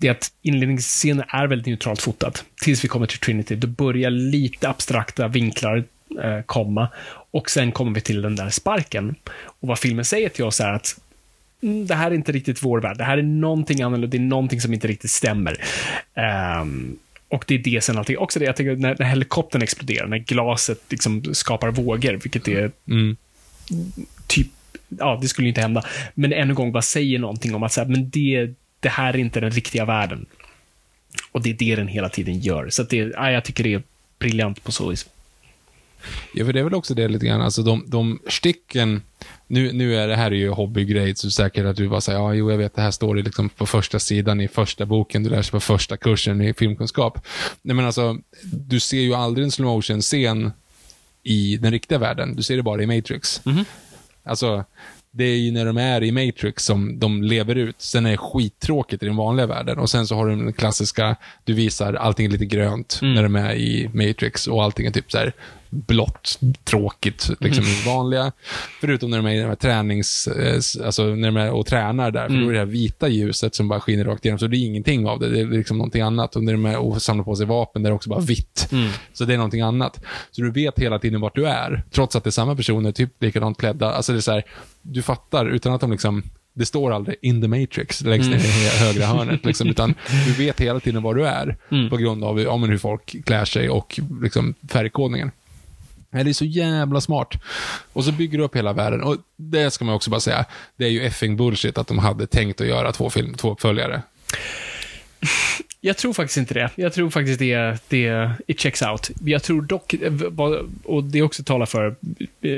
det 0.00 0.08
är 0.08 0.10
att 0.12 0.32
inledningsscenen 0.42 1.24
är 1.28 1.46
väldigt 1.46 1.66
neutralt 1.66 2.02
fotad. 2.02 2.32
Tills 2.62 2.84
vi 2.84 2.88
kommer 2.88 3.06
till 3.06 3.18
Trinity. 3.18 3.54
Då 3.54 3.66
börjar 3.66 4.10
lite 4.10 4.68
abstrakta 4.68 5.28
vinklar 5.28 5.84
eh, 6.22 6.40
komma. 6.46 6.88
Och 7.30 7.50
sen 7.50 7.72
kommer 7.72 7.92
vi 7.92 8.00
till 8.00 8.22
den 8.22 8.36
där 8.36 8.50
sparken. 8.50 9.14
Och 9.44 9.68
vad 9.68 9.78
filmen 9.78 10.04
säger 10.04 10.28
till 10.28 10.44
oss 10.44 10.60
är 10.60 10.72
att 10.72 11.00
mm, 11.62 11.86
det 11.86 11.94
här 11.94 12.10
är 12.10 12.14
inte 12.14 12.32
riktigt 12.32 12.62
vår 12.62 12.80
värld. 12.80 12.98
Det 12.98 13.04
här 13.04 13.18
är 13.18 13.22
någonting 13.22 13.82
annorlunda. 13.82 14.06
Det 14.06 14.16
är 14.16 14.20
någonting 14.20 14.60
som 14.60 14.74
inte 14.74 14.88
riktigt 14.88 15.10
stämmer. 15.10 15.64
Um, 16.62 16.98
och 17.28 17.44
det 17.46 17.54
är 17.54 17.58
det 17.58 17.84
sen 17.84 17.98
allting. 17.98 18.18
Också 18.18 18.38
det, 18.38 18.44
jag 18.44 18.56
tänker, 18.56 18.76
när, 18.76 18.96
när 18.98 19.06
helikoptern 19.06 19.62
exploderar, 19.62 20.06
när 20.06 20.18
glaset 20.18 20.80
liksom 20.88 21.22
skapar 21.32 21.70
vågor, 21.70 22.12
vilket 22.12 22.48
är 22.48 22.70
Mm. 22.88 23.16
typ, 24.26 24.48
ja, 24.88 25.18
det 25.22 25.28
skulle 25.28 25.46
ju 25.46 25.48
inte 25.48 25.60
hända. 25.60 25.84
Men 26.14 26.32
ännu 26.32 26.50
en 26.50 26.54
gång 26.54 26.72
bara 26.72 26.82
säger 26.82 27.18
någonting 27.18 27.54
om 27.54 27.62
att 27.62 27.72
så 27.72 27.80
här, 27.80 27.88
men 27.88 28.10
det, 28.10 28.54
det 28.80 28.88
här 28.88 29.14
är 29.14 29.18
inte 29.18 29.40
den 29.40 29.50
riktiga 29.50 29.84
världen. 29.84 30.26
Och 31.32 31.42
det 31.42 31.50
är 31.50 31.54
det 31.54 31.76
den 31.76 31.88
hela 31.88 32.08
tiden 32.08 32.40
gör. 32.40 32.70
Så 32.70 32.82
det, 32.82 32.96
ja, 32.96 33.30
jag 33.30 33.44
tycker 33.44 33.64
det 33.64 33.74
är 33.74 33.82
briljant 34.18 34.64
på 34.64 34.72
så 34.72 34.88
vis. 34.88 35.08
Ja, 36.34 36.44
för 36.44 36.52
det 36.52 36.60
är 36.60 36.64
väl 36.64 36.74
också 36.74 36.94
det 36.94 37.08
lite 37.08 37.26
grann, 37.26 37.40
alltså 37.40 37.62
de, 37.62 37.84
de 37.86 38.20
sticken, 38.28 39.02
nu, 39.46 39.72
nu 39.72 39.96
är 39.96 40.08
det 40.08 40.16
här 40.16 40.30
är 40.30 40.34
ju 40.34 40.48
hobbygrej, 40.48 41.16
så 41.16 41.30
säkert 41.30 41.64
att 41.64 41.76
du 41.76 41.88
bara 41.88 42.00
säger, 42.00 42.18
ja, 42.18 42.34
jo, 42.34 42.50
jag 42.50 42.58
vet, 42.58 42.74
det 42.74 42.82
här 42.82 42.90
står 42.90 43.14
det 43.14 43.22
liksom 43.22 43.48
på 43.48 43.66
första 43.66 43.98
sidan 43.98 44.40
i 44.40 44.48
första 44.48 44.86
boken, 44.86 45.22
du 45.22 45.30
lär 45.30 45.42
sig 45.42 45.50
på 45.50 45.60
första 45.60 45.96
kursen 45.96 46.42
i 46.42 46.54
filmkunskap. 46.54 47.26
Nej, 47.62 47.76
men 47.76 47.84
alltså, 47.84 48.18
du 48.42 48.80
ser 48.80 49.00
ju 49.00 49.14
aldrig 49.14 49.44
en 49.44 49.50
slow 49.50 49.76
motion 49.76 50.00
scen 50.00 50.52
i 51.22 51.56
den 51.56 51.72
riktiga 51.72 51.98
världen, 51.98 52.36
du 52.36 52.42
ser 52.42 52.56
det 52.56 52.62
bara 52.62 52.82
i 52.82 52.86
Matrix. 52.86 53.44
Mhm. 53.44 53.64
Alltså, 54.24 54.64
det 55.12 55.24
är 55.24 55.36
ju 55.36 55.52
när 55.52 55.66
de 55.66 55.76
är 55.76 56.02
i 56.02 56.12
Matrix 56.12 56.64
som 56.64 56.98
de 56.98 57.22
lever 57.22 57.54
ut. 57.54 57.76
Sen 57.78 58.06
är 58.06 58.10
det 58.10 58.16
skittråkigt 58.16 59.02
i 59.02 59.06
den 59.06 59.16
vanliga 59.16 59.46
världen. 59.46 59.78
Och 59.78 59.90
sen 59.90 60.06
så 60.06 60.14
har 60.14 60.26
du 60.26 60.36
den 60.36 60.52
klassiska, 60.52 61.16
du 61.44 61.52
visar 61.52 61.94
allting 61.94 62.26
är 62.26 62.30
lite 62.30 62.46
grönt 62.46 62.98
Mm. 63.02 63.14
när 63.14 63.22
de 63.22 63.36
är 63.36 63.54
i 63.54 63.90
Matrix 63.94 64.46
och 64.46 64.64
allting 64.64 64.86
är 64.86 64.90
typ 64.90 65.12
så 65.12 65.18
här 65.18 65.32
blått, 65.70 66.38
tråkigt, 66.64 67.30
liksom 67.40 67.64
Mm. 67.64 67.76
vanliga. 67.96 68.32
Förutom 68.80 69.10
när 69.10 69.16
de 69.16 69.26
är 69.26 69.34
i 69.34 69.38
den 69.38 69.48
här 69.48 69.54
tränings, 69.54 70.26
eh, 70.26 70.84
alltså 70.86 71.04
när 71.04 71.28
de 71.28 71.36
är 71.36 71.50
och 71.50 71.66
tränar 71.66 72.10
där, 72.10 72.26
för 72.26 72.34
Mm. 72.34 72.42
då 72.44 72.48
är 72.48 72.52
det 72.52 72.58
här 72.58 72.66
vita 72.66 73.08
ljuset 73.08 73.54
som 73.54 73.68
bara 73.68 73.80
skiner 73.80 74.04
rakt 74.04 74.24
igenom, 74.24 74.38
så 74.38 74.46
det 74.46 74.56
är 74.56 74.66
ingenting 74.66 75.06
av 75.06 75.18
det. 75.20 75.28
Det 75.28 75.40
är 75.40 75.46
liksom 75.46 75.78
någonting 75.78 76.02
annat. 76.02 76.36
Och 76.36 76.44
när 76.44 76.52
de 76.52 76.66
är 76.66 76.76
och 76.78 77.02
samlar 77.02 77.24
på 77.24 77.36
sig 77.36 77.46
vapen, 77.46 77.82
där 77.82 77.88
är 77.88 77.92
det 77.92 77.96
också 77.96 78.10
bara 78.10 78.20
vitt. 78.20 78.68
Mm. 78.72 78.90
Så 79.12 79.24
det 79.24 79.32
är 79.34 79.36
någonting 79.38 79.60
annat. 79.60 80.00
Så 80.30 80.42
du 80.42 80.50
vet 80.50 80.78
hela 80.78 80.98
tiden 80.98 81.20
vart 81.20 81.34
du 81.34 81.46
är, 81.46 81.82
trots 81.90 82.16
att 82.16 82.24
det 82.24 82.28
är 82.28 82.32
samma 82.32 82.56
personer, 82.56 82.92
typ 82.92 83.22
likadant 83.22 83.58
klädda. 83.58 83.92
Alltså 83.92 84.12
det 84.12 84.18
är 84.18 84.20
så 84.20 84.32
här, 84.32 84.44
du 84.82 85.02
fattar 85.02 85.46
utan 85.46 85.72
att 85.72 85.80
de 85.80 85.90
liksom 85.92 86.22
det 86.54 86.66
står 86.66 86.92
aldrig 86.92 87.16
in 87.22 87.42
the 87.42 87.48
matrix 87.48 88.00
längst 88.00 88.30
ner 88.30 88.36
i 88.36 88.40
det 88.40 88.84
högra 88.84 89.06
hörnet, 89.06 89.44
liksom, 89.46 89.68
utan 89.68 89.94
du 90.26 90.32
vet 90.32 90.60
hela 90.60 90.80
tiden 90.80 91.02
var 91.02 91.14
du 91.14 91.26
är 91.26 91.56
på 91.90 91.96
grund 91.96 92.24
av 92.24 92.40
ja, 92.40 92.56
hur 92.56 92.78
folk 92.78 93.24
klär 93.24 93.44
sig 93.44 93.70
och 93.70 94.00
liksom, 94.22 94.54
färgkodningen. 94.68 95.30
Nej, 96.10 96.24
Det 96.24 96.30
är 96.30 96.32
så 96.32 96.44
jävla 96.44 97.00
smart. 97.00 97.34
Och 97.92 98.04
så 98.04 98.12
bygger 98.12 98.38
du 98.38 98.44
upp 98.44 98.56
hela 98.56 98.72
världen. 98.72 99.02
Och 99.02 99.16
det 99.36 99.70
ska 99.70 99.84
man 99.84 99.94
också 99.94 100.10
bara 100.10 100.20
säga, 100.20 100.44
det 100.76 100.84
är 100.84 100.88
ju 100.88 101.02
effing 101.06 101.36
bullshit 101.36 101.78
att 101.78 101.86
de 101.86 101.98
hade 101.98 102.26
tänkt 102.26 102.60
att 102.60 102.66
göra 102.66 102.92
två, 102.92 103.10
film, 103.10 103.34
två 103.34 103.52
uppföljare. 103.52 104.02
Jag 105.82 105.96
tror 105.96 106.12
faktiskt 106.12 106.36
inte 106.36 106.54
det. 106.54 106.70
Jag 106.74 106.92
tror 106.92 107.10
faktiskt 107.10 107.38
det, 107.38 107.78
det 107.88 108.30
it 108.46 108.60
checks 108.60 108.82
out. 108.82 109.10
Jag 109.24 109.42
tror 109.42 109.62
dock, 109.62 109.94
och 110.84 111.04
det 111.04 111.22
också 111.22 111.44
talar 111.44 111.66
för 111.66 111.96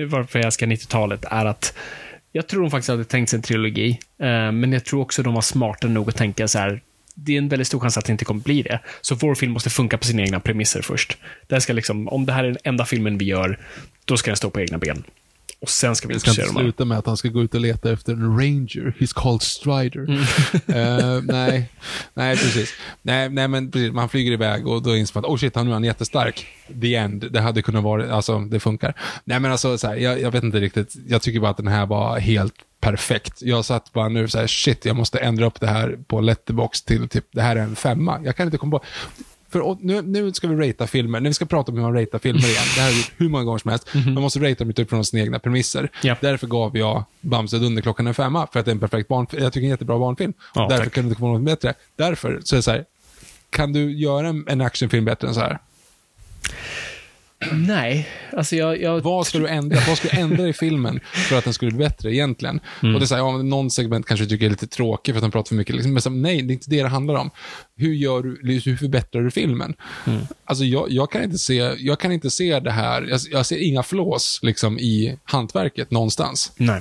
varför 0.06 0.38
jag 0.38 0.46
älskar 0.46 0.66
90-talet, 0.66 1.24
är 1.30 1.44
att 1.44 1.74
jag 2.32 2.46
tror 2.46 2.62
de 2.62 2.70
faktiskt 2.70 2.88
hade 2.88 3.04
tänkt 3.04 3.28
sig 3.28 3.36
en 3.36 3.42
trilogi, 3.42 3.90
eh, 4.18 4.52
men 4.52 4.72
jag 4.72 4.84
tror 4.84 5.00
också 5.00 5.22
de 5.22 5.34
var 5.34 5.40
smarta 5.40 5.88
nog 5.88 6.08
att 6.08 6.16
tänka 6.16 6.48
så 6.48 6.58
här, 6.58 6.82
det 7.14 7.34
är 7.34 7.38
en 7.38 7.48
väldigt 7.48 7.68
stor 7.68 7.80
chans 7.80 7.98
att 7.98 8.04
det 8.04 8.12
inte 8.12 8.24
kommer 8.24 8.40
bli 8.40 8.62
det. 8.62 8.80
Så 9.00 9.14
vår 9.14 9.34
film 9.34 9.52
måste 9.52 9.70
funka 9.70 9.98
på 9.98 10.04
sina 10.04 10.22
egna 10.22 10.40
premisser 10.40 10.82
först. 10.82 11.16
Den 11.46 11.60
ska 11.60 11.72
liksom, 11.72 12.08
om 12.08 12.26
det 12.26 12.32
här 12.32 12.44
är 12.44 12.48
den 12.48 12.58
enda 12.64 12.84
filmen 12.84 13.18
vi 13.18 13.24
gör, 13.24 13.58
då 14.04 14.16
ska 14.16 14.30
den 14.30 14.36
stå 14.36 14.50
på 14.50 14.60
egna 14.60 14.78
ben. 14.78 15.04
Och 15.62 15.70
sen 15.70 15.96
ska 15.96 16.08
vi 16.08 16.14
Det 16.14 16.20
ska 16.20 16.30
introducera 16.30 16.52
de 16.52 16.58
andra. 16.58 16.64
sluta 16.72 16.84
med 16.84 16.98
att 16.98 17.06
han 17.06 17.16
ska 17.16 17.28
gå 17.28 17.42
ut 17.42 17.54
och 17.54 17.60
leta 17.60 17.92
efter 17.92 18.12
en 18.12 18.38
ranger. 18.40 18.94
He's 18.98 19.12
called 19.14 19.42
Strider. 19.42 20.04
Mm. 20.04 20.22
Eh, 20.66 21.22
nej, 21.22 21.68
nej 22.14 22.36
precis. 22.36 22.74
Nej, 23.02 23.28
nej, 23.28 23.48
men 23.48 23.70
precis. 23.70 23.92
Man 23.92 24.08
flyger 24.08 24.32
iväg 24.32 24.66
och 24.66 24.82
då 24.82 24.96
inser 24.96 25.14
man 25.16 25.24
att 25.24 25.30
oh 25.30 25.36
shit, 25.36 25.56
han 25.56 25.64
nu 25.64 25.70
är 25.70 25.74
han 25.74 25.84
jättestark. 25.84 26.46
The 26.80 26.94
end. 26.94 27.32
Det 27.32 27.40
hade 27.40 27.62
kunnat 27.62 27.82
vara, 27.84 28.14
alltså 28.14 28.38
det 28.38 28.60
funkar. 28.60 28.94
Nej, 29.24 29.40
men 29.40 29.52
alltså 29.52 29.78
så 29.78 29.86
här, 29.88 29.96
jag, 29.96 30.20
jag 30.20 30.30
vet 30.30 30.44
inte 30.44 30.60
riktigt. 30.60 30.94
Jag 31.08 31.22
tycker 31.22 31.40
bara 31.40 31.50
att 31.50 31.56
den 31.56 31.66
här 31.68 31.86
var 31.86 32.18
helt 32.18 32.54
perfekt. 32.80 33.42
Jag 33.42 33.64
satt 33.64 33.92
bara 33.92 34.08
nu 34.08 34.28
så 34.28 34.38
här, 34.38 34.46
shit, 34.46 34.84
jag 34.84 34.96
måste 34.96 35.18
ändra 35.18 35.46
upp 35.46 35.60
det 35.60 35.66
här 35.66 35.98
på 36.06 36.20
letterbox 36.20 36.82
till 36.82 37.08
typ, 37.08 37.24
det 37.32 37.42
här 37.42 37.56
är 37.56 37.60
en 37.60 37.76
femma. 37.76 38.20
Jag 38.24 38.36
kan 38.36 38.46
inte 38.46 38.58
komma 38.58 38.78
på. 38.78 38.84
För 39.52 39.76
nu, 39.80 40.02
nu 40.02 40.32
ska 40.32 40.48
vi 40.48 40.68
ratea 40.68 40.86
filmer. 40.86 41.20
Vi 41.20 41.34
ska 41.34 41.44
prata 41.44 41.72
om 41.72 41.78
hur 41.78 41.84
man 41.84 41.94
ratear 41.94 42.18
filmer 42.18 42.44
igen. 42.44 42.62
Det 42.74 42.80
här 42.80 42.86
har 42.88 42.92
vi 42.92 42.98
gjort 42.98 43.12
hur 43.16 43.28
många 43.28 43.44
gånger 43.44 43.58
som 43.58 43.70
helst. 43.70 43.94
Man 43.94 44.14
måste 44.22 44.38
ratea 44.38 44.54
dem 44.54 44.70
utifrån 44.70 45.04
sina 45.04 45.22
egna 45.22 45.38
premisser. 45.38 45.90
Ja. 46.02 46.16
Därför 46.20 46.46
gav 46.46 46.76
jag 46.76 47.04
Bamse 47.20 47.58
Dunderklockan 47.58 48.06
en 48.06 48.14
femma, 48.14 48.46
för 48.52 48.60
att 48.60 48.66
det 48.66 48.70
är 48.70 48.74
en 48.74 48.80
perfekt 48.80 49.08
barnfilm. 49.08 49.42
Jag 49.42 49.52
tycker 49.52 49.60
det 49.60 49.66
är 49.66 49.68
en 49.68 49.70
jättebra 49.70 49.98
barnfilm. 49.98 50.32
Ja, 50.54 50.66
Därför 50.70 50.84
tack. 50.84 50.94
kan 50.94 51.04
du 51.04 51.08
inte 51.08 51.20
få 51.20 51.26
något 51.32 51.42
bättre. 51.42 51.74
Därför 51.96 52.40
så 52.44 52.54
är 52.54 52.56
det 52.58 52.62
så 52.62 52.70
här, 52.70 52.84
kan 53.50 53.72
du 53.72 53.92
göra 53.98 54.28
en, 54.28 54.44
en 54.48 54.60
actionfilm 54.60 55.04
bättre 55.04 55.28
än 55.28 55.34
så 55.34 55.40
här? 55.40 55.58
Nej, 57.52 58.08
alltså 58.32 58.56
jag... 58.56 58.82
jag 58.82 59.00
Vad 59.00 59.26
ska 59.26 59.38
du 59.38 59.48
ändra? 59.48 59.78
Vad 59.88 59.98
ska 59.98 60.08
du 60.08 60.20
ändra 60.20 60.48
i 60.48 60.52
filmen 60.52 61.00
för 61.12 61.38
att 61.38 61.44
den 61.44 61.54
skulle 61.54 61.70
bli 61.70 61.78
bättre 61.78 62.14
egentligen? 62.14 62.60
Mm. 62.82 62.94
Och 62.94 63.00
det 63.00 63.04
är 63.04 63.06
så 63.06 63.14
här, 63.14 63.22
ja, 63.22 63.42
någon 63.42 63.70
segment 63.70 64.06
kanske 64.06 64.24
du 64.24 64.28
tycker 64.28 64.46
är 64.46 64.50
lite 64.50 64.66
tråkig 64.66 65.14
för 65.14 65.18
att 65.18 65.24
de 65.24 65.30
pratar 65.30 65.48
för 65.48 65.54
mycket. 65.54 65.74
Liksom, 65.74 65.92
men 65.92 66.02
så, 66.02 66.10
nej, 66.10 66.42
det 66.42 66.52
är 66.52 66.54
inte 66.54 66.70
det 66.70 66.82
det 66.82 66.88
handlar 66.88 67.14
om. 67.14 67.30
Hur, 67.76 67.94
gör 67.94 68.22
du, 68.22 68.60
hur 68.64 68.76
förbättrar 68.76 69.22
du 69.22 69.30
filmen? 69.30 69.74
Mm. 70.06 70.20
Alltså, 70.44 70.64
jag, 70.64 70.90
jag, 70.90 71.10
kan 71.10 71.22
inte 71.22 71.38
se, 71.38 71.74
jag 71.78 72.00
kan 72.00 72.12
inte 72.12 72.30
se 72.30 72.60
det 72.60 72.70
här, 72.70 73.02
jag, 73.02 73.20
jag 73.30 73.46
ser 73.46 73.56
inga 73.56 73.82
flås 73.82 74.40
liksom, 74.42 74.78
i 74.78 75.18
hantverket 75.24 75.90
någonstans. 75.90 76.52
Nej. 76.56 76.80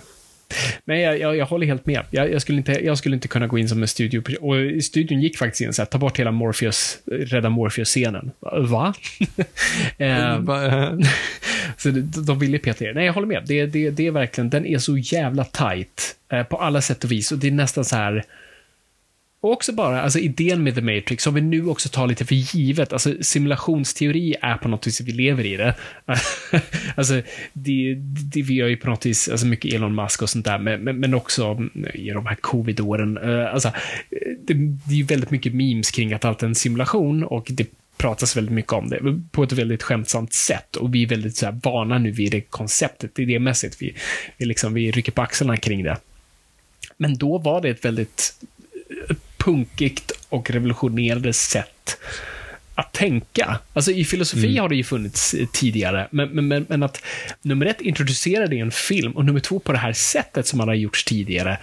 Nej, 0.86 1.02
jag, 1.02 1.20
jag, 1.20 1.38
jag 1.38 1.46
håller 1.46 1.68
helt 1.68 1.86
med. 1.86 2.02
Jag, 2.12 2.32
jag, 2.32 2.42
skulle 2.42 2.58
inte, 2.58 2.72
jag 2.72 2.98
skulle 2.98 3.16
inte 3.16 3.28
kunna 3.28 3.48
gå 3.48 3.58
in 3.58 3.70
som 3.70 3.82
en 3.82 3.88
studio... 3.88 4.24
Och 4.40 4.84
studion 4.84 5.22
gick 5.22 5.38
faktiskt 5.38 5.62
in 5.62 5.74
så 5.74 5.82
här, 5.82 5.88
ta 5.88 5.98
bort 5.98 6.20
hela 6.20 6.32
Morpheus, 6.32 7.00
rädda 7.06 7.50
Morpheus-scenen. 7.50 8.32
Va? 8.70 8.94
Ehm, 9.98 10.48
så 11.78 11.90
de, 12.26 12.40
ville 12.40 12.58
peta 12.58 12.84
ner. 12.84 12.94
Nej, 12.94 13.06
jag 13.06 13.14
håller 13.14 13.28
med. 13.28 13.44
Det, 13.46 13.66
det, 13.66 13.90
det 13.90 14.08
är 14.08 14.12
verkligen, 14.12 14.50
den 14.50 14.66
är 14.66 14.78
så 14.78 14.98
jävla 14.98 15.44
tight 15.44 16.16
eh, 16.32 16.44
på 16.44 16.58
alla 16.58 16.82
sätt 16.82 17.04
och 17.04 17.12
vis. 17.12 17.32
Och 17.32 17.38
det 17.38 17.48
är 17.48 17.52
nästan 17.52 17.86
så 17.86 17.96
här... 17.96 18.24
Och 19.42 19.52
också 19.52 19.74
bara, 19.74 20.02
alltså 20.02 20.20
idén 20.20 20.64
med 20.64 20.76
The 20.76 20.82
Matrix, 20.82 21.24
som 21.24 21.34
vi 21.34 21.42
nu 21.42 21.68
också 21.68 21.90
tar 21.90 22.08
lite 22.08 22.26
för 22.26 22.36
givet. 22.36 22.94
Alltså 22.94 23.14
simulationsteori 23.22 24.36
är 24.42 24.58
på 24.58 24.68
något 24.68 24.88
vis, 24.88 25.02
vi 25.02 25.12
lever 25.12 25.46
i 25.46 25.58
det. 25.58 25.76
alltså, 26.96 27.22
det, 27.54 27.96
det 28.34 28.42
vi 28.42 28.54
gör 28.54 28.68
ju 28.68 28.78
på 28.78 28.90
något 28.90 29.06
vis, 29.06 29.30
alltså 29.30 29.46
mycket 29.46 29.74
Elon 29.74 29.96
Musk 29.96 30.22
och 30.22 30.30
sånt 30.30 30.46
där, 30.46 30.60
men, 30.60 30.82
men, 30.84 31.00
men 31.00 31.14
också 31.14 31.46
mm, 31.46 31.88
i 31.94 32.10
de 32.10 32.26
här 32.26 32.36
covid-åren. 32.36 33.18
Eh, 33.18 33.54
alltså, 33.54 33.72
det, 34.42 34.54
det 34.54 34.94
är 34.94 34.98
ju 34.98 35.04
väldigt 35.04 35.32
mycket 35.32 35.54
memes 35.54 35.92
kring 35.92 36.14
att 36.14 36.26
allt 36.26 36.44
är 36.44 36.48
en 36.48 36.56
simulation 36.56 37.24
och 37.24 37.48
det 37.50 37.68
pratas 37.98 38.38
väldigt 38.38 38.54
mycket 38.54 38.74
om 38.74 38.90
det 38.90 39.22
på 39.32 39.44
ett 39.44 39.52
väldigt 39.52 39.84
skämtsamt 39.84 40.34
sätt 40.34 40.76
och 40.76 40.96
vi 40.96 41.04
är 41.04 41.08
väldigt 41.08 41.38
så 41.38 41.46
här, 41.46 41.60
vana 41.64 41.98
nu 41.98 42.12
vid 42.12 42.32
det 42.32 42.42
konceptet, 42.42 43.20
idémässigt. 43.20 43.82
Vi, 43.82 43.96
vi, 44.38 44.46
liksom, 44.46 44.74
vi 44.74 44.92
rycker 44.92 45.12
på 45.12 45.22
axlarna 45.22 45.58
kring 45.58 45.84
det. 45.84 45.98
Men 46.98 47.18
då 47.18 47.38
var 47.38 47.62
det 47.62 47.70
ett 47.70 47.86
väldigt 47.86 48.34
punkigt 49.44 50.12
och 50.30 50.50
revolutionerande 50.50 51.34
sätt 51.34 51.98
att 52.76 52.94
tänka. 52.94 53.60
Alltså 53.74 53.92
i 53.92 54.06
filosofi 54.06 54.58
har 54.58 54.70
det 54.70 54.76
ju 54.76 54.84
funnits 54.84 55.34
eh, 55.34 55.48
tidigare, 55.54 56.08
men, 56.12 56.48
men, 56.48 56.66
men, 56.70 56.84
att 56.84 57.04
nummer 57.42 57.66
ett 57.66 57.82
introducera 57.82 58.48
det 58.48 58.56
i 58.56 58.60
en 58.60 58.72
film 58.72 59.12
och 59.12 59.26
nummer 59.26 59.40
två 59.40 59.60
på 59.60 59.72
det 59.72 59.78
här 59.78 59.94
sättet 59.94 60.48
som 60.48 60.58
man 60.58 60.68
har 60.68 60.76
gjorts 60.76 61.06
tidigare. 61.06 61.58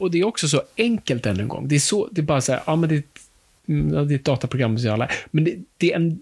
Och 0.00 0.10
det 0.10 0.18
är 0.18 0.24
också 0.24 0.48
så 0.48 0.62
enkelt 0.76 1.26
än 1.26 1.40
en 1.40 1.48
gång. 1.48 1.68
Det 1.68 1.74
är 1.74 1.80
så, 1.80 2.08
det 2.12 2.20
är 2.20 2.22
bara 2.22 2.40
så 2.40 2.52
här, 2.52 2.62
ja 2.66 2.76
men 2.76 2.88
det, 2.88 3.02
mm, 3.68 4.08
det 4.08 4.14
är 4.14 4.16
ett 4.16 4.24
dataprogram 4.24 4.78
som 4.78 4.86
jag 4.86 4.94
alla, 4.94 5.08
men 5.30 5.44
det, 5.44 5.56
det 5.78 5.92
är 5.92 5.96
en, 5.96 6.20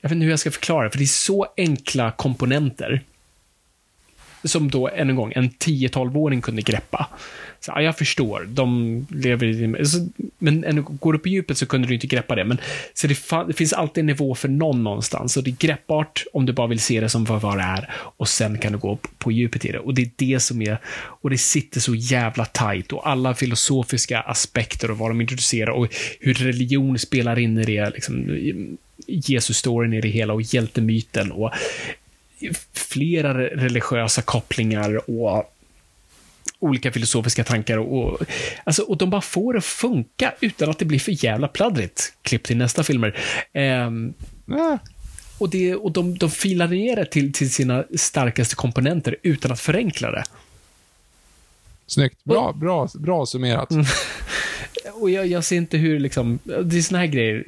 jag 0.00 0.08
vet 0.08 0.12
inte 0.12 0.24
hur 0.24 0.30
jag 0.30 0.40
ska 0.40 0.50
förklara, 0.50 0.90
för 0.90 0.98
det 0.98 1.04
är 1.04 1.06
så 1.06 1.46
enkla 1.56 2.10
komponenter 2.10 3.02
som 4.44 4.70
då, 4.70 4.88
än 4.88 5.10
en 5.10 5.16
gång, 5.16 5.32
en 5.36 5.50
10-12-åring 5.50 6.40
kunde 6.40 6.62
greppa. 6.62 7.08
Så, 7.60 7.72
ja, 7.74 7.82
jag 7.82 7.98
förstår, 7.98 8.46
de 8.48 9.06
lever 9.10 9.46
i... 9.46 9.84
Så, 9.86 10.08
men 10.38 10.64
ännu, 10.64 10.82
går 10.82 11.12
du 11.12 11.18
på 11.18 11.28
djupet 11.28 11.58
så 11.58 11.66
kunde 11.66 11.88
du 11.88 11.94
inte 11.94 12.06
greppa 12.06 12.34
det. 12.34 12.44
Men, 12.44 12.58
så 12.94 13.06
det, 13.06 13.14
fa- 13.14 13.46
det 13.46 13.52
finns 13.52 13.72
alltid 13.72 14.02
en 14.02 14.06
nivå 14.06 14.34
för 14.34 14.48
någon 14.48 14.84
någonstans. 14.84 15.36
Och 15.36 15.42
det 15.42 15.50
är 15.50 15.56
greppbart 15.56 16.24
om 16.32 16.46
du 16.46 16.52
bara 16.52 16.66
vill 16.66 16.80
se 16.80 17.00
det 17.00 17.08
som 17.08 17.24
vad 17.24 17.58
det 17.58 17.62
är. 17.62 17.90
Och 17.92 18.28
sen 18.28 18.58
kan 18.58 18.72
du 18.72 18.78
gå 18.78 18.96
på, 18.96 19.08
på 19.18 19.32
djupet 19.32 19.64
i 19.64 19.72
det. 19.72 19.78
Och 19.78 19.94
det 19.94 20.02
är 20.02 20.10
det 20.16 20.40
som 20.40 20.62
är... 20.62 20.78
Och 20.86 21.30
det 21.30 21.38
sitter 21.38 21.80
så 21.80 21.94
jävla 21.94 22.44
tight. 22.44 22.92
Och 22.92 23.08
alla 23.08 23.34
filosofiska 23.34 24.20
aspekter 24.20 24.90
och 24.90 24.98
vad 24.98 25.10
de 25.10 25.20
introducerar 25.20 25.70
och 25.70 25.88
hur 26.20 26.34
religion 26.34 26.98
spelar 26.98 27.38
in 27.38 27.58
i 27.58 27.64
det. 27.64 27.90
Liksom, 27.90 28.26
Jesus-storyn 29.06 29.94
i 29.94 30.00
det 30.00 30.08
hela 30.08 30.32
och 30.32 30.42
hjältemyten. 30.42 31.32
Och 31.32 31.50
flera 32.72 33.34
re- 33.34 33.56
religiösa 33.56 34.22
kopplingar 34.22 35.10
och 35.10 35.54
olika 36.58 36.92
filosofiska 36.92 37.44
tankar. 37.44 37.78
Och, 37.78 38.20
alltså, 38.64 38.82
och 38.82 38.96
de 38.98 39.10
bara 39.10 39.20
får 39.20 39.52
det 39.52 39.58
att 39.58 39.64
funka 39.64 40.34
utan 40.40 40.70
att 40.70 40.78
det 40.78 40.84
blir 40.84 40.98
för 40.98 41.24
jävla 41.24 41.48
pladdrigt. 41.48 42.12
Klipp 42.22 42.42
till 42.42 42.56
nästa 42.56 42.82
filmer. 42.84 43.18
Ehm, 43.52 44.14
Ja. 44.46 44.78
och, 45.38 45.50
det, 45.50 45.74
och 45.74 45.92
de, 45.92 46.18
de 46.18 46.30
filar 46.30 46.68
ner 46.68 46.96
det 46.96 47.04
till, 47.06 47.32
till 47.32 47.50
sina 47.52 47.84
starkaste 47.98 48.54
komponenter 48.54 49.16
utan 49.22 49.52
att 49.52 49.60
förenkla 49.60 50.10
det. 50.10 50.24
Snyggt. 51.86 52.24
Bra, 52.24 52.52
bra, 52.52 52.88
bra 52.94 53.26
summerat. 53.26 53.68
Och 55.00 55.10
jag, 55.10 55.26
jag 55.26 55.44
ser 55.44 55.56
inte 55.56 55.78
hur, 55.78 56.00
liksom, 56.00 56.38
det 56.44 56.78
är 56.78 56.82
såna 56.82 56.98
här 56.98 57.06
grejer. 57.06 57.44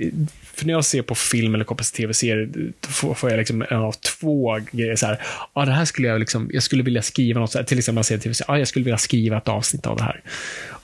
För 0.55 0.67
när 0.67 0.73
jag 0.73 0.85
ser 0.85 1.03
på 1.03 1.15
film 1.15 1.55
eller 1.55 1.65
kopplas 1.65 1.93
till 1.93 2.03
tv-serier, 2.03 2.49
då 2.81 3.15
får, 3.15 3.31
jag 3.31 3.39
liksom 3.39 3.65
en 3.71 3.77
av 3.77 3.93
två 3.93 4.61
grejer. 4.71 4.97
Så 4.97 5.07
här, 5.07 5.21
ah, 5.53 5.65
det 5.65 5.73
här 5.73 5.85
skulle 5.85 6.09
jag, 6.09 6.21
liksom, 6.21 6.51
jag 6.53 6.63
skulle 6.63 6.83
vilja 6.83 7.03
skriva 7.03 7.41
något, 7.41 7.53
så 7.53 7.59
här, 7.59 7.65
till 7.65 7.79
exempel 7.79 7.99
jag 7.99 8.07
ser 8.07 8.19
tv-serier, 8.19 8.55
ah, 8.55 8.59
jag 8.59 8.69
skulle 8.69 8.85
vilja 8.85 8.99
skriva 8.99 9.37
ett 9.37 9.49
avsnitt 9.49 9.87
av 9.87 9.97
det 9.97 10.03
här. 10.03 10.21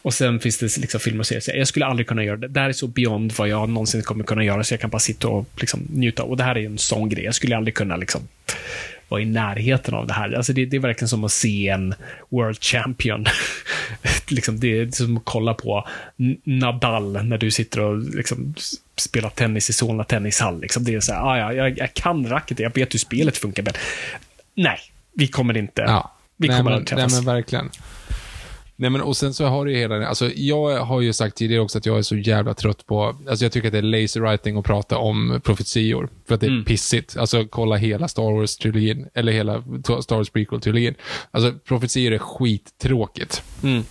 Och 0.02 0.14
sen 0.14 0.40
finns 0.40 0.58
det 0.58 0.76
liksom 0.76 1.00
filmer 1.00 1.20
och 1.20 1.26
serier, 1.26 1.40
så 1.40 1.50
jag 1.54 1.68
skulle 1.68 1.86
aldrig 1.86 2.06
kunna 2.06 2.24
göra 2.24 2.36
det. 2.36 2.48
Det 2.48 2.60
här 2.60 2.68
är 2.68 2.72
så 2.72 2.86
beyond 2.86 3.32
vad 3.32 3.48
jag 3.48 3.68
någonsin 3.68 4.02
kommer 4.02 4.24
kunna 4.24 4.44
göra, 4.44 4.64
så 4.64 4.74
jag 4.74 4.80
kan 4.80 4.90
bara 4.90 4.98
sitta 4.98 5.28
och 5.28 5.46
liksom, 5.60 5.80
njuta. 5.90 6.22
Och 6.22 6.36
det 6.36 6.44
här 6.44 6.58
är 6.58 6.66
en 6.66 6.78
sån 6.78 7.08
grej, 7.08 7.24
jag 7.24 7.34
skulle 7.34 7.56
aldrig 7.56 7.74
kunna 7.74 7.96
liksom, 7.96 8.20
vara 9.08 9.20
i 9.20 9.24
närheten 9.24 9.94
av 9.94 10.06
det 10.06 10.12
här. 10.12 10.32
Alltså 10.32 10.52
det, 10.52 10.66
det 10.66 10.76
är 10.76 10.80
verkligen 10.80 11.08
som 11.08 11.24
att 11.24 11.32
se 11.32 11.68
en 11.68 11.94
World 12.28 12.62
Champion. 12.62 13.24
liksom, 14.28 14.60
det 14.60 14.78
är 14.78 14.90
som 14.90 15.16
att 15.16 15.24
kolla 15.24 15.54
på 15.54 15.88
Nadal 16.44 17.24
när 17.24 17.38
du 17.38 17.50
sitter 17.50 17.80
och 17.80 17.98
liksom, 17.98 18.54
spelar 18.96 19.30
tennis 19.30 19.70
i 19.70 19.72
Solna 19.72 20.04
tennishall. 20.04 20.60
Liksom. 20.60 20.84
Det 20.84 20.94
är 20.94 21.00
så 21.00 21.12
här, 21.12 21.20
ah, 21.20 21.38
ja, 21.38 21.52
jag, 21.52 21.78
jag 21.78 21.94
kan 21.94 22.28
racket, 22.28 22.58
jag 22.58 22.74
vet 22.74 22.94
hur 22.94 22.98
spelet 22.98 23.36
funkar, 23.36 23.62
men 23.62 23.74
nej, 24.54 24.78
vi 25.12 25.28
kommer 25.28 25.56
inte. 25.56 25.82
Ja. 25.82 26.12
Vi 26.36 26.48
nej, 26.48 26.56
kommer 26.56 26.70
men, 26.70 26.76
aldrig 26.76 26.88
träffas. 26.88 27.12
Nej, 27.12 27.22
men 27.24 27.34
verkligen. 27.34 27.70
Nej, 28.80 28.90
men 28.90 29.00
och 29.00 29.16
sen 29.16 29.34
så 29.34 29.46
har 29.46 29.64
du 29.64 29.72
ju 29.72 29.78
hela 29.78 30.06
alltså 30.06 30.30
jag 30.34 30.84
har 30.84 31.00
ju 31.00 31.12
sagt 31.12 31.36
tidigare 31.36 31.62
också 31.62 31.78
att 31.78 31.86
jag 31.86 31.98
är 31.98 32.02
så 32.02 32.16
jävla 32.16 32.54
trott 32.54 32.86
på, 32.86 33.16
alltså 33.28 33.44
jag 33.44 33.52
tycker 33.52 33.68
att 33.68 33.72
det 33.72 33.78
är 33.78 33.82
lazy 34.02 34.20
writing 34.20 34.56
att 34.58 34.64
prata 34.64 34.98
om 34.98 35.40
profetior. 35.44 36.08
För 36.28 36.34
att 36.34 36.40
det 36.40 36.46
är 36.46 36.50
Mm. 36.50 36.64
pissigt. 36.64 37.16
Alltså 37.16 37.44
kolla 37.50 37.76
hela 37.76 38.08
Star 38.08 38.22
Wars-trilogin, 38.22 39.06
eller 39.14 39.32
hela 39.32 39.62
Star 40.02 40.16
Wars 40.16 40.30
prequel-trilogin. 40.32 40.94
Alltså 41.30 41.52
profetior 41.52 42.12
är 42.12 42.18
skittråkigt. 42.18 43.42
Mm. 43.62 43.82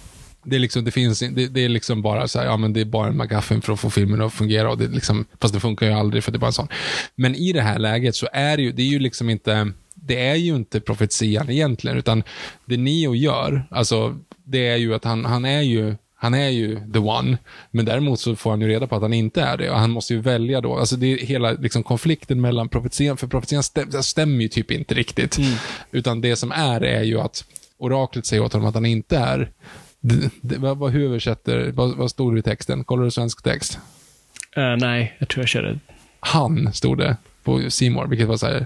Det 0.43 0.55
är, 0.55 0.59
liksom, 0.59 0.83
det, 0.85 0.91
finns, 0.91 1.19
det, 1.19 1.47
det 1.47 1.65
är 1.65 1.69
liksom 1.69 2.01
bara 2.01 2.27
så 2.27 2.39
här, 2.39 2.45
ja 2.45 2.57
men 2.57 2.73
det 2.73 2.81
är 2.81 2.85
bara 2.85 3.07
en 3.07 3.17
McGuffin 3.17 3.61
för 3.61 3.73
att 3.73 3.79
få 3.79 3.89
filmen 3.89 4.21
att 4.21 4.33
fungera. 4.33 4.69
Och 4.71 4.77
det 4.77 4.87
liksom, 4.87 5.25
fast 5.41 5.53
det 5.53 5.59
funkar 5.59 5.85
ju 5.85 5.91
aldrig 5.93 6.23
för 6.23 6.31
det 6.31 6.37
är 6.37 6.39
bara 6.39 6.47
en 6.47 6.53
sån. 6.53 6.67
Men 7.15 7.35
i 7.35 7.53
det 7.53 7.61
här 7.61 7.79
läget 7.79 8.15
så 8.15 8.27
är 8.33 8.57
det 8.57 8.63
ju, 8.63 8.71
det 8.71 8.81
är 8.81 8.87
ju 8.87 8.99
liksom 8.99 9.29
inte, 9.29 9.71
det 9.95 10.27
är 10.27 10.35
ju 10.35 10.55
inte 10.55 10.79
profetian 10.79 11.49
egentligen, 11.49 11.97
utan 11.97 12.23
det 12.65 12.77
Neo 12.77 13.15
gör, 13.15 13.67
alltså 13.71 14.17
det 14.47 14.67
är 14.67 14.77
ju 14.77 14.95
att 14.95 15.03
han, 15.03 15.25
han 15.25 15.45
är 15.45 15.61
ju 15.61 15.95
han 16.19 16.33
är 16.33 16.49
ju 16.49 16.91
the 16.93 16.99
one, 16.99 17.37
men 17.71 17.85
däremot 17.85 18.19
så 18.19 18.35
får 18.35 18.49
han 18.49 18.61
ju 18.61 18.67
reda 18.67 18.87
på 18.87 18.95
att 18.95 19.01
han 19.01 19.13
inte 19.13 19.41
är 19.41 19.57
det 19.57 19.69
och 19.69 19.79
han 19.79 19.91
måste 19.91 20.13
ju 20.13 20.19
välja 20.21 20.61
då. 20.61 20.77
Alltså 20.77 20.95
det 20.95 21.07
är 21.13 21.17
hela 21.17 21.51
liksom, 21.51 21.83
konflikten 21.83 22.41
mellan 22.41 22.69
profetian, 22.69 23.17
för 23.17 23.27
profetian 23.27 23.63
stäm, 23.63 23.91
stämmer 23.91 24.41
ju 24.41 24.47
typ 24.47 24.71
inte 24.71 24.93
riktigt. 24.93 25.37
Utan 25.91 26.21
det 26.21 26.35
som 26.35 26.51
är, 26.51 26.81
är 26.81 27.03
ju 27.03 27.19
att 27.19 27.45
oraklet 27.77 28.25
säger 28.25 28.43
åt 28.43 28.53
honom 28.53 28.67
att 28.67 28.75
han 28.75 28.85
inte 28.85 29.17
är 29.17 29.51
det, 29.99 30.29
det, 30.41 30.57
vad, 30.57 30.77
vad, 30.77 30.91
hur 30.91 31.05
översätter, 31.05 31.71
vad, 31.73 31.97
vad 31.97 32.11
stod 32.11 32.35
det 32.35 32.39
i 32.39 32.43
texten? 32.43 32.83
Kollar 32.83 33.03
du 33.03 33.11
svensk 33.11 33.43
text? 33.43 33.79
Eh, 34.55 34.75
nej, 34.77 35.15
jag 35.19 35.29
tror 35.29 35.41
jag 35.41 35.49
körde 35.49 35.79
Han 36.19 36.73
stod 36.73 36.97
det 36.97 37.17
på 37.43 37.69
Seymour, 37.69 38.07
vilket 38.07 38.27
var 38.27 38.37
så 38.37 38.45
här, 38.45 38.65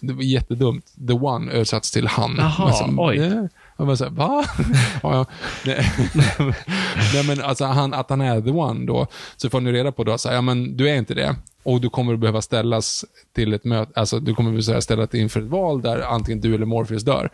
det 0.00 0.12
var 0.12 0.22
jättedumt. 0.22 0.92
The 1.08 1.12
one 1.12 1.52
översatts 1.52 1.90
till 1.90 2.06
han. 2.06 2.34
Jaha, 2.38 2.64
Men 2.64 2.96
så, 2.96 3.04
oj. 3.04 3.18
eh, 3.18 3.44
Jag 3.80 3.86
bara 3.86 3.96
såhär, 3.96 4.10
va? 4.10 4.44
ja. 5.02 5.26
Nej, 5.66 5.92
Nej, 7.14 7.26
men 7.26 7.40
alltså 7.40 7.64
han, 7.64 7.94
att 7.94 8.10
han 8.10 8.20
är 8.20 8.40
the 8.40 8.50
one 8.50 8.86
då, 8.86 9.06
så 9.36 9.50
får 9.50 9.60
ni 9.60 9.72
reda 9.72 9.92
på 9.92 10.04
då, 10.04 10.18
så 10.18 10.28
här, 10.28 10.34
ja 10.34 10.40
men 10.40 10.76
du 10.76 10.88
är 10.88 10.96
inte 10.96 11.14
det. 11.14 11.36
Och 11.62 11.80
du 11.80 11.90
kommer 11.90 12.14
att 12.14 12.20
behöva 12.20 12.42
ställas 12.42 13.04
till 13.34 13.52
ett 13.52 13.64
möte, 13.64 14.00
alltså 14.00 14.20
du 14.20 14.34
kommer 14.34 14.58
att 14.58 14.66
behöva 14.66 14.80
ställa 14.80 15.06
dig 15.06 15.20
inför 15.20 15.40
ett 15.40 15.46
val 15.46 15.82
där 15.82 16.00
antingen 16.00 16.40
du 16.40 16.54
eller 16.54 16.66
Morpheus 16.66 17.02
dör. 17.02 17.30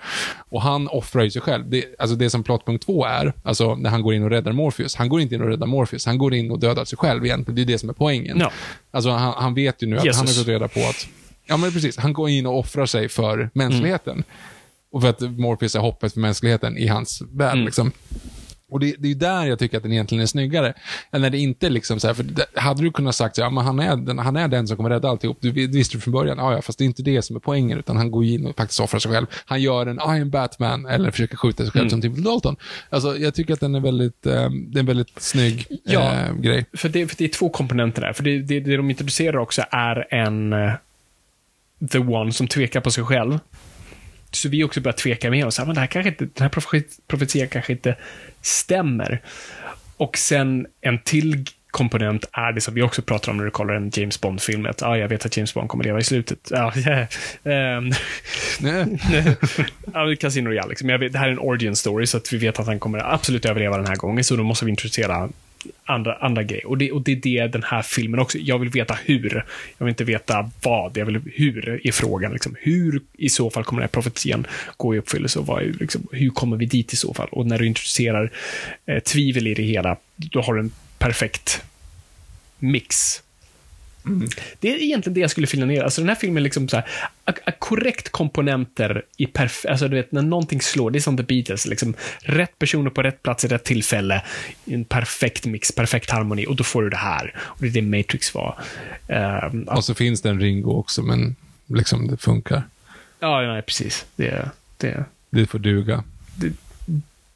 Och 0.49 0.63
han 0.63 0.89
offrar 0.89 1.23
ju 1.23 1.31
sig 1.31 1.43
själv. 1.43 1.71
Det, 1.71 1.85
alltså 1.99 2.17
det 2.17 2.31
som 2.31 2.43
plotpunkt 2.43 2.87
två 2.87 3.05
är, 3.05 3.33
alltså 3.43 3.75
när 3.75 3.91
han 3.91 4.03
går 4.03 4.15
in 4.15 4.23
och 4.23 4.31
räddar 4.31 4.53
Morpheus, 4.53 4.97
han 4.97 5.09
går 5.09 5.21
inte 5.21 5.35
in 5.35 5.43
och 5.43 5.49
räddar 5.49 5.67
Morpheus, 5.67 6.07
han 6.07 6.19
går 6.19 6.35
in 6.35 6.51
och 6.51 6.59
dödar 6.59 6.85
sig 6.85 6.99
själv 6.99 7.25
egentligen. 7.25 7.57
Det 7.57 7.63
är 7.63 7.67
det 7.67 7.79
som 7.79 7.89
är 7.89 7.95
poängen. 7.95 8.39
Ja. 8.41 8.51
Alltså 8.91 9.11
han, 9.11 9.35
han 9.37 9.55
vet 9.55 9.83
ju 9.83 9.87
nu 9.87 9.99
att 9.99 10.05
Jesus. 10.05 10.19
han 10.19 10.27
har 10.27 10.35
fått 10.35 10.49
reda 10.49 10.69
på 10.69 10.81
att, 10.81 11.09
ja 11.47 11.57
men 11.57 11.73
precis, 11.73 11.97
han 11.97 12.13
går 12.13 12.29
in 12.29 12.47
och 12.47 12.59
offrar 12.59 12.87
sig 12.87 13.09
för 13.09 13.51
mänskligheten. 13.53 14.25
Och 14.97 15.03
för 15.03 15.09
att 15.09 15.21
Morpheus 15.21 15.75
är 15.75 15.81
hoppet 15.81 16.13
för 16.13 16.21
mänskligheten 16.21 16.79
i 16.79 16.87
hans 16.87 17.23
värld. 17.33 17.53
Mm. 17.55 17.65
Liksom. 17.67 17.93
Och 18.69 18.81
det, 18.81 18.95
det 18.99 19.07
är 19.07 19.09
ju 19.09 19.15
där 19.15 19.47
jag 19.47 19.59
tycker 19.59 19.77
att 19.77 19.83
den 19.83 19.93
egentligen 19.93 20.23
är 20.23 20.27
snyggare. 20.27 20.75
Än 21.13 21.21
när 21.21 21.31
det 21.31 21.39
inte 21.39 21.69
liksom 21.69 22.01
så 22.01 22.07
här, 22.07 22.15
för 22.15 22.23
det, 22.23 22.47
hade 22.55 22.83
du 22.83 22.91
kunnat 22.91 23.15
sagt 23.15 23.37
så 23.37 23.41
ja, 23.43 23.51
men 23.51 23.65
han 23.65 23.81
är, 23.81 23.97
den, 23.97 24.19
han 24.19 24.37
är 24.37 24.49
den 24.49 24.69
som 24.69 24.77
kommer 24.77 24.91
rädda 24.91 25.09
alltihop. 25.09 25.39
Du 25.41 25.53
det 25.53 25.67
visste 25.67 25.97
du 25.97 26.01
från 26.01 26.13
början, 26.13 26.39
ja, 26.39 26.53
ja, 26.53 26.63
fast 26.63 26.79
det 26.79 26.85
är 26.85 26.87
inte 26.87 27.03
det 27.03 27.23
som 27.23 27.37
är 27.37 27.41
poängen, 27.41 27.79
utan 27.79 27.97
han 27.97 28.11
går 28.11 28.25
in 28.25 28.47
och 28.47 28.57
faktiskt 28.57 28.81
offrar 28.81 29.01
sig 29.01 29.13
själv. 29.13 29.27
Han 29.45 29.61
gör 29.63 29.87
en 29.87 29.97
I 29.97 30.21
am 30.23 30.31
Batman, 30.31 30.87
eller 30.87 31.11
försöker 31.11 31.37
skjuta 31.37 31.63
sig 31.63 31.73
själv 31.73 31.83
Mm. 31.83 31.91
som 31.91 32.01
Timothy 32.01 32.23
Dalton. 32.23 32.57
Alltså, 32.91 33.17
jag 33.19 33.35
tycker 33.35 33.55
att 33.55 33.61
den 33.61 33.75
är 33.75 33.81
väldigt, 33.81 34.27
eh, 34.27 34.51
det 34.51 34.79
är 34.79 34.81
en 34.81 34.87
väldigt 34.87 35.23
snygg 35.23 35.67
Ja. 35.85 36.13
eh, 36.15 36.35
grej. 36.35 36.65
För 36.73 36.89
det, 36.89 37.07
för 37.07 37.17
det 37.17 37.25
är 37.25 37.29
två 37.29 37.49
komponenter 37.49 38.03
där. 38.03 38.13
För 38.13 38.23
det, 38.25 38.39
det, 38.39 38.61
det 38.61 38.77
de 38.77 38.91
introducerar 38.91 39.37
också 39.37 39.63
är 39.71 40.15
en 40.15 40.53
eh, 40.53 40.73
The 41.93 41.99
One 41.99 42.33
som 42.33 42.49
tvekar 42.49 42.81
på 42.81 42.91
sig 42.91 43.05
själv. 43.05 43.39
Så 44.37 44.49
vi 44.49 44.65
också 44.65 44.81
börjar 44.81 44.97
tveka 44.97 45.31
med 45.31 45.47
oss. 45.47 45.59
Men 45.59 45.75
det 45.75 45.81
här 45.81 45.87
kanske 45.87 46.09
inte, 46.09 46.25
den 46.25 46.43
här 46.43 46.49
profet- 46.49 47.01
profetian 47.07 47.49
kanske 47.49 47.73
inte 47.73 47.97
stämmer. 48.41 49.23
Och 49.97 50.19
sen 50.19 50.67
en 50.81 50.99
till 50.99 51.45
komponent 51.71 52.25
är 52.33 52.53
det 52.53 52.61
som 52.61 52.75
vi 52.75 52.83
också 52.83 53.03
pratar 53.03 53.33
om 53.33 53.37
när 53.37 53.45
du 53.45 53.51
kollar 53.51 53.75
en 53.75 53.91
James 53.95 54.21
Bond-film. 54.21 54.67
Att 54.67 54.83
ah, 54.83 54.97
jag 54.97 55.09
vet 55.09 55.27
att 55.27 55.37
James 55.37 55.55
Bond 55.55 55.69
kommer 55.69 55.85
leva 55.85 55.99
i 55.99 56.05
slutet. 56.05 56.51
Ehm, 57.45 57.91
Casino 60.17 60.49
Royale. 60.49 60.69
Liksom. 60.69 60.89
Vet, 60.89 61.13
det 61.13 61.19
här 61.19 61.29
är 61.29 61.33
en 61.33 61.39
origin 61.39 61.77
story, 61.77 62.07
så 62.07 62.17
att 62.17 62.33
vi 62.33 62.37
vet 62.37 62.59
att 62.59 62.67
han 62.67 62.79
kommer 62.79 63.13
absolut 63.15 63.45
överleva 63.45 63.77
den 63.77 63.87
här 63.87 63.97
gången. 63.97 64.25
Så 64.25 64.37
då 64.37 64.43
måste 64.43 64.65
vi 64.65 64.71
introducera 64.71 65.29
andra, 65.85 66.17
andra 66.17 66.43
grejer. 66.43 66.67
Och 66.67 66.79
det, 66.79 66.93
och 66.93 67.03
det 67.03 67.13
är 67.13 67.17
det 67.17 67.47
den 67.47 67.63
här 67.63 67.83
filmen 67.83 68.21
också. 68.21 68.39
Jag 68.39 68.59
vill 68.59 68.69
veta 68.69 68.99
hur. 69.05 69.45
Jag 69.79 69.87
vill 69.87 69.93
inte 69.93 70.05
veta 70.05 70.51
vad. 70.63 70.97
Jag 70.97 71.07
vill 71.07 71.21
hur 71.35 71.87
i 71.87 71.93
frågan. 71.93 72.33
Liksom. 72.33 72.57
Hur 72.61 73.03
i 73.13 73.29
så 73.29 73.51
fall 73.51 73.65
kommer 73.65 73.81
den 73.81 73.89
här 73.89 74.03
profetian 74.03 74.47
gå 74.77 74.95
i 74.95 74.99
uppfyllelse 74.99 75.39
och 75.39 75.47
vad, 75.47 75.81
liksom, 75.81 76.07
hur 76.13 76.31
kommer 76.31 76.57
vi 76.57 76.67
dit 76.67 76.93
i 76.93 76.97
så 76.97 77.15
fall? 77.15 77.29
Och 77.31 77.47
när 77.47 77.59
du 77.59 77.67
introducerar 77.67 78.33
eh, 78.87 78.99
tvivel 78.99 79.47
i 79.47 79.55
det 79.55 79.63
hela, 79.63 79.97
då 80.17 80.41
har 80.41 80.55
du 80.55 80.61
en 80.61 80.73
perfekt 80.99 81.63
mix. 82.59 83.23
Det 84.61 84.73
är 84.75 84.83
egentligen 84.83 85.15
det 85.15 85.21
jag 85.21 85.31
skulle 85.31 85.47
fylla 85.47 85.67
ner. 85.67 85.83
Alltså 85.83 86.01
den 86.01 86.09
här 86.09 86.17
filmen 86.17 86.37
är 86.37 86.45
liksom 86.45 86.69
så 86.69 86.77
här, 86.77 86.87
korrekt 87.59 88.09
komponenter 88.09 89.03
i 89.17 89.27
perf... 89.27 89.67
Alltså 89.69 89.89
du 89.89 89.97
vet, 89.97 90.13
när 90.13 90.23
någonting 90.23 90.61
slår, 90.61 90.91
det 90.91 90.99
är 90.99 91.01
som 91.01 91.17
The 91.17 91.23
Beatles, 91.23 91.67
liksom 91.67 91.95
rätt 92.21 92.59
personer 92.59 92.91
på 92.91 93.03
rätt 93.03 93.23
plats 93.23 93.45
i 93.45 93.49
rätt 93.49 93.65
tillfälle, 93.65 94.23
en 94.65 94.85
perfekt 94.85 95.47
mix, 95.47 95.73
perfekt 95.73 96.11
harmoni, 96.11 96.47
och 96.47 96.57
då 96.57 96.65
får 96.65 96.83
du 96.83 96.91
det 96.91 96.97
här. 96.97 97.35
Och 97.39 97.57
det 97.61 97.67
är 97.67 97.71
det 97.71 97.83
Matrix 97.83 98.35
var. 98.35 98.59
Ehm, 99.09 99.63
Och 99.63 99.85
så 99.85 99.95
finns 99.95 100.23
det 100.23 100.29
en 100.31 100.41
Ringo 100.41 100.71
också, 100.71 101.03
men 101.03 101.37
liksom 101.67 102.07
det 102.09 102.17
funkar. 102.17 102.63
ja, 103.21 103.43
ja, 103.43 103.63
precis. 103.63 104.07
Det, 104.17 104.51
det, 104.77 105.05
Det 105.31 105.47
får 105.47 105.59
duga. 105.59 106.05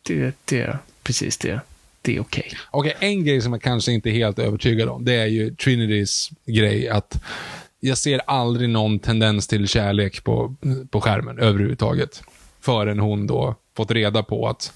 det, 0.03 0.35
det, 0.45 0.79
precis 1.03 1.39
det. 1.39 1.61
Det 2.03 2.17
är 2.17 2.21
okej. 2.21 2.53
Okej, 2.71 2.97
en 3.01 3.25
grej 3.25 3.41
som 3.41 3.53
jag 3.53 3.63
kanske 3.63 3.93
inte 3.93 4.11
är 4.11 4.13
helt 4.13 4.39
övertygad 4.39 4.89
om, 4.89 5.05
det 5.05 5.15
är 5.15 5.27
ju 5.27 5.55
Trinitys 5.55 6.31
grej 6.47 6.89
att 6.89 7.23
jag 7.81 7.99
ser 7.99 8.21
aldrig 8.27 8.69
någon 8.69 8.99
tendens 8.99 9.47
till 9.47 9.69
kärlek 9.69 10.25
på, 10.25 10.57
på 10.91 11.01
skärmen 11.01 11.39
överhuvudtaget. 11.39 12.23
Förrän 12.61 12.99
hon 12.99 13.27
då 13.27 13.55
fått 13.77 13.91
reda 13.91 14.23
på 14.23 14.49
att, 14.49 14.73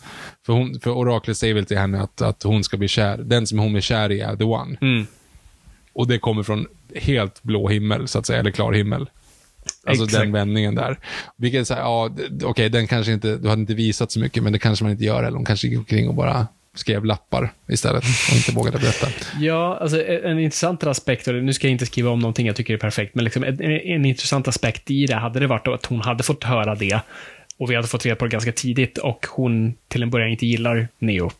för, 0.46 0.52
hon, 0.52 0.80
för 0.80 0.90
oraklet 0.90 1.36
säger 1.36 1.54
väl 1.54 1.66
till 1.66 1.78
henne 1.78 2.02
att, 2.02 2.22
att 2.22 2.42
hon 2.42 2.64
ska 2.64 2.76
bli 2.76 2.88
kär. 2.88 3.18
Den 3.18 3.46
som 3.46 3.58
hon 3.58 3.76
är 3.76 3.80
kär 3.80 4.12
i 4.12 4.20
är 4.20 4.36
the 4.36 4.44
one. 4.44 4.76
Mm. 4.80 5.06
Och 5.92 6.08
det 6.08 6.18
kommer 6.18 6.42
från 6.42 6.66
helt 6.94 7.42
blå 7.42 7.68
himmel, 7.68 8.08
så 8.08 8.18
att 8.18 8.26
säga, 8.26 8.38
eller 8.40 8.50
klar 8.50 8.72
himmel. 8.72 9.10
Alltså 9.86 10.04
Exakt. 10.04 10.22
den 10.22 10.32
vändningen 10.32 10.74
där. 10.74 10.98
Vilket 11.36 11.60
är 11.60 11.64
så 11.64 11.74
här, 11.74 11.80
ja, 11.80 12.10
okej, 12.44 12.68
den 12.68 12.86
kanske 12.86 13.12
inte, 13.12 13.36
du 13.36 13.48
hade 13.48 13.60
inte 13.60 13.74
visat 13.74 14.12
så 14.12 14.20
mycket, 14.20 14.42
men 14.42 14.52
det 14.52 14.58
kanske 14.58 14.84
man 14.84 14.92
inte 14.92 15.04
gör, 15.04 15.22
eller 15.24 15.36
hon 15.36 15.44
kanske 15.44 15.68
gick 15.68 15.78
omkring 15.78 16.08
och 16.08 16.14
bara 16.14 16.46
skrev 16.74 17.04
lappar 17.04 17.52
istället 17.68 18.04
och 18.30 18.36
inte 18.36 18.52
vågade 18.52 18.78
berätta. 18.78 19.06
Ja, 19.40 19.78
alltså 19.80 20.06
en, 20.06 20.38
intressant 20.38 20.84
aspekt, 20.84 21.28
och 21.28 21.34
nu 21.34 21.52
ska 21.52 21.66
jag 21.66 21.72
inte 21.72 21.86
skriva 21.86 22.10
om 22.10 22.18
någonting 22.18 22.46
jag 22.46 22.56
tycker 22.56 22.74
är 22.74 22.78
perfekt, 22.78 23.14
men 23.14 23.24
liksom 23.24 23.44
en, 23.44 23.60
en, 23.60 24.04
intressant 24.04 24.48
aspekt 24.48 24.90
i 24.90 25.06
det 25.06 25.14
hade 25.14 25.40
det 25.40 25.46
varit 25.46 25.68
att 25.68 25.86
hon 25.86 26.00
hade 26.00 26.22
fått 26.22 26.44
höra 26.44 26.74
det 26.74 27.00
och 27.58 27.70
vi 27.70 27.74
hade 27.74 27.88
fått 27.88 28.04
reda 28.04 28.16
på 28.16 28.24
det 28.24 28.30
ganska 28.30 28.52
tidigt 28.52 28.98
och 28.98 29.26
hon 29.30 29.74
till 29.88 30.02
en 30.02 30.10
början 30.10 30.30
inte 30.30 30.46
gillar 30.46 30.88
Neo. 30.98 31.30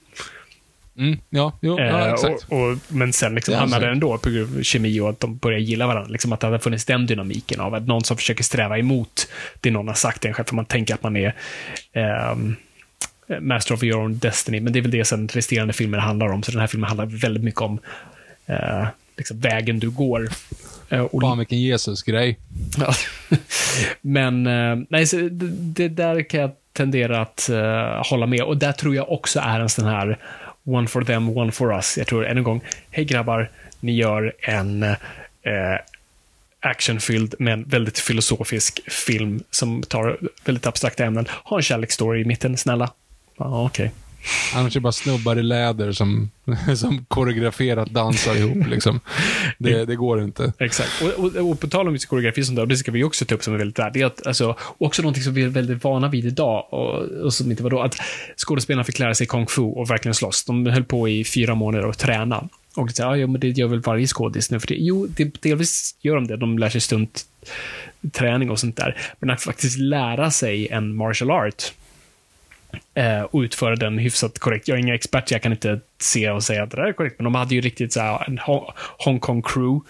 Mm, 0.99 1.19
ja, 1.31 1.59
jo, 1.63 1.79
ja, 1.79 2.07
Eh, 2.07 2.13
exakt. 2.13 2.47
och, 2.49 2.71
och, 2.71 2.79
men 2.89 3.13
sen 3.13 3.35
liksom 3.35 3.55
hamnade 3.55 3.87
det 3.87 3.93
ändå 3.93 4.19
på 4.19 4.31
grund 4.31 4.59
av 4.59 4.63
kemi 4.63 5.01
och 5.01 5.11
att 5.11 5.21
de 5.21 5.37
börjar 5.37 5.59
gilla 5.59 5.87
varandra. 5.87 6.09
Liksom 6.09 6.33
att 6.33 6.41
det 6.41 6.47
hade 6.47 6.59
funnits 6.59 6.85
den 6.85 7.07
dynamiken 7.07 7.61
av 7.61 7.75
att 7.75 7.87
någon 7.87 8.05
som 8.05 8.17
försöker 8.17 8.45
sträva 8.45 8.79
emot 8.79 9.29
det 9.61 9.71
någon 9.71 9.89
har 9.89 9.95
sagt 9.95 10.25
en 10.25 10.35
själv, 10.35 10.47
för 10.47 10.55
man 10.55 10.65
tänker 10.65 10.95
att 10.95 11.03
man 11.03 11.17
är 11.17 11.35
ehm, 11.93 12.57
Master 13.41 13.75
of 13.75 13.83
your 13.83 14.01
own 14.01 14.19
destiny, 14.19 14.61
men 14.61 14.73
det 14.73 14.79
är 14.79 14.81
väl 14.81 14.91
det 14.91 15.05
sen 15.05 15.29
resterande 15.29 15.73
filmer 15.73 15.99
handlar 15.99 16.33
om. 16.33 16.43
Så 16.43 16.51
den 16.51 16.61
här 16.61 16.67
filmen 16.67 16.89
handlar 16.89 17.07
väldigt 17.07 17.45
mycket 17.45 17.61
om 17.61 17.79
eh, 18.47 18.87
liksom 19.17 19.41
vägen 19.41 19.79
du 19.79 19.91
går. 19.91 20.29
Eh, 20.89 21.01
och 21.01 21.23
Fan 21.23 21.39
vilken 21.39 21.61
Jesus-grej. 21.61 22.39
Men 24.01 24.47
eh, 24.47 24.87
nej, 24.89 25.07
så 25.07 25.17
det, 25.17 25.49
det 25.51 25.89
där 25.89 26.23
kan 26.23 26.41
jag 26.41 26.51
tendera 26.73 27.21
att 27.21 27.49
eh, 27.49 28.11
hålla 28.11 28.27
med. 28.27 28.43
Och 28.43 28.57
där 28.57 28.73
tror 28.73 28.95
jag 28.95 29.13
också 29.13 29.41
är 29.41 29.61
en 29.61 29.69
sån 29.69 29.85
här 29.85 30.19
one 30.65 30.89
for 30.89 31.03
them, 31.05 31.37
one 31.37 31.53
for 31.53 31.75
us. 31.75 31.99
Jag 31.99 32.07
tror 32.07 32.27
än 32.27 32.39
en 32.39 32.45
gång, 32.45 32.61
hej 32.91 33.05
grabbar, 33.05 33.51
ni 33.81 33.93
gör 33.93 34.33
en 34.41 34.83
eh, 34.83 34.97
actionfylld 36.61 37.35
men 37.39 37.65
väldigt 37.65 37.99
filosofisk 37.99 38.91
film 38.91 39.43
som 39.51 39.83
tar 39.83 40.19
väldigt 40.45 40.67
abstrakta 40.67 41.05
ämnen. 41.05 41.27
Ha 41.45 41.57
en 41.57 41.63
kärleksstory 41.63 42.21
i 42.21 42.25
mitten, 42.25 42.57
snälla. 42.57 42.91
Ja, 43.37 43.67
okej. 43.67 43.93
Annars 44.55 44.77
är 44.77 44.81
det 44.81 44.83
bara 44.83 44.93
snubbar 44.93 45.39
i 45.39 45.43
läder 45.43 45.93
som, 45.93 46.31
som 46.77 47.05
koreograferat 47.05 47.91
dansar 47.91 48.37
ihop. 48.37 48.67
Liksom. 48.67 49.01
Det, 49.59 49.85
det 49.85 49.97
går 49.97 50.23
inte. 50.23 50.53
Exakt. 50.59 50.91
Och, 51.03 51.25
och, 51.25 51.51
och 51.51 51.61
på 51.61 51.69
tal 51.69 51.89
om 51.89 51.95
just 51.95 52.07
koreografi 52.07 52.45
sånt 52.45 52.57
där, 52.57 52.63
och 52.63 52.69
det 52.69 52.77
ska 52.77 52.93
vi 52.93 53.05
också 53.05 53.25
ta 53.25 53.35
upp 53.35 53.45
som 53.45 53.55
är 53.55 53.59
väldigt 53.59 53.79
värt, 53.79 53.93
det 53.93 54.01
är 54.01 54.07
att, 54.07 54.27
alltså, 54.27 54.57
också 54.79 55.03
någonting 55.03 55.23
som 55.23 55.35
vi 55.35 55.43
är 55.43 55.49
väldigt 55.49 55.85
vana 55.85 56.09
vid 56.09 56.25
idag, 56.25 56.67
och, 56.71 57.03
och 57.03 57.35
som 57.35 57.51
inte 57.51 57.63
var 57.63 57.71
då, 57.71 57.81
att 57.81 57.97
skådespelarna 58.37 58.85
fick 58.85 58.99
lära 58.99 59.15
sig 59.15 59.27
kung 59.27 59.47
fu 59.47 59.63
och 59.63 59.91
verkligen 59.91 60.15
slåss. 60.15 60.45
De 60.45 60.67
höll 60.67 60.85
på 60.85 61.09
i 61.09 61.25
fyra 61.25 61.55
månader 61.55 61.87
och 61.87 61.99
träna. 61.99 62.49
Och 62.77 62.87
det, 62.87 62.99
ja, 62.99 63.27
men 63.27 63.41
det 63.41 63.49
gör 63.49 63.69
väl 63.69 63.81
varje 63.81 64.07
skådis 64.07 64.51
nu 64.51 64.61
för 64.61 64.67
det. 64.67 64.77
Jo, 64.79 65.07
det, 65.07 65.43
delvis 65.43 65.97
gör 66.01 66.15
de 66.15 66.27
det. 66.27 66.37
De 66.37 66.59
lär 66.59 66.69
sig 66.69 66.81
stunt 66.81 67.27
träning 68.13 68.51
och 68.51 68.59
sånt 68.59 68.77
där. 68.77 68.99
Men 69.19 69.31
att 69.31 69.43
faktiskt 69.43 69.79
lära 69.79 70.31
sig 70.31 70.69
en 70.69 70.95
martial 70.95 71.31
art 71.31 71.73
Eh, 72.97 73.23
och 73.23 73.41
utföra 73.41 73.77
den 73.77 73.99
hyfsat 73.99 74.39
korrekt. 74.39 74.69
Jag 74.69 74.79
är 74.79 74.83
ingen 74.83 74.95
expert, 74.95 75.31
jag 75.31 75.43
kan 75.43 75.53
inte 75.53 75.81
se 75.99 76.31
och 76.31 76.43
säga 76.43 76.63
att 76.63 76.71
det 76.71 76.77
där 76.77 76.85
är 76.85 76.93
korrekt, 76.93 77.19
men 77.19 77.25
de 77.25 77.35
hade 77.35 77.55
ju 77.55 77.61
riktigt 77.61 77.93
så 77.93 78.01
här, 78.01 78.25
en 78.27 78.39
Hong- 78.39 78.73
Hongkong 78.99 79.43
crew 79.43 79.81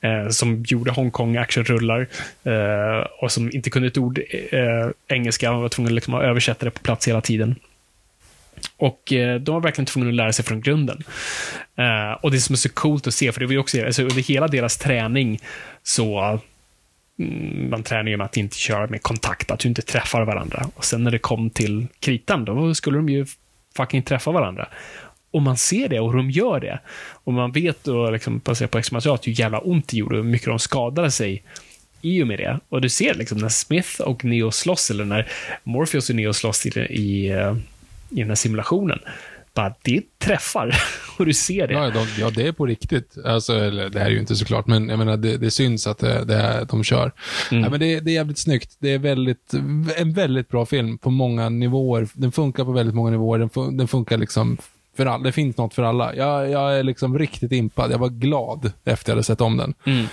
eh, 0.00 0.28
som 0.28 0.64
gjorde 0.68 0.90
Hongkong 0.90 1.36
actionrullar 1.36 2.08
eh, 2.44 3.06
och 3.20 3.32
som 3.32 3.50
inte 3.52 3.70
kunde 3.70 3.88
ett 3.88 3.98
ord 3.98 4.20
eh, 4.50 4.88
engelska 5.08 5.52
och 5.52 5.62
var 5.62 5.68
tvungna 5.68 5.90
liksom 5.90 6.14
att 6.14 6.22
översätta 6.22 6.64
det 6.64 6.70
på 6.70 6.80
plats 6.80 7.08
hela 7.08 7.20
tiden. 7.20 7.54
Och 8.76 9.12
eh, 9.12 9.40
de 9.40 9.54
var 9.54 9.60
verkligen 9.60 9.86
tvungna 9.86 10.08
att 10.08 10.14
lära 10.14 10.32
sig 10.32 10.44
från 10.44 10.60
grunden. 10.60 11.02
Eh, 11.76 12.12
och 12.12 12.30
det 12.30 12.40
som 12.40 12.52
är 12.52 12.56
så 12.56 12.68
coolt 12.68 13.06
att 13.06 13.14
se, 13.14 13.32
för 13.32 13.40
det 13.40 13.46
var 13.46 13.52
ju 13.52 13.58
också, 13.58 13.86
alltså, 13.86 14.02
under 14.02 14.22
hela 14.22 14.48
deras 14.48 14.78
träning 14.78 15.40
så 15.82 16.40
Mm, 17.20 17.70
man 17.70 17.82
tränar 17.82 18.10
ju 18.10 18.16
med 18.16 18.24
att 18.24 18.36
inte 18.36 18.56
köra 18.56 18.86
med 18.86 19.02
kontakt, 19.02 19.50
att 19.50 19.58
du 19.58 19.68
inte 19.68 19.82
träffar 19.82 20.24
varandra. 20.24 20.70
Och 20.74 20.84
sen 20.84 21.04
när 21.04 21.10
det 21.10 21.18
kom 21.18 21.50
till 21.50 21.86
kritan, 22.00 22.44
då 22.44 22.74
skulle 22.74 22.98
de 22.98 23.08
ju 23.08 23.26
fucking 23.76 24.02
träffa 24.02 24.30
varandra. 24.30 24.68
Och 25.30 25.42
man 25.42 25.56
ser 25.56 25.88
det 25.88 26.00
och 26.00 26.16
de 26.16 26.30
gör 26.30 26.60
det. 26.60 26.80
Och 27.24 27.32
man 27.32 27.52
vet 27.52 27.84
då, 27.84 28.10
liksom, 28.10 28.38
baserat 28.38 28.70
på 28.70 28.78
extra 28.78 29.00
hur 29.00 29.40
jävla 29.40 29.58
ont 29.58 29.88
det 29.88 29.96
gjorde 29.96 30.18
och 30.18 30.24
hur 30.24 30.30
mycket 30.30 30.48
de 30.48 30.58
skadade 30.58 31.10
sig 31.10 31.44
i 32.00 32.22
och 32.22 32.26
med 32.26 32.38
det. 32.38 32.60
Och 32.68 32.80
du 32.80 32.88
ser 32.88 33.14
liksom 33.14 33.38
när 33.38 33.48
Smith 33.48 34.00
och 34.00 34.24
Neo 34.24 34.50
slåss, 34.50 34.90
eller 34.90 35.04
när 35.04 35.28
Morpheus 35.64 36.10
och 36.10 36.16
Neo 36.16 36.32
slåss 36.32 36.66
i, 36.66 36.80
i, 36.80 37.30
eh, 37.30 37.56
i 38.10 38.20
den 38.20 38.28
här 38.28 38.34
simulationen. 38.34 38.98
Bara, 39.60 39.74
det 39.82 40.02
träffar. 40.18 40.74
och 41.18 41.26
du 41.26 41.34
ser 41.34 41.68
det. 41.68 41.74
Ja, 41.74 41.90
de, 41.90 42.06
ja, 42.18 42.30
det 42.30 42.46
är 42.46 42.52
på 42.52 42.66
riktigt. 42.66 43.18
Alltså, 43.24 43.52
eller, 43.52 43.88
det 43.88 43.98
här 43.98 44.06
är 44.06 44.10
ju 44.10 44.18
inte 44.18 44.36
såklart, 44.36 44.66
men 44.66 44.88
jag 44.88 44.98
menar, 44.98 45.16
det, 45.16 45.36
det 45.36 45.50
syns 45.50 45.86
att 45.86 45.98
det, 45.98 46.24
det 46.24 46.66
de 46.70 46.84
kör. 46.84 47.12
Mm. 47.50 47.64
Ja, 47.64 47.70
men 47.70 47.80
det, 47.80 48.00
det 48.00 48.10
är 48.10 48.14
jävligt 48.14 48.38
snyggt. 48.38 48.76
Det 48.78 48.94
är 48.94 48.98
väldigt, 48.98 49.52
en 49.96 50.12
väldigt 50.12 50.48
bra 50.48 50.66
film 50.66 50.98
på 50.98 51.10
många 51.10 51.48
nivåer. 51.48 52.08
Den 52.14 52.32
funkar 52.32 52.64
på 52.64 52.72
väldigt 52.72 52.94
många 52.94 53.10
nivåer. 53.10 53.38
Den, 53.38 53.50
fun, 53.50 53.76
den 53.76 53.88
funkar 53.88 54.18
liksom 54.18 54.58
för 54.96 55.06
alla. 55.06 55.24
Det 55.24 55.32
finns 55.32 55.56
något 55.56 55.74
för 55.74 55.82
alla. 55.82 56.14
Jag, 56.14 56.50
jag 56.50 56.78
är 56.78 56.82
liksom 56.82 57.18
riktigt 57.18 57.52
impad. 57.52 57.92
Jag 57.92 57.98
var 57.98 58.08
glad 58.08 58.72
efter 58.84 58.92
att 58.92 59.08
jag 59.08 59.14
hade 59.14 59.24
sett 59.24 59.40
om 59.40 59.56
den. 59.56 59.74
Mm. 59.86 60.06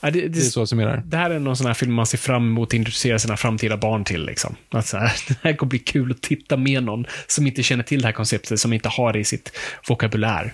Ja, 0.00 0.10
det, 0.10 0.20
det, 0.20 0.28
Det 0.28 0.38
är 0.38 0.42
så 0.42 0.60
jag 0.60 0.68
summerar. 0.68 1.02
det 1.06 1.16
här 1.16 1.30
är 1.30 1.38
någon 1.38 1.56
sån 1.56 1.66
här 1.66 1.74
film 1.74 1.92
man 1.92 2.06
ser 2.06 2.18
fram 2.18 2.42
emot 2.46 2.68
att 2.68 2.74
introducera 2.74 3.18
sina 3.18 3.36
framtida 3.36 3.76
barn 3.76 4.04
till. 4.04 4.24
Liksom. 4.26 4.56
Att 4.70 4.86
så 4.86 4.96
här, 4.96 5.12
det 5.28 5.36
här 5.42 5.56
kommer 5.56 5.70
bli 5.70 5.78
kul 5.78 6.10
att 6.10 6.22
titta 6.22 6.56
med 6.56 6.84
någon 6.84 7.06
som 7.26 7.46
inte 7.46 7.62
känner 7.62 7.84
till 7.84 8.00
det 8.00 8.06
här 8.08 8.12
konceptet, 8.12 8.60
som 8.60 8.72
inte 8.72 8.88
har 8.88 9.12
det 9.12 9.18
i 9.18 9.24
sitt 9.24 9.52
vokabulär. 9.88 10.52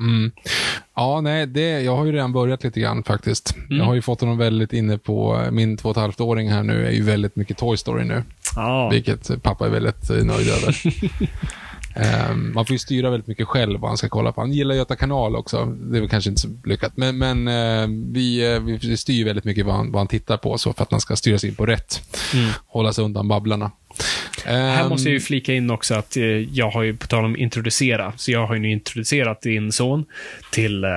Mm. 0.00 0.30
Ja, 0.96 1.20
nej, 1.20 1.46
det, 1.46 1.80
jag 1.80 1.96
har 1.96 2.04
ju 2.04 2.12
redan 2.12 2.32
börjat 2.32 2.64
lite 2.64 2.80
grann 2.80 3.02
faktiskt. 3.04 3.54
Jag 3.68 3.84
har 3.84 3.94
ju 3.94 4.02
fått 4.02 4.20
honom 4.20 4.38
väldigt 4.38 4.72
inne 4.72 4.98
på, 4.98 5.44
min 5.50 5.76
två 5.76 5.88
och 5.88 5.96
ett 5.96 6.00
halvt 6.00 6.20
åring 6.20 6.50
här 6.50 6.62
nu 6.62 6.86
är 6.86 6.90
ju 6.90 7.02
väldigt 7.02 7.36
mycket 7.36 7.58
Toy 7.58 7.76
Story 7.76 8.04
nu. 8.04 8.22
Ja. 8.56 8.88
Vilket 8.88 9.42
pappa 9.42 9.66
är 9.66 9.70
väldigt 9.70 10.10
eh, 10.10 10.24
nöjd 10.24 10.48
över. 10.48 10.82
Ehm, 11.96 12.54
man 12.54 12.66
får 12.66 12.74
ju 12.74 12.78
styra 12.78 13.10
väldigt 13.10 13.26
mycket 13.26 13.46
själv 13.46 13.80
vad 13.80 13.90
han 13.90 13.96
ska 13.96 14.08
kolla 14.08 14.32
på. 14.32 14.40
Han 14.40 14.52
gillar 14.52 14.74
Göta 14.74 14.96
kanal 14.96 15.36
också. 15.36 15.64
Det 15.64 15.96
är 15.96 16.00
väl 16.00 16.10
kanske 16.10 16.30
inte 16.30 16.42
så 16.42 16.48
lyckat. 16.64 16.92
Men, 16.96 17.18
men 17.18 17.48
eh, 17.48 17.88
vi, 18.12 18.54
eh, 18.54 18.60
vi 18.60 18.96
styr 18.96 19.24
väldigt 19.24 19.44
mycket 19.44 19.66
vad 19.66 19.74
han, 19.74 19.92
vad 19.92 20.00
han 20.00 20.08
tittar 20.08 20.36
på 20.36 20.58
så 20.58 20.72
för 20.72 20.82
att 20.82 20.90
han 20.90 21.00
ska 21.00 21.16
styras 21.16 21.44
in 21.44 21.54
på 21.54 21.66
rätt. 21.66 22.02
Hålla 22.66 22.92
sig 22.92 23.04
undan 23.04 23.28
babblarna. 23.28 23.70
Här 24.44 24.82
Ehm, 24.82 24.88
måste 24.88 25.08
jag 25.08 25.14
ju 25.14 25.20
flika 25.20 25.54
in 25.54 25.70
också 25.70 25.94
att 25.94 26.16
eh, 26.16 26.24
jag 26.24 26.70
har 26.70 26.82
ju, 26.82 26.96
på 26.96 27.06
tal 27.06 27.24
om 27.24 27.36
introducera, 27.36 28.12
så 28.16 28.30
jag 28.30 28.46
har 28.46 28.54
ju 28.54 28.60
nu 28.60 28.70
introducerat 28.70 29.42
din 29.42 29.72
son 29.72 30.04
till 30.50 30.84
eh, 30.84 30.90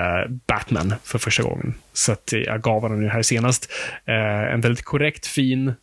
Batman 0.47 0.93
för 1.04 1.20
första 1.20 1.43
gången. 1.43 1.74
Så 1.93 2.12
att 2.12 2.34
eh, 2.34 2.39
jag 2.39 2.62
gav 2.62 2.82
honom 2.82 3.02
nu 3.02 3.08
här 3.08 3.22
senast 3.22 3.72
eh, 4.06 4.54
en 4.54 4.62
väldigt 4.62 4.86
korrekt, 4.86 5.28
fin 5.28 5.74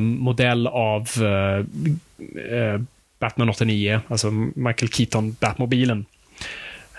modell 0.00 0.66
av 0.66 1.08
eh, 1.22 2.80
Batman 3.20 3.48
89, 3.48 4.00
alltså 4.08 4.30
Michael 4.54 4.88
Keaton, 4.92 5.36
Batmobilen. 5.40 6.06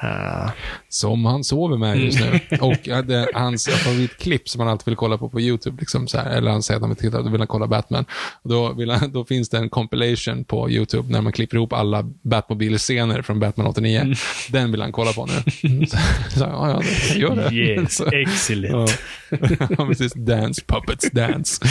Eh, 0.04 0.50
Som 0.90 1.26
han 1.26 1.44
sover 1.44 1.78
med 1.78 1.98
just 1.98 2.20
nu. 2.20 2.40
Och 2.62 2.78
ja, 2.84 3.02
det, 3.02 3.28
hans 3.34 3.68
favoritklipp 3.68 4.50
som 4.50 4.62
han 4.62 4.70
alltid 4.70 4.86
vill 4.86 4.96
kolla 4.96 5.18
på 5.18 5.30
på 5.30 5.42
YouTube, 5.42 5.78
liksom 5.80 6.08
så 6.08 6.18
här, 6.18 6.30
eller 6.38 6.52
han 6.52 6.64
säger 6.64 6.76
att 6.76 6.82
han 6.82 6.90
vill 6.90 6.98
titta, 6.98 7.22
då 7.22 7.30
vill 7.30 7.42
han 7.42 7.48
kolla 7.48 7.68
Batman. 7.68 8.06
Och 8.42 8.50
då, 8.50 8.74
vill 8.74 8.90
han, 8.90 9.12
då 9.12 9.26
finns 9.26 9.50
det 9.50 9.58
en 9.58 9.70
compilation 9.70 10.44
på 10.44 10.70
YouTube 10.70 11.12
när 11.12 11.22
man 11.22 11.32
klipper 11.32 11.58
ihop 11.58 11.74
alla 11.74 12.02
Batmobile-scener 12.22 13.22
från 13.22 13.40
Batman 13.40 13.68
89. 13.68 14.16
Den 14.50 14.72
vill 14.72 14.82
han 14.82 14.92
kolla 14.92 15.14
på 15.14 15.26
nu. 15.26 15.86
Så, 15.86 15.98
så, 16.30 16.40
ja, 16.44 16.70
ja, 16.70 17.16
gör 17.16 17.36
det. 17.36 17.56
yes, 17.56 17.96
Så, 17.96 18.06
excellent. 18.12 19.00
ja, 19.78 19.86
precis. 19.88 20.14
Dance, 20.14 20.62
puppets, 20.68 21.12
dance. 21.12 21.62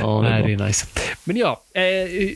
Ja, 0.00 0.20
det 0.22 0.30
Nej, 0.30 0.42
det 0.42 0.52
är 0.64 0.66
nice. 0.66 0.86
Men 1.24 1.36
ja, 1.36 1.62
eh, 1.74 1.82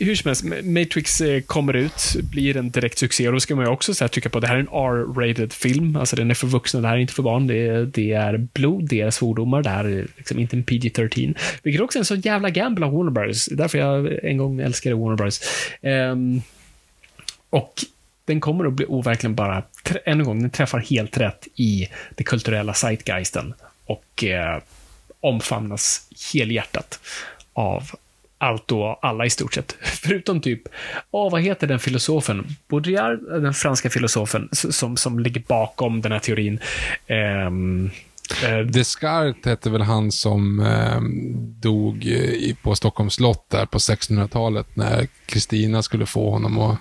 hur 0.06 0.14
som 0.14 0.28
helst, 0.28 0.44
Matrix 0.64 1.20
eh, 1.20 1.40
kommer 1.40 1.74
ut, 1.76 2.16
blir 2.22 2.56
en 2.56 2.70
direkt 2.70 2.98
succé 2.98 3.26
och 3.26 3.32
då 3.32 3.40
ska 3.40 3.56
man 3.56 3.64
ju 3.64 3.70
också 3.70 3.94
så 3.94 4.04
här, 4.04 4.08
trycka 4.08 4.28
på 4.28 4.40
det 4.40 4.46
här 4.46 4.54
är 4.54 4.60
en 4.60 4.68
R-rated 4.68 5.39
film. 5.48 5.96
Alltså 5.96 6.16
den 6.16 6.30
är 6.30 6.34
för 6.34 6.46
vuxna, 6.46 6.80
det 6.80 6.88
här 6.88 6.96
är 6.96 7.00
inte 7.00 7.12
för 7.12 7.22
barn. 7.22 7.46
Det 7.46 7.68
är, 7.68 7.84
det 7.84 8.12
är 8.12 8.36
blod, 8.52 8.88
det 8.88 9.00
är 9.00 9.10
svordomar, 9.10 9.62
det 9.62 9.70
här 9.70 9.84
är 9.84 10.06
liksom 10.16 10.38
inte 10.38 10.56
en 10.56 10.64
PG-13. 10.64 11.38
Vilket 11.62 11.82
också 11.82 11.98
är 11.98 12.00
en 12.00 12.04
så 12.04 12.14
jävla 12.14 12.50
gamble 12.50 12.86
av 12.86 12.92
Warner 12.92 13.10
Bros. 13.10 13.46
Det 13.46 13.54
är 13.54 13.56
därför 13.56 13.78
jag 13.78 14.24
en 14.24 14.36
gång 14.36 14.60
älskade 14.60 14.94
Warner 14.94 15.16
Bros. 15.16 15.40
Um, 15.82 16.42
och 17.50 17.84
den 18.24 18.40
kommer 18.40 18.64
att 18.64 18.72
bli 18.72 18.86
overkligen 18.88 19.34
bara, 19.34 19.62
än 20.04 20.20
en 20.20 20.24
gång, 20.24 20.40
den 20.40 20.50
träffar 20.50 20.78
helt 20.78 21.18
rätt 21.18 21.48
i 21.54 21.88
det 22.14 22.24
kulturella 22.24 22.74
zeitgeisten 22.74 23.54
och 23.84 24.24
eh, 24.24 24.58
omfamnas 25.20 26.08
helhjärtat 26.32 27.00
av 27.52 27.90
allt 28.40 28.72
och 28.72 29.04
alla 29.04 29.26
i 29.26 29.30
stort 29.30 29.54
sett. 29.54 29.76
Förutom 29.82 30.40
typ, 30.40 30.62
åh, 31.10 31.30
vad 31.32 31.42
heter 31.42 31.66
den 31.66 31.78
filosofen? 31.78 32.46
Baudrillard, 32.68 33.18
den 33.42 33.54
franska 33.54 33.90
filosofen, 33.90 34.48
som, 34.52 34.96
som 34.96 35.18
ligger 35.18 35.42
bakom 35.48 36.00
den 36.00 36.12
här 36.12 36.18
teorin. 36.18 36.60
Um, 37.46 37.90
uh, 38.48 38.58
Descartes 38.66 39.44
hette 39.44 39.70
väl 39.70 39.82
han 39.82 40.12
som 40.12 40.60
um, 40.60 41.54
dog 41.60 42.04
i- 42.04 42.56
på 42.62 42.74
Stockholms 42.74 43.14
slott 43.14 43.50
där 43.50 43.66
på 43.66 43.78
1600-talet 43.78 44.66
när 44.74 45.08
Kristina 45.26 45.82
skulle 45.82 46.06
få 46.06 46.30
honom 46.30 46.58
att 46.58 46.78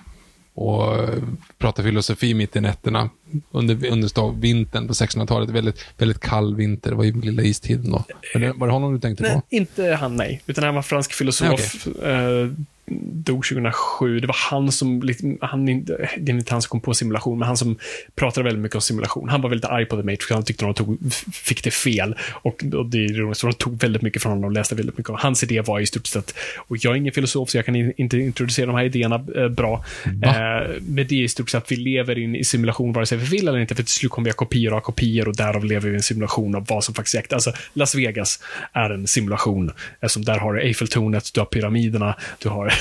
och 0.54 0.94
eh, 0.98 1.22
prata 1.58 1.82
filosofi 1.82 2.34
mitt 2.34 2.56
i 2.56 2.60
nätterna 2.60 3.10
under, 3.50 3.86
under 3.86 4.40
vintern 4.40 4.86
på 4.86 4.92
1600-talet. 4.92 5.50
Väldigt, 5.50 5.84
väldigt 5.98 6.20
kall 6.20 6.54
vinter. 6.56 6.90
Det 6.90 6.96
var 6.96 7.04
ju 7.04 7.20
lilla 7.20 7.42
istiden 7.42 7.90
då. 7.90 8.04
Men 8.34 8.42
det, 8.42 8.52
var 8.52 8.66
det 8.66 8.72
honom 8.72 8.92
du 8.94 9.00
tänkte 9.00 9.22
Nej, 9.22 9.32
på? 9.34 9.42
inte 9.50 9.84
han, 10.00 10.16
nej. 10.16 10.42
Utan 10.46 10.64
han 10.64 10.74
var 10.74 10.82
fransk 10.82 11.12
filosof. 11.12 11.86
eh, 11.86 12.48
dog 12.90 13.44
2007. 13.44 14.20
Det 14.20 14.26
var 14.26 14.36
han 14.50 14.72
som, 14.72 15.02
han, 15.40 15.66
det 15.66 15.92
är 15.92 16.30
inte 16.30 16.54
han 16.54 16.62
som 16.62 16.68
kom 16.68 16.80
på 16.80 16.94
simulation, 16.94 17.38
men 17.38 17.46
han 17.46 17.56
som 17.56 17.78
pratade 18.14 18.44
väldigt 18.44 18.62
mycket 18.62 18.74
om 18.74 18.80
simulation. 18.80 19.28
Han 19.28 19.42
var 19.42 19.50
väldigt 19.50 19.70
arg 19.70 19.86
på 19.86 19.96
The 19.96 20.02
Matrix, 20.02 20.30
han 20.30 20.44
tyckte 20.44 20.64
de 20.64 20.74
tog, 20.74 21.12
fick 21.32 21.64
det 21.64 21.70
fel. 21.70 22.16
Och, 22.32 22.64
och 22.74 22.86
det 22.86 23.04
är 23.04 23.14
roligt, 23.14 23.38
så 23.38 23.46
de 23.46 23.52
tog 23.52 23.80
väldigt 23.80 24.02
mycket 24.02 24.22
från 24.22 24.32
honom 24.32 24.44
och 24.44 24.52
läste 24.52 24.74
väldigt 24.74 24.98
mycket. 24.98 25.10
Och 25.10 25.20
hans 25.20 25.42
idé 25.42 25.60
var 25.60 25.80
i 25.80 25.86
stort 25.86 26.06
sett, 26.06 26.34
och 26.58 26.76
jag 26.80 26.92
är 26.92 26.96
ingen 26.96 27.12
filosof 27.12 27.50
så 27.50 27.58
jag 27.58 27.66
kan 27.66 27.76
in, 27.76 27.92
inte 27.96 28.18
introducera 28.18 28.66
de 28.66 28.74
här 28.74 28.84
idéerna 28.84 29.24
eh, 29.36 29.48
bra. 29.48 29.84
Eh, 30.04 30.70
men 30.80 31.06
det 31.08 31.12
är 31.12 31.22
i 31.22 31.28
stort 31.28 31.50
sett 31.50 31.62
att 31.62 31.72
vi 31.72 31.76
lever 31.76 32.18
in 32.18 32.36
i 32.36 32.44
simulation 32.44 32.92
vare 32.92 33.06
sig 33.06 33.18
vi 33.18 33.24
vill 33.24 33.48
eller 33.48 33.58
inte, 33.58 33.74
för 33.74 33.82
till 33.82 33.92
slut 33.92 34.10
kommer 34.10 34.24
vi 34.24 34.30
ha 34.30 34.36
kopior 34.36 34.76
av 34.76 34.80
kopior 34.80 35.28
och 35.28 35.36
därav 35.36 35.64
lever 35.64 35.88
vi 35.88 35.92
i 35.92 35.96
en 35.96 36.02
simulation 36.02 36.54
av 36.54 36.66
vad 36.68 36.84
som 36.84 36.94
faktiskt 36.94 37.14
är. 37.14 37.34
Alltså, 37.34 37.52
Las 37.72 37.94
Vegas 37.94 38.40
är 38.72 38.90
en 38.90 39.06
simulation, 39.06 39.72
eftersom 40.00 40.24
där 40.24 40.38
har 40.38 40.54
du 40.54 40.60
Eiffeltornet, 40.60 41.34
du 41.34 41.40
har 41.40 41.46
pyramiderna, 41.46 42.14
du 42.38 42.48
har, 42.48 42.72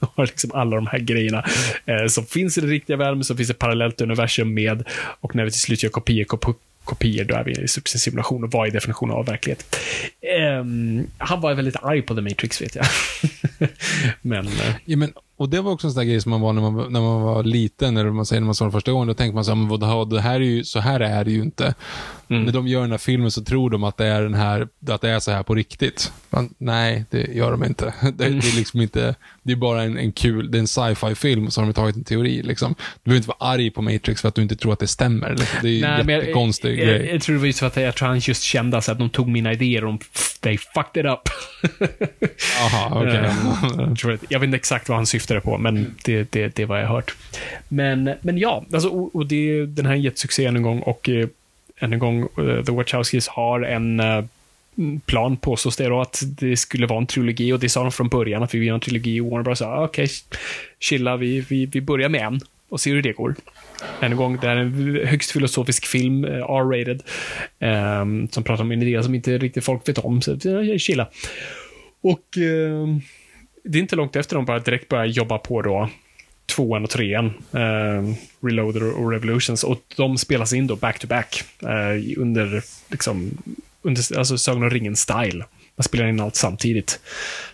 har 0.14 0.26
liksom 0.26 0.50
alla 0.54 0.76
de 0.76 0.86
här 0.86 0.98
grejerna 0.98 1.44
eh, 1.86 2.06
som 2.06 2.26
finns 2.26 2.58
i 2.58 2.60
den 2.60 2.70
riktiga 2.70 2.96
världen, 2.96 3.18
men 3.18 3.24
så 3.24 3.36
finns 3.36 3.48
det 3.48 3.52
ett 3.52 3.58
parallellt 3.58 4.00
universum 4.00 4.54
med, 4.54 4.84
och 5.20 5.34
när 5.34 5.44
vi 5.44 5.50
till 5.50 5.60
slut 5.60 5.82
gör 5.82 5.90
kopior, 5.90 6.24
kop 6.24 6.60
kopior, 6.84 7.24
då 7.24 7.34
är 7.34 7.44
vi 7.44 7.52
i 7.52 7.60
en 7.60 7.68
simulation 7.68 8.44
och 8.44 8.50
vad 8.50 8.68
är 8.68 8.70
definitionen 8.70 9.14
av 9.14 9.26
verklighet? 9.26 9.76
Um, 10.60 11.06
han 11.18 11.40
var 11.40 11.54
väldigt 11.54 11.76
arg 11.76 12.02
på 12.02 12.14
The 12.14 12.20
Matrix, 12.20 12.62
vet 12.62 12.74
jag. 12.74 12.86
men, 14.22 14.46
eh, 14.46 14.74
ja, 14.84 14.96
men 14.96 15.12
och 15.36 15.48
det 15.48 15.60
var 15.60 15.72
också 15.72 15.86
en 15.86 15.92
sån 15.92 16.00
där 16.00 16.10
grej 16.10 16.20
som 16.20 16.30
man 16.30 16.40
var 16.40 16.52
när 16.52 16.62
man, 16.62 16.92
när 16.92 17.00
man 17.00 17.22
var 17.22 17.42
liten, 17.42 17.96
eller 17.96 18.10
man 18.10 18.26
säger 18.26 18.40
när 18.40 18.46
man 18.46 18.54
såg 18.54 18.66
den 18.66 18.72
första 18.72 18.92
gången, 18.92 19.08
då 19.08 19.14
tänkte 19.14 19.34
man 19.34 19.44
så 19.44 19.54
här, 19.54 19.94
vad, 19.94 20.10
det 20.10 20.20
här 20.20 20.34
är 20.34 20.44
ju, 20.44 20.64
så 20.64 20.80
här 20.80 21.00
är 21.00 21.24
det 21.24 21.30
ju 21.30 21.42
inte. 21.42 21.74
Mm. 22.28 22.44
När 22.44 22.52
de 22.52 22.68
gör 22.68 22.80
den 22.80 22.90
här 22.90 22.98
filmen 22.98 23.30
så 23.30 23.44
tror 23.44 23.70
de 23.70 23.84
att 23.84 23.96
det 23.96 24.06
är 24.06 24.22
den 24.22 24.34
här, 24.34 24.68
att 24.88 25.00
det 25.00 25.10
är 25.10 25.20
så 25.20 25.30
här 25.30 25.42
på 25.42 25.54
riktigt. 25.54 26.12
Men, 26.30 26.54
nej, 26.58 27.04
det 27.10 27.34
gör 27.34 27.50
de 27.50 27.64
inte. 27.64 27.94
Det, 28.14 28.26
mm. 28.26 28.40
det, 28.40 28.48
är 28.48 28.56
liksom 28.56 28.80
inte, 28.80 29.14
det 29.42 29.52
är 29.52 29.56
bara 29.56 29.82
en, 29.82 29.98
en 29.98 30.12
kul, 30.12 30.50
det 30.50 30.58
är 30.58 30.60
en 30.60 30.66
sci-fi 30.66 31.14
film, 31.14 31.50
så 31.50 31.60
har 31.60 31.66
de 31.66 31.72
tagit 31.72 31.96
en 31.96 32.04
teori 32.04 32.42
liksom. 32.42 32.74
Du 32.78 33.10
behöver 33.10 33.16
inte 33.16 33.28
vara 33.28 33.52
arg 33.52 33.70
på 33.70 33.82
Matrix 33.82 34.20
för 34.20 34.28
att 34.28 34.34
du 34.34 34.42
inte 34.42 34.56
tror 34.56 34.72
att 34.72 34.78
det 34.78 34.86
stämmer. 34.86 35.30
Liksom. 35.30 35.58
Det 35.62 35.82
är 35.82 36.00
en 36.00 36.08
jättekonstig 36.08 36.70
jag, 36.70 36.76
grej. 36.76 37.06
Jag, 37.06 37.14
jag, 37.14 37.22
tror 37.22 37.36
det 37.36 37.42
var 37.42 37.52
så 37.52 37.66
att 37.66 37.76
jag 37.76 37.94
tror 37.94 38.08
han 38.08 38.18
just 38.18 38.42
kände 38.42 38.76
att 38.76 38.98
de 38.98 39.10
tog 39.10 39.28
mina 39.28 39.52
idéer 39.52 39.84
och 39.84 39.92
de, 39.92 39.98
they 40.40 40.58
fucked 40.58 41.04
it 41.04 41.10
up. 41.10 41.28
Aha, 42.60 42.90
okej. 42.92 43.08
Okay. 43.08 43.94
jag, 44.10 44.18
jag 44.28 44.40
vet 44.40 44.46
inte 44.46 44.56
exakt 44.56 44.88
vad 44.88 44.98
han 44.98 45.06
syftade 45.06 45.23
på, 45.26 45.58
men 45.58 45.94
det, 46.04 46.32
det, 46.32 46.56
det 46.56 46.62
är 46.62 46.66
vad 46.66 46.80
jag 46.80 46.86
har 46.86 46.94
hört. 46.94 47.14
Men, 47.68 48.10
men 48.20 48.38
ja, 48.38 48.64
alltså, 48.72 48.88
och, 48.88 49.16
och 49.16 49.26
det, 49.26 49.66
den 49.66 49.86
här 49.86 49.92
är 49.92 49.96
en 49.96 50.02
jättesuccé 50.02 50.46
än 50.46 50.56
en 50.56 50.62
gång 50.62 50.80
och 50.80 51.08
eh, 51.08 51.28
än 51.78 51.92
en 51.92 51.98
gång, 51.98 52.28
uh, 52.38 52.64
The 52.64 52.72
Wachowskis 52.72 53.28
har 53.28 53.60
en 53.60 54.00
uh, 54.00 54.24
plan 55.06 55.36
påstås 55.36 55.76
det 55.76 55.88
då 55.88 56.00
att 56.00 56.22
det 56.26 56.56
skulle 56.56 56.86
vara 56.86 56.98
en 56.98 57.06
trilogi 57.06 57.52
och 57.52 57.60
det 57.60 57.68
sa 57.68 57.82
de 57.82 57.92
från 57.92 58.08
början 58.08 58.42
att 58.42 58.54
vi 58.54 58.58
vill 58.58 58.68
ha 58.68 58.74
en 58.74 58.80
trilogi 58.80 59.20
och 59.20 59.26
Warner 59.26 59.44
Bros 59.44 59.58
sa 59.58 59.66
ah, 59.66 59.84
okej, 59.84 60.04
okay, 60.04 60.38
chilla, 60.80 61.16
vi, 61.16 61.40
vi, 61.40 61.66
vi 61.66 61.80
börjar 61.80 62.08
med 62.08 62.20
en 62.20 62.40
och 62.68 62.80
ser 62.80 62.90
hur 62.90 63.02
det 63.02 63.12
går. 63.12 63.34
Än 64.00 64.12
en 64.12 64.16
gång, 64.16 64.38
det 64.40 64.48
är 64.48 64.56
en 64.56 65.00
högst 65.06 65.30
filosofisk 65.30 65.86
film, 65.86 66.24
R-rated, 66.24 67.02
um, 68.00 68.28
som 68.28 68.44
pratar 68.44 68.64
om 68.64 68.72
en 68.72 68.82
idé 68.82 69.02
som 69.02 69.14
inte 69.14 69.38
riktigt 69.38 69.64
folk 69.64 69.88
vet 69.88 69.98
om, 69.98 70.22
så 70.22 70.38
chilla. 70.78 71.08
Och 72.00 72.36
uh, 72.38 72.98
det 73.64 73.78
är 73.78 73.82
inte 73.82 73.96
långt 73.96 74.16
efter 74.16 74.36
de 74.36 74.44
bara 74.44 74.58
direkt 74.58 74.88
börjar 74.88 75.04
jobba 75.04 75.38
på 75.38 75.62
då 75.62 75.88
tvåan 76.46 76.84
och 76.84 76.90
trean, 76.90 77.26
eh, 77.52 78.14
Reloader 78.40 78.98
och 78.98 79.10
Revolutions, 79.10 79.64
och 79.64 79.80
de 79.96 80.18
spelas 80.18 80.52
in 80.52 80.66
då 80.66 80.76
back-to-back 80.76 81.44
uh, 81.62 81.70
eh, 81.70 82.02
under, 82.16 82.62
liksom, 82.88 83.30
under, 83.82 84.18
alltså 84.18 84.38
Sagan 84.38 84.62
om 84.62 84.70
ringen-style. 84.70 85.44
Man 85.76 85.84
spelar 85.84 86.06
in 86.06 86.20
allt 86.20 86.36
samtidigt. 86.36 87.00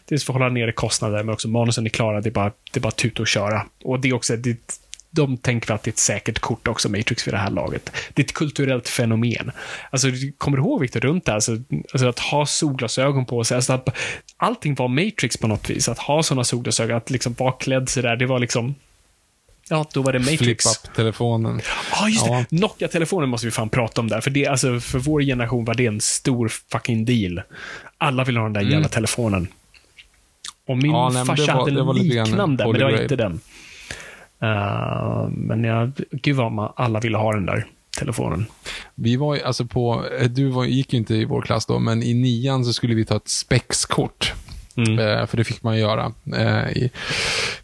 Dels 0.04 0.24
för 0.24 0.32
att 0.32 0.40
hålla 0.40 0.52
nere 0.52 0.72
kostnader, 0.72 1.22
men 1.22 1.32
också 1.34 1.48
manusen 1.48 1.86
är 1.86 1.90
klara, 1.90 2.20
det 2.20 2.28
är 2.28 2.32
bara, 2.32 2.52
det 2.72 2.78
är 2.78 2.80
bara 2.80 2.92
tuta 2.92 3.22
och 3.22 3.28
köra. 3.28 3.66
Och 3.84 4.00
det 4.00 4.08
är 4.08 4.14
också, 4.14 4.36
det, 4.36 4.80
de 5.10 5.36
tänker 5.36 5.74
att 5.74 5.82
det 5.82 5.88
är 5.88 5.92
ett 5.92 5.98
säkert 5.98 6.38
kort 6.38 6.68
också, 6.68 6.88
Matrix, 6.88 7.26
vid 7.26 7.34
det 7.34 7.38
här 7.38 7.50
laget. 7.50 7.92
Det 8.14 8.22
är 8.22 8.24
ett 8.24 8.34
kulturellt 8.34 8.88
fenomen. 8.88 9.50
Alltså, 9.90 10.08
kommer 10.38 10.56
du 10.56 10.62
ihåg, 10.62 10.80
Victor, 10.80 11.00
runt 11.00 11.24
det 11.24 11.32
alltså, 11.32 11.52
alltså 11.92 12.08
att 12.08 12.18
ha 12.18 12.46
solglasögon 12.46 13.26
på 13.26 13.44
sig, 13.44 13.54
alltså 13.54 13.72
att 13.72 13.88
allting 14.40 14.74
var 14.74 14.88
Matrix 14.88 15.36
på 15.36 15.48
något 15.48 15.70
vis. 15.70 15.88
Att 15.88 15.98
ha 15.98 16.22
sådana 16.22 16.44
solglasögon, 16.44 16.96
att 16.96 17.10
liksom 17.10 17.34
vara 17.38 17.52
klädd 17.52 17.88
sådär, 17.88 18.16
det 18.16 18.26
var 18.26 18.38
liksom 18.38 18.74
Ja, 19.68 19.86
då 19.94 20.02
var 20.02 20.12
det 20.12 20.18
Matrix. 20.18 20.38
Flip-up-telefonen. 20.38 21.60
Ah, 21.92 22.08
just 22.08 22.26
ja, 22.26 22.38
just 22.38 22.50
det. 22.50 22.56
Nokia-telefonen 22.56 23.28
måste 23.28 23.46
vi 23.46 23.50
fan 23.50 23.68
prata 23.68 24.00
om 24.00 24.08
där. 24.08 24.20
För 24.20 24.30
det, 24.30 24.46
alltså, 24.46 24.80
för 24.80 24.98
vår 24.98 25.20
generation 25.22 25.64
var 25.64 25.74
det 25.74 25.86
en 25.86 26.00
stor 26.00 26.48
fucking 26.48 27.04
deal. 27.04 27.42
Alla 27.98 28.24
ville 28.24 28.38
ha 28.40 28.44
den 28.44 28.52
där 28.52 28.60
mm. 28.60 28.72
jävla 28.72 28.88
telefonen. 28.88 29.48
Och 30.66 30.76
min 30.76 30.90
ja, 30.90 31.10
nej, 31.14 31.24
farsa 31.24 31.52
hade 31.52 31.80
en 31.80 31.96
liknande, 31.96 32.64
men 32.64 32.72
det 32.72 32.84
var 32.84 33.02
inte 33.02 33.16
den. 33.16 33.40
Uh, 34.42 35.28
men 35.28 35.64
jag, 35.64 35.92
gud 36.10 36.36
vad 36.36 36.52
man, 36.52 36.72
alla 36.76 37.00
ville 37.00 37.18
ha 37.18 37.32
den 37.32 37.46
där 37.46 37.66
telefonen. 37.98 38.46
Vi 38.94 39.16
var 39.16 39.34
ju 39.34 39.42
alltså 39.42 39.64
på, 39.64 40.04
du 40.30 40.48
var, 40.48 40.64
gick 40.64 40.92
ju 40.92 40.98
inte 40.98 41.14
i 41.14 41.24
vår 41.24 41.42
klass 41.42 41.66
då, 41.66 41.78
men 41.78 42.02
i 42.02 42.14
nian 42.14 42.64
så 42.64 42.72
skulle 42.72 42.94
vi 42.94 43.04
ta 43.04 43.16
ett 43.16 43.28
spexkort. 43.28 44.32
Mm. 44.76 44.98
Uh, 44.98 45.26
för 45.26 45.36
det 45.36 45.44
fick 45.44 45.62
man 45.62 45.78
göra 45.78 46.12
uh, 46.36 46.72
i 46.72 46.90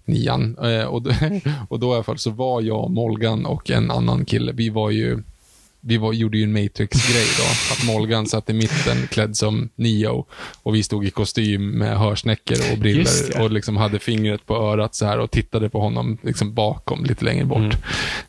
nian. 0.04 0.54
och, 0.88 1.02
då, 1.02 1.10
och 1.68 1.80
då 1.80 1.92
i 1.92 1.94
alla 1.94 2.02
fall 2.02 2.18
så 2.18 2.30
var 2.30 2.60
jag, 2.60 2.90
Molgan 2.90 3.46
och 3.46 3.70
en 3.70 3.90
annan 3.90 4.24
kille, 4.24 4.52
vi 4.52 4.68
var 4.68 4.90
ju 4.90 5.22
vi 5.87 5.97
var, 5.97 6.12
gjorde 6.12 6.39
ju 6.39 6.45
en 6.45 6.53
Matrix-grej 6.53 7.26
då. 7.39 7.45
Att 7.72 7.87
Molgan 7.87 8.26
satt 8.26 8.51
i 8.51 8.53
mitten 8.53 9.07
klädd 9.11 9.37
som 9.37 9.68
Neo 9.76 10.26
och 10.62 10.74
vi 10.74 10.82
stod 10.82 11.07
i 11.07 11.11
kostym 11.11 11.70
med 11.70 11.99
hörsnäckor 11.99 12.57
och 12.72 12.78
briller 12.78 13.41
och 13.41 13.51
liksom 13.51 13.76
hade 13.76 13.99
fingret 13.99 14.47
på 14.47 14.57
örat 14.57 14.95
så 14.95 15.07
här 15.07 15.18
och 15.18 15.30
tittade 15.30 15.70
på 15.70 15.80
honom 15.80 16.18
liksom 16.22 16.55
bakom, 16.55 17.05
lite 17.05 17.24
längre 17.24 17.45
bort. 17.45 17.76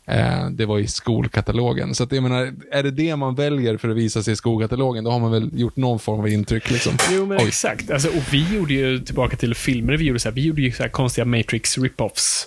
Mm. 0.06 0.44
Eh, 0.44 0.50
det 0.50 0.66
var 0.66 0.78
i 0.78 0.86
skolkatalogen. 0.86 1.94
Så 1.94 2.04
att 2.04 2.12
jag 2.12 2.22
menar, 2.22 2.54
är 2.72 2.82
det 2.82 2.90
det 2.90 3.16
man 3.16 3.34
väljer 3.34 3.76
för 3.76 3.88
att 3.88 3.96
visa 3.96 4.22
sig 4.22 4.32
i 4.32 4.36
skolkatalogen, 4.36 5.04
då 5.04 5.10
har 5.10 5.18
man 5.18 5.30
väl 5.30 5.50
gjort 5.52 5.76
någon 5.76 5.98
form 5.98 6.20
av 6.20 6.28
intryck. 6.28 6.70
Liksom. 6.70 6.92
Jo, 7.12 7.26
men 7.26 7.38
Oj. 7.38 7.44
exakt. 7.48 7.90
Alltså, 7.90 8.08
och 8.08 8.24
vi 8.32 8.54
gjorde 8.54 8.74
ju, 8.74 8.98
tillbaka 8.98 9.36
till 9.36 9.54
filmer 9.54 9.96
vi 9.96 10.04
gjorde, 10.04 10.20
så 10.20 10.28
här, 10.28 10.34
vi 10.34 10.46
gjorde 10.46 10.62
ju 10.62 10.72
så 10.72 10.82
här 10.82 10.90
konstiga 10.90 11.24
Matrix 11.24 11.78
rip-offs 11.78 12.46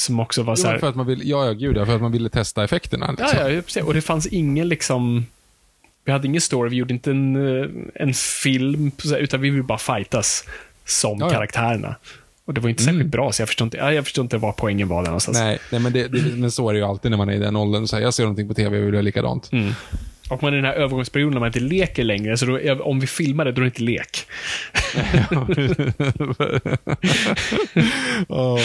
som 0.00 0.20
också 0.20 0.42
var 0.42 0.56
så 0.56 0.68
här... 0.68 0.78
för 0.78 0.88
att 0.88 0.96
man 0.96 1.06
vill, 1.06 1.28
ja, 1.28 1.46
ja, 1.46 1.52
gud 1.52 1.76
för 1.76 1.94
att 1.94 2.02
man 2.02 2.12
ville 2.12 2.28
testa 2.28 2.64
effekterna. 2.64 3.10
Liksom. 3.10 3.38
Ja, 3.38 3.50
ja, 3.50 3.62
precis. 3.62 3.82
Och 3.82 3.94
det 3.94 4.00
fanns 4.00 4.26
ingen 4.26 4.68
liksom... 4.68 5.26
Vi 6.04 6.12
hade 6.12 6.26
ingen 6.26 6.40
story, 6.40 6.70
vi 6.70 6.76
gjorde 6.76 6.94
inte 6.94 7.10
en, 7.10 7.60
eh, 7.60 7.68
en 7.94 8.14
film, 8.14 8.92
utan 9.18 9.40
vi 9.40 9.50
ville 9.50 9.62
bara 9.62 9.78
fightas 9.78 10.44
som 10.84 11.18
ja, 11.18 11.26
ja. 11.26 11.32
karaktärerna. 11.32 11.96
Och 12.44 12.54
det 12.54 12.60
var 12.60 12.68
inte 12.68 12.82
särskilt 12.82 13.00
mm. 13.00 13.10
bra, 13.10 13.32
så 13.32 13.42
jag 13.42 13.48
förstår 13.48 13.64
inte, 13.64 13.76
jag 13.76 14.04
förstår 14.04 14.22
inte 14.22 14.38
vad 14.38 14.56
poängen 14.56 14.88
var 14.88 15.02
där 15.02 15.08
någonstans. 15.08 15.38
Nej, 15.38 15.58
nej 15.70 15.80
men, 15.80 15.92
det, 15.92 16.08
det, 16.08 16.36
men 16.36 16.50
så 16.50 16.68
är 16.68 16.72
det 16.72 16.78
ju 16.78 16.84
alltid 16.84 17.10
när 17.10 17.18
man 17.18 17.28
är 17.28 17.32
i 17.32 17.38
den 17.38 17.56
åldern. 17.56 17.86
Så 17.86 17.96
här, 17.96 18.02
jag 18.02 18.14
ser 18.14 18.22
någonting 18.22 18.48
på 18.48 18.54
tv 18.54 18.78
och 18.78 18.86
vill 18.86 18.94
göra 18.94 19.02
likadant. 19.02 19.52
Mm. 19.52 19.72
Och 20.30 20.42
man 20.42 20.52
är 20.52 20.58
i 20.58 20.60
den 20.60 20.70
här 20.70 20.76
övergångsperioden 20.76 21.32
när 21.32 21.40
man 21.40 21.46
inte 21.46 21.60
leker 21.60 22.04
längre, 22.04 22.36
så 22.36 22.46
då, 22.46 22.82
om 22.82 23.00
vi 23.00 23.06
filmar 23.06 23.44
det, 23.44 23.52
då 23.52 23.60
är 23.60 23.64
det 23.64 23.66
inte 23.66 23.82
lek. 23.82 24.26
oh, 28.28 28.60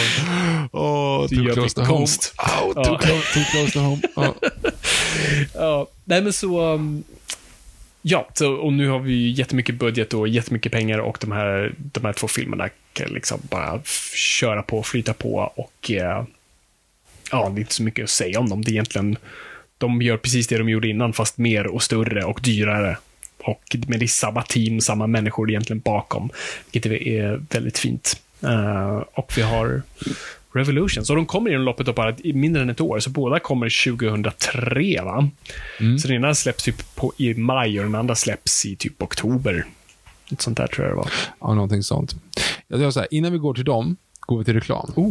oh, 0.72 1.28
too 1.28 1.54
close 1.54 1.74
to 1.74 1.80
home. 1.80 2.04
Oh, 2.04 2.72
too, 2.74 2.82
ja. 2.84 2.98
close, 2.98 3.34
too 3.34 3.44
close 3.50 3.72
to 3.72 3.78
home. 3.78 4.02
Oh. 4.16 4.34
ja, 5.54 5.86
nej 6.04 6.22
men 6.22 6.32
så... 6.32 6.74
Um, 6.74 7.04
ja, 8.02 8.28
så, 8.34 8.52
och 8.52 8.72
nu 8.72 8.88
har 8.88 8.98
vi 8.98 9.30
jättemycket 9.30 9.74
budget 9.74 10.14
och 10.14 10.28
jättemycket 10.28 10.72
pengar 10.72 10.98
och 10.98 11.18
de 11.20 11.32
här, 11.32 11.74
de 11.78 12.04
här 12.04 12.12
två 12.12 12.28
filmerna 12.28 12.68
kan 12.92 13.08
liksom 13.08 13.40
bara 13.50 13.80
köra 14.14 14.62
på, 14.62 14.82
flyta 14.82 15.12
på 15.12 15.52
och 15.56 15.90
uh, 15.90 16.24
ja, 17.30 17.48
det 17.48 17.58
är 17.58 17.60
inte 17.60 17.74
så 17.74 17.82
mycket 17.82 18.04
att 18.04 18.10
säga 18.10 18.40
om 18.40 18.48
dem. 18.48 18.64
Det 18.64 18.70
är 18.70 18.72
egentligen 18.72 19.16
de 19.78 20.02
gör 20.02 20.16
precis 20.16 20.46
det 20.46 20.58
de 20.58 20.68
gjorde 20.68 20.88
innan, 20.88 21.12
fast 21.12 21.38
mer 21.38 21.66
och 21.66 21.82
större 21.82 22.24
och 22.24 22.40
dyrare. 22.42 22.98
Och 23.38 23.76
med 23.86 24.00
det 24.00 24.08
samma 24.08 24.42
team, 24.42 24.80
samma 24.80 25.06
människor 25.06 25.50
egentligen 25.50 25.80
bakom, 25.80 26.30
vilket 26.72 26.92
är 26.92 27.40
väldigt 27.50 27.78
fint. 27.78 28.20
Uh, 28.44 29.02
och 29.14 29.32
vi 29.36 29.42
har 29.42 29.82
Revolutions. 30.56 31.10
Och 31.10 31.16
de 31.16 31.26
kommer 31.26 31.50
inom 31.50 31.62
loppet 31.62 31.88
av 31.88 31.94
bara 31.94 32.16
mindre 32.24 32.62
än 32.62 32.70
ett 32.70 32.80
år, 32.80 33.00
så 33.00 33.10
båda 33.10 33.38
kommer 33.38 33.84
2003. 33.94 35.00
va? 35.02 35.28
Mm. 35.80 35.98
Så 35.98 36.08
den 36.08 36.16
ena 36.16 36.34
släpps 36.34 36.64
typ 36.64 36.94
på, 36.94 37.12
i 37.16 37.34
maj 37.34 37.78
och 37.78 37.84
den 37.84 37.94
andra 37.94 38.14
släpps 38.14 38.66
i 38.66 38.76
typ 38.76 39.02
oktober. 39.02 39.64
Ett 40.32 40.40
sånt 40.40 40.56
där 40.56 40.66
tror 40.66 40.86
jag 40.86 40.92
det 40.92 40.96
var. 40.96 41.12
Ja, 41.40 41.54
någonting 41.54 41.82
sånt. 41.82 42.16
Jag 42.68 42.92
så 42.92 43.00
här, 43.00 43.08
innan 43.10 43.32
vi 43.32 43.38
går 43.38 43.54
till 43.54 43.64
dem, 43.64 43.96
går 44.20 44.38
vi 44.38 44.44
till 44.44 44.54
reklam. 44.54 44.92
Oh. 44.96 45.10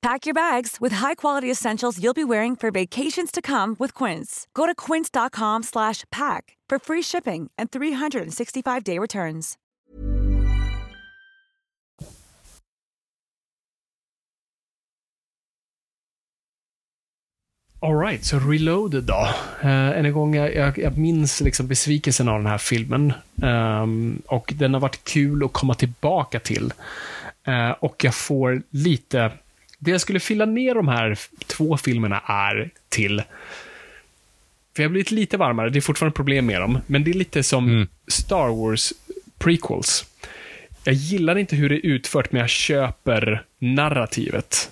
Pack 0.00 0.26
your 0.26 0.34
bags 0.34 0.76
with 0.80 0.92
high-quality 0.92 1.50
essentials 1.50 1.98
you'll 1.98 2.14
be 2.14 2.24
wearing 2.24 2.56
for 2.56 2.70
vacations 2.70 3.32
to 3.32 3.42
come 3.42 3.74
with 3.80 3.94
Quince. 3.94 4.46
Go 4.54 4.64
to 4.66 4.74
quince.com 4.74 5.62
slash 5.62 6.04
pack 6.10 6.56
for 6.68 6.78
free 6.78 7.02
shipping 7.02 7.50
and 7.58 7.70
365-day 7.70 8.98
returns. 8.98 9.56
Alright, 17.80 18.24
så 18.24 18.38
Reloaded 18.38 19.04
då. 19.04 19.28
Uh, 19.64 19.98
än 19.98 20.06
en 20.06 20.12
gång, 20.12 20.34
jag, 20.34 20.54
jag, 20.54 20.78
jag 20.78 20.98
minns 20.98 21.40
liksom 21.40 21.66
besvikelsen 21.66 22.28
av 22.28 22.38
den 22.38 22.46
här 22.46 22.58
filmen. 22.58 23.12
Um, 23.42 24.22
och 24.26 24.52
den 24.56 24.74
har 24.74 24.80
varit 24.80 25.04
kul 25.04 25.44
att 25.44 25.52
komma 25.52 25.74
tillbaka 25.74 26.40
till. 26.40 26.72
Uh, 27.48 27.70
och 27.70 28.04
jag 28.04 28.14
får 28.14 28.62
lite... 28.70 29.30
Det 29.78 29.90
jag 29.90 30.00
skulle 30.00 30.20
fylla 30.20 30.44
ner 30.44 30.74
de 30.74 30.88
här 30.88 31.18
två 31.46 31.76
filmerna 31.76 32.22
är 32.26 32.70
till... 32.88 33.22
För 34.76 34.82
jag 34.82 34.88
har 34.88 34.92
blivit 34.92 35.10
lite 35.10 35.36
varmare, 35.36 35.70
det 35.70 35.78
är 35.78 35.80
fortfarande 35.80 36.16
problem 36.16 36.46
med 36.46 36.60
dem, 36.60 36.78
men 36.86 37.04
det 37.04 37.10
är 37.10 37.14
lite 37.14 37.42
som 37.42 37.68
Mm. 37.68 37.88
Star 38.06 38.48
Wars 38.48 38.92
prequels. 39.38 40.04
Jag 40.84 40.94
gillar 40.94 41.38
inte 41.38 41.56
hur 41.56 41.68
det 41.68 41.74
är 41.74 41.86
utfört, 41.86 42.32
men 42.32 42.40
jag 42.40 42.50
köper 42.50 43.42
narrativet. 43.58 44.70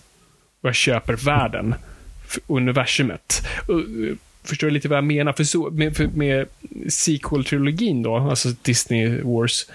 Och 0.60 0.68
jag 0.68 0.74
köper 0.74 1.12
världen. 1.16 1.74
universumet. 2.46 3.46
Eh, 3.68 4.16
Förstår 4.44 4.66
du 4.66 4.70
lite 4.72 4.88
vad 4.88 4.96
jag 4.96 5.04
menar? 5.04 5.32
För 5.32 5.44
så, 5.44 5.70
med, 5.70 5.96
för, 5.96 6.06
med 6.06 6.46
sequel-trilogin 6.88 8.02
då, 8.02 8.16
alltså 8.16 8.48
Disney 8.62 9.20
Wars, 9.22 9.66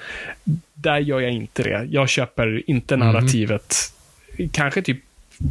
där 0.73 0.97
gör 0.97 1.19
jag 1.19 1.31
inte 1.31 1.63
det. 1.63 1.87
Jag 1.89 2.09
köper 2.09 2.69
inte 2.69 2.95
narrativet. 2.97 3.93
Kanske 4.51 4.81
typ 4.81 4.97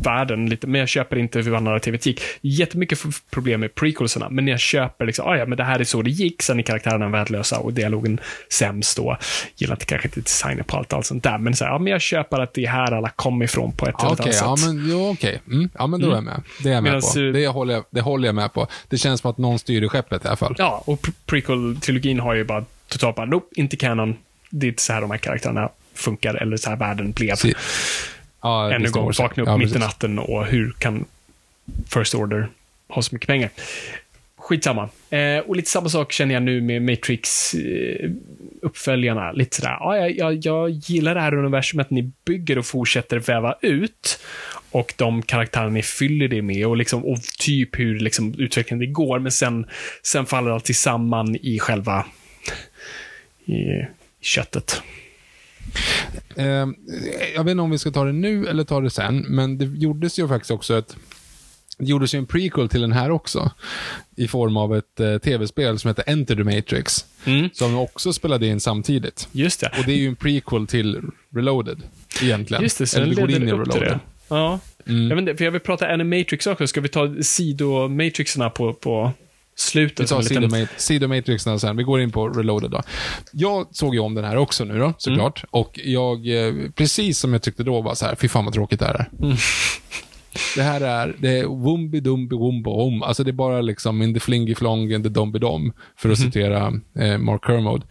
världen 0.03 0.49
lite, 0.49 0.67
men 0.67 0.79
jag 0.81 0.89
köper 0.89 1.17
inte 1.19 1.39
hur 1.41 1.61
narrativet 1.61 2.07
gick. 2.07 2.21
Jättemycket 2.41 2.99
problem 3.31 3.61
med 3.61 3.75
prequelserna, 3.75 4.29
men 4.31 4.49
jag 4.49 4.61
köper 4.61 5.07
liksom, 5.07 5.27
ah, 5.29 5.37
ja, 5.37 5.47
men 5.47 5.59
det 5.59 5.65
här 5.65 5.79
är 5.81 5.85
så 5.85 6.03
det 6.03 6.11
gick, 6.11 6.43
sen 6.43 6.59
är 6.59 6.63
karaktärerna 6.63 7.09
värdelösa 7.09 7.59
och 7.59 7.73
dialogen 7.73 8.21
sämst 8.53 8.97
då. 8.97 9.17
Gillar 9.57 9.75
inte 9.75 9.87
kanske 9.87 10.09
inte 10.09 10.21
designen 10.21 10.65
på 10.65 10.77
allt, 10.77 10.93
allt 10.93 11.07
sånt 11.07 11.23
där, 11.23 11.39
men 11.39 11.55
så 11.57 11.65
här, 11.65 11.73
ja, 11.73 11.79
men 11.79 11.93
jag 11.93 12.01
köper 12.01 12.41
att 12.41 12.55
det 12.55 12.65
är 12.65 12.69
här 12.71 12.93
alla 12.93 13.09
kom 13.09 13.43
ifrån 13.43 13.73
på 13.73 13.87
ett 13.89 13.95
eller 14.03 14.13
Okej, 14.13 14.25
annat 14.25 14.37
ja 14.41 14.57
sätt. 14.57 14.67
men, 14.75 14.89
jo, 14.91 15.11
okej. 15.11 15.41
Mm, 15.47 15.71
ja 15.79 15.87
men 15.87 16.01
då 16.01 16.11
är 16.11 16.15
jag 16.15 16.25
med. 16.25 16.43
Det 16.63 16.69
är 16.69 16.73
jag 16.73 16.83
med 16.83 16.93
Medans, 16.93 17.15
på. 17.15 17.21
eh, 17.21 17.33
Det 17.33 17.47
håller, 17.49 17.75
jag, 17.75 17.85
det 17.91 18.01
håller 18.01 18.29
jag 18.29 18.35
med 18.35 18.53
på. 18.53 18.67
Det 18.89 18.99
känns 18.99 19.21
som 19.21 19.31
att 19.31 19.39
någon 19.39 19.59
styr 19.59 19.83
i 19.85 19.89
skeppet 19.89 20.25
i 20.25 20.29
alla 20.29 20.37
fall. 20.37 20.55
Ja, 20.59 20.83
och 20.87 21.01
pre- 21.01 21.13
prequel-trilogin 21.27 22.21
har 22.21 22.35
ju 22.35 22.45
bara 22.45 22.65
totalt 22.89 23.17
bara, 23.17 23.27
nope, 23.27 23.47
inte 23.61 23.77
canon. 23.77 24.17
Det 24.51 24.67
är 24.67 24.69
inte 24.69 24.83
så 24.83 24.93
här 24.93 25.01
de 25.01 25.11
här 25.11 25.19
karaktärerna 25.19 25.69
funkar, 25.95 26.35
eller 26.35 26.57
så 26.57 26.71
här 26.71 26.77
världen 26.77 27.13
blev. 27.13 27.35
Ja, 28.43 28.73
Ännu 28.73 28.87
en 28.87 28.93
gång, 28.93 29.13
vakna 29.19 29.43
upp 29.43 29.49
ja, 29.49 29.57
mitt 29.57 29.77
i 29.77 29.79
natten 29.79 30.19
och 30.19 30.47
hur 30.47 30.73
kan 30.79 31.05
First 31.95 32.15
Order 32.15 32.49
ha 32.89 33.03
så 33.03 33.15
mycket 33.15 33.27
pengar? 33.27 33.51
Skitsamma. 34.37 34.89
Eh, 35.11 35.39
och 35.39 35.57
lite 35.57 35.71
samma 35.71 35.89
sak 35.89 36.13
känner 36.13 36.35
jag 36.35 36.43
nu 36.43 36.61
med 36.61 36.83
Matrix 36.83 37.55
eh, 37.55 38.11
uppföljarna. 38.63 39.33
Lite 39.33 39.57
sådär, 39.57 39.77
ja, 39.81 39.97
jag, 39.97 40.11
jag, 40.11 40.47
jag 40.47 40.71
gillar 40.71 41.15
det 41.15 41.21
här 41.21 41.35
universumet 41.35 41.91
ni 41.91 42.13
bygger 42.25 42.59
och 42.59 42.67
fortsätter 42.67 43.19
väva 43.19 43.55
ut. 43.61 44.21
Och 44.71 44.95
de 44.97 45.23
karaktärer 45.23 45.71
ni 45.71 45.83
fyller 45.83 46.29
det 46.29 46.43
med 46.43 46.67
och, 46.67 46.77
liksom, 46.77 47.05
och 47.05 47.23
typ 47.39 47.79
hur 47.79 47.99
liksom, 47.99 48.35
utvecklingen 48.39 48.81
det 48.81 48.93
går. 48.93 49.19
Men 49.19 49.33
sen, 49.33 49.67
sen 50.03 50.27
faller 50.27 50.51
allt 50.51 50.77
samman 50.77 51.37
i 51.37 51.59
själva 51.59 52.07
i, 53.45 53.53
i 53.53 53.87
köttet. 54.21 54.83
Eh, 56.37 56.67
jag 57.35 57.45
vet 57.45 57.51
inte 57.51 57.63
om 57.63 57.71
vi 57.71 57.79
ska 57.79 57.91
ta 57.91 58.05
det 58.05 58.13
nu 58.13 58.47
eller 58.47 58.65
ta 58.65 58.81
det 58.81 58.91
sen, 58.91 59.25
men 59.29 59.59
det 59.59 59.65
gjordes 59.65 60.19
ju 60.19 60.29
faktiskt 60.29 60.51
också 60.51 60.79
ett 60.79 60.97
det 61.81 61.87
gjordes 61.87 62.15
ju 62.15 62.19
en 62.19 62.27
prequel 62.27 62.69
till 62.69 62.81
den 62.81 62.93
här 62.93 63.11
också. 63.11 63.51
I 64.17 64.29
form 64.29 64.57
av 64.57 64.77
ett 64.77 65.01
eh, 65.01 65.19
tv-spel 65.19 65.79
som 65.79 65.89
heter 65.89 66.05
Enter 66.07 66.37
the 66.37 66.45
Matrix. 66.45 67.05
Mm. 67.25 67.51
Som 67.53 67.79
också 67.79 68.13
spelade 68.13 68.47
in 68.47 68.61
samtidigt. 68.61 69.29
Just 69.33 69.61
det. 69.61 69.73
Och 69.79 69.85
det 69.87 69.93
är 69.93 69.97
ju 69.97 70.09
en 70.09 70.17
prequel 70.17 70.67
till 70.67 71.01
Reloaded, 71.35 71.79
egentligen. 72.23 72.63
Just 72.63 72.79
det, 72.79 72.87
så 72.87 73.01
Eller 73.01 73.15
den 73.15 73.27
leder 73.27 73.43
in 73.43 73.49
i 73.49 73.53
Reloaded. 73.53 73.83
det. 73.83 74.01
Ja. 74.29 74.61
Mm. 74.87 75.09
Jag 75.09 75.17
vet 75.17 75.23
inte, 75.23 75.37
för 75.37 75.45
jag 75.45 75.53
vill 75.53 75.61
prata 75.61 75.89
Animatrix 75.89 76.47
också. 76.47 76.67
Ska 76.67 76.81
vi 76.81 76.89
ta 76.89 77.15
sidomatrixerna 77.23 78.51
på, 78.51 78.75
på 78.75 79.13
slutet? 79.61 80.01
Vi 80.01 80.09
tar 80.09 80.23
Sidomat- 80.23 80.69
Sidomatrixen 80.77 81.61
sen. 81.61 81.77
Vi 81.77 81.83
går 81.83 82.01
in 82.01 82.11
på 82.13 82.29
Reloaded 82.29 82.71
då. 82.71 82.83
Jag 83.33 83.67
såg 83.73 83.95
ju 83.95 84.01
om 84.01 84.15
den 84.15 84.25
här 84.25 84.37
också 84.37 84.65
nu 84.65 84.79
då, 84.79 84.93
såklart. 84.99 85.39
Mm. 85.45 85.49
Och 85.51 85.81
jag, 85.85 86.47
eh, 86.47 86.55
precis 86.75 87.19
som 87.19 87.33
jag 87.33 87.43
tyckte 87.43 87.63
då, 87.63 87.81
var 87.81 87.95
så 87.95 88.07
här, 88.07 88.15
fy 88.15 88.29
fan 88.29 88.45
vad 88.45 88.55
tråkigt 88.55 88.81
det 88.81 88.87
här 88.87 88.95
är. 88.95 89.25
Mm. 89.25 89.37
Det 90.57 90.63
här 90.63 90.81
är, 90.81 91.15
det 91.19 91.39
är 91.39 91.45
wumbi 91.65 92.01
dumbi 92.01 92.37
wumbo 92.37 92.71
om. 92.71 93.03
Alltså 93.03 93.25
det 93.25 93.31
är 93.31 93.33
bara 93.33 93.61
liksom 93.61 94.03
in 94.03 94.15
the 94.15 94.21
flingy 94.21 94.55
flong 94.55 94.93
and 94.93 95.05
the 95.05 95.09
dombi 95.11 95.39
dom, 95.39 95.73
för 95.97 96.11
att 96.11 96.19
Mhm. 96.19 96.27
citera 96.27 96.73
eh, 96.99 97.19
Mark 97.19 97.45
Kermode. 97.47 97.87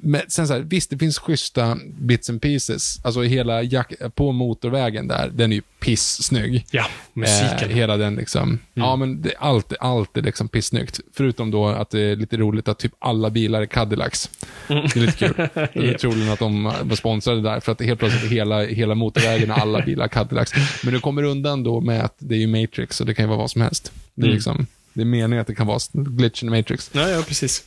Men 0.00 0.20
sen 0.28 0.46
så 0.48 0.54
här, 0.54 0.60
visst 0.60 0.90
det 0.90 0.98
finns 0.98 1.18
schyssta 1.18 1.78
bits 1.98 2.30
and 2.30 2.42
pieces. 2.42 3.00
Alltså 3.04 3.22
hela 3.22 3.62
jack, 3.62 3.92
på 4.14 4.32
motorvägen 4.32 5.08
där, 5.08 5.30
den 5.34 5.52
är 5.52 5.56
ju 5.56 5.62
pissnygg. 5.80 6.66
Ja, 6.70 6.86
musiken. 7.12 7.58
Mm. 7.58 7.70
Eh, 7.70 7.76
hela 7.76 7.96
den 7.96 8.14
liksom. 8.16 8.58
Ja, 8.74 8.96
men 8.96 9.22
det, 9.22 9.34
allt, 9.38 9.72
allt 9.80 10.16
är 10.16 10.22
liksom 10.22 10.48
pissnyggt. 10.48 11.00
Förutom 11.14 11.50
då 11.50 11.66
att 11.68 11.90
det 11.90 12.00
är 12.00 12.16
lite 12.16 12.36
roligt 12.36 12.68
att 12.68 12.78
typ 12.78 12.92
alla 12.98 13.30
bilar 13.30 13.62
är 13.62 13.66
Cadillacs. 13.66 14.30
Mm. 14.68 14.82
Det 14.94 14.96
är 14.96 15.00
lite 15.06 15.18
kul. 15.18 15.34
Det 15.54 15.88
är 15.90 15.98
troligen 15.98 16.32
att 16.32 16.38
de 16.38 16.64
var 16.64 16.96
sponsrade 16.96 17.40
där, 17.42 17.60
för 17.60 17.72
att 17.72 17.80
helt 17.80 17.98
plötsligt 18.00 18.24
är 18.24 18.28
hela, 18.28 18.62
hela 18.64 18.94
motorvägen 18.94 19.50
är 19.50 19.54
alla 19.54 19.82
bilar 19.82 20.08
Cadillacs. 20.08 20.52
Men 20.84 20.94
du 20.94 21.00
kommer 21.00 21.22
undan 21.22 21.62
då 21.62 21.80
med 21.80 22.04
att 22.04 22.14
det 22.18 22.34
är 22.34 22.38
ju 22.38 22.46
Matrix, 22.46 23.00
och 23.00 23.06
det 23.06 23.14
kan 23.14 23.24
ju 23.24 23.28
vara 23.28 23.38
vad 23.38 23.50
som 23.50 23.60
helst. 23.62 23.92
Det 24.14 24.22
är 24.22 24.24
Mm. 24.24 24.34
liksom, 24.34 24.66
det 24.92 25.00
är 25.00 25.04
meningen 25.04 25.40
att 25.40 25.46
det 25.46 25.54
kan 25.54 25.66
vara 25.66 25.78
glitch 25.92 26.42
in 26.42 26.50
Matrix. 26.50 26.90
Ja, 26.92 27.08
ja, 27.08 27.22
precis. 27.28 27.64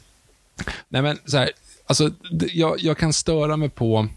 Nej 0.90 1.02
men 1.02 1.18
så 1.26 1.38
här, 1.38 1.50
alltså, 1.90 2.12
jag, 2.54 2.76
jag 2.80 2.98
kan 2.98 3.14
störa 3.14 3.58
mig 3.58 3.70
på 3.70 4.08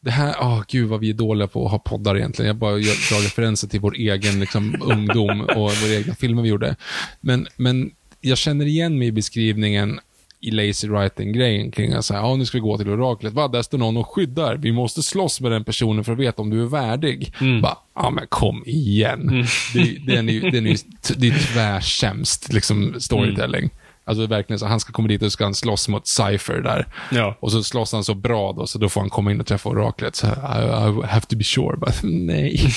det 0.00 0.10
här, 0.10 0.34
åh 0.40 0.62
gud 0.68 0.88
vad 0.88 1.00
vi 1.00 1.10
är 1.10 1.14
dåliga 1.14 1.48
på 1.48 1.64
att 1.64 1.70
ha 1.70 1.78
poddar 1.78 2.16
egentligen. 2.16 2.46
Jag 2.46 2.56
bara 2.56 2.72
gör- 2.78 3.10
drar 3.14 3.22
referenser 3.22 3.68
till 3.68 3.80
vår 3.80 3.94
egen 3.96 4.40
liksom, 4.40 4.76
ungdom 4.82 5.40
och 5.40 5.56
våra 5.56 5.94
egna 5.94 6.14
filmer 6.14 6.42
vi 6.42 6.48
gjorde. 6.48 6.76
Men, 7.20 7.46
men 7.56 7.90
jag 8.20 8.38
känner 8.38 8.66
igen 8.66 8.98
mig 8.98 9.08
i 9.08 9.12
beskrivningen 9.12 10.00
i 10.40 10.50
lazy 10.50 10.88
writing-grejen 10.88 11.70
kring 11.70 11.92
att 11.92 12.04
säga, 12.04 12.20
ja 12.20 12.36
nu 12.36 12.46
ska 12.46 12.58
vi 12.58 12.62
gå 12.62 12.78
till 12.78 12.88
oraklet. 12.88 13.32
Va, 13.32 13.48
där 13.48 13.62
står 13.62 13.78
någon 13.78 13.96
och 13.96 14.08
skyddar. 14.14 14.56
Vi 14.56 14.72
måste 14.72 15.02
slåss 15.02 15.40
med 15.40 15.52
den 15.52 15.64
personen 15.64 16.04
för 16.04 16.12
att 16.12 16.18
veta 16.18 16.42
om 16.42 16.50
du 16.50 16.62
är 16.62 16.66
värdig. 16.66 17.32
Bara, 17.62 17.76
ja 17.94 18.10
men 18.10 18.26
kom 18.28 18.62
igen. 18.66 19.46
Det, 19.74 19.98
den 20.14 20.28
är, 20.28 20.32
ju- 20.32 20.50
den 20.50 20.66
är, 20.66 20.70
ju- 20.70 20.76
det 21.16 21.28
är 21.28 21.52
tvärsämst 21.52 22.52
liksom, 22.52 22.94
storytelling. 22.98 23.70
Alltså 24.08 24.26
verkligen 24.26 24.58
så, 24.58 24.66
han 24.66 24.80
ska 24.80 24.92
komma 24.92 25.08
dit 25.08 25.22
och 25.22 25.32
ska 25.32 25.44
han 25.44 25.54
slåss 25.54 25.88
mot 25.88 26.06
Cypher 26.06 26.60
där. 26.62 26.86
Ja. 27.10 27.36
Och 27.40 27.52
så 27.52 27.62
slåss 27.62 27.92
han 27.92 28.04
så 28.04 28.14
bra 28.14 28.52
då, 28.52 28.66
så 28.66 28.78
då 28.78 28.88
får 28.88 29.00
han 29.00 29.10
komma 29.10 29.30
in 29.30 29.40
och 29.40 29.46
träffa 29.46 29.68
oraklet. 29.68 30.16
Så, 30.16 30.26
I, 30.26 30.30
I 30.30 31.06
have 31.06 31.20
to 31.20 31.36
be 31.36 31.44
sure. 31.44 31.76
Bara, 31.76 31.92
nej, 32.02 32.72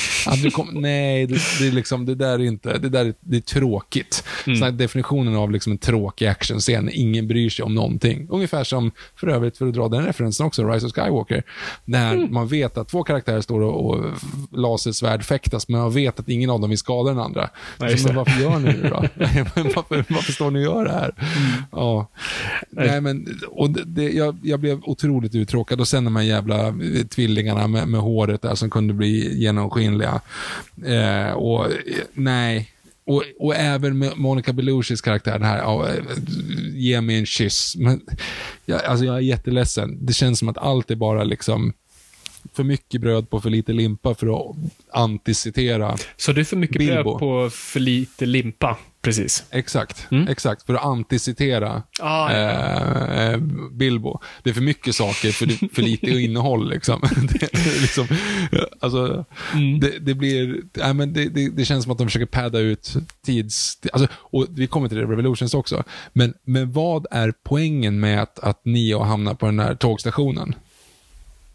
kom, 0.53 0.69
nej 0.73 1.27
det, 1.27 1.39
det, 1.59 1.67
är 1.67 1.71
liksom, 1.71 2.05
det 2.05 2.15
där 2.15 2.33
är 2.33 2.43
inte, 2.43 2.77
det 2.77 2.89
där 2.89 3.05
är, 3.05 3.13
det 3.19 3.37
är 3.37 3.41
tråkigt. 3.41 4.23
Mm. 4.47 4.59
Så 4.59 4.69
definitionen 4.69 5.35
av 5.35 5.51
liksom 5.51 5.71
en 5.71 5.77
tråkig 5.77 6.27
actionscen, 6.27 6.89
ingen 6.93 7.27
bryr 7.27 7.49
sig 7.49 7.65
om 7.65 7.75
någonting. 7.75 8.27
Ungefär 8.29 8.63
som, 8.63 8.91
för 9.15 9.27
övrigt, 9.27 9.57
för 9.57 9.67
att 9.67 9.73
dra 9.73 9.87
den 9.87 10.05
referensen 10.05 10.45
också, 10.45 10.67
Rise 10.67 10.85
of 10.85 10.93
Skywalker. 10.93 11.43
När 11.85 12.27
man 12.27 12.47
vet 12.47 12.77
att 12.77 12.89
två 12.89 13.03
karaktärer 13.03 13.41
står 13.41 13.61
och, 13.61 13.89
och 13.89 14.05
lasersvärd 14.51 15.23
fäktas, 15.23 15.67
men 15.67 15.81
man 15.81 15.93
vet 15.93 16.19
att 16.19 16.29
ingen 16.29 16.49
av 16.49 16.61
dem 16.61 16.69
vill 16.69 16.79
skada 16.79 17.09
den 17.09 17.19
andra. 17.19 17.49
Just 17.89 18.01
så, 18.01 18.07
men 18.07 18.15
varför 18.15 18.41
gör 18.41 18.59
ni 18.59 18.73
det 18.73 18.89
då? 18.89 19.01
Varför, 19.75 20.05
varför 20.09 20.31
står 20.31 20.51
ni 20.51 20.59
och 20.59 20.63
gör 20.63 20.85
det 20.85 20.91
här? 20.91 21.13
Ja. 21.71 22.07
Nej, 22.69 23.01
men, 23.01 23.39
och 23.47 23.69
det, 23.69 23.83
det, 23.85 24.09
jag, 24.09 24.37
jag 24.43 24.59
blev 24.59 24.81
otroligt 24.83 25.35
uttråkad 25.35 25.79
och 25.79 25.87
sen 25.87 26.03
de 26.03 26.15
här 26.15 26.23
jävla 26.23 26.67
eh, 26.67 27.05
tvillingarna 27.09 27.67
med, 27.67 27.87
med 27.87 28.01
håret 28.01 28.41
där 28.41 28.55
som 28.55 28.69
kunde 28.69 28.93
bli 28.93 29.39
genomskinliga. 29.39 30.21
Eh, 30.85 31.31
och 31.31 31.65
eh, 31.65 31.71
nej. 32.13 32.69
Och, 33.05 33.23
och 33.39 33.55
även 33.55 33.97
med 33.97 34.17
Monica 34.17 34.53
Belushis 34.53 35.01
karaktär, 35.01 35.31
den 35.31 35.43
här, 35.43 35.57
ja, 35.57 35.87
eh, 35.87 36.03
ge 36.73 37.01
mig 37.01 37.17
en 37.17 37.25
kyss. 37.25 37.75
Men, 37.77 38.01
jag, 38.65 38.85
alltså 38.85 39.05
jag 39.05 39.15
är 39.15 39.19
jätteledsen. 39.19 40.05
Det 40.05 40.13
känns 40.13 40.39
som 40.39 40.49
att 40.49 40.57
allt 40.57 40.91
är 40.91 40.95
bara 40.95 41.23
liksom 41.23 41.73
för 42.53 42.63
mycket 42.63 43.01
bröd 43.01 43.29
på 43.29 43.41
för 43.41 43.49
lite 43.49 43.73
limpa 43.73 44.15
för 44.15 44.49
att 44.49 44.55
anticitera. 44.93 45.95
Så 46.17 46.31
det 46.33 46.41
är 46.41 46.45
för 46.45 46.57
mycket 46.57 46.77
Bilbo. 46.77 47.03
bröd 47.03 47.19
på 47.19 47.49
för 47.49 47.79
lite 47.79 48.25
limpa. 48.25 48.77
Precis. 49.01 49.43
Exakt, 49.51 50.07
Mm. 50.11 50.27
exakt. 50.27 50.65
För 50.65 50.73
att 50.73 50.85
anticitera 50.85 51.83
Ah, 51.99 52.31
eh, 52.31 53.31
eh, 53.31 53.37
Bilbo. 53.71 54.19
Det 54.43 54.49
är 54.49 54.53
för 54.53 54.61
mycket 54.61 54.95
saker 54.95 55.31
för, 55.31 55.45
för 55.75 55.81
lite 55.81 56.07
innehåll. 56.11 56.69
Liksom. 56.69 57.01
Det, 57.39 57.53
liksom, 57.81 58.07
alltså, 58.79 59.25
Mm. 59.53 59.79
det, 59.79 59.99
det 59.99 60.13
blir, 60.13 60.61
nej, 60.73 60.93
men 60.93 61.13
det, 61.13 61.29
det, 61.29 61.49
det 61.49 61.65
känns 61.65 61.83
som 61.83 61.91
att 61.91 61.97
de 61.97 62.07
försöker 62.07 62.25
padda 62.25 62.59
ut 62.59 62.93
tids... 63.25 63.77
Alltså, 63.93 64.07
och 64.15 64.47
vi 64.49 64.67
kommer 64.67 64.87
till 64.87 64.97
det, 64.97 65.03
Revolutions 65.03 65.53
också. 65.53 65.83
Men, 66.13 66.33
men 66.43 66.71
vad 66.71 67.05
är 67.11 67.33
poängen 67.43 67.99
med 67.99 68.21
att, 68.21 68.39
att 68.39 68.65
Neo 68.65 68.99
hamnar 68.99 69.33
på 69.33 69.45
den 69.45 69.59
här 69.59 69.75
tågstationen? 69.75 70.55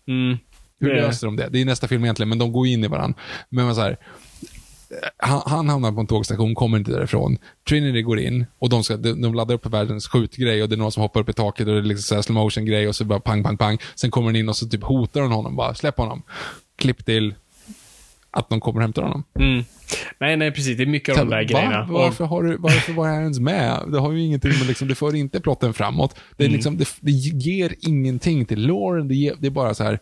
Mm. 0.09 0.37
Hur 0.81 0.89
Det- 0.95 1.01
löser 1.01 1.27
de 1.27 1.37
det? 1.37 1.49
Det 1.53 1.61
är 1.61 1.65
nästa 1.65 1.89
film 1.89 2.05
egentligen, 2.05 2.29
men 2.29 2.39
de 2.39 2.53
går 2.53 2.67
in 2.67 2.85
i 2.85 2.89
varandra. 2.89 3.19
Men 3.49 3.75
så 3.75 3.81
här, 3.81 3.97
han, 5.17 5.43
han 5.47 5.69
hamnar 5.69 5.93
på 5.93 6.01
en 6.01 6.07
tågstation, 6.07 6.55
kommer 6.55 6.79
inte 6.79 6.91
därifrån. 6.93 7.39
Trinity 7.69 8.03
går 8.03 8.19
in 8.21 8.47
och 8.59 8.69
de, 8.69 8.85
ska, 8.85 8.97
de, 8.97 9.21
de 9.23 9.35
laddar 9.35 9.55
upp 9.55 9.67
världens 9.67 10.09
skjutgrej 10.09 10.63
och 10.63 10.69
det 10.69 10.75
är 10.75 10.77
någon 10.79 10.93
som 10.93 11.01
hoppar 11.03 11.21
upp 11.21 11.29
i 11.29 11.33
taket 11.33 11.67
och 11.69 11.73
det 11.75 11.81
är 11.81 11.83
liksom 11.83 12.23
slow 12.23 12.35
motion 12.35 12.65
grej 12.67 12.89
och 12.89 12.97
så 12.97 13.05
bara 13.05 13.21
pang, 13.21 13.43
pang, 13.45 13.57
pang. 13.57 13.79
Sen 13.95 14.11
kommer 14.11 14.29
den 14.33 14.37
in 14.37 14.49
och 14.49 14.57
så 14.57 14.67
typ 14.69 14.83
hotar 14.85 15.21
hon 15.21 15.33
honom 15.33 15.57
bara, 15.57 15.75
släpp 15.75 15.97
honom. 15.99 16.23
Klipp 16.79 17.05
till 17.07 17.35
att 18.31 18.49
de 18.49 18.61
kommer 18.61 18.79
och 18.79 18.83
hämtar 18.83 19.03
honom. 19.03 19.25
Mm. 19.39 19.65
Nej, 20.21 20.37
nej, 20.37 20.51
precis. 20.53 20.77
Det 20.77 20.83
är 20.83 20.87
mycket 20.87 21.19
av 21.19 21.27
de 21.27 21.31
där 21.31 21.37
Va? 21.37 21.43
grejerna. 21.43 21.87
Varför, 21.91 22.25
har 22.25 22.43
du, 22.43 22.57
varför 22.57 22.93
var 22.93 23.09
jag 23.09 23.21
ens 23.23 23.39
med? 23.41 23.83
Det 23.93 23.99
har 24.01 24.13
ju 24.13 24.21
ingenting 24.25 24.51
med, 24.59 24.67
liksom, 24.67 24.89
det 24.89 24.95
för 24.95 25.15
inte 25.15 25.41
plotten 25.41 25.75
framåt. 25.75 26.17
Det, 26.37 26.45
är 26.45 26.47
Mm. 26.49 26.55
liksom, 26.57 26.77
det, 26.79 26.89
det 27.01 27.11
ger 27.13 27.75
ingenting 27.81 28.45
till 28.47 28.67
Lauren. 28.67 29.09
Det, 29.09 29.15
ger, 29.15 29.35
det 29.39 29.47
är 29.47 29.51
bara 29.51 29.75
så 29.75 29.85
här, 29.85 29.99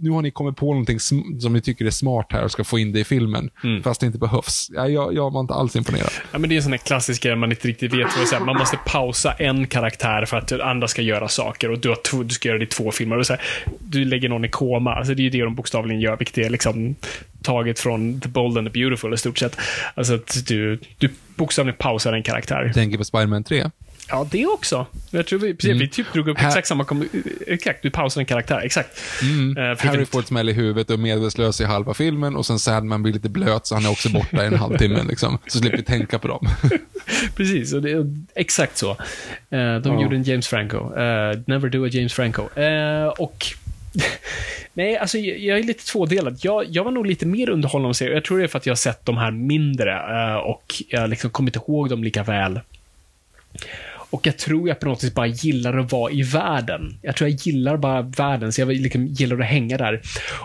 nu 0.00 0.10
har 0.10 0.22
ni 0.22 0.30
kommit 0.30 0.56
på 0.56 0.66
någonting 0.66 1.00
som 1.40 1.52
ni 1.52 1.60
tycker 1.60 1.84
är 1.84 1.90
smart 1.90 2.26
här 2.30 2.44
och 2.44 2.50
ska 2.50 2.64
få 2.64 2.78
in 2.78 2.92
det 2.92 3.00
i 3.00 3.04
filmen, 3.04 3.50
Mm. 3.64 3.82
fast 3.82 4.00
det 4.00 4.06
inte 4.06 4.18
behövs. 4.18 4.68
Ja, 4.74 4.88
jag, 4.88 5.14
jag 5.14 5.30
var 5.32 5.40
inte 5.40 5.54
alls 5.54 5.76
imponerad. 5.76 6.10
Ja, 6.32 6.38
men 6.38 6.48
det 6.50 6.54
är 6.54 6.56
en 6.56 6.62
sån 6.62 6.72
här 6.72 6.78
klassisk 6.78 7.22
grej 7.22 7.36
man 7.36 7.50
inte 7.52 7.68
riktigt 7.68 7.92
vet 7.94 8.08
vad 8.18 8.28
är. 8.28 8.40
Man 8.46 8.56
måste 8.58 8.78
pausa 8.86 9.32
en 9.32 9.66
karaktär 9.66 10.24
för 10.24 10.36
att 10.36 10.52
andra 10.52 10.88
ska 10.88 11.02
göra 11.02 11.28
saker 11.28 11.70
och 11.70 11.78
du, 11.78 11.88
har 11.88 12.24
du 12.24 12.34
ska 12.34 12.48
göra 12.48 12.58
det 12.58 12.64
i 12.64 12.68
två 12.68 12.90
filmer. 12.90 13.18
Och 13.18 13.26
så 13.26 13.32
här, 13.32 13.42
du 13.78 14.04
lägger 14.04 14.28
någon 14.28 14.44
i 14.44 14.48
koma. 14.48 14.94
Alltså, 14.94 15.14
det 15.14 15.20
är 15.22 15.24
ju 15.24 15.30
det 15.30 15.42
de 15.42 15.54
bokstavligen 15.54 16.00
gör, 16.00 16.16
vilket 16.16 16.38
är 16.38 16.50
liksom 16.50 16.94
taget 17.42 17.78
från 17.78 18.20
The 18.20 18.28
Bold 18.28 18.58
and 18.58 18.66
the 18.72 18.78
Beautiful 18.80 19.14
i 19.14 19.16
stort 19.16 19.38
sett. 19.38 19.56
Alltså 19.94 20.14
att 20.14 20.46
du, 20.48 20.78
du 20.98 21.08
bokstavligen 21.36 21.76
pausar 21.78 22.12
en 22.12 22.22
karaktär. 22.22 22.72
Tänker 22.74 22.98
på 22.98 23.04
Spiderman 23.04 23.44
3. 23.44 23.70
Ja, 24.08 24.26
det 24.30 24.46
också. 24.46 24.86
Jag 25.10 25.26
tror 25.26 25.38
vi, 25.38 25.54
precis, 25.54 25.80
vi 25.82 25.88
typ 25.88 26.12
drog 26.12 26.28
upp 26.28 26.38
Här- 26.38 26.48
exakt 26.48 26.68
samma... 26.68 26.86
Exakt, 27.46 27.82
du 27.82 27.90
pausar 27.90 28.20
en 28.20 28.26
karaktär. 28.26 28.60
Exakt. 28.64 29.00
Mm. 29.22 29.76
För 29.76 29.86
Harry 29.88 30.04
får 30.06 30.20
ett 30.20 30.26
smäll 30.26 30.48
i 30.48 30.52
huvudet 30.52 30.90
och 30.90 30.94
är 30.94 30.98
medvetslös 30.98 31.60
i 31.60 31.64
halva 31.64 31.94
filmen 31.94 32.36
och 32.36 32.46
sen 32.46 32.58
Sandman 32.58 33.02
blir 33.02 33.12
lite 33.12 33.28
blöt 33.28 33.66
så 33.66 33.74
han 33.74 33.84
är 33.84 33.90
också 33.90 34.08
borta 34.08 34.44
i 34.44 34.46
en 34.46 34.54
halvtimme. 34.58 35.02
Liksom. 35.08 35.38
Så 35.46 35.58
slipper 35.58 35.76
vi 35.76 35.82
tänka 35.82 36.18
på 36.18 36.28
dem. 36.28 36.48
Precis, 37.36 37.72
och 37.72 37.82
det 37.82 37.90
är 37.90 38.06
exakt 38.34 38.76
så. 38.76 38.90
Eh, 38.90 38.96
de 39.50 39.82
Ja. 39.84 40.02
gjorde 40.02 40.16
en 40.16 40.22
James 40.22 40.48
Franco. 40.48 40.76
Eh, 40.98 41.38
never 41.46 41.68
do 41.68 41.84
a 41.84 41.88
James 41.88 42.12
Franco. 42.12 42.42
Och... 43.18 43.46
Nej, 44.74 44.96
alltså 44.96 45.18
jag, 45.18 45.58
är 45.58 45.62
lite 45.62 45.84
tvådelad. 45.84 46.38
Jag, 46.42 46.64
jag 46.68 46.84
var 46.84 46.90
nog 46.90 47.06
lite 47.06 47.26
mer 47.26 47.48
underhållen 47.50 47.84
av 47.84 47.90
att 47.90 47.96
se. 47.96 48.04
Jag 48.10 48.24
tror 48.24 48.38
det 48.38 48.44
är 48.44 48.48
för 48.48 48.58
att 48.58 48.66
jag 48.66 48.70
har 48.70 48.76
sett 48.76 49.06
de 49.06 49.16
här 49.16 49.30
mindre 49.30 50.00
och 50.36 50.74
jag 50.88 51.10
liksom 51.10 51.30
kommer 51.30 51.48
inte 51.50 51.58
ihåg 51.58 51.88
dem 51.88 52.04
lika 52.04 52.22
väl. 52.22 52.60
Och 54.12 54.26
jag 54.26 54.36
tror 54.36 54.68
jag 54.68 54.80
på 54.80 54.86
något 54.86 55.04
vis 55.04 55.14
bara 55.14 55.26
gillar 55.26 55.78
att 55.78 55.92
vara 55.92 56.12
i 56.12 56.22
världen. 56.22 56.98
Jag 57.02 57.16
tror 57.16 57.30
jag 57.30 57.38
gillar 57.38 57.76
bara 57.76 58.02
världen, 58.02 58.52
så 58.52 58.60
jag 58.60 58.68
liksom 58.68 59.06
gillar 59.06 59.40
att 59.40 59.46
hänga 59.46 59.78
där. 59.78 60.00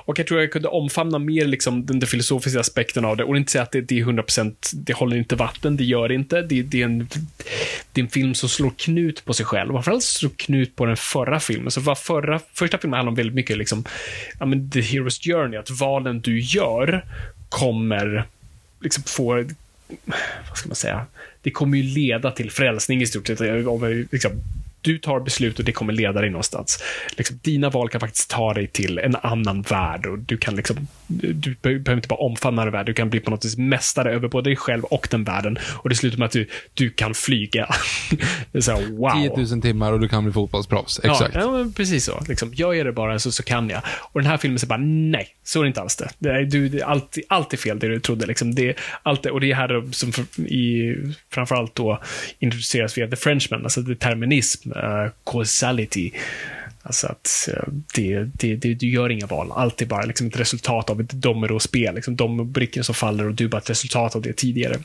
Och 0.05 0.19
jag 0.19 0.27
tror 0.27 0.39
jag 0.39 0.51
kunde 0.51 0.67
omfamna 0.67 1.19
mer 1.19 1.45
liksom 1.45 1.85
den, 1.85 1.99
den 1.99 2.07
filosofiska 2.07 2.59
aspekten 2.59 3.05
av 3.05 3.17
det. 3.17 3.23
Och 3.23 3.37
inte 3.37 3.51
säga 3.51 3.63
att 3.63 3.71
det, 3.71 3.81
det 3.81 3.99
är 3.99 4.05
100%, 4.05 4.55
det 4.73 4.93
håller 4.93 5.17
inte 5.17 5.35
vatten, 5.35 5.77
det 5.77 5.83
gör 5.83 6.07
det 6.07 6.13
inte. 6.13 6.41
Det, 6.41 6.61
det, 6.61 6.81
är 6.81 6.85
en, 6.85 7.07
det 7.91 8.01
är 8.01 8.03
en 8.03 8.09
film 8.09 8.35
som 8.35 8.49
slår 8.49 8.71
knut 8.77 9.25
på 9.25 9.33
sig 9.33 9.45
själv. 9.45 9.71
Framförallt 9.71 10.03
slår 10.03 10.31
knut 10.35 10.75
på 10.75 10.85
den 10.85 10.97
förra 10.97 11.39
filmen. 11.39 11.71
Så 11.71 11.81
var 11.81 11.95
förra, 11.95 12.39
första 12.53 12.77
filmen 12.77 12.97
handlar 12.97 13.11
om 13.11 13.15
väldigt 13.15 13.35
mycket 13.35 13.57
liksom, 13.57 13.83
ja 14.39 14.45
men 14.45 14.71
the 14.71 14.81
hero's 14.81 15.33
journey, 15.33 15.59
att 15.59 15.69
valen 15.69 16.21
du 16.21 16.39
gör 16.39 17.05
kommer 17.49 18.25
liksom 18.81 19.03
få 19.03 19.33
vad 20.49 20.57
ska 20.57 20.69
man 20.69 20.75
säga, 20.75 21.05
det 21.47 21.51
kommer 21.51 21.77
ju 21.77 21.83
leda 21.83 22.31
till 22.31 22.51
frälsning 22.51 23.01
i 23.01 23.05
stort 23.05 23.27
sett. 23.27 23.41
Eh, 23.41 23.67
om, 23.67 24.05
Liksom, 24.11 24.31
du 24.87 24.97
tar 24.97 25.19
beslut 25.19 25.59
och 25.59 25.65
det 25.65 25.71
kommer 25.71 25.93
leda 25.93 26.21
dig 26.21 26.29
någonstans. 26.29 26.83
Liksom, 27.17 27.39
dina 27.43 27.69
val 27.69 27.89
kan 27.89 28.01
faktiskt 28.01 28.29
ta 28.29 28.53
dig 28.53 28.67
till 28.67 28.99
en 28.99 29.15
annan 29.15 29.61
värld 29.61 30.05
och 30.05 30.19
du 30.19 30.37
kan 30.37 30.55
liksom, 30.55 30.87
du 31.07 31.55
behöver 31.61 31.93
inte 31.95 32.07
bara 32.07 32.19
omfamna 32.19 32.63
den 32.63 32.71
världen, 32.71 32.85
du 32.85 32.93
kan 32.93 33.09
bli 33.09 33.19
på 33.19 33.31
något 33.31 33.45
vis 33.45 33.57
mästare 33.57 34.11
över 34.11 34.27
både 34.27 34.49
dig 34.49 34.55
själv 34.55 34.83
och 34.83 35.07
den 35.11 35.23
världen. 35.23 35.57
Och 35.75 35.89
det 35.89 35.95
slutar 35.95 36.17
med 36.17 36.25
att 36.25 36.31
du, 36.31 36.47
du 36.73 36.89
kan 36.89 37.13
flyga. 37.13 37.69
det 38.51 38.57
är 38.57 38.61
så 38.61 38.71
här, 38.71 38.97
wow. 38.97 39.35
10 39.35 39.55
000 39.55 39.61
timmar 39.61 39.93
och 39.93 39.99
du 39.99 40.07
kan 40.07 40.23
bli 40.23 40.33
fotbollsproffs. 40.33 40.99
Exakt. 41.03 41.35
Ja, 41.35 41.59
ja 41.59 41.71
precis 41.75 42.05
så. 42.05 42.23
Liksom, 42.27 42.53
gör 42.53 42.73
jag 42.73 42.85
det 42.85 42.91
bara 42.91 43.19
så, 43.19 43.31
så 43.31 43.43
kan 43.43 43.69
jag. 43.69 43.81
Och 44.11 44.21
den 44.21 44.29
här 44.29 44.37
filmen 44.37 44.59
säger 44.59 44.69
bara, 44.69 44.83
nej, 44.85 45.27
så 45.43 45.59
är 45.59 45.63
det 45.63 45.67
inte 45.67 45.81
alls 45.81 45.95
det. 45.95 46.09
det, 46.19 46.29
är, 46.29 46.43
du, 46.43 46.69
det 46.69 46.79
är 46.79 46.85
allt, 46.85 47.17
allt 47.27 47.53
är 47.53 47.57
fel 47.57 47.79
det 47.79 47.87
du 47.87 47.99
trodde. 47.99 48.25
Liksom. 48.25 48.55
Det, 48.55 48.77
allt, 49.03 49.25
och 49.25 49.41
det 49.41 49.51
är 49.51 49.55
här 49.55 49.91
som 49.91 50.11
för, 50.11 50.41
i, 50.41 50.95
framförallt 51.29 51.75
då 51.75 52.01
introduceras 52.39 52.97
via 52.97 53.07
The 53.07 53.15
Frenchman, 53.15 53.63
alltså 53.63 53.81
determinism, 53.81 54.71
uh, 54.83 55.11
causality. 55.25 56.11
Alltså 56.87 57.07
att 57.07 57.49
eh, 57.51 57.73
det, 57.95 58.23
det, 58.23 58.55
det, 58.55 58.73
du 58.73 58.89
gör 58.89 59.09
inga 59.09 59.25
val. 59.25 59.51
Allt 59.51 59.81
är 59.81 59.85
bara 59.85 60.05
liksom 60.05 60.27
ett 60.27 60.39
resultat 60.39 60.89
av 60.89 61.01
ett 61.01 61.09
dominospel. 61.09 61.95
Liksom 61.95 62.15
de 62.15 62.51
brickor 62.51 62.81
som 62.81 62.95
faller 62.95 63.27
och 63.27 63.33
du 63.33 63.43
är 63.43 63.49
bara 63.49 63.57
ett 63.57 63.69
resultat 63.69 64.15
av 64.15 64.21
det 64.21 64.33
tidigare. 64.33 64.77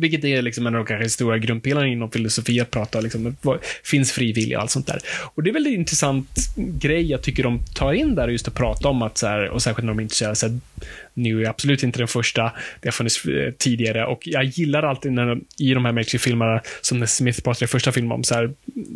Vilket 0.00 0.24
är 0.24 0.42
liksom 0.42 0.66
en 0.66 0.74
av 0.74 0.84
de 0.84 0.86
kanske 0.86 1.08
stora 1.08 1.38
grundpelarna 1.38 1.86
inom 1.86 2.10
filosofi, 2.10 2.60
att 2.60 2.70
prata 2.70 3.00
liksom, 3.00 3.36
vad, 3.42 3.58
finns 3.84 4.12
fri 4.12 4.32
vilja 4.32 4.56
och 4.58 4.62
allt 4.62 4.70
sånt 4.70 4.86
där. 4.86 4.98
Och 5.34 5.42
det 5.42 5.50
är 5.50 5.54
väl 5.54 5.66
en 5.66 5.74
intressant 5.74 6.28
grej 6.56 7.10
jag 7.10 7.22
tycker 7.22 7.42
de 7.42 7.60
tar 7.74 7.92
in 7.92 8.14
där, 8.14 8.28
just 8.28 8.48
att 8.48 8.54
prata 8.54 8.88
om 8.88 9.02
att, 9.02 9.18
så 9.18 9.26
här, 9.26 9.48
och 9.48 9.62
särskilt 9.62 9.84
när 9.84 9.92
de 9.92 9.98
är 9.98 10.02
intresserade, 10.02 10.36
så 10.36 10.46
här, 10.46 10.58
nu 11.14 11.44
är 11.44 11.48
absolut 11.48 11.82
inte 11.82 11.98
den 11.98 12.08
första, 12.08 12.52
det 12.80 12.88
har 12.88 12.92
funnits 12.92 13.24
eh, 13.24 13.52
tidigare, 13.58 14.06
och 14.06 14.20
jag 14.24 14.44
gillar 14.44 14.82
alltid 14.82 15.12
när 15.12 15.38
i 15.58 15.74
de 15.74 15.84
här 15.84 15.92
Matrix-filmerna, 15.92 16.60
som 16.80 16.98
när 16.98 17.06
Smith 17.06 17.42
pratade 17.42 17.64
i 17.64 17.68
första 17.68 17.92
filmen 17.92 18.12
om, 18.12 18.24
så 18.24 18.34
här, 18.34 18.54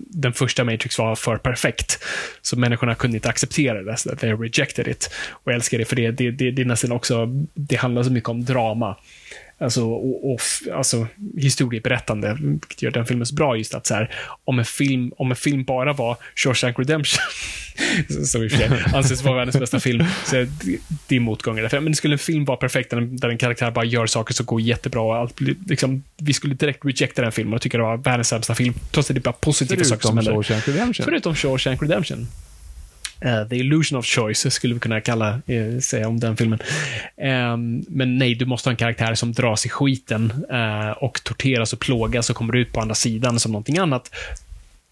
den 0.09 0.33
första 0.33 0.65
Matrix 0.65 0.99
var 0.99 1.17
för 1.17 1.37
perfekt, 1.37 2.05
så 2.43 2.59
människorna 2.59 2.95
kunde 2.95 3.17
inte 3.17 3.29
acceptera 3.29 3.83
det, 3.83 3.97
så 3.97 4.17
they 4.17 4.33
rejected 4.33 4.89
it. 4.89 5.11
Och 5.31 5.53
jag 5.53 5.55
älskar 5.55 5.79
det, 5.79 5.85
för 5.85 5.97
det, 5.97 6.11
det, 6.11 6.31
det, 6.31 6.51
det 6.51 6.63
är 6.63 6.67
nästan 6.67 6.93
också, 6.93 7.27
det 7.55 7.77
handlar 7.77 8.03
så 8.03 8.13
mycket 8.13 8.29
om 8.29 8.45
drama. 8.45 8.97
Alltså, 9.59 9.85
och, 9.85 10.33
och, 10.33 10.41
alltså 10.75 11.07
historieberättande, 11.37 12.37
vilket 12.41 12.83
gör 12.83 12.91
den 12.91 13.07
filmen 13.07 13.27
så 13.27 13.35
bra 13.35 13.57
just 13.57 13.75
att 13.75 13.87
så 13.87 13.95
här, 13.95 14.11
om 14.45 14.59
en 14.59 14.65
film, 14.65 15.13
om 15.17 15.31
en 15.31 15.37
film 15.37 15.65
bara 15.65 15.93
var 15.93 16.17
Shawshank 16.35 16.79
Redemption, 16.79 17.21
som 18.27 18.43
i 18.43 18.47
och 18.47 18.51
för 18.51 18.59
sig 18.59 18.71
anses 18.95 19.23
vara 19.23 19.37
världens 19.37 19.57
bästa 19.59 19.81
film, 19.81 20.05
så 20.25 20.37
är 20.37 20.41
det, 20.65 20.79
det 21.09 21.17
är 21.17 21.21
motgångar. 21.21 21.63
därför. 21.63 21.81
Men 21.81 21.95
skulle 21.95 22.15
en 22.15 22.19
film 22.19 22.45
vara 22.45 22.57
perfekt, 22.57 22.91
där, 22.91 22.97
en- 22.97 23.17
där 23.17 23.29
en 23.29 23.39
karaktär 23.39 23.71
bara 23.71 23.85
gör 23.85 24.07
saker 24.07 24.35
som 24.35 24.47
går 24.47 24.61
jättebra, 24.61 25.01
och 25.03 25.17
allt 25.17 25.41
liksom, 25.67 26.03
vi 26.17 26.33
skulle 26.33 26.55
direkt 26.55 26.85
rejecta 26.85 27.23
den 27.23 27.33
filmen 27.33 27.55
och 27.55 27.61
tycka 27.61 27.77
det 27.79 27.85
var 27.85 27.97
världens 27.97 28.29
sämsta 28.29 28.55
film, 28.55 28.75
trots 28.91 29.11
att 29.11 29.15
det 29.15 29.21
är 29.21 29.23
bara 29.23 29.33
positiva 29.33 29.85
saker 29.85 30.03
som 30.03 30.17
Förutom 30.17 30.17
händer. 30.19 30.33
Shawshank 30.43 30.69
Redemption. 30.69 31.05
Förutom 31.05 31.35
Shawshank 31.35 31.83
Redemption. 31.83 32.27
Uh, 33.25 33.49
the 33.49 33.57
illusion 33.57 33.99
of 33.99 34.07
choice 34.07 34.51
skulle 34.51 34.75
vi 34.75 34.81
kunna 34.81 35.01
kalla, 35.01 35.41
uh, 35.51 35.81
säga 35.81 36.09
om 36.09 36.21
den 36.21 36.37
filmen. 36.37 36.59
Um, 37.17 37.85
men 37.89 38.19
nej, 38.19 38.35
du 38.35 38.47
måste 38.47 38.69
ha 38.69 38.73
en 38.73 38.77
karaktär 38.77 39.15
som 39.15 39.33
dras 39.33 39.67
i 39.67 39.69
skiten 39.69 40.33
uh, 40.53 40.91
och 40.91 41.25
torteras 41.25 41.73
och 41.73 41.81
plågas 41.81 42.31
och 42.31 42.37
kommer 42.37 42.57
ut 42.57 42.73
på 42.73 42.81
andra 42.81 42.95
sidan 42.95 43.41
som 43.41 43.53
någonting 43.53 43.79
annat. 43.79 44.11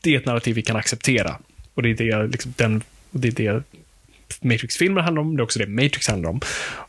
Det 0.02 0.14
är 0.14 0.18
ett 0.18 0.26
narrativ 0.26 0.54
vi 0.54 0.62
kan 0.62 0.76
acceptera. 0.76 1.38
Och 1.74 1.82
det 1.82 1.90
är 1.90 1.94
det, 1.94 2.26
liksom, 2.26 2.54
den, 2.56 2.82
och 3.12 3.20
det, 3.20 3.28
är 3.28 3.52
det 3.52 3.62
Matrix-filmer 4.40 5.00
handlar 5.00 5.22
om, 5.22 5.36
det 5.36 5.40
är 5.40 5.44
också 5.44 5.58
det 5.58 5.66
Matrix 5.66 6.08
handlar 6.08 6.30
om. 6.30 6.40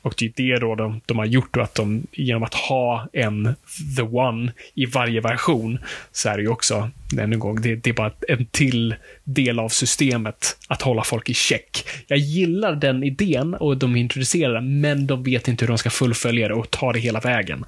Och 0.02 0.14
det 0.18 0.26
är 0.26 0.32
det 0.36 0.60
då 0.60 0.76
de, 0.76 1.02
de 1.06 1.18
har 1.18 1.26
gjort 1.26 1.58
att 1.58 1.76
de, 1.76 2.08
genom 2.12 2.44
att 2.44 2.54
ha 2.54 3.08
en 3.14 3.56
The 3.98 4.02
One 4.02 4.52
i 4.74 4.86
varje 4.86 5.22
version, 5.22 5.80
så 6.12 6.30
är 6.30 6.38
det 6.38 6.42
ju 6.44 6.50
också, 6.50 6.90
ännu 7.18 7.34
en 7.34 7.40
gång, 7.40 7.62
det, 7.62 7.76
det 7.76 7.90
är 7.90 7.94
bara 7.94 8.12
en 8.28 8.46
till 8.46 8.96
del 9.24 9.60
av 9.60 9.70
systemet 9.70 10.58
att 10.68 10.82
hålla 10.82 11.04
folk 11.04 11.30
i 11.30 11.34
check. 11.34 11.86
Jag 12.08 12.20
gillar 12.20 12.76
den 12.76 13.04
idén 13.04 13.54
och 13.54 13.78
de 13.78 13.96
introducerar 13.96 14.54
den, 14.54 14.82
men 14.82 15.08
de 15.08 15.24
vet 15.24 15.48
inte 15.48 15.66
hur 15.66 15.68
de 15.70 15.78
ska 15.78 15.90
fullfölja 15.90 16.48
det 16.48 16.54
och 16.54 16.72
ta 16.72 16.94
det 16.94 17.00
hela 17.00 17.20
vägen. 17.20 17.66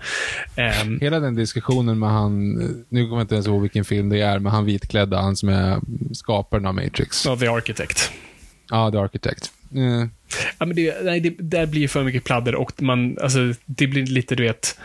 Ehm, 0.55 0.99
Hela 1.01 1.19
den 1.19 1.35
diskussionen 1.35 1.99
med 1.99 2.09
han, 2.09 2.53
nu 2.89 3.03
kommer 3.03 3.15
jag 3.17 3.21
inte 3.23 3.35
ens 3.35 3.47
ihåg 3.47 3.61
vilken 3.61 3.85
film 3.85 4.09
det 4.09 4.21
är, 4.21 4.39
men 4.39 4.51
han 4.51 4.65
vitklädda, 4.65 5.21
han 5.21 5.35
som 5.35 5.49
är 5.49 5.79
skaparen 6.13 6.65
av 6.65 6.75
Matrix. 6.75 7.25
av 7.25 7.37
The 7.39 7.47
Architect. 7.47 8.11
Ja, 8.69 8.91
The 8.91 8.97
Architect. 8.97 9.51
Ja, 10.59 10.65
men 10.65 10.75
det, 10.75 11.03
nej, 11.03 11.19
det 11.19 11.35
där 11.39 11.65
blir 11.65 11.87
för 11.87 12.03
mycket 12.03 12.23
pladder 12.23 12.55
och 12.55 12.81
man, 12.81 13.17
alltså, 13.21 13.53
det 13.65 13.87
blir 13.87 14.05
lite, 14.05 14.35
du 14.35 14.43
vet, 14.43 14.79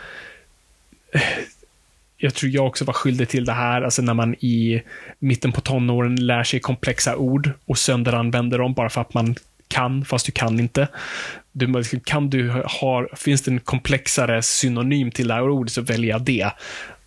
jag 2.17 2.33
tror 2.33 2.51
jag 2.51 2.67
också 2.67 2.85
var 2.85 2.93
skyldig 2.93 3.29
till 3.29 3.45
det 3.45 3.53
här, 3.53 3.81
alltså 3.81 4.01
när 4.01 4.13
man 4.13 4.35
i 4.35 4.81
mitten 5.19 5.51
på 5.51 5.61
tonåren 5.61 6.25
lär 6.25 6.43
sig 6.43 6.59
komplexa 6.59 7.15
ord 7.15 7.51
och 7.65 7.77
sönderanvänder 7.77 8.57
dem 8.57 8.73
bara 8.73 8.89
för 8.89 9.01
att 9.01 9.13
man 9.13 9.35
kan, 9.67 10.05
fast 10.05 10.25
du 10.25 10.31
kan 10.31 10.59
inte. 10.59 10.87
Du, 11.51 11.67
liksom, 11.67 11.99
kan 11.99 12.29
du 12.29 12.49
ha, 12.49 13.07
finns 13.15 13.41
det 13.41 13.51
en 13.51 13.59
komplexare 13.59 14.41
synonym 14.41 15.11
till 15.11 15.27
det 15.27 15.33
här 15.33 15.49
ordet 15.49 15.73
så 15.73 15.81
väljer 15.81 16.11
jag 16.11 16.21
det. 16.21 16.51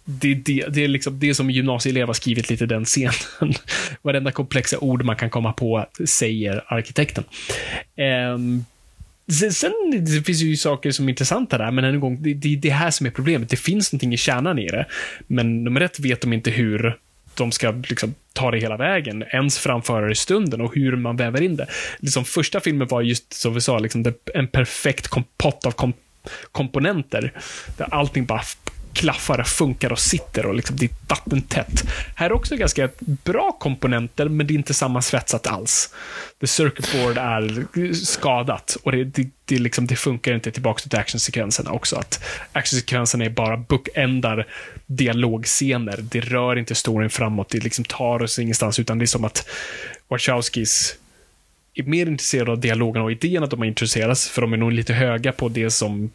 Det, 0.05 0.35
det, 0.35 0.65
det 0.69 0.85
är 0.85 0.89
liksom 0.89 1.19
det 1.19 1.35
som 1.35 1.51
gymnasieelever 1.51 2.07
har 2.07 2.15
skrivit 2.15 2.51
lite 2.51 2.67
den 2.67 2.85
scenen. 2.85 3.15
Varenda 4.03 4.33
komplexa 4.33 4.79
ord 4.79 5.05
man 5.05 5.17
kan 5.17 5.31
komma 5.31 5.53
på 5.53 5.87
säger 6.05 6.65
arkitekten. 6.67 7.25
Um, 8.35 8.65
Sen 9.53 9.73
det 10.01 10.23
finns 10.23 10.43
ju 10.43 10.57
saker 10.57 10.91
som 10.91 11.05
är 11.05 11.11
intressanta 11.11 11.59
där, 11.59 11.71
men 11.71 11.85
en 11.85 12.01
gång, 12.01 12.23
det 12.23 12.31
är 12.31 12.35
det, 12.35 12.57
det 12.57 12.71
här 12.71 12.91
som 12.91 13.07
är 13.07 13.11
problemet. 13.11 13.51
Det 13.51 13.57
finns 13.57 13.93
någonting 13.93 14.15
i 14.15 14.17
kärnan 14.17 14.59
i 14.59 14.67
det, 14.67 14.87
men 15.27 15.65
nummer 15.65 15.81
ett 15.81 16.01
vet 16.01 16.21
de 16.21 16.33
inte 16.33 16.51
hur 16.51 16.99
de 17.35 17.53
ska 17.53 17.71
liksom, 17.71 18.15
ta 18.33 18.51
det 18.51 18.59
hela 18.59 18.77
vägen, 18.77 19.23
ens 19.23 19.59
framföra 19.59 20.07
det 20.07 20.13
i 20.13 20.15
stunden 20.15 20.61
och 20.61 20.75
hur 20.75 20.97
man 20.97 21.17
väver 21.17 21.43
in 21.43 21.57
det. 21.57 21.67
Liksom, 21.99 22.25
första 22.25 22.61
filmen 22.61 22.89
var 22.89 23.03
just, 23.03 23.33
som 23.33 23.55
vi 23.55 23.61
sa, 23.61 23.79
liksom, 23.79 24.05
en 24.35 24.47
perfekt 24.47 25.09
kompott 25.09 25.67
av 25.67 25.71
kom 25.71 25.93
komponenter, 26.53 27.33
där 27.77 27.95
allting 27.95 28.25
bara 28.25 28.43
klaffar, 28.95 29.43
funkar 29.43 29.93
och 29.93 29.99
sitter 29.99 30.47
och 30.47 30.55
liksom, 30.55 30.77
det 30.77 30.85
är 30.85 30.91
vattentätt. 31.09 31.85
Här 32.15 32.27
är 32.27 32.33
också 32.33 32.57
ganska 32.57 32.89
bra 32.99 33.53
komponenter, 33.53 34.29
men 34.29 34.47
det 34.47 34.53
är 34.53 34.57
inte 34.57 34.75
sammansvetsat 34.75 35.47
alls. 35.47 35.95
The 36.41 36.47
circuit 36.47 36.93
board 36.93 37.19
är 37.19 37.93
skadat 37.93 38.77
och 38.83 38.93
det, 38.93 39.05
det, 39.05 39.29
det, 39.45 39.59
liksom, 39.59 39.87
det 39.87 39.97
funkar 39.97 40.35
inte 40.35 40.51
tillbaka 40.51 40.89
till 40.89 40.99
actionsekvenserna 40.99 41.71
också. 41.71 41.97
Att 41.97 42.25
actionsekvenserna 42.53 43.25
är 43.25 43.31
bara 43.31 43.57
bookendar 43.57 44.47
dialogscener. 44.87 45.99
Det 46.03 46.21
rör 46.21 46.57
inte 46.57 46.75
storyn 46.75 47.11
framåt, 47.11 47.49
det 47.49 47.65
liksom 47.65 47.85
tar 47.85 48.23
oss 48.23 48.39
ingenstans, 48.39 48.79
utan 48.79 48.99
det 48.99 49.05
är 49.05 49.07
som 49.07 49.25
att 49.25 49.49
Wachowskis 50.09 50.97
är 51.75 51.83
mer 51.83 52.07
intresserade 52.07 52.51
av 52.51 52.61
dialogen 52.61 53.03
och 53.03 53.13
idén 53.13 53.43
att 53.43 53.51
de 53.51 53.59
har 53.59 53.67
introducerats, 53.67 54.29
för 54.29 54.43
de 54.43 54.53
är 54.53 54.57
nog 54.57 54.73
lite 54.73 54.95
höga 54.95 55.33
på 55.33 55.49
det 55.49 55.71
som 55.71 56.11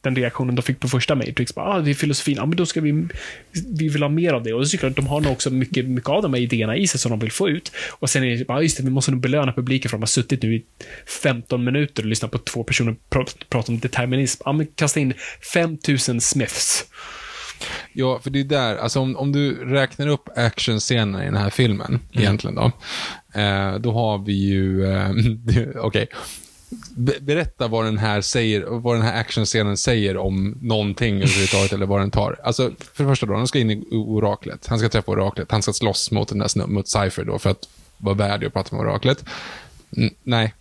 den 0.00 0.16
reaktionen 0.16 0.54
de 0.54 0.62
fick 0.62 0.80
på 0.80 0.88
första 0.88 1.14
Matrix. 1.14 1.54
Bara, 1.54 1.66
ah, 1.66 1.80
det 1.80 1.90
är 1.90 1.94
filosofin, 1.94 2.36
ja, 2.36 2.46
men 2.46 2.56
då 2.56 2.66
ska 2.66 2.80
vi, 2.80 3.08
vi 3.52 3.88
vill 3.88 4.02
ha 4.02 4.08
mer 4.08 4.32
av 4.32 4.42
det. 4.42 4.54
Och 4.54 4.66
så 4.66 4.70
tycker 4.70 4.84
jag 4.84 4.90
att 4.90 4.96
de 4.96 5.06
har 5.06 5.20
nog 5.20 5.32
också 5.32 5.50
mycket, 5.50 5.88
mycket 5.88 6.10
av 6.10 6.22
de 6.22 6.34
här 6.34 6.40
idéerna 6.40 6.76
i 6.76 6.86
sig 6.86 7.00
som 7.00 7.10
de 7.10 7.20
vill 7.20 7.32
få 7.32 7.48
ut. 7.48 7.72
Och 7.90 8.10
sen 8.10 8.24
är 8.24 8.36
det 8.36 8.44
bara, 8.44 8.62
just 8.62 8.76
det, 8.76 8.82
vi 8.82 8.90
måste 8.90 9.10
nog 9.10 9.20
belöna 9.20 9.52
publiken 9.52 9.88
för 9.88 9.96
att 9.96 10.00
de 10.00 10.02
har 10.02 10.06
suttit 10.06 10.42
nu 10.42 10.54
i 10.54 10.64
15 11.22 11.64
minuter 11.64 12.02
och 12.02 12.08
lyssnat 12.08 12.30
på 12.30 12.38
två 12.38 12.64
personer 12.64 12.96
prata, 13.10 13.32
prata 13.48 13.72
om 13.72 13.78
determinism. 13.78 14.42
Ja, 14.44 14.52
men 14.52 14.66
kasta 14.66 15.00
in 15.00 15.14
5000 15.52 16.20
Smiths. 16.20 16.84
Ja, 17.92 18.20
för 18.22 18.30
det 18.30 18.40
är 18.40 18.44
där, 18.44 18.76
alltså 18.76 19.00
om, 19.00 19.16
om 19.16 19.32
du 19.32 19.64
räknar 19.64 20.06
upp 20.06 20.28
actionscenerna 20.36 21.22
i 21.22 21.24
den 21.24 21.36
här 21.36 21.50
filmen, 21.50 21.88
mm. 21.88 22.22
egentligen 22.22 22.54
då, 22.54 22.72
eh, 23.40 23.74
då 23.74 23.92
har 23.92 24.24
vi 24.24 24.32
ju, 24.32 24.92
eh, 24.92 25.10
okej, 25.76 25.78
okay 25.78 26.06
berätta 27.20 27.68
vad 27.68 27.84
den 27.84 27.98
här 27.98 28.20
säger, 28.20 28.62
vad 28.62 28.96
den 28.96 29.02
här 29.02 29.20
actionscenen 29.20 29.76
säger 29.76 30.16
om 30.16 30.58
någonting 30.60 31.16
överhuvudtaget, 31.16 31.72
eller 31.72 31.86
vad 31.86 32.00
den 32.00 32.10
tar. 32.10 32.40
Alltså, 32.44 32.70
för 32.92 33.04
det 33.04 33.10
första 33.10 33.26
då, 33.26 33.34
han 33.34 33.48
ska 33.48 33.58
in 33.58 33.70
i 33.70 33.84
oraklet. 33.90 34.66
Han 34.66 34.78
ska 34.78 34.88
träffa 34.88 35.12
oraklet. 35.12 35.50
Han 35.50 35.62
ska 35.62 35.72
slåss 35.72 36.10
mot 36.10 36.28
den 36.28 36.38
där 36.38 36.48
snubben, 36.48 36.74
mot 36.74 36.88
Cypher 36.88 37.24
då, 37.24 37.38
för 37.38 37.50
att 37.50 37.68
vara 37.98 38.14
värdig 38.14 38.46
att 38.46 38.52
prata 38.52 38.76
med 38.76 38.86
oraklet. 38.86 39.24
N 39.96 40.10
nej, 40.22 40.54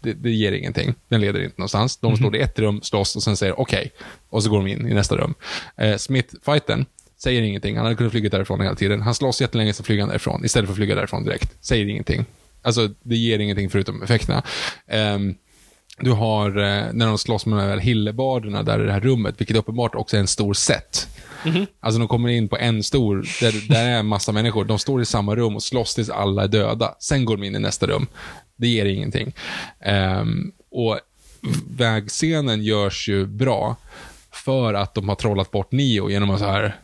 det, 0.00 0.12
det, 0.12 0.30
ger 0.30 0.52
ingenting. 0.52 0.94
Den 1.08 1.20
leder 1.20 1.42
inte 1.42 1.54
någonstans. 1.58 1.96
De 1.96 2.16
står 2.16 2.26
mm 2.26 2.34
-hmm. 2.34 2.40
i 2.40 2.44
ett 2.44 2.58
rum, 2.58 2.82
slåss 2.82 3.16
och 3.16 3.22
sen 3.22 3.36
säger 3.36 3.60
okej. 3.60 3.78
Okay. 3.78 4.06
Och 4.28 4.42
så 4.42 4.50
går 4.50 4.58
de 4.58 4.66
in 4.66 4.88
i 4.88 4.94
nästa 4.94 5.16
rum. 5.16 5.34
Eh, 5.76 5.96
Smith-fighten, 5.96 6.86
säger 7.18 7.42
ingenting. 7.42 7.76
Han 7.76 7.84
hade 7.84 7.96
kunnat 7.96 8.12
flyga 8.12 8.28
därifrån 8.28 8.60
hela 8.60 8.74
tiden. 8.74 9.02
Han 9.02 9.14
slåss 9.14 9.40
jättelänge, 9.40 9.72
så 9.72 9.82
flyger 9.82 10.02
han 10.02 10.08
därifrån. 10.08 10.44
Istället 10.44 10.66
för 10.66 10.72
att 10.72 10.76
flyga 10.76 10.94
därifrån 10.94 11.24
direkt. 11.24 11.64
Säger 11.64 11.86
ingenting. 11.86 12.24
Alltså, 12.62 12.88
det 13.02 13.16
ger 13.16 13.38
ingenting 13.38 13.70
förutom 13.70 14.02
effekterna. 14.02 14.42
Um, 14.86 15.34
du 15.98 16.10
har 16.10 16.48
eh, 16.48 16.92
när 16.92 17.06
de 17.06 17.18
slåss 17.18 17.46
med 17.46 17.58
de 17.58 17.62
här 17.62 17.78
hillebarderna 17.78 18.62
där 18.62 18.82
i 18.82 18.86
det 18.86 18.92
här 18.92 19.00
rummet, 19.00 19.34
vilket 19.38 19.56
uppenbart 19.56 19.94
också 19.94 20.16
är 20.16 20.20
en 20.20 20.26
stor 20.26 20.54
set. 20.54 21.08
Mm 21.44 21.56
-hmm. 21.56 21.66
Alltså 21.80 21.98
de 21.98 22.08
kommer 22.08 22.28
in 22.28 22.48
på 22.48 22.56
en 22.56 22.82
stor, 22.82 23.26
där, 23.40 23.68
där 23.68 23.88
är 23.88 23.98
en 23.98 24.06
massa 24.06 24.32
människor. 24.32 24.64
De 24.64 24.78
står 24.78 25.02
i 25.02 25.04
samma 25.04 25.36
rum 25.36 25.56
och 25.56 25.62
slåss 25.62 25.94
tills 25.94 26.10
alla 26.10 26.42
är 26.42 26.48
döda. 26.48 26.94
Sen 26.98 27.24
går 27.24 27.36
de 27.36 27.46
in 27.46 27.56
i 27.56 27.58
nästa 27.58 27.86
rum. 27.86 28.06
Det 28.56 28.68
ger 28.68 28.84
ingenting. 28.84 29.32
Um, 30.20 30.52
och 30.70 30.98
vägscenen 31.76 32.62
görs 32.62 33.08
ju 33.08 33.26
bra 33.26 33.76
för 34.30 34.74
att 34.74 34.94
de 34.94 35.08
har 35.08 35.16
trollat 35.16 35.50
bort 35.50 35.72
Neo 35.72 36.10
genom 36.10 36.30
att 36.30 36.38
så 36.38 36.46
här 36.46 36.76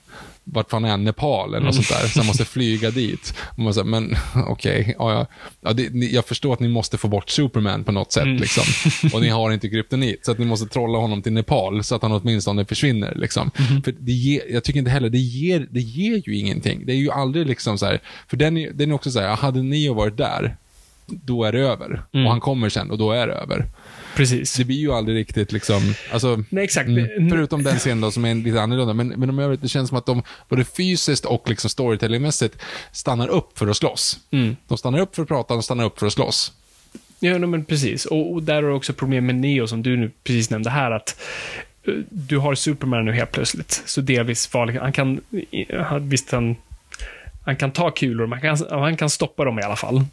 vart 0.53 0.71
fan 0.71 0.85
är? 0.85 0.97
Nepal 0.97 1.55
eller 1.55 1.67
något 1.67 1.75
sånt 1.75 1.89
där. 1.89 2.09
Så 2.09 2.19
han 2.19 2.27
måste 2.27 2.45
flyga 2.45 2.91
dit. 2.91 3.35
Och 3.57 3.59
man 3.59 3.75
säger, 3.75 3.85
men 3.85 4.17
okej, 4.49 4.81
okay, 4.81 4.95
ja, 4.99 5.27
ja, 5.61 5.73
det, 5.73 6.07
jag 6.07 6.25
förstår 6.25 6.53
att 6.53 6.61
ni 6.61 6.69
måste 6.69 6.99
få 6.99 7.09
bort 7.09 7.31
Superman 7.31 7.85
på 7.85 7.93
något 7.93 8.13
sätt. 8.13 8.25
Mm. 8.25 8.37
Liksom. 8.37 8.65
Och 9.13 9.21
ni 9.21 9.29
har 9.29 9.53
inte 9.53 9.69
kryptonit, 9.69 10.25
så 10.25 10.33
att 10.33 10.39
ni 10.39 10.47
måste 10.47 10.67
trolla 10.67 10.99
honom 10.99 11.23
till 11.23 11.33
Nepal 11.33 11.85
så 11.85 11.95
att 11.95 12.03
han 12.03 12.13
åtminstone 12.13 12.65
försvinner. 12.65 13.15
Liksom. 13.15 13.51
Mm. 13.71 13.83
För 13.83 13.95
det 13.99 14.13
ger, 14.13 14.43
jag 14.51 14.65
tycker 14.65 14.79
inte 14.79 14.91
heller, 14.91 15.11
det 15.11 15.19
ger, 15.19 15.69
det 15.71 15.81
ger 15.81 16.23
ju 16.29 16.37
ingenting. 16.37 16.87
Det 16.87 16.93
är 16.93 16.97
ju 16.97 17.11
aldrig 17.11 17.47
liksom 17.47 17.79
så 17.79 17.87
här, 17.87 18.01
för 18.29 18.37
den 18.37 18.57
är, 18.57 18.71
den 18.71 18.91
är 18.91 18.95
också 18.95 19.11
så 19.11 19.21
här, 19.21 19.37
hade 19.37 19.63
Neo 19.63 19.95
varit 19.95 20.17
där, 20.17 20.57
då 21.07 21.45
är 21.45 21.53
det 21.53 21.61
över. 21.61 22.03
Mm. 22.13 22.27
Och 22.27 22.33
han 22.33 22.41
kommer 22.41 22.69
sen 22.69 22.91
och 22.91 22.99
då 22.99 23.13
är 23.13 23.27
det 23.27 23.33
över. 23.33 23.67
Precis. 24.19 24.55
Det 24.55 24.65
blir 24.65 24.77
ju 24.77 24.93
aldrig 24.93 25.17
riktigt 25.17 25.53
liksom, 25.53 25.95
alltså, 26.13 26.45
Nej, 26.49 26.65
exakt. 26.65 26.89
Mm, 26.89 27.31
förutom 27.31 27.63
den 27.63 27.79
scenen 27.79 28.01
då 28.01 28.11
som 28.11 28.25
är 28.25 28.35
lite 28.35 28.63
annorlunda. 28.63 28.95
Men, 28.95 29.09
men 29.09 29.29
de 29.29 29.39
övrigt, 29.39 29.63
det 29.63 29.69
känns 29.69 29.89
som 29.89 29.99
att 29.99 30.07
de 30.07 30.23
både 30.49 30.65
fysiskt 30.65 31.25
och 31.25 31.49
liksom 31.49 31.71
storytellingmässigt 31.71 32.59
stannar 32.93 33.29
upp 33.29 33.59
för 33.59 33.67
att 33.67 33.77
slåss. 33.77 34.19
Mm. 34.31 34.57
De 34.69 34.79
stannar 34.79 34.99
upp 34.99 35.15
för 35.15 35.23
att 35.23 35.29
prata, 35.29 35.55
de 35.55 35.63
stannar 35.63 35.85
upp 35.85 35.99
för 35.99 36.07
att 36.07 36.13
slåss. 36.13 36.53
Ja, 37.21 37.39
men 37.39 37.65
precis. 37.65 38.07
Och, 38.07 38.33
och 38.33 38.43
där 38.43 38.55
har 38.55 38.63
du 38.63 38.73
också 38.73 38.93
problem 38.93 39.27
med 39.27 39.35
Neo 39.35 39.67
som 39.67 39.83
du 39.83 39.97
nu 39.97 40.11
precis 40.25 40.51
nämnde 40.51 40.71
här. 40.71 40.91
att 40.91 41.21
eh, 41.87 41.95
du 42.11 42.39
har 42.39 42.55
Superman 42.55 43.05
nu 43.05 43.13
helt 43.13 43.33
plötsligt. 43.33 43.83
Så 43.87 44.01
delvis 44.01 44.47
farlig. 44.47 44.75
Han 44.75 44.93
kan, 44.93 45.21
visst 46.01 46.33
han, 46.33 46.57
han 47.45 47.57
kan 47.57 47.71
ta 47.71 47.91
kulor, 47.91 48.27
men 48.27 48.39
han 48.43 48.57
kan, 48.57 48.81
han 48.81 48.97
kan 48.97 49.11
stoppa 49.11 49.45
dem 49.45 49.59
i 49.59 49.63
alla 49.63 49.77
fall. 49.77 50.05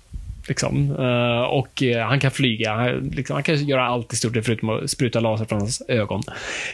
Liksom. 0.47 0.91
Uh, 0.91 1.41
och 1.41 1.81
uh, 1.81 1.97
han 1.97 2.19
kan 2.19 2.31
flyga. 2.31 2.91
Liksom, 2.91 3.33
han 3.33 3.43
kan 3.43 3.67
göra 3.67 3.85
allt 3.85 4.13
i 4.13 4.15
stort 4.15 4.33
sett 4.33 4.45
förutom 4.45 4.69
att 4.69 4.89
spruta 4.89 5.19
laser 5.19 5.45
från 5.45 5.59
hans 5.59 5.81
ögon. 5.87 6.23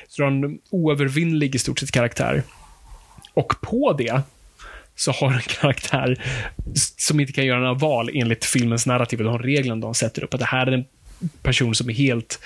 Så 0.08 0.24
han 0.24 0.44
har 0.44 0.50
en 0.50 0.60
oövervinnlig 0.70 1.56
i 1.56 1.60
stort 1.60 1.80
sett 1.80 1.92
karaktär. 1.92 2.44
Och 3.34 3.54
på 3.62 3.94
det 3.94 4.22
så 4.96 5.12
har 5.12 5.34
en 5.34 5.42
karaktär 5.62 6.24
som 6.98 7.20
inte 7.20 7.34
kan 7.34 7.46
göra 7.46 7.60
några 7.60 7.74
val 7.74 8.10
enligt 8.14 8.46
filmens 8.46 8.86
narrativ 8.86 9.20
och 9.20 9.26
de 9.26 9.40
reglerna 9.40 9.82
de 9.82 9.94
sätter 9.94 10.24
upp. 10.24 10.34
Att 10.34 10.40
det 10.40 10.46
här 10.46 10.68
är 10.68 10.72
en 10.72 10.86
person 11.42 11.76
som 11.76 11.90
är 11.90 11.94
helt 11.94 12.40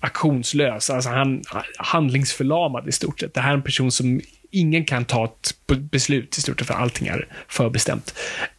aktionslös. 0.00 0.90
Alltså 0.90 1.10
han 1.10 1.42
handlingsförlamad 1.78 2.88
i 2.88 2.92
stort 2.92 3.20
sett. 3.20 3.34
Det 3.34 3.40
här 3.40 3.50
är 3.50 3.54
en 3.54 3.62
person 3.62 3.90
som 3.90 4.20
ingen 4.50 4.84
kan 4.84 5.04
ta 5.04 5.24
ett 5.24 5.54
beslut 5.90 6.38
i 6.38 6.40
stort 6.40 6.58
sett 6.58 6.66
för 6.66 6.74
allting 6.74 7.08
är 7.08 7.28
förbestämt. 7.48 8.14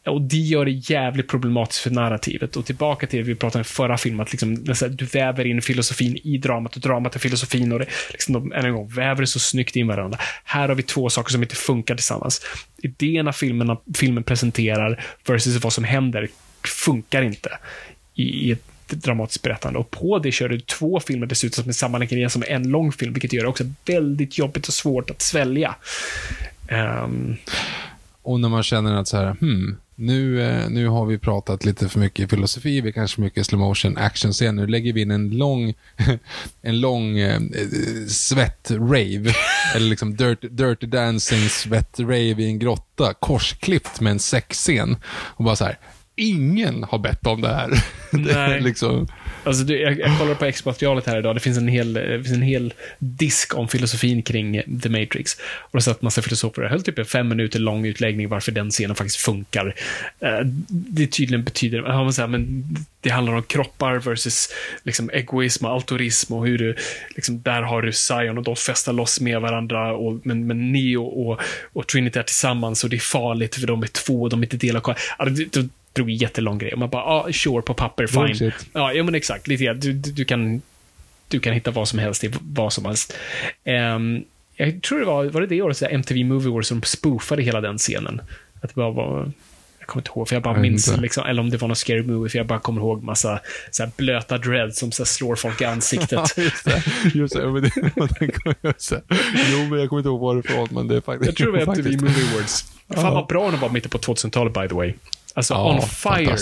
Och 0.06 0.22
det 0.22 0.38
gör 0.38 0.66
det 0.66 0.72
jävligt 0.72 1.28
problematiskt 1.28 1.82
för 1.82 1.90
narrativet. 1.90 2.56
Och 2.56 2.66
tillbaka 2.66 3.08
till 3.08 3.20
det 3.20 3.24
vi 3.24 3.36
pratade 3.36 3.58
om 3.58 3.62
i 3.62 3.64
förra 3.64 3.98
filmen, 3.98 4.22
att 4.22 4.32
liksom, 4.32 4.64
du 4.90 5.06
väver 5.06 5.46
in 5.46 5.62
filosofin 5.62 6.18
i 6.24 6.38
dramat 6.38 6.76
och 6.76 6.82
dramat 6.82 7.16
är 7.16 7.20
filosofin 7.20 7.72
och 7.72 7.80
det, 7.80 7.86
liksom, 8.12 8.34
de, 8.34 8.52
än 8.52 8.66
en 8.66 8.74
gång, 8.74 8.88
väver 8.88 9.22
det 9.22 9.28
så 9.28 9.40
snyggt 9.40 9.76
in 9.76 9.88
varandra. 9.88 10.20
Här 10.44 10.68
har 10.68 10.76
vi 10.76 10.84
två 10.84 11.10
saker 11.10 11.32
som 11.32 11.42
inte 11.42 11.56
funkar 11.56 11.96
tillsammans. 11.96 12.42
Idéerna 12.78 13.34
filmen, 13.34 13.78
filmen 13.96 14.24
presenterar 14.24 15.04
versus 15.28 15.64
vad 15.64 15.74
som 15.74 15.84
händer 15.84 16.28
funkar 16.64 17.22
inte 17.22 17.50
i, 18.16 18.24
i 18.24 18.52
ett 18.52 18.64
dramatiskt 18.96 19.42
berättande. 19.42 19.80
Och 19.80 19.92
på 19.92 20.20
det 20.20 20.32
kör 20.32 20.50
du 20.50 20.60
två 20.60 21.00
filmer 21.00 21.28
dessutom 21.28 21.64
som 21.64 21.70
är 21.70 21.74
sammanlänkade 21.74 22.30
som 22.30 22.44
en 22.48 22.70
lång 22.70 22.92
film, 22.92 23.14
vilket 23.14 23.34
gör 23.34 23.44
det 23.44 23.50
också 23.50 23.64
väldigt 23.86 24.38
jobbigt 24.38 24.68
och 24.68 24.74
svårt 24.74 25.10
att 25.10 25.22
svälja. 25.22 25.76
Um... 27.04 27.38
Och 28.22 28.40
när 28.40 28.50
man 28.50 28.64
känner 28.64 28.96
att 28.96 29.08
så 29.08 29.18
här, 29.18 29.36
hmm, 29.40 29.78
nu, 29.96 30.42
eh, 30.42 30.70
nu 30.70 30.88
har 30.88 31.06
vi 31.06 31.18
pratat 31.18 31.66
lite 31.66 31.90
för 31.90 32.00
mycket 32.00 32.30
filosofi, 32.30 32.82
vi 32.82 32.94
kanske 32.94 33.22
mycket 33.22 33.46
slow 33.46 33.60
motion 33.60 33.98
action 33.98 34.32
scen 34.32 34.56
Nu 34.56 34.68
lägger 34.68 34.94
vi 34.94 35.02
in 35.02 35.12
en 35.12 35.30
lång, 35.30 35.74
en 36.62 36.80
lång 36.80 37.18
eh, 37.18 37.40
svett-rave. 38.08 39.34
eller 39.76 39.90
liksom 39.90 40.16
dirty, 40.16 40.48
dirty 40.48 40.88
dancing 40.88 41.50
svett-rave 41.50 42.42
i 42.42 42.46
en 42.46 42.60
grotta, 42.60 43.14
korsklippt 43.14 44.02
med 44.02 44.12
en 44.12 44.20
sexscen. 44.20 44.98
Och 45.08 45.44
bara 45.44 45.56
så 45.56 45.66
här, 45.66 45.78
ingen 46.20 46.84
har 46.84 47.00
bett 47.00 47.28
om 47.28 47.42
det 47.42 47.56
här. 47.56 47.70
Nej. 48.12 48.62
liksom. 48.62 49.08
Alltså, 49.44 49.64
du, 49.64 49.82
jag, 49.82 50.00
jag 50.00 50.20
kollar 50.20 50.36
på 50.36 50.46
exportmaterialet 50.46 51.06
här 51.06 51.20
idag. 51.20 51.36
Det 51.36 51.40
finns, 51.40 51.58
en 51.58 51.68
hel, 51.68 51.94
det 51.94 52.24
finns 52.24 52.36
en 52.36 52.42
hel 52.42 52.74
disk 53.00 53.58
om 53.58 53.68
filosofin 53.68 54.22
kring 54.22 54.62
The 54.82 54.90
Matrix. 54.90 55.38
Och 55.42 55.78
det 55.78 55.82
satt 55.82 56.02
massa 56.02 56.22
filosofer. 56.22 56.62
Det 56.62 56.70
höll 56.70 56.84
typ 56.84 57.00
en 57.00 57.06
fem 57.06 57.28
minuter 57.28 57.60
lång 57.60 57.86
utläggning 57.86 58.30
varför 58.30 58.52
den 58.52 58.70
scenen 58.70 58.96
faktiskt 58.96 59.18
funkar. 59.18 59.76
Uh, 60.24 60.46
det 60.70 61.08
tydligen 61.08 61.44
betyder, 61.44 61.82
man 61.82 62.14
säger, 62.14 62.28
men 62.28 62.64
det 63.02 63.10
handlar 63.10 63.34
om 63.34 63.44
kroppar 63.44 63.96
versus 63.96 64.50
liksom, 64.84 65.10
egoism 65.10 65.66
och 65.66 65.72
altruism 65.72 66.34
och 66.34 66.48
hur 66.48 66.58
du, 66.58 66.76
liksom, 67.16 67.42
där 67.42 67.62
har 67.62 67.82
du 67.82 67.94
Zion 67.94 68.38
och 68.38 68.44
de 68.44 68.56
festar 68.56 68.94
loss 68.94 69.20
med 69.20 69.42
varandra, 69.42 69.94
och, 69.94 70.20
men, 70.24 70.48
men 70.48 70.72
Neo 70.72 71.04
och, 71.04 71.40
och 71.74 71.88
Trinity 71.88 72.20
är 72.20 72.24
tillsammans 72.24 72.84
och 72.84 72.90
det 72.90 72.96
är 72.96 73.00
farligt 73.00 73.56
för 73.56 73.68
de 73.68 73.84
är 73.84 73.88
två 73.88 74.22
och 74.22 74.30
de 74.30 74.40
är 74.40 74.46
inte 74.46 74.58
delar 74.58 74.80
kvar. 74.80 74.98
Alltså, 75.18 75.44
det, 75.52 75.70
drog 75.94 76.10
en 76.10 76.16
jättelång 76.16 76.58
grej. 76.58 76.74
Man 76.76 76.90
bara, 76.90 77.04
ah, 77.04 77.34
sure, 77.34 77.62
på 77.62 77.74
papper, 77.74 78.08
fine. 78.08 78.52
Ja, 78.74 78.94
ja, 78.94 79.04
men 79.04 79.16
exakt. 79.16 79.48
Lite. 79.48 79.74
Du, 79.74 79.94
du, 79.94 80.12
du, 80.12 80.26
kan, 80.26 80.62
du 81.28 81.40
kan 81.40 81.54
hitta 81.54 81.72
vad 81.72 81.88
som 81.88 82.00
helst 82.00 82.24
i 82.24 82.32
vad 82.42 82.74
som 82.74 82.86
helst. 82.86 83.14
Ehm, 83.64 84.24
jag 84.56 84.82
tror 84.82 85.00
det 85.00 85.06
var, 85.06 85.26
var 85.26 85.42
det 85.42 85.48
det 85.48 85.62
året, 85.62 85.82
MTV 85.82 86.24
Movie 86.24 86.50
Awards, 86.50 86.68
som 86.68 86.82
spoofade 86.84 87.42
hela 87.42 87.62
den 87.62 87.78
scenen. 87.78 88.22
Att 88.62 88.70
det 88.70 88.76
bara 88.76 88.92
var, 88.92 89.32
kommer 89.90 90.02
inte 90.02 90.12
ihåg, 90.16 90.28
för 90.28 90.36
jag 90.36 90.44
bara 90.44 90.54
Jag 90.54 90.62
minns, 90.62 90.98
liksom, 90.98 91.26
eller 91.26 91.42
om 91.42 91.50
det 91.50 91.58
var 91.58 91.68
någon 91.68 91.76
scary 91.76 92.04
movie, 92.04 92.30
för 92.30 92.38
jag 92.38 92.48
bara 92.48 92.60
kommer 92.60 92.82
ihåg 92.82 93.04
massa 93.04 93.40
så 93.72 93.84
här, 93.84 93.92
blöta 93.98 94.38
dreads 94.38 94.80
som 94.80 94.92
så 94.92 95.04
här, 95.04 95.06
slår 95.08 95.36
folk 95.36 95.62
i 95.62 95.66
ansiktet. 95.66 96.20
just 96.38 96.66
det. 96.66 96.84
Just 97.14 97.36
det. 97.36 97.52
Men 97.52 97.62
det. 97.62 97.72
Jo, 99.52 99.66
men 99.70 99.80
jag 99.80 99.90
kommer 99.90 100.00
inte 100.00 100.10
ihåg 100.10 100.20
varifrån, 100.20 100.68
men 100.72 100.88
det 100.88 100.96
är 100.96 101.02
faktiskt... 101.02 101.28
jag 101.28 101.36
tror 101.36 101.58
det 101.58 101.66
var 101.66 101.76
MTV 101.76 102.02
Movie 102.02 102.32
Awards. 102.32 102.66
Fan 102.96 103.14
vad 103.14 103.28
bra 103.28 103.52
den 103.52 103.60
var 103.60 103.70
mitten 103.70 103.90
på 103.90 103.98
2000-talet, 103.98 104.54
by 104.54 104.68
the 104.68 104.76
way. 104.76 104.94
Alltså, 105.34 105.54
Ja, 105.54 105.74
on 105.74 105.82
fire. 105.82 106.36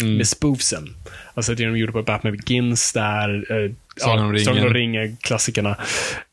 Mm. 0.00 0.16
med 0.16 0.28
spoofsen. 0.28 0.96
Alltså 1.34 1.54
det 1.54 1.64
de 1.64 1.78
gjorde 1.78 1.92
på 1.92 2.02
Batman 2.02 2.36
Begins 2.36 2.92
där, 2.92 3.46
eh, 3.52 3.70
Sagan 3.96 4.24
om 4.24 4.32
ringen. 4.32 4.44
Sagan 4.44 4.66
om 4.66 4.74
ringen, 4.74 5.16
klassikerna. 5.20 5.76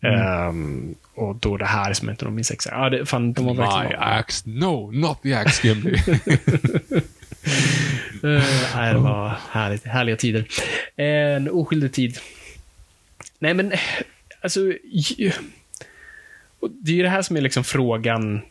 Mm. 0.04 0.22
Ehm, 0.22 0.96
och 1.16 1.36
då 1.36 1.58
det 1.58 1.66
här 1.66 1.94
som 1.94 2.10
inte 2.10 2.26
minns 2.26 2.52
exakt. 2.52 2.76
Ja, 2.76 2.90
det, 2.90 3.06
fan, 3.06 3.34
de 3.34 3.46
var 3.46 3.54
My 3.54 3.60
verkligen... 3.60 4.02
axe. 4.04 4.50
No, 4.50 4.92
not 4.92 5.22
the 5.24 5.34
axe, 5.34 5.68
Gimli. 5.68 5.92
Uh, 5.92 6.00
nej, 8.76 8.94
det 8.94 9.00
var 9.00 9.38
härligt, 9.52 9.86
härliga 9.86 10.16
tider. 10.16 10.46
En 10.96 11.50
oskyldig 11.50 11.94
tid. 11.94 12.18
Nej, 13.40 13.54
men 13.54 13.74
alltså... 14.42 14.60
ju- 15.18 15.32
Det 16.72 16.92
är 16.92 16.96
ju 16.96 17.04
det 17.04 17.10
här 17.10 17.22
som 17.22 17.38
är 17.38 17.42
liksom 17.42 17.64
frågan. 17.64 18.42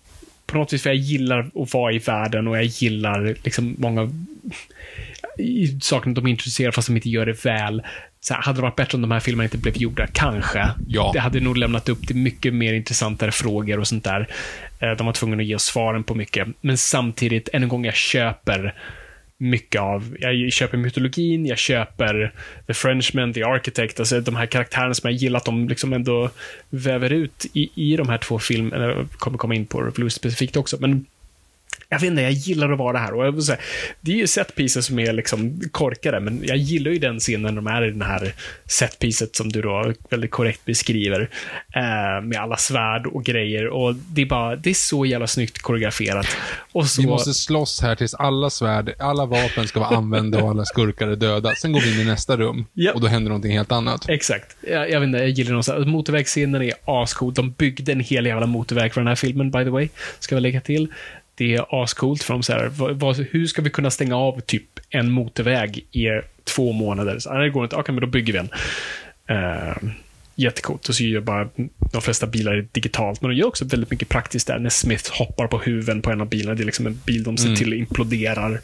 På 0.46 0.58
något 0.58 0.72
vis, 0.72 0.82
för 0.82 0.90
jag 0.90 0.96
gillar 0.96 1.50
att 1.54 1.74
vara 1.74 1.92
i 1.92 1.98
världen 1.98 2.48
och 2.48 2.56
jag 2.56 2.64
gillar 2.64 3.36
liksom 3.44 3.76
många 3.78 4.10
saker 5.80 6.10
de 6.10 6.26
introducerar 6.26 6.70
fast 6.72 6.88
de 6.88 6.96
inte 6.96 7.10
gör 7.10 7.26
det 7.26 7.44
väl. 7.44 7.82
Så 8.28 8.34
här, 8.34 8.42
hade 8.42 8.58
det 8.58 8.62
varit 8.62 8.76
bättre 8.76 8.96
om 8.96 9.02
de 9.02 9.10
här 9.10 9.20
filmerna 9.20 9.44
inte 9.44 9.58
blev 9.58 9.76
gjorda? 9.76 10.06
Kanske. 10.06 10.70
Ja. 10.88 11.10
Det 11.14 11.20
hade 11.20 11.40
nog 11.40 11.56
lämnat 11.56 11.88
upp 11.88 12.06
till 12.06 12.16
mycket 12.16 12.54
mer 12.54 12.74
intressantare 12.74 13.32
frågor 13.32 13.78
och 13.78 13.88
sånt 13.88 14.04
där. 14.04 14.28
Eh, 14.80 14.90
De 14.90 15.06
var 15.06 15.12
tvungna 15.12 15.36
att 15.36 15.46
ge 15.46 15.54
oss 15.54 15.64
svaren 15.64 16.04
på 16.04 16.14
mycket. 16.14 16.48
Men 16.60 16.78
samtidigt, 16.78 17.48
än 17.52 17.62
en 17.62 17.68
gång, 17.68 17.84
jag 17.84 17.94
köper 17.94 18.74
mycket 19.38 19.80
av, 19.80 20.16
jag 20.18 20.52
köper 20.52 20.78
mytologin, 20.78 21.46
jag 21.46 21.58
köper 21.58 22.32
The 22.66 22.74
Frenchman, 22.74 23.32
The 23.32 23.42
Architect, 23.42 24.00
alltså 24.00 24.20
de 24.20 24.36
här 24.36 24.46
karaktärerna 24.46 24.94
som 24.94 25.10
jag 25.10 25.18
gillar 25.18 25.36
att 25.36 25.44
de 25.44 25.68
liksom 25.68 25.92
ändå 25.92 26.30
väver 26.70 27.12
ut 27.12 27.46
i, 27.52 27.70
i 27.74 27.96
de 27.96 28.08
här 28.08 28.18
två 28.18 28.38
filmerna, 28.38 28.84
jag 28.84 29.10
kommer 29.10 29.38
komma 29.38 29.54
in 29.54 29.66
på 29.66 29.78
Revolution 29.80 30.10
specifikt 30.10 30.56
också, 30.56 30.76
men 30.80 31.06
jag 31.90 32.00
vet 32.00 32.10
inte, 32.10 32.22
jag 32.22 32.32
gillar 32.32 32.72
att 32.72 32.78
vara 32.78 32.98
här. 32.98 33.14
Och 33.14 33.26
jag 33.26 33.32
vill 33.32 33.42
säga, 33.42 33.58
det 34.00 34.12
är 34.12 34.16
ju 34.16 34.26
setpieces 34.26 34.86
som 34.86 34.98
är 34.98 35.12
liksom 35.12 35.60
korkade, 35.72 36.20
men 36.20 36.40
jag 36.44 36.56
gillar 36.56 36.90
ju 36.90 36.98
den 36.98 37.18
scenen 37.18 37.54
de 37.54 37.66
är 37.66 37.84
i 37.84 37.90
den 37.90 38.02
här 38.02 38.32
setpieces 38.66 39.36
som 39.36 39.48
du 39.48 39.62
då 39.62 39.92
väldigt 40.10 40.30
korrekt 40.30 40.64
beskriver. 40.64 41.20
Eh, 41.74 42.22
med 42.24 42.38
alla 42.38 42.56
svärd 42.56 43.06
och 43.06 43.24
grejer. 43.24 43.68
Och 43.68 43.94
det 43.94 44.22
är 44.22 44.26
bara, 44.26 44.56
det 44.56 44.70
är 44.70 44.74
så 44.74 45.06
jävla 45.06 45.26
snyggt 45.26 45.58
koreograferat. 45.58 46.26
Och 46.72 46.86
så, 46.86 47.02
Vi 47.02 47.08
måste 47.08 47.34
slåss 47.34 47.80
här 47.82 47.94
tills 47.94 48.14
alla 48.14 48.50
svärd, 48.50 48.94
alla 48.98 49.26
vapen 49.26 49.68
ska 49.68 49.80
vara 49.80 49.96
använda 49.96 50.42
och 50.42 50.50
alla 50.50 50.64
skurkar 50.64 51.08
är 51.08 51.16
döda. 51.16 51.54
Sen 51.54 51.72
går 51.72 51.80
vi 51.80 51.94
in 51.94 52.00
i 52.00 52.04
nästa 52.04 52.36
rum 52.36 52.64
Ja. 52.72 52.92
och 52.92 53.00
då 53.00 53.06
händer 53.06 53.28
någonting 53.28 53.52
helt 53.52 53.72
annat. 53.72 54.08
Exakt. 54.08 54.56
Jag, 54.60 54.90
jag 54.90 55.00
vet 55.00 55.06
inte, 55.06 55.18
jag 55.18 55.28
gillar 55.28 55.78
här. 55.78 55.84
Motorvägsscenen 55.86 56.62
är 56.62 56.72
ascool. 56.84 57.34
De 57.34 57.50
byggde 57.50 57.92
en 57.92 58.00
hel 58.00 58.26
jävla 58.26 58.46
motorväg 58.46 58.94
för 58.94 59.00
den 59.00 59.08
här 59.08 59.14
filmen, 59.14 59.50
by 59.50 59.64
the 59.64 59.70
way. 59.70 59.88
Ska 60.18 60.34
vi 60.34 60.40
lägga 60.40 60.60
till. 60.60 60.88
Det 61.38 61.54
är 61.54 61.82
ascoolt 61.82 62.22
för 62.22 62.34
dem 62.34 62.42
så 62.42 62.52
här, 62.52 62.68
vad, 62.94 63.16
hur 63.16 63.46
ska 63.46 63.62
vi 63.62 63.70
kunna 63.70 63.90
stänga 63.90 64.16
av 64.16 64.40
typ 64.40 64.80
en 64.90 65.10
motorväg 65.10 65.86
i 65.92 66.06
två 66.44 66.72
månader? 66.72 67.18
Så, 67.18 67.32
det 67.32 67.50
går 67.50 67.64
inte. 67.64 67.76
Okej, 67.76 67.94
men 67.94 68.00
då 68.00 68.06
bygger 68.06 68.32
vi 68.32 68.38
en. 68.38 68.50
Uh, 69.30 69.90
jättecoolt. 70.34 70.88
Och 70.88 70.94
så 70.94 71.02
gör 71.02 71.20
bara 71.20 71.48
de 71.92 72.02
flesta 72.02 72.26
bilar 72.26 72.66
digitalt. 72.72 73.20
Men 73.20 73.30
de 73.30 73.36
gör 73.36 73.46
också 73.46 73.64
väldigt 73.64 73.90
mycket 73.90 74.08
praktiskt 74.08 74.46
där. 74.46 74.58
När 74.58 74.70
Smith 74.70 75.12
hoppar 75.12 75.46
på 75.46 75.58
huven 75.58 76.02
på 76.02 76.10
en 76.10 76.20
av 76.20 76.28
bilarna. 76.28 76.54
Det 76.54 76.62
är 76.62 76.66
liksom 76.66 76.86
en 76.86 77.00
bil 77.06 77.22
de 77.22 77.36
ser 77.36 77.56
till 77.56 77.72
imploderar. 77.72 78.60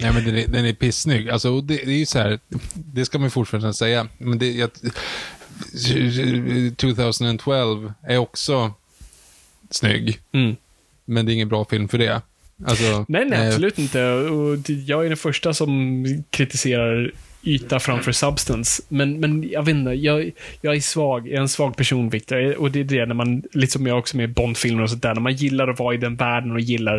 Nej, 0.00 0.12
men 0.12 0.24
den 0.24 0.36
är, 0.36 0.48
den 0.48 0.66
är 0.66 0.72
pissnygg. 0.72 1.30
Alltså, 1.30 1.60
det, 1.60 1.76
det 1.76 1.92
är 1.92 1.98
ju 1.98 2.06
så 2.06 2.18
här, 2.18 2.38
det 2.74 3.04
ska 3.04 3.18
man 3.18 3.26
ju 3.26 3.30
fortfarande 3.30 3.74
säga. 3.74 4.08
Men 4.18 4.38
det, 4.38 4.52
jag, 4.52 4.70
2012 6.76 7.92
är 8.02 8.18
också 8.18 8.72
snygg, 9.70 10.20
Mm. 10.32 10.56
Men 11.04 11.26
det 11.26 11.32
är 11.32 11.34
ingen 11.34 11.48
bra 11.48 11.64
film 11.64 11.88
för 11.88 11.98
det. 11.98 12.22
Alltså, 12.66 13.04
Nej, 13.08 13.24
nej, 13.24 13.40
eh, 13.40 13.48
absolut 13.48 13.78
inte. 13.78 14.12
Och 14.12 14.70
jag 14.70 15.04
är 15.04 15.08
den 15.08 15.16
första 15.16 15.54
som 15.54 16.04
kritiserar 16.30 17.12
yta 17.42 17.80
framför 17.80 18.12
substance. 18.12 18.82
Men, 18.88 19.20
men 19.20 19.48
jag 19.50 19.62
vet 19.62 19.74
inte, 19.74 19.90
jag, 19.90 20.30
jag 20.60 20.76
är 20.76 20.80
svag. 20.80 21.28
Jag 21.28 21.34
är 21.34 21.40
en 21.40 21.48
svag 21.48 21.76
person, 21.76 22.08
Victor. 22.08 22.56
Och 22.56 22.70
det 22.70 22.80
är 22.80 22.84
det 22.84 23.06
när 23.06 23.14
man, 23.14 23.42
lite 23.52 23.72
som 23.72 23.86
jag 23.86 23.98
också 23.98 24.16
med 24.16 24.34
Bondfilmer 24.34 24.82
och 24.82 24.90
sånt 24.90 25.02
där, 25.02 25.14
när 25.14 25.20
man 25.20 25.34
gillar 25.34 25.68
att 25.68 25.78
vara 25.78 25.94
i 25.94 25.98
den 25.98 26.16
världen 26.16 26.52
och 26.52 26.60
gillar 26.60 26.96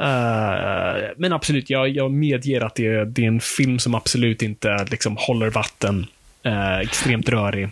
eh, 0.00 1.10
men 1.16 1.32
absolut, 1.32 1.70
jag, 1.70 1.88
jag 1.88 2.10
medger 2.12 2.60
att 2.60 2.74
det 2.74 2.86
är, 2.86 3.04
det 3.04 3.22
är 3.24 3.28
en 3.28 3.40
film 3.40 3.78
som 3.78 3.94
absolut 3.94 4.42
inte 4.42 4.86
liksom 4.90 5.16
håller 5.18 5.50
vatten. 5.50 6.06
eh, 6.42 6.78
extremt 6.78 7.28
rörig. 7.28 7.68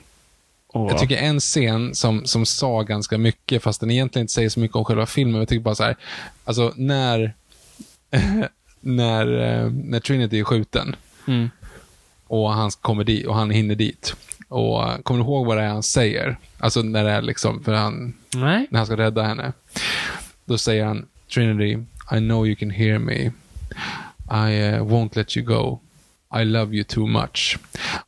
Och, 0.85 0.91
Jag 0.91 0.99
tycker 0.99 1.17
en 1.17 1.41
scen 1.41 1.95
som, 1.95 2.25
som 2.27 2.47
sa 2.47 2.83
ganska 2.83 3.19
mycket, 3.19 3.63
fast 3.63 3.81
den 3.81 3.91
egentligen 3.91 4.23
inte 4.25 4.33
säger 4.35 4.49
så 4.49 4.61
mycket 4.61 4.77
om 4.77 4.85
själva 4.85 5.07
filmen. 5.07 5.39
Jag 5.39 5.49
tycker 5.49 5.63
bara 5.63 5.75
så 5.75 5.85
här, 5.85 5.97
alltså 6.45 6.73
när, 6.77 7.35
när, 8.81 9.27
eh, 9.43 9.71
när 9.71 10.01
Trinity 10.01 10.39
är 10.41 10.45
skjuten 10.45 10.97
Mm. 11.29 11.51
och 12.27 12.51
han 12.53 12.71
kommer 12.71 13.05
dit 13.05 13.27
och 13.27 13.35
han 13.35 13.51
hinner 13.51 13.75
dit. 13.75 14.15
Och 14.49 15.05
kommer 15.05 15.21
du 15.21 15.27
ihåg 15.27 15.47
vad 15.47 15.57
det 15.57 15.63
är 15.63 15.69
han 15.69 15.83
säger? 15.83 16.37
Alltså 16.59 16.83
när 16.83 17.05
det 17.05 17.11
är 17.11 17.23
liksom, 17.23 17.65
för 17.65 17.73
han, 17.75 18.15
Nej. 18.35 18.67
när 18.71 18.79
han 18.79 18.87
ska 18.87 18.97
rädda 18.97 19.23
henne. 19.23 19.53
Då 20.45 20.59
säger 20.59 20.85
han, 20.85 21.07
Trinity, 21.35 21.73
I 22.13 22.19
know 22.19 22.47
you 22.47 22.57
can 22.57 22.71
hear 22.71 22.99
me. 22.99 23.15
I 24.31 24.75
uh, 24.75 24.83
won't 24.85 25.11
let 25.17 25.37
you 25.37 25.47
go. 25.47 25.81
I 26.35 26.45
love 26.45 26.75
you 26.75 26.85
too 26.85 27.07
much. 27.07 27.59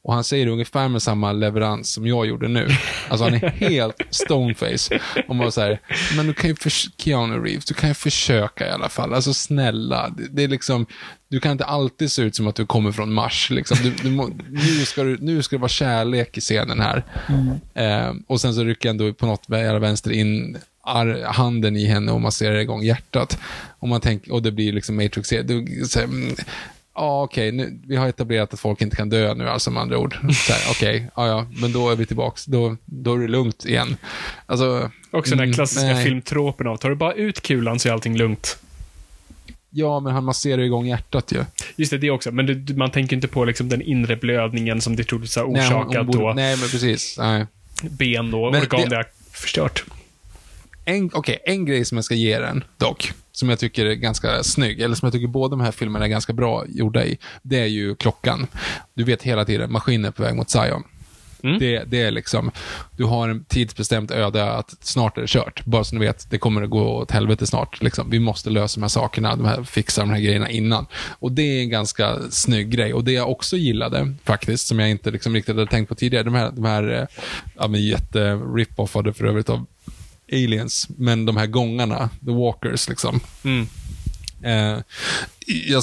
Och 0.03 0.15
han 0.15 0.25
säger 0.25 0.47
det 0.47 0.53
ungefär 0.53 0.89
med 0.89 1.03
samma 1.03 1.33
leverans 1.33 1.91
som 1.91 2.07
jag 2.07 2.27
gjorde 2.27 2.49
nu. 2.49 2.69
Alltså 3.09 3.25
han 3.25 3.35
är 3.35 3.39
helt 3.71 4.03
stoneface. 4.11 5.01
Och 5.29 5.37
man 5.37 5.53
så 5.53 5.61
här, 5.61 5.81
men 6.17 6.27
du 6.27 6.35
kan 6.35 6.51
ju 6.51 6.57
Keanu 6.97 7.39
Reeves, 7.45 7.65
du 7.65 7.75
kan 7.75 7.89
ju 7.91 7.95
försöka 7.95 8.69
i 8.69 8.71
alla 8.71 8.89
fall. 8.89 9.15
Alltså 9.15 9.35
snälla, 9.35 10.09
det, 10.09 10.29
det 10.31 10.43
är 10.45 10.49
liksom, 10.49 10.87
du 11.29 11.41
kan 11.41 11.53
inte 11.53 11.65
alltid 11.65 12.13
se 12.13 12.23
ut 12.23 12.37
som 12.37 12.47
att 12.47 12.55
du 12.55 12.67
kommer 12.67 12.93
från 12.93 13.13
Mars. 13.13 13.51
Liksom. 13.51 13.77
Du, 13.83 13.91
du 13.91 14.11
må, 14.11 14.31
nu, 14.51 14.85
ska 14.85 15.03
du, 15.03 15.19
nu 15.21 15.43
ska 15.43 15.57
det 15.57 15.61
vara 15.61 15.69
kärlek 15.69 16.39
i 16.39 16.41
scenen 16.41 16.81
här. 16.81 17.05
Eh, 17.75 18.15
och 18.27 18.41
sen 18.41 18.55
så 18.55 18.65
rycker 18.65 18.89
han 18.89 18.99
då 18.99 19.13
på 19.13 19.27
något 19.27 19.45
vänster 19.49 20.11
in 20.11 20.59
ar- 20.83 21.25
handen 21.33 21.77
i 21.77 21.87
henne 21.87 22.13
och 22.13 22.21
masserar 22.21 22.55
igång 22.59 22.83
hjärtat. 22.83 23.39
Och, 23.79 23.89
man 23.89 24.01
tänker, 24.01 24.33
och 24.33 24.43
det 24.43 24.53
blir 24.53 24.73
liksom 24.73 24.97
Matrix. 24.97 25.29
Du, 25.29 25.85
så 25.89 25.99
här, 26.01 26.09
Ja, 27.01 27.23
okej, 27.23 27.53
nu- 27.53 27.81
vi 27.87 27.97
har 27.97 28.09
etablerat 28.09 28.55
att 28.55 28.61
folk 28.61 28.81
inte 28.83 28.97
kan 28.97 29.09
dö 29.09 29.35
nu, 29.35 29.49
alltså 29.49 29.71
med 29.71 29.83
andra 29.83 29.99
ord. 29.99 30.15
Så 30.47 30.53
här, 30.53 30.63
Okej, 30.71 31.11
ja, 31.17 31.47
men 31.61 31.73
då 31.73 31.91
är 31.91 31.97
vi 31.97 32.07
tillbaks. 32.07 32.45
Då, 32.45 32.77
då 32.85 33.15
är 33.15 33.19
det 33.19 33.29
lugnt 33.29 33.65
igen. 33.65 33.97
Alltså, 34.47 34.91
Också 35.11 35.31
den 35.31 35.39
här 35.39 35.45
mm, 35.47 35.55
klassiska 35.55 35.87
nej. 35.87 36.05
filmtropen 36.05 36.67
av, 36.67 36.77
tar 36.77 36.89
du 36.91 36.95
bara 36.97 37.13
ut 37.13 37.41
kulan 37.41 37.79
så 37.79 37.89
är 37.89 37.93
allting 37.93 38.17
lugnt. 38.17 38.59
Ja, 39.71 40.01
men 40.01 40.13
han 40.15 40.25
masserar 40.25 40.63
igång 40.63 40.87
hjärtat 40.87 41.33
ju. 41.33 41.45
Just 41.77 41.91
det, 41.91 41.99
det 41.99 42.11
också. 42.11 42.31
Men 42.31 42.65
det, 42.67 42.77
man 42.77 42.91
tänker 42.91 43.17
inte 43.17 43.29
på 43.29 43.45
liksom 43.45 43.69
den 43.69 43.83
inre 43.83 44.17
blödningen 44.17 44.81
som 44.81 44.97
det 44.97 45.05
troligtvis 45.05 45.37
har 45.37 45.49
Nej, 45.49 45.67
orsakat 45.67 46.07
borde- 46.07 46.19
då. 46.19 46.33
Nej, 46.33 46.57
men 46.57 46.69
precis. 46.69 47.15
Nej. 47.19 47.47
Ben 47.83 48.35
och 48.35 48.53
Men 48.53 48.61
organ 48.63 48.81
det- 48.81 48.89
det 48.89 48.97
har 48.97 49.07
förstört. 49.33 49.85
Okej, 51.13 51.39
en 51.45 51.65
grej 51.65 51.85
som 51.85 51.99
jag 51.99 52.05
ska 52.05 52.15
ge 52.15 52.39
den, 52.39 52.65
dock, 52.77 53.13
som 53.39 53.49
jag 53.49 53.59
tycker 53.59 53.87
är 53.87 53.95
ganska 53.95 54.43
snygg, 54.43 54.81
eller 54.81 54.95
som 54.95 55.07
jag 55.07 55.13
tycker 55.13 55.27
båda 55.27 55.51
de 55.51 55.61
här 55.61 55.73
filmerna 55.73 56.05
är 56.05 56.09
ganska 56.09 56.33
bra 56.33 56.65
gjorda 56.69 57.05
i, 57.05 57.19
det 57.43 57.59
är 57.59 57.67
ju 57.67 57.95
klockan. 57.95 58.47
Du 58.95 59.05
vet 59.05 59.23
hela 59.23 59.45
tiden, 59.45 59.73
maskinen 59.73 60.05
är 60.05 60.11
på 60.11 60.23
väg 60.23 60.37
mot 60.37 60.51
Zion. 60.51 60.83
Mm. 61.43 61.59
Det, 61.59 61.85
det 61.87 62.03
är 62.03 62.11
liksom, 62.11 62.51
du 62.97 63.05
har 63.05 63.29
en 63.29 63.45
tidsbestämt 63.45 64.11
öde 64.11 64.53
att 64.53 64.75
snart 64.81 65.17
är 65.17 65.21
det 65.21 65.29
kört. 65.29 65.65
Bara 65.65 65.85
så 65.85 65.95
ni 65.95 66.07
vet, 66.07 66.31
det 66.31 66.39
kommer 66.39 66.63
att 66.63 66.71
gå 66.71 66.97
åt 66.97 67.11
helvete 67.11 67.47
snart. 67.47 67.83
Liksom. 67.83 68.11
Vi 68.11 68.19
måste 68.19 68.51
lösa 68.51 68.81
de 68.81 68.83
här 68.83 68.89
sakerna, 68.89 69.37
de 69.37 69.45
här, 69.45 69.63
fixa 69.63 70.01
de 70.01 70.11
här 70.11 70.21
grejerna 70.21 70.51
innan. 70.51 70.87
Och 71.19 71.33
det 71.33 71.43
är 71.43 71.61
en 71.61 71.71
ganska 71.71 72.19
snygg 72.31 72.71
grej. 72.71 72.95
Och 72.95 73.05
det 73.05 73.13
jag 73.13 73.31
också 73.31 73.57
gillade, 73.57 74.15
faktiskt, 74.25 74.67
som 74.67 74.79
jag 74.79 74.91
inte 74.91 75.11
liksom 75.11 75.35
riktigt 75.35 75.57
hade 75.57 75.71
tänkt 75.71 75.89
på 75.89 75.95
tidigare, 75.95 76.25
de 76.25 76.35
här, 76.35 76.51
de 76.51 76.65
här 76.65 77.01
eh, 77.01 77.07
ja, 77.57 77.69
men 77.69 77.83
jätte 77.83 78.35
rip-offade 78.35 79.13
för 79.13 79.25
övrigt 79.25 79.51
av 79.51 79.67
aliens, 80.33 80.89
men 80.97 81.27
de 81.27 81.37
här 81.37 81.47
gångarna, 81.47 82.11
the 82.25 82.31
walkers 82.31 82.89
liksom. 82.89 83.21
Mm. 83.45 83.69
Eh, 84.43 84.83
jag 85.49 85.83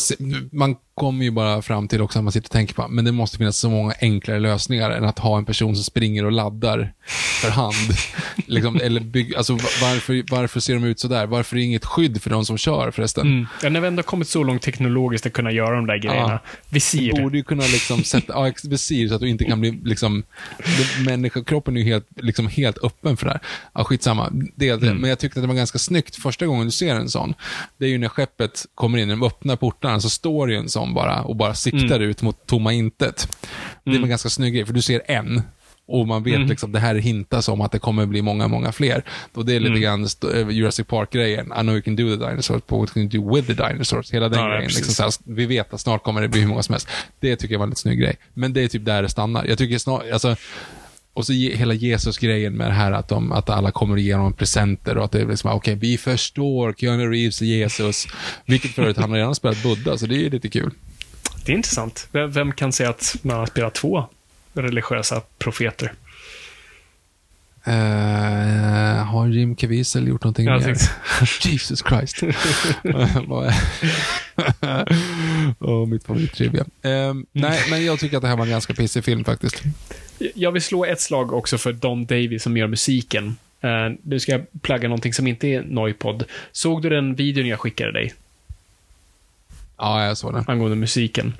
man 0.51 0.75
kommer 0.95 1.25
ju 1.25 1.31
bara 1.31 1.61
fram 1.61 1.87
till 1.87 2.01
också 2.01 2.19
att 2.19 2.23
man 2.23 2.31
sitter 2.31 2.47
och 2.47 2.51
tänker 2.51 2.73
på, 2.73 2.87
men 2.87 3.05
det 3.05 3.11
måste 3.11 3.37
finnas 3.37 3.57
så 3.57 3.69
många 3.69 3.93
enklare 4.01 4.39
lösningar 4.39 4.91
än 4.91 5.03
att 5.03 5.19
ha 5.19 5.37
en 5.37 5.45
person 5.45 5.75
som 5.75 5.83
springer 5.83 6.25
och 6.25 6.31
laddar 6.31 6.93
för 7.41 7.49
hand. 7.49 7.75
liksom, 8.47 8.79
eller 8.83 9.01
bygg, 9.01 9.35
alltså, 9.35 9.53
varför, 9.53 10.23
varför 10.31 10.59
ser 10.59 10.73
de 10.73 10.83
ut 10.83 10.99
så 10.99 11.07
där? 11.07 11.25
Varför 11.25 11.55
är 11.55 11.59
det 11.59 11.65
inget 11.65 11.85
skydd 11.85 12.21
för 12.21 12.29
de 12.29 12.45
som 12.45 12.57
kör 12.57 12.91
förresten? 12.91 13.27
Mm. 13.27 13.47
Ja, 13.63 13.69
när 13.69 13.81
vi 13.81 13.87
ändå 13.87 14.03
kommit 14.03 14.27
så 14.27 14.43
långt 14.43 14.61
teknologiskt 14.61 15.25
att 15.25 15.33
kunna 15.33 15.51
göra 15.51 15.75
de 15.75 15.87
där 15.87 15.97
grejerna. 15.97 16.39
Visir. 16.69 17.13
Du 17.13 17.21
borde 17.21 17.37
ju 17.37 17.43
kunna 17.43 17.63
liksom 17.63 18.03
sätta, 18.03 18.33
ja, 18.33 18.53
visir 18.63 19.07
så 19.07 19.15
att 19.15 19.21
du 19.21 19.29
inte 19.29 19.45
kan 19.45 19.61
bli 19.61 19.71
liksom, 19.71 20.23
människokroppen 21.05 21.77
är 21.77 21.81
ju 21.81 21.87
helt, 21.87 22.07
liksom 22.15 22.47
helt 22.47 22.77
öppen 22.83 23.17
för 23.17 23.25
det 23.25 23.31
här. 23.31 23.41
Ja, 23.73 23.83
skitsamma, 23.83 24.29
det 24.55 24.75
det. 24.75 24.93
Men 24.93 25.09
jag 25.09 25.19
tyckte 25.19 25.39
att 25.39 25.43
det 25.43 25.47
var 25.47 25.55
ganska 25.55 25.79
snyggt 25.79 26.15
första 26.15 26.45
gången 26.45 26.65
du 26.65 26.71
ser 26.71 26.95
en 26.95 27.09
sån. 27.09 27.33
Det 27.77 27.85
är 27.85 27.89
ju 27.89 27.97
när 27.97 28.09
skeppet 28.09 28.65
kommer 28.75 28.97
in, 28.97 29.07
när 29.07 29.15
de 29.15 29.23
öppnar 29.23 29.54
portarna 29.55 29.99
så 29.99 30.09
står 30.09 30.47
det 30.47 30.53
ju 30.53 30.59
en 30.59 30.69
sån 30.69 30.93
bara 30.93 31.21
och 31.21 31.35
bara 31.35 31.53
siktar 31.53 31.99
ut 31.99 32.21
mot 32.21 32.45
tomma 32.47 32.73
intet. 32.73 33.37
Det 33.83 33.91
är 33.91 33.95
en 34.01 34.09
ganska 34.09 34.29
snygg 34.29 34.53
grej, 34.53 34.65
för 34.65 34.73
du 34.73 34.81
ser 34.81 35.01
en. 35.05 35.41
Och 35.87 36.07
man 36.07 36.23
vet 36.23 36.49
liksom, 36.49 36.71
det 36.71 36.79
här 36.79 36.95
hintas 36.95 37.49
om 37.49 37.61
att 37.61 37.71
det 37.71 37.79
kommer 37.79 38.05
bli 38.05 38.21
många, 38.21 38.47
många 38.47 38.71
fler. 38.71 39.03
Och 39.33 39.45
det 39.45 39.55
är 39.55 39.59
lite 39.59 39.79
grann 39.79 40.03
st- 40.05 40.39
eh, 40.41 40.49
Jurassic 40.49 40.87
Park-grejen. 40.87 41.45
I 41.47 41.59
know 41.61 41.73
you 41.73 41.81
can 41.81 41.95
do 41.95 42.17
the 42.17 42.25
dinosaurs, 42.29 42.61
but 42.67 42.79
what 42.79 42.93
can 42.93 43.03
you 43.03 43.09
do 43.11 43.35
with 43.35 43.47
the 43.47 43.53
dinosaurs? 43.69 44.11
Hela 44.13 44.29
den 44.29 44.39
Ja, 44.39 44.47
grejen. 44.49 44.63
Liksom, 44.63 44.93
så 44.93 45.03
här, 45.03 45.11
vi 45.23 45.45
vet 45.45 45.73
att 45.73 45.81
snart 45.81 46.03
kommer 46.03 46.21
det 46.21 46.27
bli 46.27 46.39
hur 46.41 46.47
många 46.47 46.63
som 46.63 46.73
helst. 46.73 46.87
Det 47.19 47.35
tycker 47.35 47.53
jag 47.53 47.59
var 47.59 47.65
en 47.65 47.69
lite 47.69 47.81
snygg 47.81 47.99
grej. 47.99 48.15
Men 48.33 48.53
det 48.53 48.61
är 48.63 48.67
typ 48.67 48.85
där 48.85 49.01
det 49.03 49.09
stannar. 49.09 49.45
Jag 49.45 49.57
tycker 49.57 49.77
snart, 49.77 50.03
alltså, 50.13 50.35
och 51.15 51.25
så 51.25 51.33
hela 51.33 51.73
Jesus-grejen 51.73 52.53
med 52.53 52.67
det 52.67 52.73
här 52.73 52.91
att, 52.91 53.07
de, 53.07 53.31
att 53.31 53.49
alla 53.49 53.71
kommer 53.71 54.13
honom 54.13 54.33
presenter 54.33 54.97
och 54.97 55.05
att 55.05 55.11
det 55.11 55.21
är 55.21 55.25
liksom, 55.25 55.51
okej, 55.51 55.75
vi 55.75 55.97
förstår 55.97 56.73
Keanu 56.73 57.11
Reeves 57.11 57.41
och 57.41 57.47
Jesus. 57.47 58.07
Vilket 58.45 58.71
för 58.71 58.81
övrigt, 58.81 58.97
han 58.97 59.09
har 59.09 59.17
redan 59.17 59.35
spelat 59.35 59.63
Buddha, 59.63 59.97
så 59.97 60.05
det 60.05 60.25
är 60.25 60.29
lite 60.29 60.49
kul. 60.49 60.71
Det 61.45 61.51
är 61.51 61.55
intressant. 61.55 62.07
Vem, 62.11 62.31
vem 62.31 62.51
kan 62.51 62.73
säga 62.73 62.89
att 62.89 63.15
man 63.21 63.37
har 63.37 63.45
spelat 63.45 63.73
två 63.73 64.05
religiösa 64.53 65.21
profeter? 65.37 65.93
Uh, 67.67 69.03
har 69.03 69.27
Jim 69.27 69.55
Caviezel 69.55 70.07
gjort 70.07 70.23
någonting 70.23 70.45
Jag 70.45 70.61
mer? 70.61 70.77
Jesus 71.41 71.83
Christ. 71.89 72.23
Åh, 75.59 75.85
mitt 75.87 76.03
favorittrivia. 76.03 76.65
Um, 76.81 77.25
nej, 77.31 77.59
men 77.69 77.85
jag 77.85 77.99
tycker 77.99 78.17
att 78.17 78.23
det 78.23 78.29
här 78.29 78.37
var 78.37 78.45
en 78.45 78.51
ganska 78.51 78.73
pissig 78.73 79.03
film 79.03 79.23
faktiskt. 79.23 79.63
Jag 80.35 80.51
vill 80.51 80.61
slå 80.61 80.85
ett 80.85 81.01
slag 81.01 81.33
också 81.33 81.57
för 81.57 81.73
Don 81.73 82.05
Davis 82.05 82.43
som 82.43 82.57
gör 82.57 82.67
musiken. 82.67 83.37
Uh, 83.63 83.95
nu 84.01 84.19
ska 84.19 84.31
jag 84.31 84.45
plugga 84.61 84.87
någonting 84.87 85.13
som 85.13 85.27
inte 85.27 85.47
är 85.47 85.61
Noipod. 85.63 86.23
Såg 86.51 86.81
du 86.81 86.89
den 86.89 87.15
videon 87.15 87.47
jag 87.47 87.59
skickade 87.59 87.91
dig 87.91 88.13
Ja, 89.77 90.05
jag 90.05 90.17
såg 90.17 90.33
den. 90.33 90.43
angående 90.47 90.75
musiken? 90.77 91.33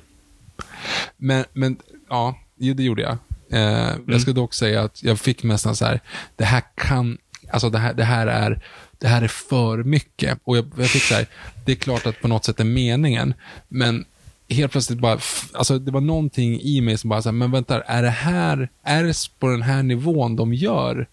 Men, 1.16 1.44
men 1.52 1.76
ja, 2.08 2.38
det 2.56 2.82
gjorde 2.82 3.02
jag. 3.02 3.18
Eh, 3.50 3.94
Jag 4.06 4.20
ska 4.20 4.32
dock 4.32 4.54
säga 4.54 4.82
att 4.82 5.02
jag 5.02 5.20
fick 5.20 5.42
nästan 5.42 5.76
så 5.76 5.84
här, 5.84 6.00
det 6.36 6.44
här 6.44 6.62
kan, 6.74 7.18
alltså 7.50 7.70
det 7.70 7.78
här, 7.78 7.94
det 7.94 8.04
här 8.04 8.26
är, 8.26 8.60
det 8.98 9.08
här 9.08 9.22
är 9.22 9.28
för 9.28 9.82
mycket. 9.82 10.38
Och 10.44 10.56
jag, 10.56 10.66
jag 10.78 10.88
fick 10.90 11.02
så 11.02 11.14
här, 11.14 11.26
det 11.64 11.72
är 11.72 11.76
klart 11.76 12.06
att 12.06 12.20
på 12.20 12.28
något 12.28 12.44
sätt 12.44 12.60
är 12.60 12.64
meningen, 12.64 13.34
men 13.68 14.04
helt 14.48 14.72
plötsligt 14.72 14.98
bara, 14.98 15.18
alltså 15.52 15.78
det 15.78 15.90
var 15.90 16.00
någonting 16.00 16.60
i 16.60 16.80
mig 16.80 16.98
som 16.98 17.10
bara 17.10 17.22
så 17.22 17.28
här, 17.28 17.34
men 17.34 17.50
vänta, 17.50 17.82
är 17.82 18.02
det 18.02 18.10
här, 18.10 18.68
är 18.82 19.04
det 19.04 19.14
på 19.38 19.48
den 19.48 19.62
här 19.62 19.82
nivån 19.82 20.36
de 20.36 20.54
gör 20.54 21.06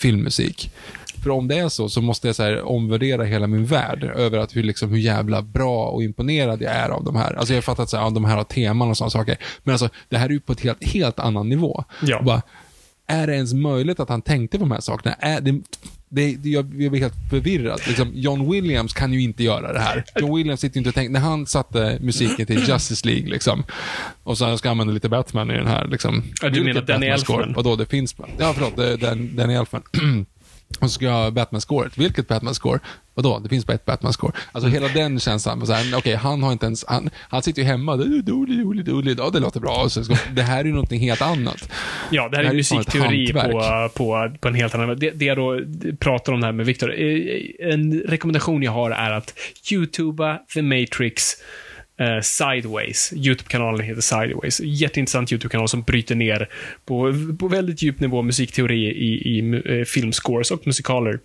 filmmusik? 0.00 0.70
För 1.22 1.30
om 1.30 1.48
det 1.48 1.58
är 1.58 1.68
så, 1.68 1.88
så 1.88 2.00
måste 2.00 2.28
jag 2.28 2.36
så 2.36 2.42
här 2.42 2.62
omvärdera 2.62 3.24
hela 3.24 3.46
min 3.46 3.66
värld 3.66 4.04
över 4.04 4.38
att 4.38 4.56
hur, 4.56 4.62
liksom, 4.62 4.90
hur 4.90 4.98
jävla 4.98 5.42
bra 5.42 5.88
och 5.88 6.02
imponerad 6.02 6.62
jag 6.62 6.72
är 6.72 6.88
av 6.88 7.04
de 7.04 7.16
här. 7.16 7.34
Alltså 7.34 7.52
jag 7.52 7.56
har 7.56 7.62
fattat 7.62 7.94
att 7.94 8.00
ja, 8.00 8.10
de 8.10 8.24
här 8.24 8.36
har 8.36 8.44
teman 8.44 8.90
och 8.90 8.96
sådana 8.96 9.10
saker. 9.10 9.38
Men 9.62 9.72
alltså, 9.72 9.88
det 10.08 10.18
här 10.18 10.26
är 10.26 10.30
ju 10.30 10.40
på 10.40 10.52
ett 10.52 10.60
helt, 10.60 10.84
helt 10.84 11.18
annan 11.18 11.48
nivå. 11.48 11.84
Ja. 12.02 12.22
Bara, 12.22 12.42
är 13.06 13.26
det 13.26 13.34
ens 13.34 13.54
möjligt 13.54 14.00
att 14.00 14.08
han 14.08 14.22
tänkte 14.22 14.58
på 14.58 14.64
de 14.64 14.70
här 14.70 14.80
sakerna? 14.80 15.14
Är 15.14 15.40
det, 15.40 15.60
det, 16.08 16.36
det, 16.36 16.48
jag, 16.48 16.82
jag 16.82 16.90
blir 16.90 17.00
helt 17.00 17.14
förvirrad. 17.30 17.80
Liksom, 17.86 18.10
John 18.14 18.50
Williams 18.50 18.92
kan 18.92 19.12
ju 19.12 19.22
inte 19.22 19.44
göra 19.44 19.72
det 19.72 19.80
här. 19.80 20.04
John 20.20 20.36
Williams 20.36 20.60
sitter 20.60 20.78
inte 20.78 20.88
och 20.88 20.94
tänker, 20.94 21.12
när 21.12 21.20
han 21.20 21.46
satte 21.46 21.98
musiken 22.00 22.46
till 22.46 22.58
Justice 22.68 23.06
League, 23.06 23.28
liksom, 23.30 23.64
och 24.22 24.38
så 24.38 24.44
jag 24.44 24.58
ska 24.58 24.70
använda 24.70 24.92
lite 24.92 25.08
Batman 25.08 25.50
i 25.50 25.54
den 25.54 25.66
här. 25.66 25.86
Liksom, 25.86 26.22
Ja, 26.42 26.48
du 26.48 26.64
menar 26.64 26.82
Danny? 26.82 27.06
Elfman? 27.06 27.52
Vadå, 27.56 27.76
det 27.76 27.86
finns... 27.86 28.16
Ja, 28.38 28.52
förlåt, 28.54 28.76
är 29.50 29.60
Elfman. 29.60 29.82
Och 30.80 30.90
så 30.90 30.94
ska 30.94 31.04
jag 31.04 31.12
ha 31.12 31.30
Batman-scoret. 31.30 31.98
Vilket 31.98 32.28
Batman-score? 32.28 32.80
Vadå? 33.14 33.38
Det 33.38 33.48
finns 33.48 33.66
bara 33.66 33.72
ett 33.72 33.84
Batman-score. 33.86 34.32
Alltså 34.52 34.68
hela 34.70 34.88
den 34.88 35.20
känslan. 35.20 35.62
Okej, 35.96 36.14
han 36.14 36.42
har 36.42 36.52
inte 36.52 36.66
ens... 36.66 36.84
Han, 36.88 37.10
han 37.20 37.42
sitter 37.42 37.62
ju 37.62 37.68
hemma. 37.68 37.96
Doodly, 37.96 38.22
doodly, 38.22 38.82
doodly. 38.82 39.14
Ja, 39.18 39.30
det 39.30 39.40
låter 39.40 39.60
bra. 39.60 39.88
Så 39.88 40.02
det 40.32 40.42
här 40.42 40.60
är 40.60 40.64
ju 40.64 40.70
någonting 40.72 41.00
helt 41.00 41.22
annat. 41.22 41.70
Ja, 42.10 42.28
det 42.28 42.36
här 42.36 42.42
Det 42.44 42.44
är 42.44 42.44
här 42.44 42.52
är 42.52 42.56
musikteori 42.56 43.32
på, 43.32 43.88
på, 43.94 44.36
på 44.40 44.48
en 44.48 44.54
helt 44.54 44.74
annan... 44.74 44.98
Det, 44.98 45.10
det 45.10 45.24
jag 45.24 45.36
då 45.36 45.60
pratar 46.00 46.32
om 46.32 46.40
det 46.40 46.46
här 46.46 46.52
med 46.52 46.66
Victor. 46.66 46.94
eh, 47.00 47.72
En 47.72 48.00
rekommendation 48.00 48.62
jag 48.62 48.72
har 48.72 48.90
är 48.90 49.10
att 49.10 49.34
YouTuba 49.72 50.38
The 50.54 50.62
Matrix 50.62 51.32
eh, 52.00 52.20
Sideways. 52.20 53.12
YouTube-kanalen 53.16 53.80
heter 53.80 54.00
Sideways. 54.00 54.60
Jätteintressant 54.60 55.32
YouTube-kanal 55.32 55.68
som 55.68 55.82
bryter 55.82 56.14
ner 56.14 56.48
på, 56.84 57.14
på 57.38 57.48
väldigt 57.48 57.82
djup 57.82 58.00
nivå 58.00 58.22
musikteori 58.22 58.86
i, 58.86 59.38
i 59.38 59.62
eh, 59.64 59.84
filmscores 59.84 60.50
och 60.50 60.66
musikaler. 60.66 61.18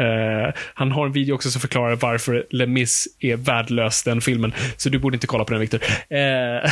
Uh, 0.00 0.52
han 0.74 0.92
har 0.92 1.06
en 1.06 1.12
video 1.12 1.34
också 1.34 1.50
som 1.50 1.60
förklarar 1.60 1.96
varför 1.96 2.46
Les 2.50 2.68
Mis 2.68 3.08
är 3.20 3.36
värdelös, 3.36 4.02
den 4.02 4.20
filmen. 4.20 4.52
Så 4.76 4.88
du 4.88 4.98
borde 4.98 5.16
inte 5.16 5.26
kolla 5.26 5.44
på 5.44 5.52
den, 5.52 5.60
Victor. 5.60 5.80
Uh, 6.12 6.70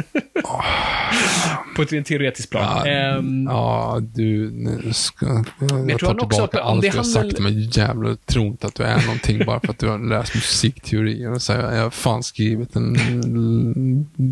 på 1.76 1.82
ett 1.82 2.06
teoretiskt 2.06 2.50
plan. 2.50 2.62
Ja, 2.64 2.86
Ehm, 2.86 3.44
ja 3.50 4.00
du... 4.14 4.50
Nu 4.50 4.92
ska, 4.92 5.26
jag, 5.26 5.90
jag 5.90 5.98
tror 5.98 6.14
tar 6.14 6.28
tillbaka 6.28 6.60
allt 6.60 6.84
jag 6.84 6.92
har 6.92 7.02
sagt, 7.02 7.38
men 7.38 7.60
jävla 7.60 8.16
tror 8.16 8.46
inte 8.46 8.66
att 8.66 8.74
du 8.74 8.82
är 8.82 9.06
någonting 9.06 9.46
bara 9.46 9.60
för 9.60 9.68
att 9.68 9.78
du 9.78 9.88
har 9.88 9.98
läst 9.98 10.34
musikteori. 10.34 11.26
Och 11.26 11.42
så 11.42 11.52
här, 11.52 11.76
jag 11.76 11.82
har 11.82 11.90
fan 11.90 12.22
skrivit 12.22 12.76
en 12.76 12.96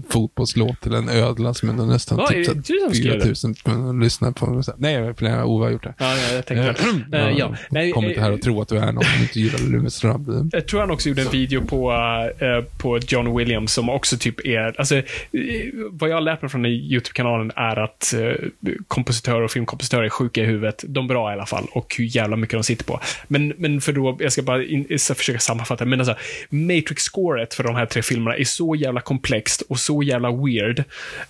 fotbollslåt 0.08 0.80
till 0.80 0.94
en 0.94 1.08
ödla 1.08 1.54
som 1.54 1.68
jag 1.68 1.88
nästan 1.88 2.18
är 2.18 2.24
skrev 2.94 3.18
det? 3.18 3.22
4000 3.22 4.00
lyssnar 4.00 4.32
på. 4.32 4.62
Nej, 4.76 4.94
jag 4.94 5.36
har 5.36 5.44
Ove 5.44 5.64
har 5.64 5.70
gjort 5.70 5.82
det. 5.82 5.94
Ja, 5.98 6.16
ja, 6.16 6.34
jag 6.34 6.46
tänkte 6.46 6.74
ja. 7.36 7.54
Nej, 7.70 7.92
Kom 7.92 8.04
inte 8.04 8.20
här 8.20 8.32
och 8.32 8.42
tro 8.42 8.60
att 8.60 8.68
du 8.68 8.78
är 8.78 8.92
någon 8.92 9.04
som 9.04 9.22
inte 9.22 9.40
gillar 9.40 9.70
Loomis 9.70 9.94
Ström. 9.94 10.50
Jag 10.52 10.68
tror 10.68 10.80
han 10.80 10.90
också 10.90 11.08
gjorde 11.08 11.22
en 11.22 11.30
video 11.30 11.64
på, 11.66 11.92
eh, 12.38 12.64
på 12.78 12.98
John 12.98 13.36
Williams 13.36 13.72
som 13.72 13.88
också 13.88 14.16
typ 14.16 14.46
är, 14.46 14.74
alltså, 14.78 14.96
eh, 14.96 15.02
vad 15.90 16.10
jag 16.10 16.16
har 16.16 16.20
lärt 16.20 16.42
mig 16.42 16.50
från 16.50 16.62
den 16.62 16.72
YouTube-kanalen 16.72 17.52
är 17.56 17.78
att 17.78 18.14
eh, 18.14 18.32
kompositörer 18.88 19.42
och 19.42 19.50
filmkompositörer 19.50 20.04
är 20.04 20.08
sjuka 20.08 20.42
i 20.42 20.44
huvudet. 20.44 20.84
De 20.88 21.04
är 21.04 21.08
bra 21.08 21.30
i 21.30 21.32
alla 21.32 21.46
fall 21.46 21.66
och 21.72 21.94
hur 21.98 22.16
jävla 22.16 22.36
mycket 22.36 22.56
de 22.56 22.64
sitter 22.64 22.84
på. 22.84 23.00
Men, 23.28 23.48
men 23.48 23.80
för 23.80 23.92
då, 23.92 24.16
jag 24.20 24.32
ska 24.32 24.42
bara 24.42 24.64
in, 24.64 24.98
ska 24.98 25.14
försöka 25.14 25.38
sammanfatta, 25.38 25.84
men 25.84 26.00
alltså, 26.00 26.16
Matrix-scoret 26.50 27.54
för 27.54 27.62
de 27.62 27.74
här 27.74 27.86
tre 27.86 28.02
filmerna 28.02 28.36
är 28.36 28.44
så 28.44 28.74
jävla 28.74 29.00
komplext 29.00 29.62
och 29.68 29.78
så 29.78 30.02
jävla 30.02 30.32
weird 30.32 30.84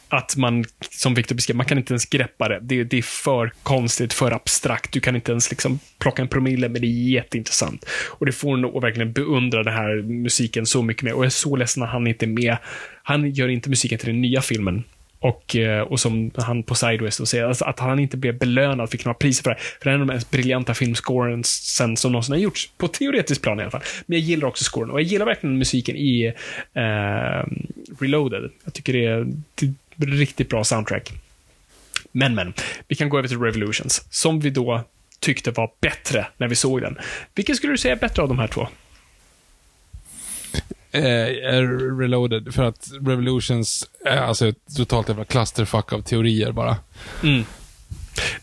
att 0.08 0.36
man, 0.36 0.64
som 0.90 1.14
Victor 1.14 1.34
beskrev, 1.34 1.56
man 1.56 1.66
kan 1.66 1.78
inte 1.78 1.92
ens 1.92 2.06
greppa 2.06 2.48
det. 2.48 2.58
det. 2.62 2.84
Det 2.84 2.98
är 2.98 3.02
för 3.02 3.52
konstigt, 3.62 4.12
för 4.12 4.30
abstrakt. 4.32 4.92
Du 4.92 5.00
kan 5.00 5.16
inte 5.16 5.32
ens 5.32 5.50
liksom 5.50 5.78
plocka 5.98 6.22
en 6.22 6.28
promille, 6.28 6.68
men 6.68 6.80
det 6.80 6.86
är 6.86 7.10
jätteintressant. 7.10 7.84
Och 8.10 8.26
det 8.26 8.32
får 8.32 8.54
en 8.54 8.64
att 8.64 8.82
verkligen 8.82 9.12
beundra 9.12 9.62
den 9.62 9.74
här 9.74 10.02
musiken 10.02 10.66
så 10.66 10.82
mycket 10.82 11.02
mer. 11.02 11.12
Och 11.12 11.18
jag 11.18 11.26
är 11.26 11.30
så 11.30 11.56
ledsen 11.56 11.82
att 11.82 11.90
han 11.90 12.06
inte 12.06 12.24
är 12.24 12.28
med. 12.28 12.56
Han 13.06 13.30
gör 13.30 13.48
inte 13.48 13.68
musiken 13.68 13.98
till 13.98 14.08
den 14.08 14.22
nya 14.22 14.42
filmen. 14.42 14.84
Och, 15.18 15.56
eh, 15.56 15.80
och 15.80 16.00
som 16.00 16.30
han 16.36 16.62
på 16.62 16.74
Sideways 16.74 17.18
då 17.18 17.26
säger, 17.26 17.44
alltså 17.44 17.64
att 17.64 17.78
han 17.78 17.98
inte 17.98 18.16
blev 18.16 18.38
belönad, 18.38 18.90
fick 18.90 19.04
några 19.04 19.14
priser 19.14 19.42
för 19.42 19.50
det. 19.50 19.56
För 19.60 19.84
det 19.84 19.90
är 19.90 19.94
en 19.94 20.00
av 20.00 20.06
de 20.06 20.14
mest 20.14 20.30
briljanta 20.30 20.74
filmscoren 20.74 21.44
sen 21.44 21.96
som 21.96 22.12
någonsin 22.12 22.32
har 22.32 22.40
gjorts. 22.40 22.70
På 22.78 22.88
teoretiskt 22.88 23.42
plan 23.42 23.58
i 23.58 23.62
alla 23.62 23.70
fall. 23.70 23.82
Men 24.06 24.18
jag 24.18 24.28
gillar 24.28 24.48
också 24.48 24.64
scoren. 24.64 24.90
Och 24.90 25.00
jag 25.00 25.06
gillar 25.06 25.26
verkligen 25.26 25.58
musiken 25.58 25.96
i 25.96 26.34
eh, 26.74 27.46
Reloaded. 28.00 28.50
Jag 28.64 28.74
tycker 28.74 28.92
det 28.92 29.04
är, 29.04 29.26
det 29.96 30.06
är 30.06 30.10
riktigt 30.10 30.48
bra 30.48 30.64
soundtrack. 30.64 31.12
Men, 32.12 32.34
men. 32.34 32.52
Vi 32.88 32.96
kan 32.96 33.08
gå 33.08 33.18
över 33.18 33.28
till 33.28 33.40
Revolutions. 33.40 34.06
Som 34.10 34.40
vi 34.40 34.50
då 34.50 34.84
tyckte 35.20 35.50
var 35.50 35.70
bättre 35.80 36.26
när 36.36 36.48
vi 36.48 36.54
såg 36.54 36.80
den. 36.80 36.98
Vilken 37.34 37.56
skulle 37.56 37.72
du 37.72 37.78
säga 37.78 37.94
är 37.94 37.98
bättre 37.98 38.22
av 38.22 38.28
de 38.28 38.38
här 38.38 38.48
två? 38.48 38.68
Eh, 40.94 41.58
reloaded, 41.98 42.54
för 42.54 42.62
att 42.62 42.90
Revolutions 43.00 43.88
är 44.04 44.16
alltså 44.16 44.46
ett 44.48 44.76
totalt 44.76 45.08
jävla 45.08 45.24
clusterfuck 45.24 45.92
av 45.92 46.00
teorier 46.02 46.52
bara. 46.52 46.76
Mm. 47.22 47.44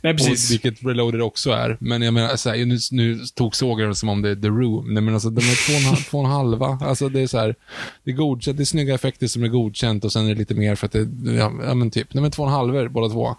Nej, 0.02 0.14
Och, 0.14 0.18
precis. 0.20 0.52
vilket 0.52 0.84
Reloaded 0.86 1.22
också 1.22 1.52
är. 1.52 1.78
Men 1.80 2.02
jag 2.02 2.14
menar, 2.14 2.36
så 2.36 2.50
här, 2.50 2.66
nu, 2.66 2.78
nu 2.92 3.20
tog 3.36 3.56
sågen 3.56 3.90
det 3.90 3.96
som 3.96 4.10
om 4.10 4.22
det 4.22 4.30
är 4.30 4.36
The 4.36 4.48
Room. 4.48 4.94
Nej, 4.94 5.04
men 5.04 5.14
alltså, 5.14 5.30
de 5.30 5.42
är 5.42 5.68
två 5.68 5.74
och 5.74 5.80
en, 5.80 5.86
halv- 5.86 6.04
två 6.10 6.18
och 6.20 6.26
en 6.26 6.32
halva. 6.32 6.80
Alltså, 6.82 7.10
det 7.10 7.20
är 7.20 7.28
så 7.28 7.38
här, 7.38 7.56
det 8.04 8.12
är 8.12 8.16
godkänt, 8.16 8.58
det 8.58 8.64
är 8.64 8.66
snygga 8.66 8.96
effekter 8.96 9.28
som 9.28 9.44
är 9.44 9.48
godkänt 9.48 10.06
och 10.06 10.12
sen 10.12 10.26
är 10.26 10.30
det 10.30 10.36
lite 10.40 10.54
mer 10.56 10.76
för 10.76 10.86
att 10.86 10.92
det, 10.92 11.08
ja, 11.32 11.52
ja 11.66 11.74
men 11.74 11.92
typ, 11.92 12.08
de 12.14 12.26
är 12.26 12.30
två 12.30 12.44
och 12.44 12.50
en 12.50 12.56
halver 12.56 12.88
båda 12.88 13.10
två. 13.14 13.36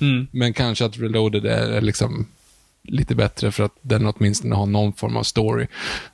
Mm. 0.00 0.26
Men 0.30 0.52
kanske 0.52 0.84
att 0.84 0.98
Reloaded 0.98 1.46
är, 1.46 1.70
är 1.72 1.80
liksom 1.80 2.26
lite 2.82 3.14
bättre 3.14 3.52
för 3.52 3.64
att 3.64 3.76
den 3.82 4.06
åtminstone 4.06 4.54
har 4.54 4.66
någon 4.66 4.92
form 4.92 5.16
av 5.16 5.22
story. 5.22 5.66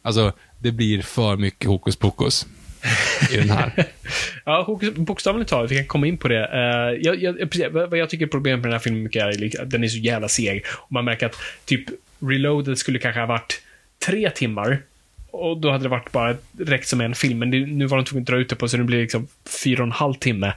Alltså, 0.02 0.32
det 0.62 0.72
blir 0.72 1.02
för 1.02 1.36
mycket 1.36 1.68
hokus 1.68 1.96
pokus. 1.96 2.46
i 3.32 3.36
den 3.36 3.50
här. 3.50 3.72
Ja, 4.44 4.78
bokstavligt 4.96 5.50
talat, 5.50 5.70
vi 5.70 5.76
kan 5.76 5.86
komma 5.86 6.06
in 6.06 6.18
på 6.18 6.28
det. 6.28 6.40
Uh, 6.40 7.00
jag, 7.02 7.22
jag, 7.22 7.50
precis, 7.50 7.66
vad 7.70 7.98
jag 7.98 8.10
tycker 8.10 8.26
är 8.26 8.30
problemet 8.30 8.58
med 8.58 8.66
den 8.66 8.72
här 8.72 8.78
filmen 8.78 9.02
mycket 9.02 9.22
är 9.22 9.32
liksom, 9.32 9.64
att 9.64 9.70
den 9.70 9.84
är 9.84 9.88
så 9.88 9.98
jävla 9.98 10.28
seg. 10.28 10.64
Och 10.66 10.92
man 10.92 11.04
märker 11.04 11.26
att 11.26 11.36
typ 11.64 11.84
Reloaded 12.20 12.78
skulle 12.78 12.98
kanske 12.98 13.20
ha 13.20 13.26
varit 13.26 13.62
tre 14.06 14.30
timmar. 14.30 14.82
Och 15.30 15.60
då 15.60 15.70
hade 15.70 15.84
det 15.84 15.88
varit 15.88 16.12
bara 16.12 16.36
räckt 16.58 16.88
som 16.88 17.00
en 17.00 17.14
film. 17.14 17.38
Men 17.38 17.50
det, 17.50 17.66
nu 17.66 17.86
var 17.86 17.96
de 17.96 18.04
tvungna 18.04 18.22
att 18.22 18.26
dra 18.26 18.36
ut 18.36 18.48
det 18.48 18.56
på 18.56 18.68
så 18.68 18.76
det 18.76 18.84
blir 18.84 19.00
liksom 19.00 19.28
fyra 19.64 19.82
och 19.82 19.86
en 19.86 19.92
halv 19.92 20.14
timme. 20.14 20.52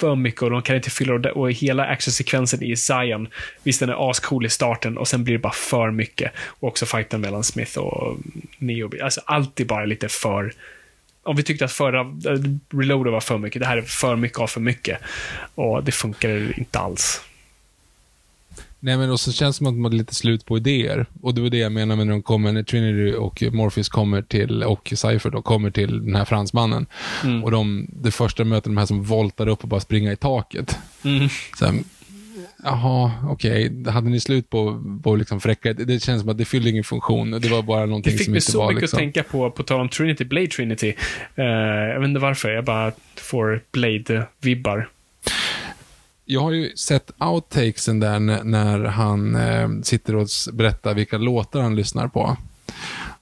För 0.00 0.16
mycket 0.16 0.42
och 0.42 0.50
de 0.50 0.62
kan 0.62 0.76
inte 0.76 0.90
fylla 0.90 1.14
och, 1.14 1.26
och 1.26 1.52
hela 1.52 1.84
actionsekvensen 1.84 2.62
i 2.62 2.76
Zion. 2.76 3.28
Visst, 3.62 3.80
den 3.80 3.88
är 3.88 4.10
ascool 4.10 4.46
i 4.46 4.48
starten 4.48 4.98
och 4.98 5.08
sen 5.08 5.24
blir 5.24 5.34
det 5.34 5.38
bara 5.38 5.52
för 5.52 5.90
mycket. 5.90 6.32
Och 6.36 6.68
också 6.68 6.86
fighten 6.86 7.20
mellan 7.20 7.44
Smith 7.44 7.78
och 7.78 8.10
mm, 8.10 8.46
Neo. 8.58 8.90
Alltså 9.02 9.20
allt 9.24 9.60
är 9.60 9.64
bara 9.64 9.84
lite 9.84 10.08
för 10.08 10.52
om 11.22 11.36
vi 11.36 11.42
tyckte 11.42 11.64
att 11.64 11.72
förra 11.72 12.04
Reloader 12.70 13.10
var 13.10 13.20
för 13.20 13.38
mycket, 13.38 13.62
det 13.62 13.68
här 13.68 13.76
är 13.76 13.82
för 13.82 14.16
mycket 14.16 14.38
av 14.38 14.46
för 14.46 14.60
mycket. 14.60 14.98
Och 15.54 15.84
det 15.84 15.92
funkar 15.92 16.58
inte 16.58 16.78
alls. 16.78 17.20
Nej 18.86 18.96
men 18.96 19.10
och 19.10 19.20
så 19.20 19.32
känns 19.32 19.56
det 19.56 19.58
som 19.58 19.66
att 19.66 19.74
man 19.74 19.92
är 19.92 19.96
lite 19.96 20.14
slut 20.14 20.44
på 20.46 20.56
idéer. 20.56 21.06
Och 21.22 21.34
det 21.34 21.40
var 21.40 21.48
det 21.48 21.58
jag 21.58 21.72
menar 21.72 21.96
med 21.96 22.06
när 22.06 22.12
de 22.12 22.22
kommer, 22.22 22.52
när 22.52 22.62
Trinity 22.62 23.16
och 23.16 23.42
Morpheus 23.52 23.88
kommer 23.88 24.22
till, 24.22 24.62
och 24.62 24.92
Cypher 24.96 25.30
då, 25.30 25.42
kommer 25.42 25.70
till 25.70 26.06
den 26.06 26.14
här 26.14 26.24
fransmannen. 26.24 26.86
Mm. 27.24 27.44
Och 27.44 27.50
de, 27.50 27.86
det 28.02 28.10
första 28.10 28.44
mötet, 28.44 28.64
de 28.64 28.76
här 28.76 28.86
som 28.86 29.02
voltar 29.02 29.48
upp 29.48 29.62
och 29.62 29.68
bara 29.68 29.80
springer 29.80 30.12
i 30.12 30.16
taket. 30.16 30.78
Mm. 31.04 31.28
Så 31.58 31.66
här, 31.66 31.74
Jaha, 32.64 33.12
okej. 33.28 33.84
Hade 33.86 34.08
ni 34.08 34.20
slut 34.20 34.50
på, 34.50 34.82
på 35.02 35.16
liksom 35.16 35.40
fräcka... 35.40 35.72
Det, 35.72 35.84
det 35.84 36.02
känns 36.02 36.20
som 36.20 36.30
att 36.30 36.38
det 36.38 36.44
fyllde 36.44 36.70
ingen 36.70 36.84
funktion. 36.84 37.30
Det 37.30 37.48
var 37.48 37.62
bara 37.62 37.80
Det 37.80 37.86
någonting 37.86 38.12
fick 38.12 38.24
som 38.24 38.32
mig 38.32 38.38
inte 38.38 38.52
så 38.52 38.58
var 38.58 38.68
mycket 38.68 38.82
liksom... 38.82 38.96
att 38.96 39.00
tänka 39.00 39.22
på, 39.22 39.50
på 39.50 39.62
tal 39.62 39.80
om 39.80 39.88
Trinity, 39.88 40.24
Blade 40.24 40.46
Trinity. 40.46 40.94
Eh, 41.34 41.44
jag 41.44 42.00
vet 42.00 42.08
inte 42.08 42.20
varför, 42.20 42.50
jag 42.50 42.64
bara 42.64 42.92
får 43.16 43.60
Blade-vibbar. 43.72 44.86
Jag 46.28 46.40
har 46.40 46.52
ju 46.52 46.76
sett 46.76 47.10
outtakesen 47.18 48.00
där 48.00 48.20
när, 48.44 48.84
han 48.84 49.36
eh, 49.36 49.68
sitter 49.82 50.16
och 50.16 50.28
berättar 50.52 50.94
vilka 50.94 51.18
låtar 51.18 51.60
han 51.60 51.76
lyssnar 51.76 52.08
på. 52.08 52.36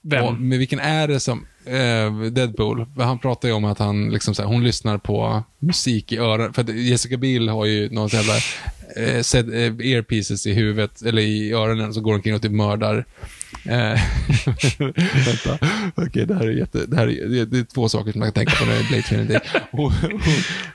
Vem? 0.01 0.25
Och 0.25 0.35
med 0.35 0.59
vilken 0.59 0.81
är 0.81 1.09
det 1.09 1.21
som... 1.21 1.47
Eh, 1.67 2.31
Deadpool, 2.31 2.87
han 2.97 3.19
pratar 3.19 3.49
ju 3.49 3.55
om 3.55 3.65
att 3.65 3.79
han 3.79 4.11
liksom 4.11 4.35
så 4.35 4.43
här, 4.43 4.49
hon 4.49 4.65
lyssnar 4.65 4.99
på 4.99 5.43
musik 5.59 6.13
i 6.13 6.17
öronen. 6.17 6.53
För 6.53 6.73
Jessica 6.73 7.17
Biel 7.17 7.49
har 7.49 7.65
ju 7.65 7.91
någon 7.91 8.11
sån 8.11 8.21
jävla 8.21 8.37
eh, 8.97 9.23
set, 9.23 9.49
eh, 9.49 9.93
earpieces 9.93 10.47
i 10.47 10.53
huvudet, 10.53 11.03
eller 11.03 11.23
i 11.23 11.53
öronen, 11.53 11.95
så 11.95 12.01
går 12.01 12.15
omkring 12.15 12.35
och 12.35 12.43
typ 12.43 12.53
mördar. 12.53 13.05
Eh, 13.65 14.01
vänta, 15.27 15.59
okej 15.95 16.27
det 16.27 16.35
här 16.35 16.47
är 16.47 16.51
jätte, 16.51 16.87
det 16.87 16.97
här 16.97 17.09
är, 17.09 17.29
det, 17.29 17.45
det 17.45 17.59
är 17.59 17.65
två 17.65 17.89
saker 17.89 18.13
som 18.13 18.19
man 18.19 18.33
kan 18.33 18.47
tänka 18.47 18.57
på 18.57 18.65
när 18.65 18.73
det 18.73 18.81
är 18.81 18.89
Blade 18.89 19.03
Trinity. 19.03 19.39
Hon, 19.71 19.93
hon, 19.93 20.21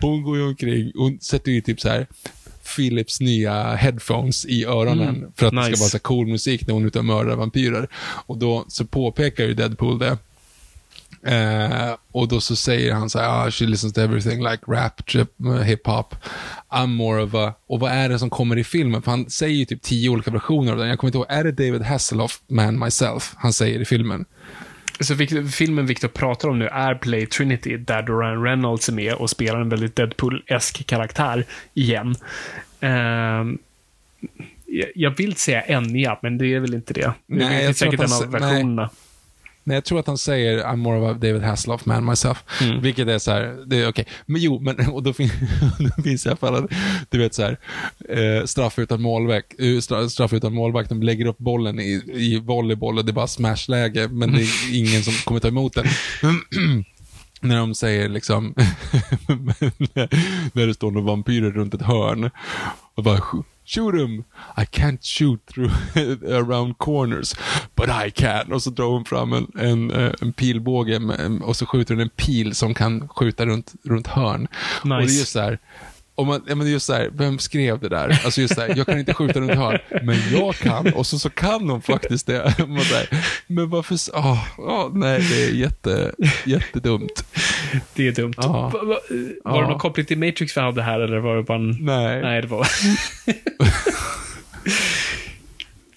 hon 0.01 0.23
går 0.23 0.38
ju 0.38 0.43
omkring, 0.43 0.91
hon 0.95 1.19
sätter 1.19 1.51
ju 1.51 1.61
typ 1.61 1.81
så 1.81 1.89
här 1.89 2.07
Philips 2.76 3.22
nya 3.22 3.76
headphones 3.76 4.45
i 4.45 4.65
öronen 4.65 5.31
för 5.35 5.45
att 5.45 5.53
det 5.53 5.60
nice. 5.60 5.76
ska 5.76 5.84
vara 5.84 5.89
så 5.89 5.99
cool 5.99 6.27
musik 6.27 6.68
när 6.68 6.73
hon 6.73 6.84
är 6.84 6.88
ute 6.88 6.99
och 6.99 7.06
mördar 7.06 7.35
vampyrer. 7.35 7.88
Och 8.26 8.38
då 8.38 8.65
så 8.68 8.85
påpekar 8.85 9.43
ju 9.45 9.53
Deadpool 9.53 9.99
det. 9.99 10.18
Eh, 11.26 11.96
och 12.12 12.28
då 12.28 12.41
så 12.41 12.56
säger 12.56 12.94
han 12.94 13.10
så 13.10 13.20
här, 13.20 13.48
ah, 13.48 13.52
she 13.52 13.66
listens 13.66 13.94
to 13.94 14.02
everything 14.02 14.44
like 14.44 14.64
rap, 14.68 15.02
uh, 15.16 15.26
hip-hop. 15.62 16.16
I'm 16.70 16.88
more 16.88 17.22
of 17.24 17.34
a... 17.34 17.54
Och 17.68 17.80
vad 17.80 17.91
är 17.91 18.10
det 18.10 18.20
som 18.20 18.30
kommer 18.30 18.58
i 18.58 18.64
filmen? 18.64 19.02
För 19.02 19.12
han 19.12 19.30
säger 19.30 19.56
ju 19.56 19.66
typ 19.66 19.82
tio 19.82 20.10
olika 20.10 20.32
versioner 20.32 20.72
av 20.72 20.78
den. 20.78 20.88
Jag 20.88 21.00
kommer 21.00 21.10
inte 21.10 21.18
ihåg, 21.18 21.26
är 21.30 21.44
det 21.44 21.52
David 21.52 21.82
Hasselhoff, 21.82 22.41
Man 22.48 22.80
Myself, 22.80 23.34
han 23.36 23.54
säger 23.54 23.80
i 23.80 23.86
filmen? 23.86 24.26
Så 25.00 25.16
filmen 25.52 25.86
Victor 25.86 26.08
pratar 26.08 26.50
om 26.50 26.60
nu 26.60 26.68
är 26.68 26.96
Blade 27.02 27.26
Trinity, 27.26 27.78
där 27.78 28.04
Ryan 28.20 28.44
Reynolds 28.44 28.90
är 28.90 28.94
med 28.94 29.14
och 29.14 29.30
spelar 29.30 29.62
en 29.62 29.70
väldigt 29.70 29.96
Deadpool-esk 30.00 30.86
karaktär 30.86 31.46
igen. 31.74 32.16
Ehm, 32.80 33.58
jag- 34.96 35.18
vill 35.18 35.36
säga 35.36 35.62
Enya, 35.62 36.18
men 36.22 36.38
det 36.38 36.48
är 36.48 36.60
väl 36.60 36.74
inte 36.74 36.94
det. 36.94 37.14
Nej, 37.28 37.48
det 37.50 37.56
är 37.56 37.66
tror 37.66 37.74
säkert 37.74 38.00
en 38.00 38.14
av 38.14 38.24
sä- 38.24 38.40
nej. 38.76 38.90
Nej, 39.70 39.76
jag 39.76 39.86
tror 39.86 40.00
att 40.00 40.08
han 40.08 40.18
säger 40.18 40.64
I'm 40.64 40.76
more 40.76 41.00
of 41.00 41.16
a 41.16 41.20
David 41.22 41.41
Hasselhoff 41.41 41.86
man 41.86 42.06
myself. 42.06 42.44
Mm. 42.62 42.82
Vilket 42.82 43.08
är 43.08 43.20
så 43.20 43.32
här, 43.32 43.64
det 43.68 43.82
är 43.82 43.90
okej. 43.90 44.08
Men 44.26 44.41
jo, 44.41 44.60
men, 44.60 44.90
och 44.91 45.04
då, 45.04 45.14
fin 45.14 45.30
då 45.80 46.04
finns 46.04 46.26
i 46.26 46.30
alla 46.30 46.38
fall, 46.38 46.68
du 47.10 47.18
vet 47.18 47.34
så 47.34 47.41
här, 47.41 47.60
eh, 48.10 48.46
straff 48.46 48.80
utan 48.80 49.02
målvakt, 49.02 49.60
eh, 49.60 49.80
straff, 49.80 50.12
straff 50.12 50.34
utan 50.34 50.54
målvakt, 50.54 50.90
de 50.90 51.04
lägger 51.04 51.26
upp 51.26 51.38
bollen 51.38 51.80
i, 51.80 52.02
i 52.14 52.40
volleyboll 52.40 52.98
och 52.98 53.06
det 53.06 53.12
är 53.12 53.14
bara 53.14 53.28
smashläge, 53.28 54.08
men 54.08 54.32
det 54.34 54.41
är 54.41 54.76
ingen 54.76 55.04
som 55.04 55.14
kommer 55.14 55.40
ta 55.40 55.48
emot 55.48 55.74
den. 55.74 55.86
När 57.41 57.58
de 57.58 57.76
säger 57.76 58.10
liksom, 58.10 58.54
när 60.54 60.68
det 60.68 60.74
står 60.74 60.91
några 60.91 61.08
vampyrer 61.08 61.52
runt 61.52 61.74
ett 61.74 61.82
hörn 61.82 62.30
och 62.96 63.04
bara 63.04 63.22
Shoot 63.70 63.96
him! 63.96 64.24
I 64.58 64.66
can't 64.66 65.04
shoot 65.04 65.40
through 65.46 65.70
around 66.26 66.78
corners, 66.78 67.36
but 67.76 67.90
I 67.90 68.10
can. 68.10 68.54
Och 68.54 68.64
så 68.64 68.70
drar 68.70 68.86
hon 68.86 69.06
fram 69.06 69.34
en, 69.34 69.52
en, 69.60 69.91
eh, 69.91 70.12
en 70.22 70.34
pilbåge 70.34 71.00
och 71.44 71.56
så 71.56 71.66
skjuter 71.66 71.94
hon 71.94 72.02
en 72.02 72.10
pil 72.10 72.56
som 72.56 72.74
kan 72.74 73.08
skjuta 73.08 73.46
runt, 73.46 73.74
runt 73.84 74.08
hörn. 74.08 74.48
Och 74.84 74.90
det 74.90 75.04
är 75.04 75.26
så 75.26 75.40
här, 75.40 75.60
om 76.20 76.28
man, 76.28 76.44
ja, 76.48 76.56
men 76.56 76.72
just 76.72 76.86
så 76.86 76.94
här, 76.94 77.10
vem 77.14 77.40
skrev 77.40 77.80
det 77.80 77.90
där? 77.90 78.22
Alltså 78.26 78.41
just 78.41 78.56
så 78.56 78.62
här, 78.62 78.74
jag 78.78 78.86
kan 78.86 79.00
inte 79.00 79.14
skjuta 79.14 79.40
runt 79.40 79.52
hörn, 79.56 79.80
men 80.04 80.18
jag 80.32 80.56
kan. 80.56 80.94
Och 80.94 81.08
så, 81.08 81.20
så 81.20 81.30
kan 81.30 81.70
hon 81.70 81.82
faktiskt 81.82 82.28
det. 82.28 82.56
Man 82.68 82.82
så 82.82 82.96
här, 82.96 83.10
men 83.48 83.70
varför, 83.70 83.98
åh, 84.14 84.44
åh, 84.58 84.90
nej, 84.94 85.22
det 85.30 85.44
är 85.44 85.52
jätte, 85.52 86.12
jättedumt. 86.46 87.26
Det 87.94 88.08
är 88.08 88.12
dumt. 88.12 88.34
Ja. 88.38 88.48
Va, 88.74 88.80
va, 88.84 88.86
var 88.86 88.98
Ja. 89.44 89.62
det 89.62 89.68
någon 89.68 89.80
koppling 89.80 90.06
till 90.06 90.18
Matrix 90.18 90.58
vi 90.58 90.62
hade 90.62 90.82
här, 90.82 91.00
eller 91.00 91.18
var 91.20 91.36
det 91.38 91.44
bara 91.44 91.58
en... 91.58 91.78
Nej. 91.86 92.22
Nej, 92.22 92.41
det 92.41 92.48
var... 92.48 92.68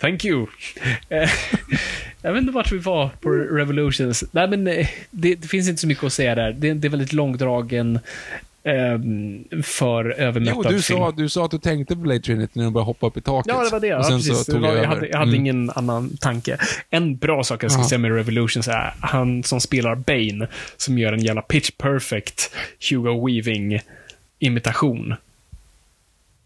Thank 0.01 0.25
you. 0.25 0.47
Eh, 1.09 1.31
Jag 2.23 2.33
vet 2.33 2.41
inte 2.41 2.53
vart 2.53 2.73
vi 2.73 2.79
var 2.79 3.11
på 3.21 3.31
Revolutions. 3.31 4.25
Nej, 4.33 4.49
men 4.49 4.67
eh, 4.67 4.87
det, 5.11 5.35
det 5.35 5.49
finns 5.49 5.69
inte 5.69 5.81
så 5.81 5.87
mycket 5.87 6.05
att 6.05 6.13
säga 6.13 6.35
där. 6.35 6.53
Det, 6.53 6.73
det 6.75 6.89
är 6.89 6.91
väldigt 6.91 7.13
långdragen 7.13 7.99
ehm, 8.65 9.45
för 9.63 10.05
Jo, 10.05 10.25
övermättad 10.25 10.63
du 10.73 10.83
film. 10.83 10.99
sa, 10.99 11.11
du 11.17 11.29
sa 11.29 11.45
att 11.45 11.51
du 11.51 11.59
tänkte 11.59 11.95
på 11.95 12.01
Blade 12.01 12.21
Trinity 12.21 12.53
när 12.59 12.65
du 12.65 12.71
började 12.71 12.87
hoppa 12.87 13.07
upp 13.07 13.17
i 13.17 13.21
taket. 13.21 13.53
Ja, 13.55 13.65
det 13.65 13.71
var 13.71 13.81
det. 13.81 13.87
Ja, 13.87 13.99
Och 13.99 14.05
sen 14.07 14.17
precis. 14.19 14.45
så 14.45 14.53
tog 14.53 14.65
jag 14.65 14.77
jag, 14.77 14.85
hade, 14.85 15.09
jag 15.09 15.19
hade 15.19 15.31
Mm. 15.31 15.41
ingen 15.41 15.71
annan 15.71 16.17
tanke. 16.21 16.57
En 16.91 17.17
bra 17.17 17.45
sak 17.45 17.65
jag 17.65 17.73
ska 17.73 17.81
Ja. 17.81 17.89
säga 17.89 17.99
med 17.99 18.15
Revolutions 18.15 18.69
är 18.69 18.95
han 19.01 19.43
som 19.43 19.61
spelar 19.61 19.95
Bane, 19.95 20.49
som 20.77 20.99
gör 20.99 21.13
en 21.13 21.23
jävla 21.25 21.43
pitch 21.43 21.71
perfect 21.79 22.51
Hugo 22.91 23.27
Weaving-imitation. 23.27 25.15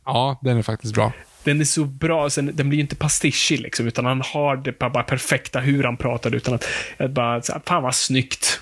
Ja, 0.05 0.39
den 0.43 0.59
är 0.59 0.63
faktiskt 0.63 0.95
bra. 0.95 1.13
Den 1.45 1.61
är 1.61 1.65
så 1.65 1.85
bra, 1.85 2.31
sen, 2.31 2.51
den 2.55 2.69
blir 2.69 2.77
ju 2.77 2.83
inte 2.83 2.97
pastischig 2.97 3.61
liksom, 3.61 3.87
utan 3.87 4.05
han 4.05 4.21
har 4.25 4.57
det 4.57 4.79
bara, 4.79 5.03
perfekta 5.03 5.61
hur 5.61 5.85
han 5.85 5.97
pratar, 5.97 6.35
utan 6.35 6.55
att, 6.55 6.65
att 6.99 7.11
bara, 7.11 7.43
så 7.43 7.53
här, 7.53 7.61
fan 7.67 7.83
vad 7.83 7.95
snyggt. 7.95 8.61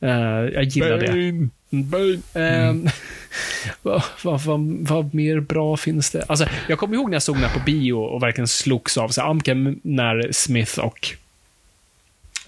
Eh, 0.00 0.10
jag 0.54 0.64
gillar 0.64 0.98
det. 0.98 1.48
Bane. 1.70 2.20
Ehm, 2.34 2.88
vad, 3.82 4.02
vad, 4.22 4.40
vad, 4.40 4.60
vad 4.80 5.14
mer 5.14 5.40
bra 5.40 5.76
finns 5.76 6.10
det? 6.10 6.24
Alltså, 6.28 6.46
jag 6.68 6.78
kommer 6.78 6.94
ihåg 6.94 7.10
när 7.10 7.14
jag 7.14 7.22
såg 7.22 7.36
den 7.36 7.44
här 7.44 7.58
på 7.58 7.64
bio 7.64 7.92
och 7.92 8.22
verkligen 8.22 8.48
slogs 8.48 8.98
av 8.98 9.08
så 9.08 9.20
här, 9.20 9.28
ah, 9.28 9.74
när 9.82 10.32
Smith 10.32 10.78
och 10.78 11.08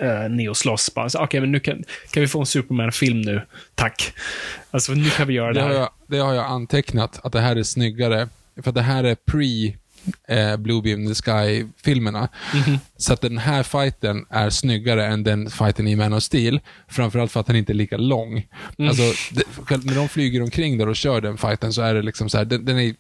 uh, 0.03 0.29
Neo 0.31 0.55
slåss. 0.55 0.91
Okej, 1.15 1.41
men 1.41 1.53
nu 1.53 1.61
kan, 1.61 1.85
kan 2.11 2.21
vi 2.21 2.29
få 2.29 2.41
en 2.41 2.47
Superman-film 2.47 3.21
nu? 3.21 3.43
Tack. 3.75 4.13
Alltså, 4.71 4.93
nu 4.93 5.11
kan 5.11 5.27
vi 5.27 5.35
göra 5.35 5.53
det 5.53 5.61
Det 5.61 5.63
har, 5.63 5.69
här. 5.69 5.79
jag, 5.79 5.91
det 6.07 6.19
har 6.19 6.35
jag 6.35 6.47
antecknat, 6.47 7.21
att 7.25 7.33
det 7.33 7.41
här 7.41 7.57
är 7.57 7.63
snyggare. 7.63 8.29
För 8.63 8.73
det 8.73 8.83
här 8.83 9.05
är 9.05 9.15
pre 9.15 9.75
eh, 10.29 10.57
Blue 10.57 10.83
Beam 10.83 11.07
the 11.07 11.15
Sky-filmerna. 11.15 12.29
Mhm. 12.55 12.79
Så 12.97 13.13
att 13.13 13.21
den 13.21 13.39
här 13.39 13.63
fighten 13.63 14.27
är 14.31 14.51
snyggare 14.51 15.07
än 15.07 15.25
den 15.25 15.51
fighten 15.51 15.89
i 15.89 15.97
Man 15.97 16.13
of 16.13 16.23
Steel. 16.23 16.61
Framförallt 16.89 17.33
för 17.33 17.41
att 17.41 17.47
den 17.47 17.57
inte 17.57 17.73
är 17.73 17.75
lika 17.75 17.97
lång. 17.97 18.47
Mm. 18.79 18.89
Alltså, 18.89 19.03
det, 19.35 19.85
när 19.85 19.95
de 19.95 20.09
flyger 20.09 20.43
omkring 20.43 20.79
där 20.79 20.89
och 20.89 20.97
kör 20.97 21.21
den 21.21 21.39
fighten 21.39 21.73
så 21.73 21.83
är 21.83 21.95
det 21.95 22.03
liksom 22.03 22.29
så 22.29 22.39
här, 22.39 22.45
den, 22.45 22.65
den 22.65 22.79
är 22.79 22.95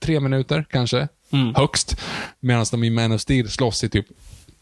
tre 0.00 0.20
minuter 0.20 0.64
kanske, 0.70 1.08
Mm. 1.32 1.54
högst. 1.54 2.00
Medan 2.40 2.66
de 2.70 2.84
i 2.84 2.90
Man 2.90 3.12
of 3.12 3.20
Steel 3.20 3.48
slåss 3.50 3.84
i 3.84 3.88
typ 3.88 4.06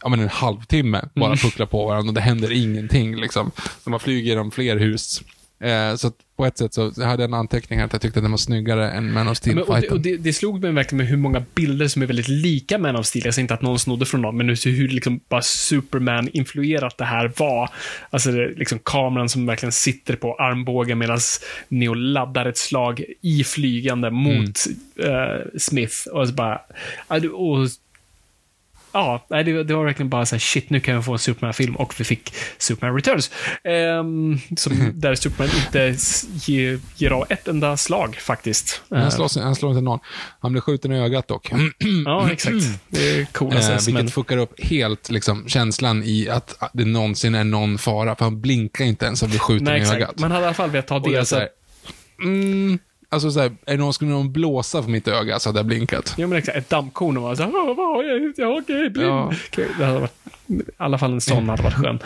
ja, 0.03 0.09
men 0.09 0.19
en 0.19 0.29
halvtimme, 0.29 1.01
bara 1.15 1.25
Mm. 1.25 1.37
pucklar 1.37 1.65
på 1.65 1.85
varandra 1.85 2.09
och 2.09 2.13
det 2.13 2.21
händer 2.21 2.51
ingenting. 2.51 3.15
Liksom. 3.15 3.51
Så 3.83 3.89
man 3.89 3.99
flyger 3.99 4.29
genom 4.29 4.51
fler 4.51 4.77
hus. 4.77 5.21
Eh, 5.59 5.95
så 5.95 6.11
på 6.37 6.45
ett 6.45 6.57
sätt 6.57 6.73
så 6.73 6.83
hade 6.83 7.23
jag 7.23 7.29
en 7.29 7.33
anteckning 7.33 7.79
här 7.79 7.85
att 7.85 7.93
jag 7.93 8.01
tyckte 8.01 8.19
att 8.19 8.23
den 8.23 8.31
var 8.31 8.37
snyggare 8.37 8.91
än 8.91 9.13
Man 9.13 9.27
of 9.27 9.45
Men, 9.45 9.59
och 9.59 9.81
det, 9.81 9.89
och 9.89 9.99
det, 9.99 10.17
det 10.17 10.33
slog 10.33 10.61
mig 10.61 10.71
verkligen 10.71 10.97
med 10.97 11.07
hur 11.07 11.17
många 11.17 11.43
bilder 11.55 11.87
som 11.87 12.01
är 12.01 12.05
väldigt 12.05 12.27
lika 12.27 12.77
Man 12.77 12.95
of 12.95 13.05
Steel. 13.05 13.25
Jag 13.25 13.33
säger 13.33 13.43
inte 13.43 13.53
att 13.53 13.61
någon 13.61 13.79
snodde 13.79 14.05
från 14.05 14.21
någon, 14.21 14.37
men 14.37 14.49
hur, 14.49 14.71
hur 14.71 14.87
liksom 14.87 15.19
bara 15.29 15.41
Superman-influerat 15.41 16.97
det 16.97 17.05
här 17.05 17.31
var. 17.37 17.69
Alltså 18.09 18.31
det, 18.31 18.47
liksom 18.55 18.79
kameran 18.79 19.29
som 19.29 19.45
verkligen 19.45 19.71
sitter 19.71 20.15
på 20.15 20.35
armbågen 20.35 20.97
medan 20.97 21.19
Neo 21.67 21.93
laddar 21.93 22.45
ett 22.45 22.57
slag 22.57 23.03
i 23.21 23.43
flygande 23.43 24.11
mot 24.11 24.65
eh, 25.03 25.57
Smith. 25.57 25.95
Och 26.11 26.27
så 26.27 26.33
bara... 26.33 26.61
ja, 27.07 27.29
Och, 27.33 27.67
ja, 28.95 29.25
det, 29.29 29.63
det 29.63 29.73
var 29.75 29.85
verkligen 29.85 30.09
bara 30.09 30.25
så 30.25 30.35
här, 30.35 30.39
shit, 30.39 30.69
nu 30.69 30.79
kan 30.79 30.95
vi 30.97 31.01
få 31.03 31.13
en 31.13 31.19
Superman-film 31.19 31.75
och 31.75 31.93
vi 31.97 32.03
fick 32.03 32.33
Superman 32.57 32.95
Returns. 32.95 33.31
Ehm, 33.63 34.39
som, 34.57 34.91
där 34.93 35.15
Superman 35.15 35.49
inte 35.65 35.95
ger, 36.51 36.79
ger 36.95 37.11
av 37.11 37.25
ett 37.29 37.47
enda 37.47 37.77
slag 37.77 38.15
faktiskt. 38.15 38.81
Han 38.89 38.99
Ehm, 38.99 39.11
slår, 39.11 39.41
han 39.43 39.55
slår 39.55 39.71
inte 39.71 39.81
någon. 39.81 39.99
Han 40.39 40.51
blir 40.51 40.61
skjuten 40.61 40.91
i 40.91 40.99
ögat 40.99 41.27
dock. 41.27 41.51
ja, 42.05 42.31
exakt. 42.31 42.55
Det 42.89 43.19
är 43.19 43.25
coolaste. 43.25 43.73
Eh, 43.73 43.79
men, 43.85 43.95
vilket 43.95 44.13
fuckar 44.13 44.37
upp 44.37 44.63
helt 44.63 45.09
liksom, 45.09 45.43
känslan 45.47 46.03
i 46.03 46.29
att 46.29 46.57
det 46.73 46.85
någonsin 46.85 47.35
är 47.35 47.43
någon 47.43 47.77
fara. 47.77 48.15
För 48.15 48.25
han 48.25 48.41
blinkar 48.41 48.85
inte 48.85 49.05
ens 49.05 49.23
och 49.23 49.29
blir 49.29 49.39
skjuten 49.39 49.65
nej, 49.65 49.77
i 49.77 49.81
exakt. 49.81 49.95
ögat. 50.01 50.19
Man 50.19 50.31
hade 50.31 50.43
i 50.43 50.45
alla 50.45 50.53
fall 50.53 50.69
velat 50.69 50.87
ta 50.87 50.95
Och 50.95 51.01
det 51.09 51.15
är 51.15 51.19
det. 51.19 51.25
så 51.25 51.35
här, 51.35 51.47
mm, 52.23 52.79
alltså 53.15 53.31
så 53.31 53.39
här, 53.39 53.51
är 53.65 53.77
någon, 53.77 53.93
skulle 53.93 54.11
någon 54.11 54.31
blåsa 54.31 54.81
på 54.81 54.89
mitt 54.89 55.07
öga 55.07 55.39
så 55.39 55.49
hade 55.49 55.59
jag 55.59 55.65
blinkat. 55.65 56.13
Ja, 56.17 56.27
men 56.27 56.37
exakt. 56.37 56.57
Ett 56.57 56.69
dammkorn 56.69 57.17
och 57.17 57.23
man 57.23 57.37
såhär, 57.37 57.51
vad 57.51 57.75
vad 57.75 57.95
har 57.95 58.03
jag? 58.03 58.33
Ja, 58.37 58.59
okej, 58.61 58.89
blind. 58.89 59.09
Ja. 59.09 59.31
Det 59.77 59.85
hade 59.85 59.99
varit, 59.99 60.13
I 60.47 60.61
alla 60.77 60.97
fall 60.97 61.13
en 61.13 61.21
sån 61.21 61.49
hade 61.49 61.63
varit 61.63 61.73
skön. 61.75 61.99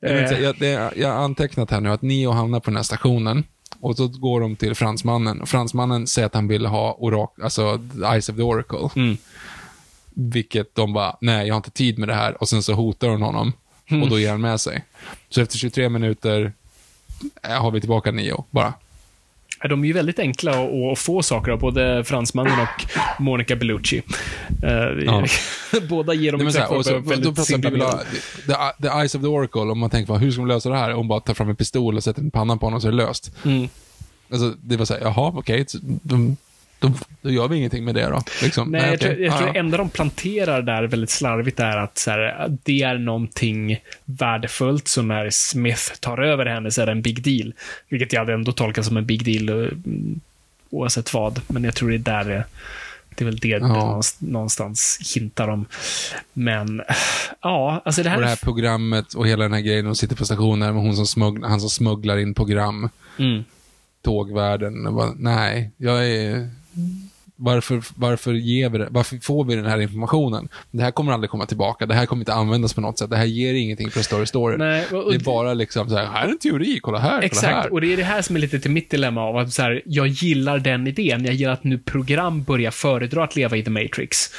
Jag, 0.00 0.14
vet, 0.14 0.20
Eh, 0.20 0.22
inte, 0.22 0.42
jag, 0.42 0.56
det, 0.58 0.92
jag 0.96 1.08
har 1.08 1.24
antecknat 1.24 1.70
här 1.70 1.80
nu 1.80 1.90
att 1.90 2.02
Neo 2.02 2.30
hamnar 2.30 2.60
på 2.60 2.70
den 2.70 2.76
här 2.76 2.82
stationen. 2.82 3.44
Och 3.80 3.96
så 3.96 4.08
går 4.08 4.40
de 4.40 4.56
till 4.56 4.74
fransmannen. 4.74 5.40
Och 5.40 5.48
fransmannen 5.48 6.06
säger 6.06 6.26
att 6.26 6.34
han 6.34 6.48
vill 6.48 6.66
ha 6.66 6.96
orak, 6.98 7.34
alltså 7.42 7.80
Eyes 8.12 8.28
of 8.28 8.36
the 8.36 8.42
Oracle. 8.42 8.88
Mm. 8.96 9.16
Vilket 10.14 10.74
de 10.74 10.92
bara, 10.92 11.16
nej 11.20 11.46
jag 11.46 11.54
har 11.54 11.56
inte 11.56 11.70
tid 11.70 11.98
med 11.98 12.08
det 12.08 12.14
här. 12.14 12.42
Och 12.42 12.48
sen 12.48 12.62
så 12.62 12.72
hotar 12.72 13.08
hon 13.08 13.22
honom. 13.22 13.52
Mm. 13.90 14.02
Och 14.02 14.10
då 14.10 14.18
ger 14.18 14.30
han 14.30 14.40
med 14.40 14.60
sig. 14.60 14.84
Så 15.28 15.40
efter 15.40 15.58
23 15.58 15.88
minuter 15.88 16.52
eh, 17.42 17.62
har 17.62 17.70
vi 17.70 17.80
tillbaka 17.80 18.12
Neo, 18.12 18.44
bara. 18.50 18.74
De 19.68 19.84
är 19.84 19.86
ju 19.86 19.92
väldigt 19.92 20.18
enkla 20.18 20.50
att, 20.50 20.92
att 20.92 20.98
få 20.98 21.22
saker 21.22 21.52
av, 21.52 21.58
både 21.58 22.04
fransmannen 22.04 22.60
och 22.60 22.86
Monica 23.18 23.56
Bellucci. 23.56 24.02
Eh, 24.62 24.72
Ja. 25.04 25.24
Båda 25.88 26.14
ger 26.14 26.32
dem 26.32 26.46
exakt 26.46 26.68
så, 26.84 26.98
väldigt 26.98 27.34
då 27.34 27.42
simpla 27.42 27.70
medel. 27.70 27.88
the, 28.46 28.82
the 28.82 28.88
Eyes 28.88 29.14
of 29.14 29.22
the 29.22 29.28
Oracle, 29.28 29.60
om 29.60 29.78
man 29.78 29.90
tänker, 29.90 30.14
hur 30.14 30.30
ska 30.30 30.40
de 30.40 30.48
lösa 30.48 30.68
det 30.70 30.76
här? 30.76 30.92
Hon 30.92 31.08
bara 31.08 31.20
tar 31.20 31.34
fram 31.34 31.48
en 31.48 31.56
pistol 31.56 31.96
och 31.96 32.04
sätter 32.04 32.22
en 32.22 32.30
panna 32.30 32.56
på 32.56 32.66
honom 32.66 32.80
så 32.80 32.88
är 32.88 32.92
det 32.92 32.96
löst. 32.96 33.32
Mm. 33.44 33.68
Alltså, 34.32 34.54
det 34.62 34.76
var 34.76 34.84
så 34.84 34.94
här, 34.94 35.00
jaha, 35.00 35.32
okej, 35.36 35.66
de, 35.82 36.36
de, 36.82 36.94
då 37.22 37.30
gör 37.30 37.48
vi 37.48 37.56
ingenting 37.56 37.84
med 37.84 37.94
det 37.94 38.06
då. 38.06 38.22
Liksom. 38.42 38.70
Nej, 38.70 38.80
jag, 38.80 38.94
okej. 38.94 38.98
tror, 38.98 39.20
jag 39.20 39.36
tror 39.36 39.46
Ja, 39.48 39.52
det 39.52 39.58
enda 39.58 39.76
de 39.76 39.90
planterar 39.90 40.62
där 40.62 40.82
väldigt 40.82 41.10
slarvigt 41.10 41.60
är 41.60 41.76
att 41.76 41.98
så 41.98 42.10
här, 42.10 42.56
det 42.62 42.82
är 42.82 42.98
någonting 42.98 43.78
värdefullt, 44.04 44.88
så 44.88 45.02
när 45.02 45.30
Smith 45.30 45.92
tar 46.00 46.18
över 46.18 46.46
henne 46.46 46.70
så 46.70 46.82
är 46.82 46.86
det 46.86 46.92
en 46.92 47.02
big 47.02 47.22
deal. 47.22 47.52
Vilket 47.88 48.12
jag 48.12 48.20
hade 48.20 48.32
ändå 48.34 48.52
tolkat 48.52 48.84
som 48.84 48.96
en 48.96 49.06
big 49.06 49.24
deal 49.24 49.64
eh, 49.64 49.68
oavsett 50.70 51.14
vad. 51.14 51.40
Men 51.48 51.64
jag 51.64 51.74
tror 51.74 51.90
det 51.90 51.96
är 51.96 51.98
där 51.98 52.24
det, 52.24 52.44
det 53.16 53.24
är 53.24 53.26
väl 53.26 53.38
det 53.38 53.58
det 53.58 53.66
någonstans, 54.18 55.12
hintar 55.14 55.48
om. 55.48 55.66
Men, 56.32 56.82
ja, 57.40 57.82
alltså 57.84 58.02
det 58.02 58.08
här... 58.08 58.16
Och 58.16 58.22
det 58.22 58.28
här 58.28 58.36
programmet 58.36 59.14
och 59.14 59.28
hela 59.28 59.42
den 59.42 59.52
här 59.52 59.60
grejen, 59.60 59.84
de 59.84 59.96
sitter 59.96 60.16
på 60.16 60.24
stationen 60.24 60.74
med 60.74 60.82
hon 60.82 60.96
som 60.96 61.06
smugglar, 61.06 61.48
han 61.48 61.60
som 61.60 61.70
smugglar 61.70 62.18
in 62.18 62.34
program, 62.34 62.88
Mm. 63.18 63.44
bara, 64.94 65.12
nej, 65.16 65.70
jag 65.76 66.08
är... 66.08 66.50
Varför, 67.36 67.82
varför, 67.96 68.32
ger 68.32 68.68
vi 68.70 68.78
det? 68.78 68.88
varför 68.90 69.16
får 69.16 69.44
vi 69.44 69.54
den 69.56 69.66
här 69.66 69.80
informationen? 69.80 70.48
Det 70.70 70.82
här 70.82 70.90
kommer 70.90 71.12
aldrig 71.12 71.30
komma 71.30 71.46
tillbaka. 71.46 71.86
Det 71.86 71.94
här 71.94 72.06
kommer 72.06 72.20
inte 72.22 72.32
användas 72.34 72.74
på 72.74 72.80
något 72.80 72.98
sätt. 72.98 73.10
Det 73.10 73.16
här 73.16 73.24
ger 73.24 73.54
ingenting 73.54 73.90
för 73.90 74.02
Story 74.02 74.26
Story. 74.26 74.56
Nej, 74.56 74.86
och- 74.90 75.04
och 75.04 75.10
det 75.10 75.16
är 75.16 75.18
det- 75.18 75.24
bara 75.24 75.54
liksom 75.54 75.88
så 75.88 75.96
här, 75.96 76.06
här 76.06 76.26
är 76.26 76.30
en 76.30 76.38
teori, 76.38 76.78
kolla 76.82 76.98
här, 76.98 77.10
kolla 77.10 77.22
Exakt, 77.22 77.52
här. 77.54 77.72
och 77.72 77.80
det 77.80 77.92
är 77.92 77.96
det 77.96 78.04
här 78.04 78.22
som 78.22 78.36
är 78.36 78.40
lite 78.40 78.60
till 78.60 78.70
mitt 78.70 78.90
dilemma 78.90 79.20
av 79.22 79.36
att 79.36 79.52
så 79.52 79.62
här, 79.62 79.82
jag 79.84 80.06
gillar 80.06 80.58
den 80.58 80.86
idén. 80.86 81.24
Jag 81.24 81.34
gillar 81.34 81.52
att 81.52 81.64
nu 81.64 81.78
program 81.78 82.42
börjar 82.42 82.70
föredra 82.70 83.24
att 83.24 83.36
leva 83.36 83.56
i 83.56 83.64
The 83.64 83.70
Matrix. 83.70 84.30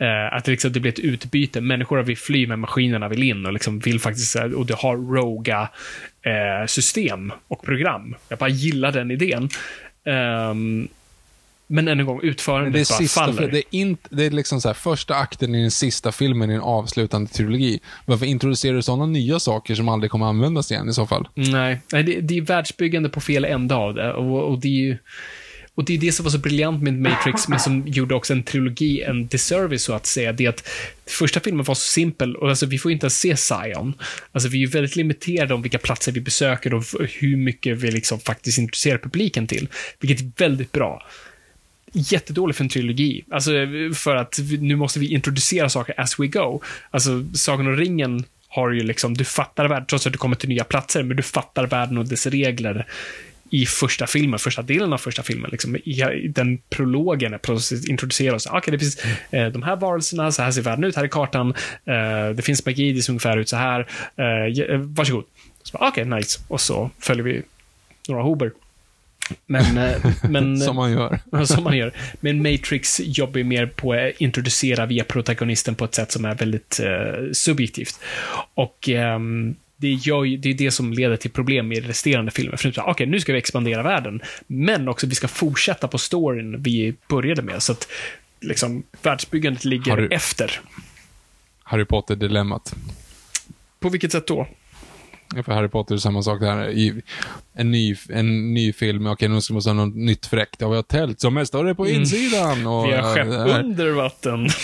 Eh, 0.00 0.36
att 0.36 0.44
det, 0.44 0.50
liksom, 0.50 0.72
det 0.72 0.80
blir 0.80 0.92
ett 0.92 0.98
utbyte. 0.98 1.60
Människor 1.60 2.02
vill 2.02 2.16
fly, 2.18 2.46
men 2.46 2.60
maskinerna 2.60 3.08
vill 3.08 3.22
in 3.22 3.46
och 3.46 3.52
liksom 3.52 3.78
vill 3.78 4.00
faktiskt, 4.00 4.36
och 4.36 4.66
du 4.66 4.74
har 4.74 4.96
roga 4.96 5.68
eh, 6.22 6.66
system 6.66 7.32
och 7.48 7.62
program. 7.62 8.14
Jag 8.28 8.38
bara 8.38 8.50
gillar 8.50 8.92
den 8.92 9.10
idén. 9.10 9.48
Ehm, 10.06 10.88
men 11.70 11.88
än 11.88 12.00
en 12.00 12.06
gång, 12.06 12.20
utförandet 12.22 12.72
det 12.72 12.80
är, 12.80 12.90
bara 12.90 12.98
sista, 12.98 13.20
faller. 13.24 13.48
det, 13.48 13.58
är 13.58 13.64
inte, 13.70 14.08
det 14.10 14.24
är 14.24 14.30
liksom 14.30 14.60
så 14.60 14.68
här, 14.68 14.74
första 14.74 15.14
akten 15.14 15.54
i 15.54 15.60
den 15.60 15.70
sista 15.70 16.12
filmen 16.12 16.50
i 16.50 16.54
en 16.54 16.60
avslutande 16.60 17.30
trilogi. 17.30 17.80
Varför 18.04 18.26
introducerar 18.26 18.74
du 18.74 18.82
sådana 18.82 19.06
nya 19.06 19.40
saker 19.40 19.74
som 19.74 19.88
aldrig 19.88 20.10
kommer 20.10 20.26
användas 20.26 20.70
igen 20.70 20.88
i 20.88 20.92
så 20.92 21.06
fall? 21.06 21.28
Nej, 21.34 21.80
nej 21.92 22.02
det, 22.02 22.20
det 22.20 22.38
är 22.38 22.42
världsbyggande 22.42 23.08
på 23.08 23.20
fel 23.20 23.44
ända 23.44 23.76
av 23.76 23.94
det. 23.94 24.12
Och, 24.12 24.52
och 24.52 24.60
det 24.60 24.68
är 24.68 24.72
ju... 24.72 24.98
Och 25.74 25.84
det 25.84 25.94
är 25.94 25.98
det 25.98 26.12
som 26.12 26.24
var 26.24 26.30
så 26.30 26.38
briljant 26.38 26.82
med 26.82 26.94
Matrix, 26.94 27.48
men 27.48 27.60
som 27.60 27.88
gjorde 27.88 28.14
också 28.14 28.32
en 28.32 28.42
trilogi 28.42 29.02
en 29.02 29.26
disservice, 29.26 29.82
så 29.82 29.92
att 29.92 30.06
säga. 30.06 30.32
Det 30.32 30.44
är 30.44 30.48
att 30.48 30.68
första 31.06 31.40
filmen 31.40 31.64
var 31.64 31.74
så 31.74 31.80
simpel, 31.80 32.36
och 32.36 32.48
alltså 32.48 32.66
vi 32.66 32.78
får 32.78 32.92
inte 32.92 33.04
ens 33.04 33.20
se 33.20 33.36
Zion. 33.36 33.94
Alltså 34.32 34.48
vi 34.48 34.62
är 34.62 34.66
väldigt 34.66 34.96
limiterade 34.96 35.54
om 35.54 35.62
vilka 35.62 35.78
platser 35.78 36.12
vi 36.12 36.20
besöker 36.20 36.74
och 36.74 36.84
hur 37.20 37.36
mycket 37.36 37.78
vi 37.78 37.90
liksom 37.90 38.20
faktiskt 38.20 38.58
intresserar 38.58 38.98
publiken 38.98 39.46
till. 39.46 39.68
Vilket 40.00 40.20
är 40.20 40.44
väldigt 40.44 40.72
bra. 40.72 41.02
Jättedålig 41.92 42.56
för 42.56 42.64
en 42.64 42.68
trilogi. 42.68 43.24
Alltså, 43.30 43.50
för 43.94 44.16
att 44.16 44.38
vi- 44.38 44.58
nu 44.58 44.76
måste 44.76 44.98
vi 44.98 45.14
introducera 45.14 45.68
saker 45.68 46.00
as 46.00 46.20
we 46.20 46.26
go. 46.26 46.62
Alltså, 46.90 47.24
Sagan 47.34 47.66
om 47.66 47.76
ringen 47.76 48.24
har 48.48 48.70
ju 48.70 48.82
liksom, 48.82 49.14
du 49.16 49.24
fattar 49.24 49.68
världen, 49.68 49.86
trots 49.86 50.06
att 50.06 50.12
du 50.12 50.18
kommer 50.18 50.36
till 50.36 50.48
nya 50.48 50.64
platser, 50.64 51.02
men 51.02 51.16
du 51.16 51.22
fattar 51.22 51.66
världen 51.66 51.98
och 51.98 52.08
dess 52.08 52.26
regler 52.26 52.86
i 53.50 53.66
första 53.66 54.06
filmen, 54.06 54.38
första 54.38 54.62
delen 54.62 54.92
av 54.92 54.98
första 54.98 55.22
filmen. 55.22 55.50
Liksom, 55.50 55.76
i, 55.76 56.02
I 56.24 56.28
den 56.28 56.58
prologen, 56.70 57.38
introducerar 57.88 58.34
oss. 58.34 58.46
Ah, 58.46 58.58
okej, 58.58 58.72
det 58.72 58.78
finns 58.78 59.04
eh, 59.30 59.46
de 59.48 59.62
här 59.62 59.76
varelserna, 59.76 60.32
så 60.32 60.42
här 60.42 60.50
ser 60.50 60.62
världen 60.62 60.84
ut, 60.84 60.96
här 60.96 61.04
är 61.04 61.08
kartan. 61.08 61.54
Eh, 61.84 62.30
det 62.36 62.42
finns 62.44 62.66
magi, 62.66 62.92
det 62.92 63.02
ser 63.02 63.12
ungefär 63.12 63.36
ut 63.36 63.48
så 63.48 63.56
här. 63.56 63.86
Eh, 64.16 64.62
eh 64.62 64.78
varsågod. 64.78 65.24
Så 65.62 65.78
bara, 65.78 65.88
Okej, 65.88 66.04
nice. 66.04 66.40
Och 66.48 66.60
så 66.60 66.90
följer 66.98 67.24
vi 67.24 67.42
några 68.08 68.22
hober. 68.22 68.52
Men, 69.46 69.78
eh, 69.78 70.06
men 70.28 70.60
Som 70.60 70.76
man 70.76 70.92
gör. 70.92 71.18
Som 71.44 71.64
man 71.64 71.76
gör. 71.76 71.92
Men 72.20 72.42
Matrix 72.42 73.00
jobbar 73.04 73.42
mer 73.42 73.66
på 73.66 73.92
att 73.92 74.20
introducera 74.20 74.86
via 74.86 75.04
protagonisten 75.04 75.74
på 75.74 75.84
ett 75.84 75.94
sätt 75.94 76.12
som 76.12 76.24
är 76.24 76.34
väldigt 76.34 76.80
eh, 76.80 77.32
subjektivt. 77.32 78.00
Och 78.54 78.88
ehm, 78.88 79.54
det, 79.76 79.88
gör 79.88 80.36
det 80.36 80.50
är 80.50 80.54
det 80.54 80.70
som 80.70 80.92
leder 80.92 81.16
till 81.16 81.30
problem 81.30 81.72
i 81.72 81.80
resterande 81.80 82.30
filmer. 82.30 82.56
För 82.56 82.72
okej, 82.86 83.06
nu 83.06 83.20
ska 83.20 83.32
vi 83.32 83.38
expandera 83.38 83.82
världen, 83.82 84.20
men 84.46 84.88
också 84.88 85.06
vi 85.06 85.14
ska 85.14 85.28
fortsätta 85.28 85.88
på 85.88 85.98
storyn 85.98 86.62
vi 86.62 86.94
började 87.08 87.42
med. 87.42 87.62
Så 87.62 87.72
att 87.72 87.88
liksom, 88.40 88.82
världsbyggandet 89.02 89.64
ligger 89.64 89.90
Har 89.90 89.98
du- 89.98 90.08
efter. 90.08 90.60
Harry 91.62 91.84
Potter-dilemmat. 91.84 92.74
På 93.80 93.88
vilket 93.88 94.12
sätt 94.12 94.26
då? 94.26 94.46
För 95.44 95.52
Harry 95.52 95.68
Potter 95.68 95.94
är 95.94 95.98
samma 95.98 96.22
sak 96.22 96.40
där. 96.40 96.68
I 96.70 97.02
en, 97.54 97.70
ny, 97.70 97.96
en 98.08 98.54
ny 98.54 98.72
film, 98.72 99.06
okej 99.06 99.28
nu 99.28 99.40
ska 99.40 99.54
man 99.54 99.62
ha 99.64 99.72
något 99.72 99.94
nytt 99.96 100.26
fräckt. 100.26 100.56
Ja, 100.58 100.68
vi 100.68 100.76
har 100.76 100.82
tält 100.82 101.20
som 101.20 101.36
är 101.36 101.44
större 101.44 101.74
på 101.74 101.88
insidan. 101.88 102.66
Och, 102.66 102.84
Mm. 102.84 102.90
Vi 102.90 102.96
har 103.06 103.14
skepp 103.14 103.30
det 103.30 103.38
här- 103.52 103.60
under 103.64 103.90
vatten. 103.90 104.48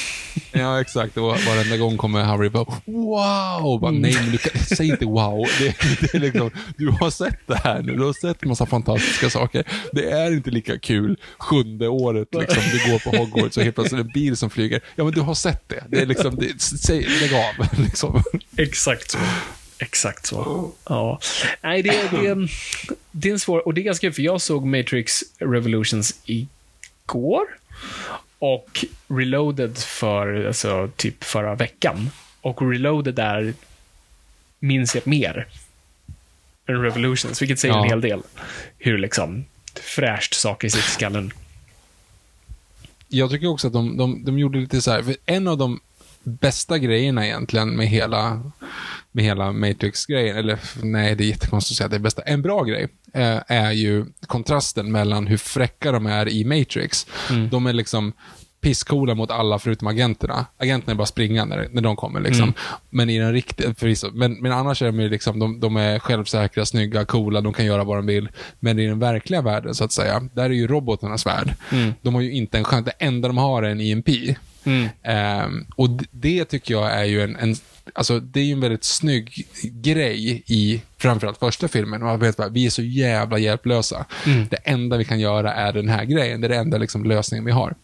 Ja, 0.53 0.81
exakt. 0.81 1.17
Och 1.17 1.23
varenda 1.47 1.77
gång 1.77 1.97
kommer 1.97 2.23
Harry 2.23 2.49
bara 2.49 2.65
wow! 2.85 3.81
Bara, 3.81 3.91
Nej, 3.91 4.15
men 4.21 4.31
du 4.33 4.39
kan, 4.39 4.61
säg 4.63 4.89
inte 4.89 5.05
wow. 5.05 5.47
Det, 5.59 5.75
det 6.01 6.15
är 6.15 6.19
liksom, 6.21 6.51
du 6.77 6.89
har 6.89 7.11
sett 7.11 7.39
det 7.47 7.57
här 7.65 7.83
nu. 7.83 7.95
Du 7.97 8.05
har 8.05 8.13
sett 8.13 8.45
massa 8.45 8.67
fantastiska 8.67 9.31
saker. 9.31 9.65
Det 9.93 10.11
är 10.11 10.33
inte 10.33 10.51
lika 10.51 10.79
kul 10.79 11.17
sjunde 11.39 11.89
året 11.89 12.29
liksom. 12.41 12.63
Du 12.73 12.91
går 12.93 12.99
på 12.99 13.17
Hogwarts 13.17 13.57
och 13.57 13.63
helt 13.63 13.75
plötsligt 13.75 14.01
är 14.01 14.05
det 14.05 14.09
en 14.11 14.13
bil 14.15 14.37
som 14.37 14.51
flyger. 14.51 14.81
Ja, 14.97 15.05
men 15.05 15.13
du 15.13 15.21
har 15.21 15.35
sett 15.35 15.69
det. 15.69 15.85
Det 15.89 16.01
är 16.01 16.07
liksom, 16.07 16.37
det, 16.37 16.61
säg, 16.63 17.07
lägg 17.21 17.35
av. 17.35 17.79
Liksom. 17.85 18.23
Exakt 18.57 19.11
så. 19.11 19.19
Exakt 19.79 20.27
så. 20.27 20.73
Ja. 20.89 21.21
Nej, 21.63 21.83
det, 21.83 21.91
det, 22.11 22.49
det 23.11 23.29
är 23.29 23.33
en 23.33 23.39
svår... 23.41 23.67
Och 23.67 23.75
det 23.75 23.81
är 23.81 23.83
ganska 23.83 24.07
kul, 24.07 24.13
för 24.15 24.23
jag 24.23 24.41
såg 24.41 24.67
Matrix 24.67 25.23
Revolutions 25.39 26.15
igår. 26.25 27.45
Och 28.39 28.85
Reloaded 29.09 29.79
för, 29.79 30.45
alltså, 30.47 30.91
typ 30.97 31.25
förra 31.25 31.55
veckan. 31.55 32.11
Och 32.41 32.71
Reloaded 32.71 33.15
där 33.15 33.55
minns 34.59 34.95
jag 34.95 35.07
mer 35.07 35.49
än 36.67 36.83
Revolutions, 36.83 37.43
vilket 37.43 37.59
säger 37.59 37.75
Ja. 37.75 37.83
en 37.85 37.89
hel 37.91 38.01
del. 38.01 38.23
Hur 38.79 38.99
liksom 38.99 39.45
fräscht 39.75 40.35
saker 40.35 40.69
sitter 40.69 40.89
i 40.89 40.91
skallen. 40.91 41.33
Jag 43.09 43.31
tycker 43.31 43.47
också 43.47 43.67
att 43.67 43.73
de, 43.73 43.97
de, 43.97 44.25
de 44.25 44.39
gjorde 44.39 44.59
lite 44.59 44.83
så 44.83 44.91
här, 44.91 45.03
för 45.03 45.17
en 45.27 45.49
av 45.49 45.59
de 45.59 45.81
bästa 46.23 46.79
grejerna 46.79 47.27
egentligen 47.27 47.77
med 47.77 47.89
hela, 47.89 48.51
med 49.17 49.25
hela 49.25 49.53
Matrix-grejen, 49.53 50.37
eller 50.37 50.59
nej, 50.83 51.15
det 51.15 51.25
är 51.25 51.29
jättekonstigt 51.29 51.73
att 51.73 51.77
säga 51.77 51.85
att 51.85 51.91
det 51.91 51.97
är 51.97 52.01
bästa. 52.01 52.23
En 52.23 52.43
bra 52.43 52.63
grej 52.65 52.89
eh, 53.15 53.39
är 53.47 53.73
ju 53.73 54.05
kontrasten 54.27 54.93
mellan 54.93 55.27
hur 55.27 55.37
fräcka 55.37 55.93
de 55.93 56.07
är 56.07 56.29
i 56.29 56.45
Matrix. 56.45 57.07
De 57.51 57.67
är 57.67 57.73
liksom 57.73 58.13
pisscoola 58.61 59.15
mot 59.15 59.31
alla 59.31 59.59
förutom 59.59 59.89
agenterna. 59.89 60.47
Agenterna 60.59 60.93
är 60.93 60.97
bara 60.97 61.07
springa 61.07 61.45
när, 61.45 61.69
när 61.73 61.83
de 61.83 61.97
kommer. 61.97 62.21
Liksom. 62.21 62.53
Men 62.91 63.11
i 63.11 63.19
den 63.19 63.33
riktiga, 63.33 63.75
förvisso, 63.75 64.11
men, 64.15 64.33
men 64.33 64.53
annars 64.53 64.83
är 64.83 64.87
de 64.87 65.01
ju 65.01 65.09
liksom, 65.09 65.39
de, 65.39 65.61
de 65.61 65.77
är 65.77 65.99
självsäkra, 65.99 66.67
snygga, 66.67 67.05
coola, 67.05 67.41
de 67.41 67.53
kan 67.53 67.65
göra 67.67 67.85
vad 67.85 67.99
de 67.99 68.07
vill. 68.07 68.29
Men 68.61 68.79
i 68.79 68.87
den 68.87 68.99
verkliga 68.99 69.43
världen, 69.43 69.75
så 69.75 69.85
att 69.85 69.93
säga, 69.93 70.23
där 70.35 70.45
är 70.45 70.51
ju 70.51 70.67
robotarnas 70.67 71.27
värld. 71.27 71.55
De 72.03 72.15
har 72.15 72.21
ju 72.23 72.33
inte 72.33 72.59
en 72.59 72.65
chans. 72.65 72.85
Det 72.85 72.93
enda 72.99 73.29
de 73.29 73.39
har 73.39 73.63
är 73.63 73.71
en 73.71 73.81
EMP. 73.81 74.09
Mm. 74.65 74.89
Ehm, 75.03 75.67
och 75.77 75.91
d- 75.91 76.05
det 76.11 76.45
tycker 76.45 76.75
jag 76.75 76.93
är 76.93 77.05
ju 77.05 77.23
en, 77.23 77.37
en 77.37 77.57
Alltså, 77.95 78.21
det 78.21 78.41
är 78.41 78.45
ju 78.45 78.53
en 78.53 78.61
väldigt 78.61 78.85
snygg 78.85 79.47
grej 79.63 80.43
i 80.47 80.83
framförallt 80.99 81.39
första 81.39 81.69
filmen. 81.69 82.03
Man 82.03 82.19
vet 82.19 82.37
bara, 82.37 82.49
vi 82.49 82.67
är 82.67 82.71
så 82.71 82.83
jävla 82.83 83.39
hjälplösa. 83.39 84.05
Mm. 84.27 84.47
Det 84.51 84.57
enda 84.57 84.97
vi 84.97 85.05
kan 85.05 85.21
göra 85.21 85.55
är 85.55 85.73
den 85.73 85.89
här 85.89 86.05
grejen. 86.05 86.41
Det 86.41 86.47
är 86.47 86.49
det 86.49 86.57
enda 86.57 86.79
liksom, 86.79 87.05
lösningen 87.05 87.45
vi 87.45 87.53
har. 87.53 87.75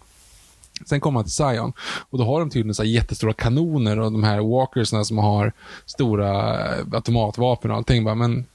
Sen 0.87 1.01
kommer 1.01 1.15
man 1.15 1.25
till 1.25 1.33
Zion 1.33 1.73
och 2.11 2.19
då 2.19 2.25
har 2.25 2.41
de 2.41 2.51
tydligen 2.51 2.75
så 2.75 2.83
här 2.83 2.91
jättestora 2.91 3.33
kanoner 3.33 3.99
och 3.99 4.13
de 4.13 4.25
här 4.25 4.41
walkersna 4.41 5.05
som 5.05 5.19
har 5.19 5.53
stora 5.87 6.61
eh, 6.77 6.85
automatvapen 6.93 7.71
och 7.71 7.77
allting. 7.77 8.05
Bara, 8.05 8.15
men, 8.15 8.47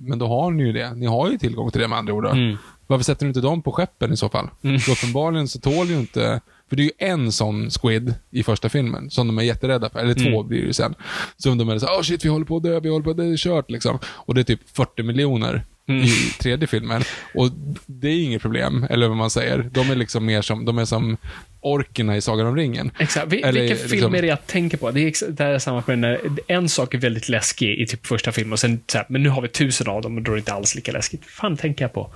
men 0.00 0.18
då 0.18 0.26
har 0.26 0.50
ni 0.50 0.62
ju 0.62 0.72
det. 0.72 0.94
Ni 0.94 1.06
har 1.06 1.30
ju 1.30 1.38
tillgång 1.38 1.70
till 1.70 1.80
det 1.80 1.88
med 1.88 1.98
andra 1.98 2.12
ord. 2.12 2.26
Mm. 2.26 2.56
Varför 2.86 3.04
sätter 3.04 3.26
du 3.26 3.28
inte 3.28 3.40
dem 3.40 3.62
på 3.62 3.72
skeppen 3.72 4.12
i 4.12 4.16
så 4.16 4.28
fall? 4.28 4.48
För 4.62 4.92
uppenbarligen 4.92 5.48
så 5.48 5.60
tål 5.60 5.86
ju 5.86 5.98
inte... 6.00 6.40
För 6.68 6.76
det 6.76 6.82
är 6.82 6.84
ju 6.84 6.92
en 6.98 7.32
sån 7.32 7.70
squid 7.70 8.14
i 8.30 8.42
första 8.42 8.68
filmen 8.68 9.10
som 9.10 9.26
de 9.26 9.38
är 9.38 9.42
jätterädda 9.42 9.90
för. 9.90 9.98
Eller 9.98 10.14
två 10.14 10.42
blir 10.42 10.60
det 10.60 10.66
ju 10.66 10.72
sen. 10.72 10.94
Som 11.36 11.58
de 11.58 11.68
är 11.68 11.78
så 11.78 11.86
oh 11.86 12.02
shit, 12.02 12.24
vi 12.24 12.28
håller 12.28 12.46
på 12.46 12.56
att 12.56 12.62
dö, 12.62 12.80
vi 12.80 12.88
håller 12.88 13.04
på 13.04 13.10
att 13.10 13.16
dö, 13.16 13.22
det 13.22 13.32
är 13.32 13.36
kört 13.36 13.70
liksom. 13.70 13.98
Och 14.04 14.34
det 14.34 14.40
är 14.40 14.44
typ 14.44 14.60
40 14.76 15.02
miljoner 15.02 15.64
i 15.86 16.32
tredje 16.40 16.66
filmen. 16.66 17.02
Och 17.34 17.50
det 17.86 18.08
är 18.08 18.24
inget 18.24 18.42
problem, 18.42 18.86
eller 18.90 19.08
vad 19.08 19.16
man 19.16 19.30
säger. 19.30 19.70
De 19.72 19.90
är 19.90 19.94
liksom 19.94 20.26
mer 20.26 20.42
som, 20.42 20.64
de 20.64 20.78
är 20.78 20.84
som 20.84 21.16
orkerna 21.60 22.16
i 22.16 22.20
Sagan 22.20 22.46
om 22.46 22.56
ringen. 22.56 22.90
Exakt. 22.98 23.26
Vi, 23.32 23.42
Eller, 23.42 23.60
vilka 23.60 23.74
liksom- 23.74 23.90
filmer 23.90 24.18
är 24.18 24.22
det 24.22 24.28
jag 24.28 24.46
tänker 24.46 24.76
på? 24.76 24.90
Det 24.90 25.00
är, 25.00 25.30
det 25.30 25.44
här 25.44 25.50
är 25.50 25.58
samma 25.58 25.82
när 25.86 26.20
en 26.46 26.68
sak 26.68 26.94
är 26.94 26.98
väldigt 26.98 27.28
läskig 27.28 27.80
i 27.80 27.86
typ 27.86 28.06
första 28.06 28.32
filmen 28.32 28.52
och 28.52 28.58
sen 28.58 28.80
så 28.86 28.98
här, 28.98 29.06
men 29.08 29.22
nu 29.22 29.28
har 29.28 29.42
vi 29.42 29.48
tusen 29.48 29.88
av 29.88 30.02
dem 30.02 30.16
och 30.16 30.22
då 30.22 30.30
är 30.30 30.34
det 30.36 30.38
inte 30.38 30.52
alls 30.52 30.74
lika 30.74 30.92
läskigt. 30.92 31.24
fan 31.26 31.56
tänker 31.56 31.84
jag 31.84 31.92
på? 31.92 32.10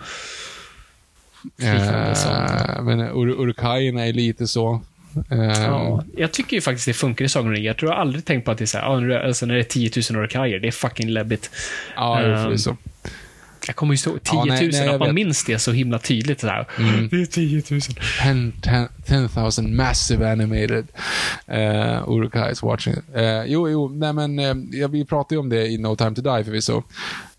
Eh, 1.63 2.83
men 2.83 3.01
Ur- 3.01 3.41
Urkajerna 3.41 4.07
är 4.07 4.13
lite 4.13 4.47
så. 4.47 4.83
Eh, 5.31 5.39
Ja, 5.39 6.05
jag 6.17 6.33
tycker 6.33 6.57
ju 6.57 6.61
faktiskt 6.61 6.87
det 6.87 6.93
funkar 6.95 7.25
i 7.25 7.29
Sagan 7.29 7.47
om 7.47 7.53
ringen. 7.53 7.67
Jag 7.67 7.77
tror 7.77 7.91
jag 7.91 8.01
aldrig 8.01 8.25
tänkt 8.25 8.45
på 8.45 8.51
att 8.51 8.59
det 8.59 8.65
är 8.65 8.67
så 8.67 8.79
här, 8.79 9.11
är- 9.11 9.21
alltså 9.27 9.47
när 9.47 9.55
det 9.55 9.61
är 9.61 9.65
10 9.65 9.91
000 10.11 10.25
orkajer, 10.25 10.59
det 10.59 10.69
är 10.69 10.73
fucking 10.73 11.09
läbbigt. 11.11 11.51
Ja, 11.97 12.21
jo, 12.23 12.29
Ehm, 12.29 12.45
förvisso. 12.45 12.77
Jag 13.67 13.77
kommer 13.77 13.95
ju 13.95 13.99
så 13.99 14.19
10 14.19 14.35
000, 14.39 14.49
Ja, 14.49 14.55
nej, 14.55 14.71
nej, 14.73 14.89
att 14.89 14.99
man 14.99 15.09
vet. 15.09 15.15
minns 15.15 15.45
det 15.45 15.59
så 15.59 15.73
himla 15.73 15.99
tydligt. 15.99 16.41
Så 16.41 16.47
här. 16.47 16.67
Det 17.11 17.17
är 17.17 17.27
10 17.27 17.63
000. 17.71 17.81
10 18.63 18.89
10,000 19.07 19.77
massive 19.77 20.33
animated 20.33 20.87
uh, 21.49 22.09
Urukais 22.09 22.63
watching. 22.63 22.95
Uh, 23.17 23.45
jo, 23.47 23.69
jo, 23.69 23.89
nej 23.89 24.13
men 24.13 24.39
ja, 24.73 24.89
vi 24.89 25.05
pratade 25.05 25.35
ju 25.35 25.39
om 25.39 25.49
det 25.49 25.67
i 25.67 25.79
No 25.79 25.97
time 25.97 26.15
to 26.15 26.23
die 26.23 26.45
förvisso. 26.45 26.83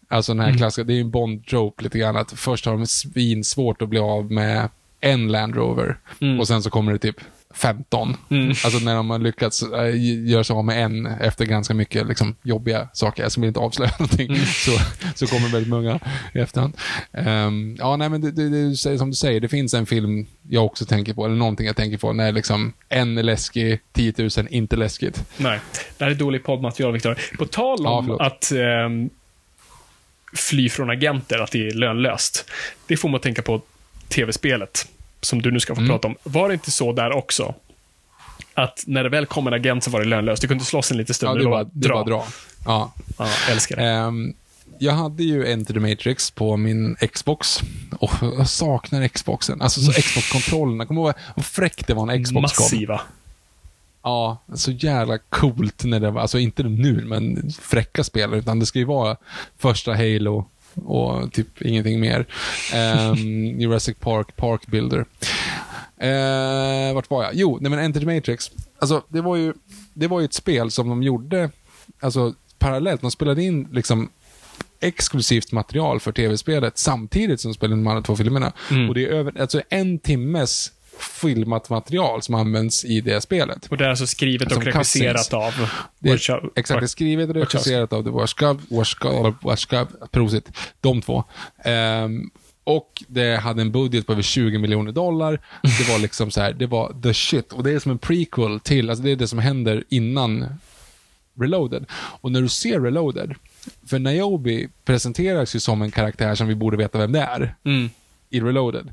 Alltså 0.07 0.33
den 0.33 0.45
här 0.45 0.57
klassiska, 0.57 0.83
det 0.83 0.93
är 0.93 0.95
ju 0.95 1.01
en 1.01 1.11
Bond-trope 1.11 1.83
lite 1.83 1.99
grann, 1.99 2.15
att 2.17 2.31
först 2.31 2.65
har 2.65 2.73
de 2.73 2.87
svin 2.87 3.43
svårt 3.43 3.81
att 3.81 3.89
bli 3.89 3.99
av 3.99 4.31
med 4.31 4.69
en 5.01 5.27
Land 5.27 5.55
Rover 5.55 5.97
och 6.39 6.47
sen 6.47 6.63
så 6.63 6.69
kommer 6.69 6.91
det 6.91 6.97
typ 6.99 7.15
15. 7.55 8.17
Alltså 8.63 8.79
när 8.79 8.95
de 8.95 9.09
har 9.09 9.19
lyckats 9.19 9.63
äh, 9.63 10.01
göra 10.29 10.43
sig 10.43 10.53
av 10.53 10.65
med 10.65 10.83
en 10.85 11.05
efter 11.05 11.45
ganska 11.45 11.73
mycket 11.73 12.07
liksom, 12.07 12.35
jobbiga 12.43 12.89
saker, 12.93 13.23
jag 13.23 13.31
vill 13.37 13.47
inte 13.47 13.59
avslöja 13.59 13.91
någonting, 13.99 14.37
så, 14.45 14.71
så 15.15 15.27
kommer 15.27 15.49
väldigt 15.49 15.69
många 15.69 15.99
i 16.33 16.39
efterhand. 16.39 16.77
Ehm, 17.13 17.75
ja, 17.79 17.95
nej 17.95 18.09
men 18.09 18.21
det, 18.21 18.31
det, 18.31 18.49
det, 18.69 18.75
som 18.97 19.09
du 19.09 19.15
säger, 19.15 19.39
det 19.39 19.47
finns 19.49 19.73
en 19.73 19.85
film 19.85 20.27
jag 20.49 20.65
också 20.65 20.85
tänker 20.85 21.13
på, 21.13 21.25
eller 21.25 21.35
någonting 21.35 21.67
jag 21.67 21.75
tänker 21.75 21.97
på, 21.97 22.13
när 22.13 22.31
liksom 22.31 22.73
en 22.89 23.17
är 23.17 23.23
läskig, 23.23 23.79
10 23.93 24.13
000 24.17 24.29
inte 24.49 24.75
läskigt. 24.75 25.23
Nej, 25.37 25.59
det 25.97 26.03
här 26.03 26.11
är 26.11 26.15
dålig 26.15 26.43
poddmaterial, 26.43 26.93
Viktor. 26.93 27.17
På 27.37 27.45
tal 27.45 27.77
Ja, 27.83 27.89
om 27.89 28.05
förlåt. 28.05 28.21
att 28.21 28.51
ehm, 28.51 29.09
fly 30.33 30.69
från 30.69 30.89
agenter, 30.89 31.39
att 31.39 31.51
det 31.51 31.67
är 31.67 31.71
lönlöst. 31.73 32.49
Det 32.87 32.97
får 32.97 33.09
man 33.09 33.19
tänka 33.21 33.41
på 33.41 33.61
tv-spelet, 34.07 34.87
som 35.25 35.41
du 35.41 35.51
nu 35.51 35.59
ska 35.59 35.75
få 35.75 35.81
Mm. 35.81 35.89
prata 35.89 36.07
om. 36.07 36.15
Var 36.23 36.47
det 36.47 36.53
inte 36.53 36.71
så 36.71 36.93
där 36.93 37.11
också? 37.11 37.53
Att 38.53 38.83
när 38.87 39.03
det 39.03 39.09
väl 39.09 39.25
kom 39.25 39.47
en 39.47 39.53
agent 39.53 39.83
så 39.83 39.91
var 39.91 39.99
det 39.99 40.05
lönlöst. 40.05 40.41
Du 40.41 40.47
kunde 40.47 40.63
slåss 40.65 40.91
en 40.91 40.97
liten 40.97 41.15
stund, 41.15 41.39
Ja, 41.39 41.43
det 41.43 41.49
var, 41.49 41.63
det 41.73 41.87
dra. 41.87 41.95
var 41.95 42.05
dra. 42.05 42.25
Ja. 42.65 42.93
Ja, 43.17 43.27
älskar 43.49 43.75
det. 43.75 43.83
Ehm, 43.83 44.33
jag 44.79 44.93
hade 44.93 45.23
ju 45.23 45.51
Enter 45.51 45.73
the 45.73 45.79
Matrix 45.79 46.31
på 46.31 46.57
min 46.57 46.95
Xbox. 47.13 47.59
Och 47.99 48.11
jag 48.21 48.49
saknar 48.49 49.07
Xboxen. 49.07 49.61
Alltså 49.61 49.81
så 49.81 49.91
Xbox-kontrollerna. 50.01 50.85
Kommer 50.85 51.01
du 51.01 51.07
ihåg 51.07 51.15
vad 51.35 51.45
fräckt 51.45 51.87
det 51.87 51.93
var 51.93 52.05
när 52.05 52.23
Xbox 52.23 52.53
kom? 52.53 52.63
Massiva. 52.63 53.01
Ja, 54.03 54.37
så 54.53 54.71
jävla 54.71 55.17
coolt 55.17 55.83
när 55.83 55.99
det 55.99 56.11
var, 56.11 56.21
alltså 56.21 56.39
inte 56.39 56.63
nu, 56.63 57.03
men 57.05 57.51
fräcka 57.61 58.03
spel, 58.03 58.33
utan 58.33 58.59
det 58.59 58.65
ska 58.65 58.79
ju 58.79 58.85
vara 58.85 59.17
första 59.57 59.93
Halo 59.93 60.45
och 60.75 61.33
typ 61.33 61.61
ingenting 61.61 61.99
mer. 61.99 62.25
Um, 62.75 63.15
Jurassic 63.59 63.97
Park, 63.99 64.35
Park 64.35 64.67
Builder. 64.67 65.05
Uh, 66.03 66.93
vart 66.93 67.09
var 67.09 67.23
jag? 67.23 67.35
Jo, 67.35 67.57
nej 67.61 67.69
men 67.69 67.79
Enter 67.79 67.99
the 67.99 68.05
Matrix. 68.05 68.51
Alltså, 68.79 69.03
det 69.07 69.21
var 69.21 69.35
ju, 69.35 69.53
det 69.93 70.07
var 70.07 70.19
ju 70.19 70.25
ett 70.25 70.33
spel 70.33 70.71
som 70.71 70.89
de 70.89 71.03
gjorde, 71.03 71.49
alltså 71.99 72.33
parallellt. 72.59 73.01
De 73.01 73.11
spelade 73.11 73.43
in 73.43 73.67
liksom 73.71 74.09
exklusivt 74.79 75.51
material 75.51 75.99
för 75.99 76.11
tv-spelet 76.11 76.77
samtidigt 76.77 77.41
som 77.41 77.51
de 77.51 77.55
spelade 77.55 77.73
in 77.73 77.83
de 77.83 77.89
andra 77.89 78.01
två 78.01 78.15
filmerna. 78.15 78.53
Och 78.89 78.95
det 78.95 79.05
är 79.05 79.09
över, 79.09 79.41
alltså 79.41 79.61
en 79.69 79.99
timmes 79.99 80.71
filmat 80.99 81.69
material 81.69 82.21
som 82.21 82.35
används 82.35 82.85
i 82.85 83.01
det 83.01 83.21
spelet. 83.21 83.67
Och 83.67 83.77
det 83.77 83.85
är 83.85 83.89
alltså 83.89 84.07
skrivet 84.07 84.51
och 84.51 84.63
regisserat 84.63 85.33
av 85.33 85.53
Det 85.99 86.09
är, 86.09 86.13
exakt, 86.55 86.79
det 86.79 86.85
är 86.85 86.87
skrivet 86.87 87.29
och 87.29 87.35
regisserat 87.35 87.93
av 87.93 88.03
The 88.03 88.09
Warskav, 88.09 88.61
Warskav, 88.69 89.35
Warskav, 89.41 89.87
prosit, 90.11 90.51
de 90.81 91.01
två. 91.01 91.23
Ehm, 91.63 92.29
och 92.63 93.03
det 93.07 93.35
hade 93.35 93.61
en 93.61 93.71
budget 93.71 94.05
på 94.07 94.11
över 94.11 94.21
20 94.21 94.57
miljoner 94.57 94.91
dollar. 94.91 95.41
Det 95.61 95.89
var 95.89 95.99
liksom 95.99 96.31
så 96.31 96.41
här, 96.41 96.53
det 96.53 96.67
var 96.67 97.01
the 97.03 97.13
shit. 97.13 97.53
Och 97.53 97.63
det 97.63 97.71
är 97.71 97.79
som 97.79 97.91
en 97.91 97.97
prequel 97.97 98.59
till, 98.59 98.89
alltså 98.89 99.03
det 99.03 99.11
är 99.11 99.15
det 99.15 99.27
som 99.27 99.39
händer 99.39 99.83
innan 99.89 100.45
Reloaded. 101.39 101.85
Och 101.93 102.31
när 102.31 102.41
du 102.41 102.49
ser 102.49 102.79
Reloaded, 102.79 103.35
för 103.87 103.99
Niobe 103.99 104.67
presenteras 104.85 105.55
ju 105.55 105.59
som 105.59 105.81
en 105.81 105.91
karaktär 105.91 106.35
som 106.35 106.47
vi 106.47 106.55
borde 106.55 106.77
veta 106.77 106.97
vem 106.97 107.11
det 107.11 107.19
är 107.19 107.55
Mm. 107.65 107.89
i 108.29 108.39
Reloaded. 108.39 108.89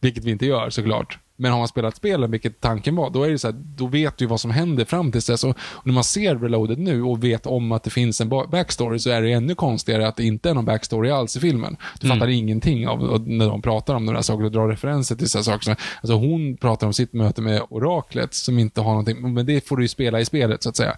Vilket 0.00 0.24
vi 0.24 0.30
inte 0.30 0.46
gör 0.46 0.70
såklart. 0.70 1.18
Men 1.40 1.52
har 1.52 1.58
man 1.58 1.68
spelat 1.68 1.96
spelen, 1.96 2.30
vilket 2.30 2.60
tanken 2.60 2.96
var, 2.96 3.10
då 3.10 3.22
är 3.22 3.30
det 3.30 3.38
så 3.38 3.48
här, 3.48 3.54
då 3.76 3.86
vet 3.86 4.16
du 4.16 4.26
vad 4.26 4.40
som 4.40 4.50
händer 4.50 4.84
fram 4.84 5.12
tills 5.12 5.26
dess. 5.26 5.44
Och, 5.44 5.50
och 5.60 5.86
när 5.86 5.92
man 5.92 6.04
ser 6.04 6.36
Reloaded 6.36 6.78
nu 6.78 7.02
och 7.02 7.24
vet 7.24 7.46
om 7.46 7.72
att 7.72 7.82
det 7.82 7.90
finns 7.90 8.20
en 8.20 8.28
ba- 8.28 8.46
backstory 8.46 8.98
så 8.98 9.10
är 9.10 9.22
det 9.22 9.32
ännu 9.32 9.54
konstigare 9.54 10.08
att 10.08 10.16
det 10.16 10.24
inte 10.24 10.50
är 10.50 10.54
någon 10.54 10.64
backstory 10.64 11.10
alls 11.10 11.36
i 11.36 11.40
filmen. 11.40 11.76
Du 12.00 12.08
fattar 12.08 12.28
ingenting 12.28 12.88
av 12.88 13.28
när 13.28 13.48
de 13.48 13.62
pratar 13.62 13.94
om 13.94 14.06
de 14.06 14.14
där 14.14 14.22
sakerna 14.22 14.46
och 14.46 14.52
drar 14.52 14.68
referenser 14.68 15.16
till 15.16 15.28
sådana 15.28 15.44
saker. 15.44 15.76
Alltså 16.00 16.14
hon 16.14 16.56
pratar 16.56 16.86
om 16.86 16.92
sitt 16.92 17.12
möte 17.12 17.42
med 17.42 17.62
oraklet 17.68 18.34
som 18.34 18.58
inte 18.58 18.80
har 18.80 18.90
någonting, 18.90 19.34
men 19.34 19.46
det 19.46 19.68
får 19.68 19.76
du 19.76 19.84
ju 19.84 19.88
spela 19.88 20.20
i 20.20 20.24
spelet 20.24 20.62
så 20.62 20.68
att 20.68 20.76
säga. 20.76 20.96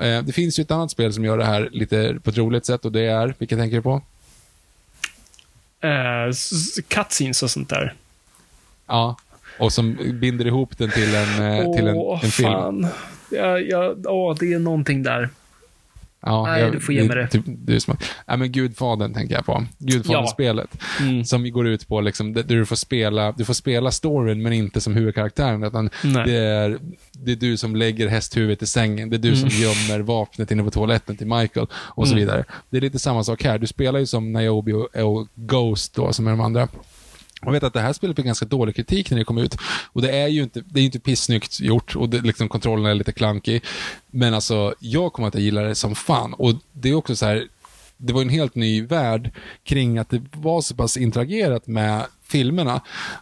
Eh, 0.00 0.22
det 0.22 0.32
finns 0.32 0.58
ju 0.58 0.62
ett 0.62 0.70
annat 0.70 0.90
spel 0.90 1.12
som 1.12 1.24
gör 1.24 1.38
det 1.38 1.44
här 1.44 1.68
lite 1.72 2.16
på 2.22 2.30
ett 2.30 2.38
roligt 2.38 2.66
sätt 2.66 2.84
och 2.84 2.92
det 2.92 3.06
är, 3.06 3.34
vilket 3.38 3.58
tänker 3.58 3.76
du 3.76 3.82
på? 3.82 4.02
Eh, 5.80 6.32
cutscenes 6.88 7.42
och 7.42 7.50
sånt 7.50 7.68
där. 7.68 7.94
Ja. 8.86 9.16
Och 9.58 9.72
som 9.72 9.98
binder 10.20 10.46
ihop 10.46 10.78
den 10.78 10.90
till 10.90 11.14
en, 11.14 11.42
eh, 11.52 11.72
till 11.76 11.86
en, 11.86 11.96
en 12.22 12.30
film. 12.30 12.52
fan. 12.52 12.86
Ja, 13.30 13.58
ja, 13.58 13.94
åh, 14.04 14.36
det 14.40 14.52
är 14.52 14.58
någonting 14.58 15.02
där. 15.02 15.28
Ja, 16.20 16.46
Nej, 16.46 16.70
du 16.70 16.80
får 16.80 16.94
ge 16.94 17.04
mig 17.04 17.16
det. 17.16 17.28
Typ, 17.28 17.42
du 17.46 17.74
är 17.74 17.78
smart. 17.78 18.02
Nej, 18.26 18.36
men 18.38 18.52
Gudfadern 18.52 19.14
tänker 19.14 19.34
jag 19.34 19.46
på. 19.46 19.64
Gudfadern-spelet. 19.78 20.78
Mm. 21.00 21.24
Som 21.24 21.50
går 21.52 21.66
ut 21.66 21.88
på 21.88 22.00
liksom, 22.00 22.32
du 22.32 22.66
får 22.66 22.76
spela, 22.76 23.32
du 23.32 23.44
får 23.44 23.54
spela 23.54 23.90
storyn 23.90 24.42
men 24.42 24.52
inte 24.52 24.80
som 24.80 24.94
huvudkaraktären. 24.94 25.64
Utan 25.64 25.90
Nej. 26.04 26.24
det, 26.26 26.36
är, 26.36 26.78
det 27.12 27.32
är 27.32 27.36
du 27.36 27.56
som 27.56 27.76
lägger 27.76 28.08
hästhuvudet 28.08 28.62
i 28.62 28.66
sängen. 28.66 29.10
Det 29.10 29.16
är 29.16 29.18
du 29.18 29.36
som 29.36 29.48
gömmer 29.48 30.00
vapnet 30.00 30.50
inne 30.50 30.62
på 30.62 30.70
toaletten 30.70 31.16
till 31.16 31.26
Michael 31.26 31.66
och 31.72 32.08
så 32.08 32.14
Mm. 32.14 32.26
vidare. 32.26 32.44
Det 32.70 32.76
är 32.76 32.80
lite 32.80 32.98
samma 32.98 33.24
sak 33.24 33.44
här. 33.44 33.58
Du 33.58 33.66
spelar 33.66 33.98
ju 33.98 34.06
som 34.06 34.32
Niobe 34.32 34.72
och, 34.72 34.96
och 34.96 35.28
Ghost 35.34 35.94
då, 35.94 36.12
som 36.12 36.26
är 36.26 36.30
de 36.30 36.40
andra. 36.40 36.68
Man 37.42 37.52
vet 37.52 37.62
att 37.62 37.72
det 37.72 37.80
här 37.80 37.92
spelet 37.92 38.16
fick 38.16 38.26
ganska 38.26 38.46
dålig 38.46 38.76
kritik 38.76 39.10
när 39.10 39.18
det 39.18 39.24
kom 39.24 39.38
ut. 39.38 39.56
Och 39.92 40.02
det 40.02 40.10
är 40.10 40.28
ju 40.28 40.42
inte, 40.42 40.62
det 40.66 40.80
är 40.80 40.84
inte 40.84 40.98
pissnyggt 40.98 41.60
gjort 41.60 41.96
och 41.96 42.08
det, 42.08 42.20
liksom, 42.20 42.48
kontrollen 42.48 42.86
är 42.86 42.94
lite 42.94 43.12
klankig. 43.12 43.62
Men 44.10 44.34
alltså, 44.34 44.74
jag 44.78 45.12
kommer 45.12 45.28
att 45.28 45.34
gilla 45.34 45.62
det 45.62 45.74
som 45.74 45.94
fan. 45.94 46.34
Och 46.34 46.54
det 46.72 46.88
är 46.88 46.94
också 46.94 47.16
så 47.16 47.26
här, 47.26 47.48
det 47.96 48.12
var 48.12 48.22
en 48.22 48.28
helt 48.28 48.54
ny 48.54 48.82
värld 48.82 49.30
kring 49.64 49.98
att 49.98 50.10
det 50.10 50.22
var 50.32 50.60
så 50.60 50.74
pass 50.74 50.96
interagerat 50.96 51.66
med 51.66 52.06
filmerna. 52.28 52.80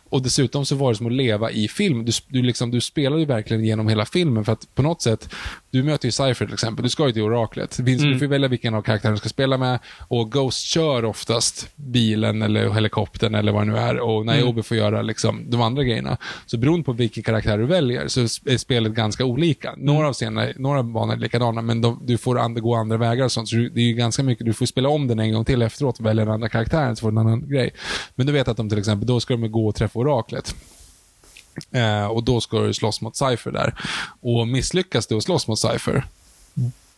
Och 0.08 0.22
dessutom 0.22 0.66
så 0.66 0.76
var 0.76 0.92
det 0.92 0.96
som 0.96 1.06
att 1.06 1.12
leva 1.12 1.50
i 1.50 1.68
film. 1.68 2.04
Du, 2.04 2.12
du, 2.28 2.42
liksom, 2.42 2.70
du 2.70 2.80
spelade 2.80 3.20
ju 3.20 3.26
verkligen 3.26 3.64
genom 3.64 3.88
hela 3.88 4.04
filmen 4.04 4.44
för 4.44 4.52
att 4.52 4.74
på 4.74 4.82
något 4.82 5.02
sätt, 5.02 5.28
du 5.74 5.82
möter 5.82 6.09
ju 6.09 6.12
Cypher 6.12 6.46
till 6.46 6.55
exempel, 6.55 6.82
du 6.82 6.88
ska 6.88 7.06
ju 7.06 7.12
till 7.12 7.22
oraklet. 7.22 7.76
Finns, 7.76 8.02
Du 8.02 8.18
får 8.18 8.26
välja 8.26 8.48
vilken 8.48 8.74
av 8.74 8.82
karaktärerna 8.82 9.14
du 9.14 9.18
ska 9.18 9.28
spela 9.28 9.59
med 9.59 9.78
och 10.09 10.32
Ghost 10.32 10.66
kör 10.66 11.05
oftast 11.05 11.68
bilen 11.76 12.42
eller 12.42 12.70
helikoptern 12.70 13.34
eller 13.34 13.52
vad 13.52 13.66
det 13.66 13.72
nu 13.72 13.78
är 13.78 14.01
och 14.01 14.26
Niobe 14.26 14.62
får 14.62 14.76
göra 14.76 15.02
liksom, 15.02 15.51
de 15.51 15.62
andra 15.62 15.84
grejerna. 15.84 16.16
Så 16.46 16.59
beroende 16.59 16.84
på 16.84 16.92
vilken 16.92 17.22
karaktär 17.22 17.59
du 17.59 17.66
väljer 17.66 18.09
så 18.09 18.20
är 18.20 18.56
spelet 18.56 18.92
ganska 18.92 19.24
olika. 19.24 19.74
Några 19.76 20.09
av 20.09 20.12
scenerna, 20.12 20.52
några 20.56 20.82
banor 20.82 21.12
är 21.14 21.18
likadana 21.18 21.62
men 21.62 21.80
de, 21.80 22.01
du 22.05 22.18
får 22.18 22.38
and, 22.38 22.62
gå 22.62 22.74
andra 22.74 22.96
vägar 22.96 23.24
och 23.24 23.32
sånt. 23.32 23.48
Så 23.48 23.56
det 23.56 23.80
är 23.80 23.86
ju 23.86 23.94
ganska 23.94 24.22
mycket, 24.22 24.46
du 24.46 24.52
får 24.52 24.66
spela 24.66 24.88
om 24.88 25.09
den 25.09 25.18
en 25.18 25.32
gång 25.32 25.44
till 25.44 25.62
efteråt 25.62 25.98
och 25.98 26.06
välja 26.06 26.24
den 26.24 26.34
andra 26.34 26.48
karaktären 26.48 26.96
så 26.96 27.01
får 27.01 27.10
du 27.10 27.20
en 27.20 27.26
annan 27.26 27.48
grej. 27.48 27.74
Men 28.14 28.26
du 28.26 28.32
vet 28.32 28.48
att 28.48 28.56
de 28.56 28.68
till 28.68 28.78
exempel, 28.78 29.06
då 29.06 29.20
ska 29.20 29.36
de 29.36 29.52
gå 29.52 29.68
och 29.68 29.74
träffa 29.74 29.98
oraklet. 29.98 30.55
Eh, 31.70 32.06
och 32.06 32.24
då 32.24 32.40
ska 32.40 32.59
du 32.59 32.74
slåss 32.74 33.01
mot 33.01 33.16
Cypher 33.16 33.51
där. 33.51 33.74
Och 34.20 34.48
misslyckas 34.48 35.06
du 35.06 35.16
att 35.16 35.22
slåss 35.22 35.48
mot 35.48 35.59
Cypher, 35.59 36.05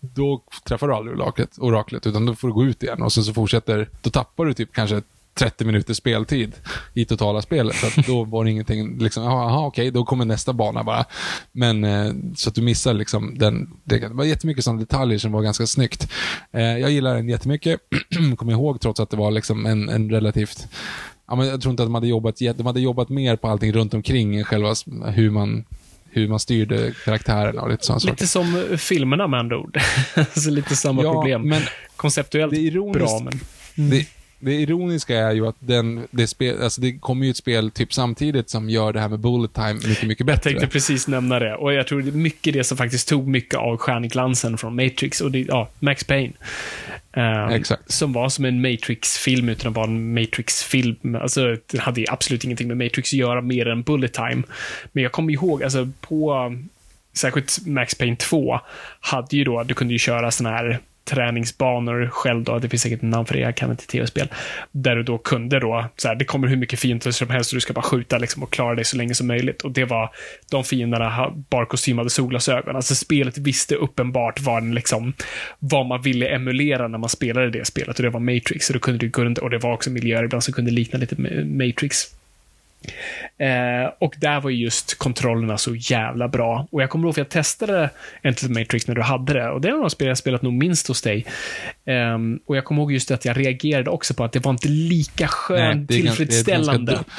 då 0.01 0.43
träffar 0.65 0.89
du 0.89 0.95
aldrig 0.95 1.17
oraklet, 1.17 1.59
oraklet, 1.59 2.07
utan 2.07 2.27
då 2.27 2.35
får 2.35 2.49
du 2.49 2.55
gå 2.55 2.65
ut 2.65 2.83
igen 2.83 3.03
och 3.03 3.13
sen 3.13 3.25
så 3.25 3.35
fortsätter, 3.35 3.89
då 4.03 4.11
tappar 4.11 4.45
du 4.45 4.55
typ 4.55 4.73
kanske 4.73 5.03
30 5.39 5.65
minuters 5.65 5.97
speltid 5.97 6.53
i 6.95 7.05
totala 7.05 7.43
spelet. 7.43 7.77
Så 7.77 7.87
att 7.87 8.07
då 8.07 8.25
var 8.25 8.45
det 8.45 8.51
ingenting, 8.51 8.99
liksom, 8.99 9.25
jaha 9.25 9.67
okej, 9.67 9.91
då 9.91 10.05
kommer 10.05 10.25
nästa 10.25 10.53
bana 10.53 10.85
bara. 10.85 11.05
Men 11.53 11.85
eh, 11.85 12.13
så 12.37 12.49
att 12.49 12.55
du 12.55 12.63
missar 12.63 12.95
liksom 12.95 13.39
den, 13.39 13.71
det, 13.85 13.99
det 13.99 14.09
var 14.09 14.25
jättemycket 14.25 14.65
sådana 14.65 14.81
detaljer 14.81 15.19
som 15.19 15.33
var 15.33 15.43
ganska 15.43 15.67
snyggt. 15.67 16.13
Eh, 16.53 16.79
jag 16.79 16.91
gillar 16.91 17.15
den 17.15 17.29
jättemycket, 17.29 17.81
kommer 18.37 18.53
ihåg 18.53 18.81
trots 18.81 19.01
att 19.01 19.11
det 19.11 19.17
var 19.17 19.31
liksom 19.31 19.67
en, 19.67 19.89
en 19.89 20.11
relativt 20.11 20.69
Ja, 21.29 21.35
men 21.37 21.47
jag 21.47 21.61
tror 21.61 21.71
inte 21.71 21.83
att 21.83 21.87
de 21.87 21.95
hade 21.95 22.07
jobbat, 22.09 22.37
de 22.39 22.67
hade 22.67 22.81
jobbat 22.81 23.09
mer 23.09 23.37
på 23.37 23.49
allting 23.49 23.73
runt 23.73 23.95
omkring 23.95 24.37
än 24.37 24.45
själva 24.45 24.75
hur 25.07 25.31
man, 25.31 25.65
hur 26.11 26.29
man 26.29 26.41
styrde 26.41 26.93
karaktärerna 27.05 27.63
och 27.63 27.71
lite 27.71 27.87
sådana. 27.87 28.11
Lite 28.11 28.27
som 28.27 28.57
eh, 28.71 28.77
filmerna 28.77 29.27
med 29.27 29.41
andra 29.41 29.59
ord. 29.59 29.79
alltså 30.15 30.51
lite 30.51 30.77
samma 30.77 31.03
Ja, 31.03 31.13
problem. 31.13 31.43
men 31.49 31.63
Konceptuellt 31.97 32.53
det 32.55 32.59
är 32.61 32.71
ironiskt- 32.71 32.99
bra, 32.99 33.21
men... 33.75 33.91
Det, 33.91 34.07
det 34.39 34.55
ironiska 34.55 35.17
är 35.17 35.33
ju 35.35 35.47
att 35.47 35.57
den, 35.59 36.07
det, 36.11 36.27
spel, 36.27 36.63
alltså 36.63 36.81
det 36.81 36.93
kommer 36.93 37.25
ju 37.25 37.31
ett 37.31 37.37
spel 37.37 37.71
typ 37.71 37.93
samtidigt 37.93 38.51
som 38.51 38.71
gör 38.71 38.93
det 38.93 39.01
här 39.01 39.09
med 39.09 39.19
bullet 39.19 39.53
time 39.55 39.75
mycket, 39.75 40.09
mycket 40.09 40.19
Jag 40.21 40.27
bättre. 40.27 40.51
tänkte 40.51 40.67
precis 40.67 41.09
nämna 41.09 41.39
det. 41.39 41.55
Och 41.55 41.73
jag 41.73 41.87
tror 41.87 42.03
det 42.03 42.11
är 42.11 42.13
mycket 42.13 42.55
det 42.55 42.65
som 42.65 42.77
faktiskt 42.77 43.09
tog 43.09 43.29
mycket 43.29 43.55
av 43.55 43.77
stjärnglansen 43.77 44.59
från 44.59 44.77
Matrix. 44.77 45.21
Och 45.21 45.31
det, 45.31 45.39
ja, 45.39 45.69
Max 45.79 46.05
Payne. 46.05 46.33
Ehm, 47.13 47.49
Exakt. 47.49 47.93
Som 47.93 48.13
var 48.13 48.29
som 48.29 48.45
en 48.45 48.61
Matrix-film 48.61 49.49
utan 49.49 49.69
att 49.71 49.77
vara 49.77 49.87
en 49.87 50.15
Matrix-film. 50.15 51.15
Alltså, 51.23 51.57
det 51.67 51.79
hade 51.81 52.01
ju 52.01 52.07
absolut 52.11 52.45
ingenting 52.45 52.69
med 52.69 52.77
Matrix 52.77 53.13
att 53.13 53.19
göra 53.19 53.41
mer 53.43 53.69
än 53.69 53.83
bullet 53.83 54.13
time. 54.13 54.43
Men 54.93 55.03
jag 55.03 55.13
kommer 55.13 55.33
ihåg, 55.33 55.63
alltså 55.63 55.89
på 56.01 56.53
särskilt 57.15 57.67
Max 57.67 57.95
Payne 57.95 58.17
2 58.17 58.61
hade 59.01 59.37
ju 59.37 59.45
då, 59.45 59.63
du 59.63 59.75
kunde 59.75 59.95
ju 59.95 59.99
köra 59.99 60.31
såna 60.31 60.51
här 60.51 60.79
träningsbanor 61.07 62.09
själv 62.13 62.45
då, 62.45 62.59
det 62.59 62.69
finns 62.69 62.83
säkert 62.83 63.03
namn 63.03 63.27
för 63.27 63.35
det, 63.35 63.41
jag 63.41 63.57
kan 63.57 63.71
inte 63.71 63.87
tv-spel. 63.87 64.29
Där 64.73 64.97
du 64.97 65.03
då 65.03 65.19
kunde 65.19 65.61
då, 65.61 65.85
så 65.97 66.09
här, 66.09 66.15
det 66.15 66.25
kommer 66.25 66.49
hur 66.49 66.57
mycket 66.57 66.81
fiender 66.81 67.11
som 67.11 67.31
helst 67.31 67.53
och 67.53 67.57
du 67.57 67.61
ska 67.61 67.73
bara 67.73 67.83
skjuta 67.83 68.19
liksom 68.19 68.43
och 68.43 68.53
klara 68.53 68.75
dig 68.75 68.85
så 68.85 68.97
länge 68.97 69.15
som 69.15 69.27
möjligt. 69.27 69.63
Och 69.63 69.71
det 69.71 69.85
var, 69.85 70.11
de 70.51 70.65
fienderna 70.65 71.33
bar 71.51 71.65
kostymade 71.65 72.11
solglasögon. 72.11 72.77
Alltså 72.77 72.95
spelet 72.95 73.39
visste 73.39 73.75
uppenbart 73.75 74.41
vad, 74.41 74.63
den 74.63 74.75
liksom, 74.75 75.13
vad 75.59 75.87
man 75.87 76.03
ville 76.03 76.29
emulera 76.29 76.89
när 76.89 76.99
man 76.99 77.09
spelade 77.09 77.51
det 77.51 77.65
spelet 77.65 77.99
och 77.99 78.03
det 78.03 78.11
var 78.11 78.21
Matrix. 78.21 78.71
Och, 78.71 78.75
då 78.75 78.81
kunde 78.81 78.99
du 78.99 79.11
gå 79.11 79.25
runt, 79.25 79.39
och 79.39 79.51
det 79.51 79.59
var 79.59 79.73
också 79.73 79.91
miljöer 79.91 80.25
ibland 80.25 80.45
som 80.45 80.55
kunde 80.55 80.71
likna 80.71 80.99
lite 80.99 81.17
Matrix. 81.45 82.17
Eh, 83.39 83.93
och 83.99 84.15
där 84.19 84.41
var 84.41 84.51
ju 84.51 84.65
just 84.65 84.99
kontrollerna 84.99 85.59
så 85.59 85.75
jävla 85.75 86.29
bra. 86.29 86.69
Och 86.71 86.83
jag 86.83 86.91
kommer 86.91 87.05
ihåg 87.07 87.15
för 87.15 87.21
jag 87.21 87.29
testade 87.29 87.91
Enter 88.23 88.47
the 88.47 88.53
Matrix 88.53 88.89
när 88.89 88.95
du 88.95 89.03
hade 89.03 89.33
det. 89.33 89.51
Och 89.51 89.61
det 89.61 89.69
är 89.69 89.73
några 89.73 89.91
spel 89.91 90.09
jag 90.09 90.19
spelat 90.19 90.43
nog 90.43 90.53
minst 90.53 90.89
hos 90.89 91.03
dig. 91.03 91.27
Ehm, 91.85 92.41
och 92.47 92.57
jag 92.57 92.65
kommer 92.65 92.83
ihåg 92.83 92.93
just 92.93 93.11
att 93.11 93.25
jag 93.25 93.39
reagerade 93.39 93.91
också 93.91 94.15
på 94.15 94.25
att 94.25 94.33
det 94.33 94.45
var 94.45 94.51
inte 94.53 94.69
lika 94.69 95.29
skönt, 95.29 95.89
tillfredsställande. 95.89 96.93
ganska 96.93 97.13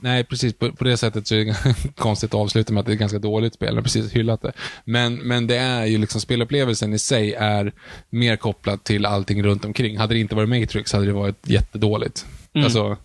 Nej, 0.00 0.24
precis. 0.24 0.54
På, 0.54 0.72
på 0.72 0.84
det 0.84 0.96
sättet 0.96 1.26
så 1.26 1.34
är 1.34 1.44
det 1.44 1.74
konstigt 1.94 2.30
att 2.30 2.40
avsluta 2.40 2.72
med 2.72 2.80
att 2.80 2.86
det 2.86 2.92
är 2.92 2.94
ett 2.94 3.00
ganska 3.00 3.18
dåligt 3.18 3.54
spel. 3.54 3.68
Jag 3.68 3.74
har 3.74 3.82
precis 3.82 4.12
hyllat 4.12 4.42
det. 4.42 4.52
Men, 4.84 5.14
men 5.14 5.46
det 5.46 5.56
är 5.56 5.84
ju 5.84 5.98
liksom, 5.98 6.20
spelupplevelsen 6.20 6.92
i 6.92 6.98
sig 6.98 7.34
är 7.34 7.72
mer 8.10 8.36
kopplad 8.36 8.84
till 8.84 9.06
allting 9.06 9.42
runt 9.42 9.64
omkring. 9.64 9.98
Hade 9.98 10.14
det 10.14 10.20
inte 10.20 10.34
varit 10.34 10.48
Matrix 10.48 10.92
hade 10.92 11.06
det 11.06 11.12
varit 11.12 11.48
jättedåligt. 11.48 12.26
Mm. 12.54 12.64
Alltså, 12.64 12.96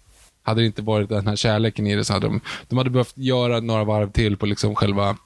hade 0.43 0.61
det 0.61 0.65
inte 0.65 0.81
varit 0.81 1.09
den 1.09 1.27
här 1.27 1.35
kärleken 1.35 1.87
i 1.87 1.95
det 1.95 2.05
så 2.05 2.13
hade 2.13 2.27
de, 2.27 2.41
de 2.69 2.77
hade 2.77 2.89
behövt 2.89 3.17
göra 3.17 3.59
några 3.59 3.83
varv 3.83 4.11
till 4.11 4.37
på 4.37 4.45
liksom 4.45 4.75
själva 4.75 5.17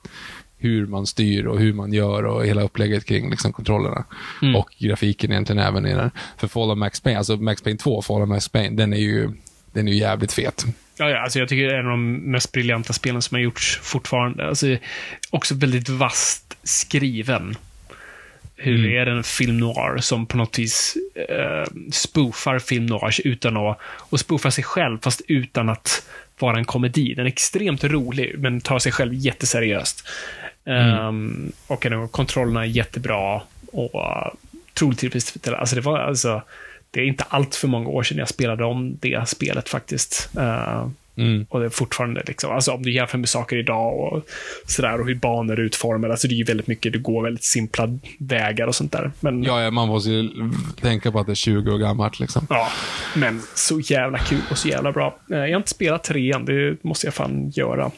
hur 0.57 0.87
man 0.87 1.05
styr 1.05 1.45
och 1.45 1.59
hur 1.59 1.73
man 1.73 1.93
gör 1.93 2.25
och 2.25 2.45
hela 2.45 2.61
upplägget 2.61 3.05
kring 3.05 3.29
liksom 3.29 3.53
kontrollerna. 3.53 4.05
Mm. 4.41 4.55
Och 4.55 4.75
grafiken 4.77 5.31
egentligen 5.31 5.61
även 5.61 5.85
i 5.85 5.93
den. 5.93 6.11
För 6.37 6.47
Fall 6.47 6.71
of 6.71 6.77
Max 6.77 6.99
Payne, 6.99 7.17
alltså 7.17 7.35
Max 7.37 7.61
Payne 7.61 7.77
2, 7.77 8.01
Fall 8.01 8.21
of 8.21 8.29
Max 8.29 8.49
Payne, 8.49 8.75
den 8.75 8.93
är 8.93 8.97
ju, 8.97 9.31
den 9.73 9.87
är 9.87 9.91
ju 9.91 9.97
jävligt 9.97 10.33
fet. 10.33 10.65
Ja, 10.97 11.09
ja, 11.09 11.23
alltså 11.23 11.39
jag 11.39 11.49
tycker 11.49 11.67
det 11.67 11.75
är 11.75 11.79
en 11.79 11.85
av 11.85 11.91
de 11.91 12.13
mest 12.31 12.51
briljanta 12.51 12.93
spelen 12.93 13.21
som 13.21 13.35
har 13.35 13.41
gjorts 13.41 13.79
fortfarande. 13.83 14.47
Alltså, 14.47 14.77
också 15.29 15.55
väldigt 15.55 15.89
vast 15.89 16.57
skriven. 16.63 17.55
Hur 18.57 18.79
Mm. 18.79 18.97
är 18.97 19.05
det 19.05 19.11
en 19.11 19.23
film 19.23 19.57
noir 19.57 19.97
som 19.97 20.25
på 20.25 20.37
något 20.37 20.59
vis 20.59 20.97
eh, 21.29 21.65
spoofar 21.91 22.59
film 22.59 22.85
noirs 22.85 23.19
utan 23.19 23.57
att, 23.57 23.79
och 23.81 24.19
spoofar 24.19 24.49
sig 24.49 24.63
själv 24.63 24.97
fast 25.01 25.21
utan 25.27 25.69
att 25.69 26.07
vara 26.39 26.57
en 26.57 26.65
komedi. 26.65 27.13
Den 27.13 27.25
är 27.25 27.29
extremt 27.29 27.83
rolig, 27.83 28.35
men 28.39 28.61
tar 28.61 28.79
sig 28.79 28.91
själv 28.91 29.13
jätteseriöst. 29.13 30.07
Ehm, 30.65 31.51
och 31.67 31.85
ändå, 31.85 32.07
kontrollerna 32.07 32.61
är 32.61 32.65
jättebra 32.65 33.41
och 33.71 33.95
uh, 33.95 34.33
otroligt 34.71 34.99
tillfredsställande. 34.99 35.59
Alltså 35.59 35.75
det 35.75 35.81
var 35.81 35.99
alltså, 35.99 36.41
det 36.91 36.99
är 37.01 37.05
inte 37.05 37.23
allt 37.29 37.55
för 37.55 37.67
många 37.67 37.89
år 37.89 38.03
sedan 38.03 38.17
jag 38.17 38.29
spelade 38.29 38.65
om 38.65 38.97
det 39.01 39.29
spelet 39.29 39.69
faktiskt. 39.69 40.29
Eh, 40.37 40.87
Mm. 41.17 41.45
och 41.49 41.59
det 41.59 41.65
är 41.65 41.69
fortfarande 41.69 42.23
liksom, 42.27 42.51
alltså 42.51 42.71
om 42.71 42.83
du 42.83 42.91
jämför 42.93 43.17
med 43.17 43.29
saker 43.29 43.57
idag 43.57 43.99
och 43.99 44.25
sådär 44.67 44.99
och 44.99 45.07
hur 45.07 45.15
banor 45.15 45.59
är 45.59 45.63
utformade, 45.63 46.13
alltså 46.13 46.27
det 46.27 46.33
är 46.33 46.37
ju 46.37 46.43
väldigt 46.43 46.67
mycket, 46.67 46.93
du 46.93 46.99
går 46.99 47.23
väldigt 47.23 47.43
simpla 47.43 47.99
vägar 48.19 48.67
och 48.67 48.75
sånt 48.75 48.91
där. 48.91 49.11
Men, 49.19 49.43
ja. 49.43 49.55
Ja, 49.59 49.63
ja, 49.63 49.71
man 49.71 49.87
måste 49.87 50.09
ju 50.09 50.29
tänka 50.81 51.11
på 51.11 51.19
att 51.19 51.25
det 51.25 51.33
är 51.33 51.35
20 51.35 51.71
år 51.71 51.77
gammalt 51.77 52.19
liksom. 52.19 52.47
men 53.15 53.41
så 53.55 53.79
jävla 53.79 54.17
kul 54.17 54.41
och 54.51 54.57
så 54.57 54.67
jävla 54.67 54.91
bra. 54.91 55.17
Eh, 55.31 55.37
Jag 55.37 55.49
har 55.49 55.57
inte 55.57 55.69
spelat 55.69 56.03
trean, 56.03 56.45
det 56.45 56.83
måste 56.83 57.07
jag 57.07 57.13
fan 57.13 57.49
göra. 57.55 57.91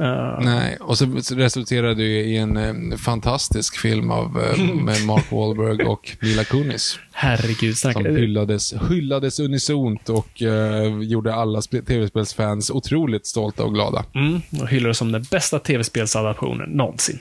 Eh, 0.00 0.38
Nej, 0.40 0.76
och 0.80 0.98
så, 0.98 1.20
så 1.22 1.34
resulterade 1.34 1.94
det 1.94 2.02
i 2.22 2.36
en 2.36 2.56
eh, 2.56 2.96
fantastisk 2.98 3.76
film 3.76 4.10
av, 4.10 4.40
eh, 4.42 4.64
med 4.74 5.06
Mark 5.06 5.32
Wahlberg 5.32 5.86
och 5.86 6.16
Mila 6.20 6.44
Kunis. 6.44 6.98
herregud, 7.12 7.76
Som 7.76 7.92
snacka. 7.92 8.08
hyllades, 8.10 8.74
hyllades 8.90 9.40
unisont 9.40 10.08
och 10.08 10.42
eh, 10.42 10.98
gjorde 11.02 11.34
alla 11.34 11.60
sp- 11.60 11.84
tv-spelsfans 11.84 12.70
otroligt 12.70 13.26
stolta 13.26 13.64
och 13.64 13.74
glada. 13.74 14.04
Mm, 14.14 14.40
och 14.60 14.68
hyllar 14.68 14.88
det 14.88 14.94
som 14.94 15.12
den 15.12 15.24
bästa 15.30 15.58
tv-spelsadaptionen 15.58 16.70
någonsin. 16.70 17.18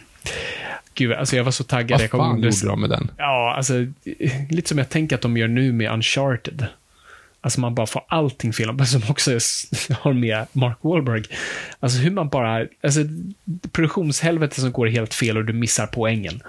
Gud, 0.93 1.13
alltså 1.13 1.35
jag 1.35 1.43
var 1.43 1.51
så 1.51 1.63
taggad. 1.63 1.91
Vad 1.97 2.03
jag 2.03 2.11
kom 2.11 2.19
fan 2.19 2.39
gjorde 2.43 2.65
de 2.67 2.81
med 2.81 2.89
den? 2.89 3.11
Ja, 3.17 3.53
alltså 3.57 3.73
lite 4.49 4.69
som 4.69 4.77
jag 4.77 4.89
tänker 4.89 5.15
att 5.15 5.21
de 5.21 5.37
gör 5.37 5.47
nu 5.47 5.71
med 5.73 5.91
Uncharted. 5.93 6.65
Alltså 7.47 7.59
man 7.59 7.75
bara 7.75 7.87
får 7.87 8.01
allting 8.07 8.53
fel, 8.53 8.73
men 8.73 8.85
som 8.87 9.01
också 9.09 9.31
har 9.93 10.13
med 10.13 10.45
Mark 10.51 10.77
Wahlberg. 10.81 11.23
Alltså 11.79 11.99
hur 11.99 12.11
man 12.11 12.29
bara, 12.29 12.65
alltså 12.83 12.99
produktionshelvete 13.71 14.61
som 14.61 14.71
går 14.71 14.87
helt 14.87 15.13
fel 15.13 15.37
och 15.37 15.45
du 15.45 15.53
missar 15.53 15.87
poängen. 15.87 16.41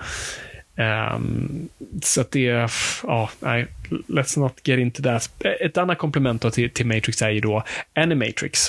Ehm, 0.76 1.68
så 2.02 2.20
att 2.20 2.30
det, 2.30 2.48
är- 2.48 2.72
ja, 3.02 3.30
nej, 3.40 3.66
let's 4.08 4.38
not 4.38 4.60
get 4.64 4.78
into 4.78 5.02
that. 5.02 5.30
Ett 5.60 5.76
annat 5.76 5.98
komplement 5.98 6.52
till, 6.52 6.70
till 6.70 6.86
Matrix 6.86 7.22
är 7.22 7.30
ju 7.30 7.40
då 7.40 7.62
Animatrix. 7.94 8.60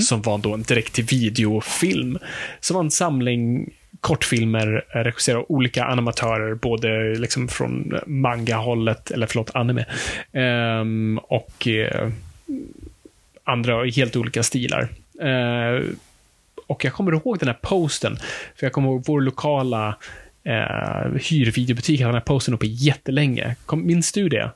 Som 0.00 0.22
var 0.22 0.38
då 0.38 0.54
en 0.54 0.62
direkt 0.62 0.92
till 0.92 1.04
videofilm. 1.04 2.18
Som 2.60 2.74
var 2.74 2.84
en 2.84 2.90
samling 2.90 3.70
kortfilmer 4.00 4.84
eh, 4.94 4.98
regisserade 4.98 5.40
av 5.40 5.46
olika 5.48 5.84
animatörer, 5.84 6.54
både 6.54 7.14
liksom 7.14 7.48
från 7.48 7.98
manga-hållet, 8.06 9.10
eller 9.10 9.26
förlåt, 9.26 9.50
anime, 9.54 9.84
um, 10.32 11.18
och 11.18 11.66
uh, 11.66 12.10
andra 13.44 13.86
i 13.86 13.90
helt 13.90 14.16
olika 14.16 14.42
stilar. 14.42 14.88
Uh, 15.22 15.84
och 16.66 16.84
jag 16.84 16.92
kommer 16.92 17.12
ihåg 17.12 17.38
den 17.38 17.48
här 17.48 17.58
posten, 17.62 18.16
för 18.56 18.66
jag 18.66 18.72
kommer 18.72 18.88
ihåg 18.88 19.04
vår 19.06 19.20
lokala 19.20 19.96
eh, 20.44 21.12
hyrvideobutik 21.30 22.00
hade 22.00 22.08
den 22.08 22.14
här 22.14 22.26
posten 22.26 22.54
uppe 22.54 22.66
jättelänge. 22.66 23.56
Kom, 23.66 23.86
minns 23.86 24.12
du 24.12 24.28
det? 24.28 24.50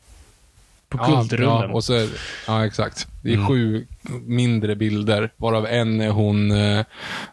På 0.99 1.05
Guldrullen. 1.17 1.49
Ja, 1.49 1.69
och 1.73 1.85
så, 1.85 2.07
ja, 2.47 2.67
exakt. 2.67 3.07
Det 3.23 3.31
är 3.31 3.35
Mm. 3.35 3.47
sju 3.49 3.87
mindre 4.27 4.77
bilder, 4.77 5.31
varav 5.37 5.67
en 5.67 6.01
är 6.01 6.11
hon, 6.11 6.51
eh, 6.51 6.85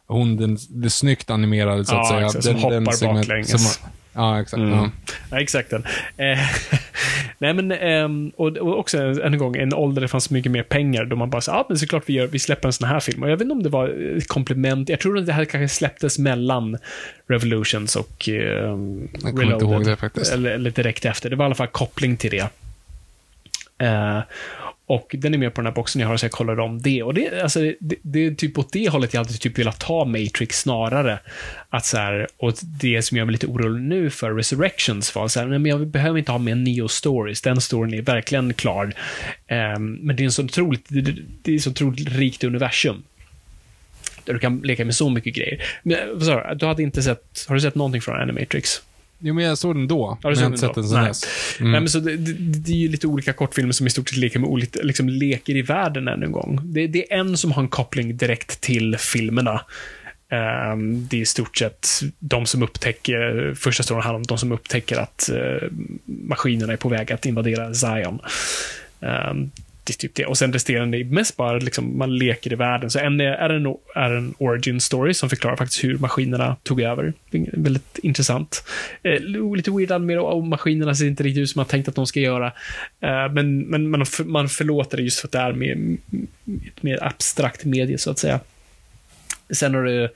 hon 0.08 0.38
den, 0.38 0.58
det 0.70 0.90
snyggt 0.90 1.30
animerade, 1.30 1.86
så 1.86 1.96
att 1.96 1.98
Ja, 1.98 2.10
säga. 2.16 2.26
exakt, 2.26 2.44
som 2.46 2.56
hoppar 2.56 3.14
baklänges. 3.16 3.74
som- 3.76 3.90
ja, 4.14 4.42
exakt. 4.42 4.60
Mm. 4.60 4.74
Ja. 4.74 4.90
Ja, 5.32 5.42
exakt 5.42 5.70
den. 5.70 5.84
Eh, 6.18 6.40
nej, 7.40 7.54
men, 7.54 7.72
ehm, 7.72 8.32
och, 8.38 8.48
och 8.58 8.80
också 8.80 8.98
än 8.98 9.22
en 9.34 9.38
gång, 9.38 9.56
en 9.56 9.74
ålder 9.74 9.96
där 9.96 10.02
det 10.02 10.08
fanns 10.08 10.30
mycket 10.30 10.52
mer 10.52 10.64
pengar, 10.64 11.06
då 11.06 11.16
man 11.16 11.30
bara 11.30 11.42
sa, 11.42 11.52
ja, 11.52 11.66
men 11.70 11.78
såklart 11.78 12.04
vi, 12.06 12.14
gör, 12.14 12.28
vi 12.28 12.40
släpper 12.40 12.68
en 12.68 12.74
sån 12.74 12.88
här 12.88 13.00
film. 13.00 13.24
Och 13.24 13.30
jag 13.30 13.36
vet 13.38 13.42
inte 13.42 13.54
om 13.54 13.64
det 13.64 13.70
var 13.70 14.16
ett 14.18 14.28
komplement, 14.28 14.90
jag 14.90 15.00
tror 15.00 15.18
att 15.18 15.26
det 15.26 15.34
här 15.34 15.46
kanske 15.46 15.76
släpptes 15.76 16.20
mellan 16.20 16.78
Revolutions 17.28 17.96
och 17.96 18.30
ehm, 18.30 19.08
Jag 19.14 19.22
kommer 19.22 19.54
inte 19.54 19.66
ihåg 19.66 19.86
det 19.86 19.96
faktiskt. 19.96 20.34
Eller, 20.34 20.52
eller 20.52 20.72
direkt 20.72 21.06
efter. 21.06 21.30
Det 21.30 21.36
var 21.36 21.46
i 21.46 21.48
alla 21.48 21.56
fall 21.56 21.68
koppling 21.68 22.18
till 22.18 22.32
det. 22.32 22.48
Eh, 23.80 24.20
och 24.86 25.16
den 25.18 25.34
är 25.34 25.38
med 25.38 25.54
på 25.54 25.62
den 25.62 25.66
här 25.66 25.74
boxen 25.74 26.02
jag 26.02 26.08
har, 26.08 26.18
så 26.18 26.26
jag 26.26 26.32
kollade 26.32 26.62
om 26.62 26.82
det. 26.82 27.04
Och 27.04 27.14
det, 27.14 27.42
alltså, 27.42 27.60
det, 27.80 27.96
det 28.02 28.26
är 28.26 28.32
typ 28.32 28.58
åt 28.58 28.72
det 28.72 28.90
hållet 28.90 29.14
jag 29.14 29.22
alltid 29.22 29.40
typ 29.40 29.60
velat 29.60 29.80
ta 29.80 30.06
Matrix 30.06 30.60
snarare. 30.60 31.20
Att 31.70 31.86
så 31.86 31.98
här, 31.98 32.28
och 32.38 32.54
det 32.82 33.02
som 33.02 33.18
gör 33.18 33.26
mig 33.26 33.32
lite 33.32 33.48
orolig 33.48 33.82
nu 33.82 34.10
för 34.10 34.34
Resurrections 34.34 35.16
var 35.16 35.28
så 35.28 35.40
här, 35.40 35.48
nej, 35.48 35.60
men 35.60 35.70
jag 35.70 35.88
behöver 35.88 36.20
inte 36.20 36.32
ha 36.32 36.40
med 36.40 36.58
Neo 36.58 36.88
Stories. 36.88 37.42
Den 37.42 37.62
storyn 37.62 37.94
är 37.94 38.02
verkligen 38.02 38.54
klar. 38.54 38.94
Um, 39.76 39.94
men 39.94 40.16
det 40.16 40.24
är 40.24 40.26
en 40.26 40.32
så 40.32 40.44
otroligt, 40.44 40.86
det, 40.88 41.16
det 41.42 41.56
är 41.56 41.60
så 41.60 41.70
otroligt 41.70 42.10
rikt 42.10 42.44
universum. 42.44 43.04
där 44.26 44.34
du 44.34 44.40
kan 44.40 44.60
leka 44.60 44.86
med 44.86 44.96
så 44.96 45.10
mycket 45.10 45.36
grejer. 45.36 45.64
Men, 45.84 46.22
sorry. 46.22 46.56
Du 46.56 46.66
hade 46.66 46.84
inte 46.84 47.04
sett, 47.04 47.46
har 47.48 47.56
du 47.56 47.62
sett 47.62 47.76
någonting 47.76 48.02
från 48.02 48.22
Animatrix? 48.22 48.82
Jo, 49.20 49.34
men 49.34 49.44
jag 49.44 49.58
såg 49.58 49.76
den 49.76 49.88
då. 49.88 50.18
Ja, 50.22 50.30
men 50.30 50.36
såg 50.36 50.44
jag 50.44 50.50
har 50.50 50.54
inte 50.54 50.68
sett 50.68 50.76
den 50.76 50.84
sen 50.84 51.04
dess. 51.04 51.24
Mm. 51.60 51.72
Nej, 51.72 51.82
men 51.82 51.90
så 51.90 52.00
det, 52.00 52.18
det, 52.18 52.34
det 52.34 52.72
är 52.72 52.76
ju 52.76 52.88
lite 52.88 53.08
olika 53.08 53.34
kortfilmer 53.34 53.74
som 53.74 53.88
i 53.88 53.90
stort 53.90 54.10
sett 54.10 54.18
leker 54.18 54.40
med 54.40 54.50
olika, 54.50 54.80
liksom 54.84 55.10
leker 55.10 55.56
i 55.56 55.62
världen 55.62 56.08
ännu 56.08 56.26
en 56.26 56.32
gång. 56.32 56.60
Det, 56.64 56.88
det 56.88 57.14
är 57.14 57.20
en 57.20 57.38
som 57.38 57.52
har 57.52 57.62
en 57.62 57.68
koppling 57.68 58.18
direkt 58.18 58.62
till 58.62 58.98
filmerna. 58.98 59.62
Ehm, 60.30 61.08
det 61.08 61.18
är 61.18 61.22
i 61.22 61.26
stort 61.26 61.58
sett 61.58 61.88
de 62.20 62.46
som 62.46 62.64
upptäcker, 62.64 63.54
första 63.58 63.84
storyn 63.84 64.04
handlar 64.04 64.20
om 64.20 64.24
de 64.24 64.38
som 64.38 64.52
upptäcker 64.52 64.98
att 64.98 65.30
eh, 65.30 65.68
maskinerna 66.06 66.74
är 66.74 66.78
på 66.78 66.90
väg 66.90 67.12
att 67.12 67.26
invadera 67.26 67.74
Zion. 67.74 68.20
Ehm, 69.02 69.52
det 69.90 69.94
är 69.94 70.08
typ 70.08 70.16
det. 70.16 70.26
Och 70.26 70.38
sen 70.38 70.54
resterande 70.54 70.98
är 70.98 71.04
mest 71.04 71.38
bara 71.38 71.58
liksom, 71.58 71.98
man 71.98 72.18
leker 72.18 72.54
i 72.54 72.56
världen. 72.56 72.90
Så 72.90 73.00
en 73.00 73.22
är, 73.22 73.26
är, 73.26 73.50
en, 73.50 73.66
är 73.96 74.12
en 74.12 74.34
origin 74.38 74.82
story 74.82 75.14
som 75.14 75.30
förklarar 75.30 75.56
faktiskt 75.56 75.84
hur 75.84 75.98
maskinerna 75.98 76.56
tog 76.64 76.82
över. 76.82 77.14
Väldigt 77.54 77.98
intressant. 77.98 78.64
Eh, 79.04 79.20
lite 79.56 79.72
weird 79.72 80.02
med 80.02 80.20
och 80.20 80.44
maskinerna 80.44 80.96
ser 80.96 81.06
inte 81.06 81.24
riktigt 81.24 81.42
ut 81.42 81.50
som 81.50 81.60
man 81.60 81.66
tänkt 81.66 81.88
att 81.88 81.96
de 81.96 82.08
ska 82.08 82.20
göra. 82.20 82.48
Eh, 83.00 83.32
men 83.32 83.60
men 83.60 83.90
man, 83.90 84.06
för, 84.06 84.24
man 84.24 84.50
förlåter 84.50 84.98
det 84.98 85.04
just 85.04 85.20
för 85.20 85.28
att 85.28 85.32
det 85.32 85.40
är 85.40 85.54
mer, 85.54 85.98
ett 86.68 86.84
mer 86.84 87.04
abstrakt 87.04 87.66
medie, 87.66 87.98
så 87.98 88.12
att 88.12 88.20
säga. 88.20 88.40
Sen 89.50 89.76
har 89.76 89.84
du 89.84 90.10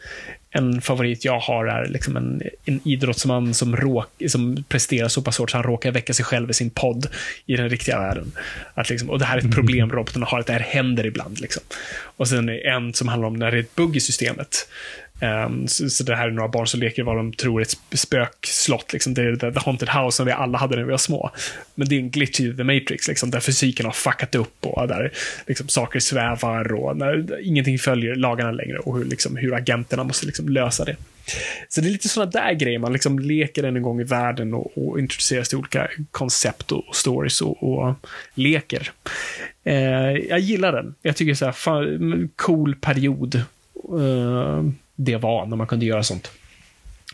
en 0.56 0.82
favorit 0.82 1.26
jag 1.26 1.40
har 1.40 1.66
är 1.66 1.88
liksom 1.88 2.18
en, 2.18 2.42
en 2.66 2.88
idrottsman 2.88 3.54
som, 3.54 3.76
råk, 3.76 4.08
som 4.28 4.64
presterar 4.68 5.08
så 5.08 5.22
pass 5.22 5.38
hårt 5.38 5.52
så 5.52 5.58
han 5.58 5.64
råkar 5.64 5.92
väcka 5.92 6.14
sig 6.14 6.26
själv 6.26 6.50
i 6.50 6.54
sin 6.54 6.70
podd 6.70 7.08
i 7.46 7.56
den 7.56 7.70
riktiga 7.70 8.00
världen. 8.00 8.32
Att 8.74 8.90
liksom, 8.90 9.10
och 9.10 9.20
det 9.20 9.26
här 9.26 9.38
är 9.38 9.46
ett 9.46 9.56
problem 9.56 9.92
robotarna 9.92 10.26
har, 10.26 10.40
att 10.40 10.48
det 10.48 10.54
här 10.54 10.60
händer 10.60 11.06
ibland. 11.06 11.40
Liksom. 11.40 11.64
Och 12.18 12.28
sen 12.28 12.50
är 12.50 12.68
en 12.68 12.94
som 12.94 13.08
handlar 13.08 13.28
om 13.28 13.34
när 13.34 13.52
det 13.52 13.58
är 13.58 13.62
ett 13.62 13.76
bugg 13.76 13.96
i 13.96 14.00
systemet. 14.00 14.68
Ehm, 15.20 15.54
um, 15.54 15.68
så, 15.68 15.90
så 15.90 16.04
det 16.04 16.16
här 16.16 16.28
är 16.28 16.32
några 16.32 16.50
barn 16.50 16.68
som 16.68 16.80
leker 16.80 17.04
vad 17.04 17.16
de 17.16 17.34
tror 17.34 17.62
är 17.62 17.66
ett 17.66 17.78
spökslott. 18.00 18.94
Liksom. 18.94 19.14
Det 19.14 19.22
är 19.22 19.36
the, 19.36 19.52
the 19.52 19.60
haunted 19.60 19.90
house 19.90 20.16
som 20.16 20.26
vi 20.26 20.32
alla 20.32 20.58
hade 20.58 20.76
när 20.76 20.84
vi 20.84 20.92
var 20.92 20.98
små. 20.98 21.32
Men 21.76 21.88
det 21.88 21.96
är 21.96 22.00
en 22.00 22.10
glitch 22.10 22.40
i 22.40 22.56
The 22.58 22.64
Matrix, 22.64 23.08
liksom, 23.08 23.32
där 23.32 23.40
fysiken 23.40 23.86
har 23.86 23.94
fuckat 23.94 24.36
upp 24.36 24.66
och 24.66 24.88
där 24.88 25.12
liksom, 25.48 25.68
saker 25.68 26.00
svävar 26.00 26.74
och 26.74 26.98
när 26.98 27.40
ingenting 27.48 27.80
följer 27.80 28.16
lagarna 28.16 28.52
längre 28.52 28.78
och 28.78 28.98
hur, 28.98 29.06
liksom, 29.06 29.38
hur 29.38 29.54
agenterna 29.54 30.04
måste 30.04 30.26
liksom, 30.26 30.50
lösa 30.50 30.86
det. 30.86 30.96
Så 31.70 31.82
det 31.82 31.88
är 31.88 31.92
lite 31.92 32.10
sådana 32.10 32.32
där 32.32 32.54
grejer, 32.54 32.80
man 32.80 32.94
liksom 32.94 33.20
leker 33.20 33.64
en 33.64 33.82
gång 33.82 34.02
i 34.02 34.04
världen 34.04 34.54
och, 34.54 34.78
och 34.78 35.00
introduceras 35.00 35.50
till 35.50 35.58
olika 35.58 35.88
koncept 36.12 36.72
och, 36.72 36.88
och 36.88 36.96
stories 36.96 37.42
och, 37.42 37.64
och 37.64 37.96
leker. 38.34 38.92
Eh, 39.64 40.12
jag 40.12 40.40
gillar 40.40 40.72
den. 40.72 40.96
Jag 41.02 41.16
tycker 41.16 41.34
så 41.34 41.46
här, 41.46 41.52
fan, 41.52 42.30
cool 42.36 42.76
period. 42.76 43.36
Eh, 44.00 44.64
det 44.96 45.18
var 45.18 45.46
när 45.46 45.58
man 45.58 45.68
kunde 45.68 45.86
göra 45.86 46.04
sånt. 46.04 46.32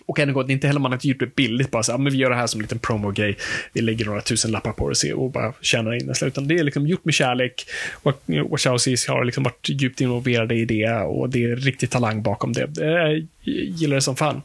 Och 0.06 0.20
än 0.20 0.30
en 0.30 0.34
gång, 0.34 0.48
det 0.48 0.52
är 0.52 0.56
inte 0.56 0.68
heller 0.68 0.80
man 0.80 0.92
har 0.92 1.00
gjort 1.04 1.20
det 1.20 1.36
billigt 1.36 1.72
bara 1.72 1.84
så 1.84 1.92
här, 1.92 2.00
ah, 2.00 2.02
men 2.02 2.12
vi 2.12 2.18
gör 2.18 2.30
det 2.30 2.36
här 2.36 2.48
som 2.48 2.60
en 2.60 2.62
liten 2.62 2.80
promo-grej. 2.80 3.38
Vi 3.74 3.82
lägger 3.82 4.06
några 4.06 4.22
tusen 4.22 4.52
lappar 4.52 4.72
på 4.72 4.84
det 4.84 4.90
och, 4.90 4.98
ser, 4.98 5.14
och 5.14 5.32
bara 5.32 5.54
tjänar 5.62 5.94
in 5.94 6.08
det. 6.08 6.26
Utan 6.26 6.48
det 6.48 6.58
är 6.58 6.64
liksom 6.64 6.88
gjort 6.88 7.06
med 7.06 7.14
kärlek. 7.14 7.66
Och 7.94 8.22
Wachowskis 8.50 9.08
har 9.08 9.26
liksom 9.26 9.44
varit 9.44 9.70
djupt 9.70 10.02
involverade 10.02 10.56
i 10.56 10.66
det 10.66 10.92
och 10.94 11.30
det 11.30 11.44
är 11.44 11.56
riktig 11.56 11.90
talang 11.90 12.24
bakom 12.24 12.54
det. 12.54 12.78
Eh, 12.82 12.88
jag 12.88 13.28
gillar 13.44 13.96
det 13.96 14.02
som 14.02 14.16
fan. 14.16 14.42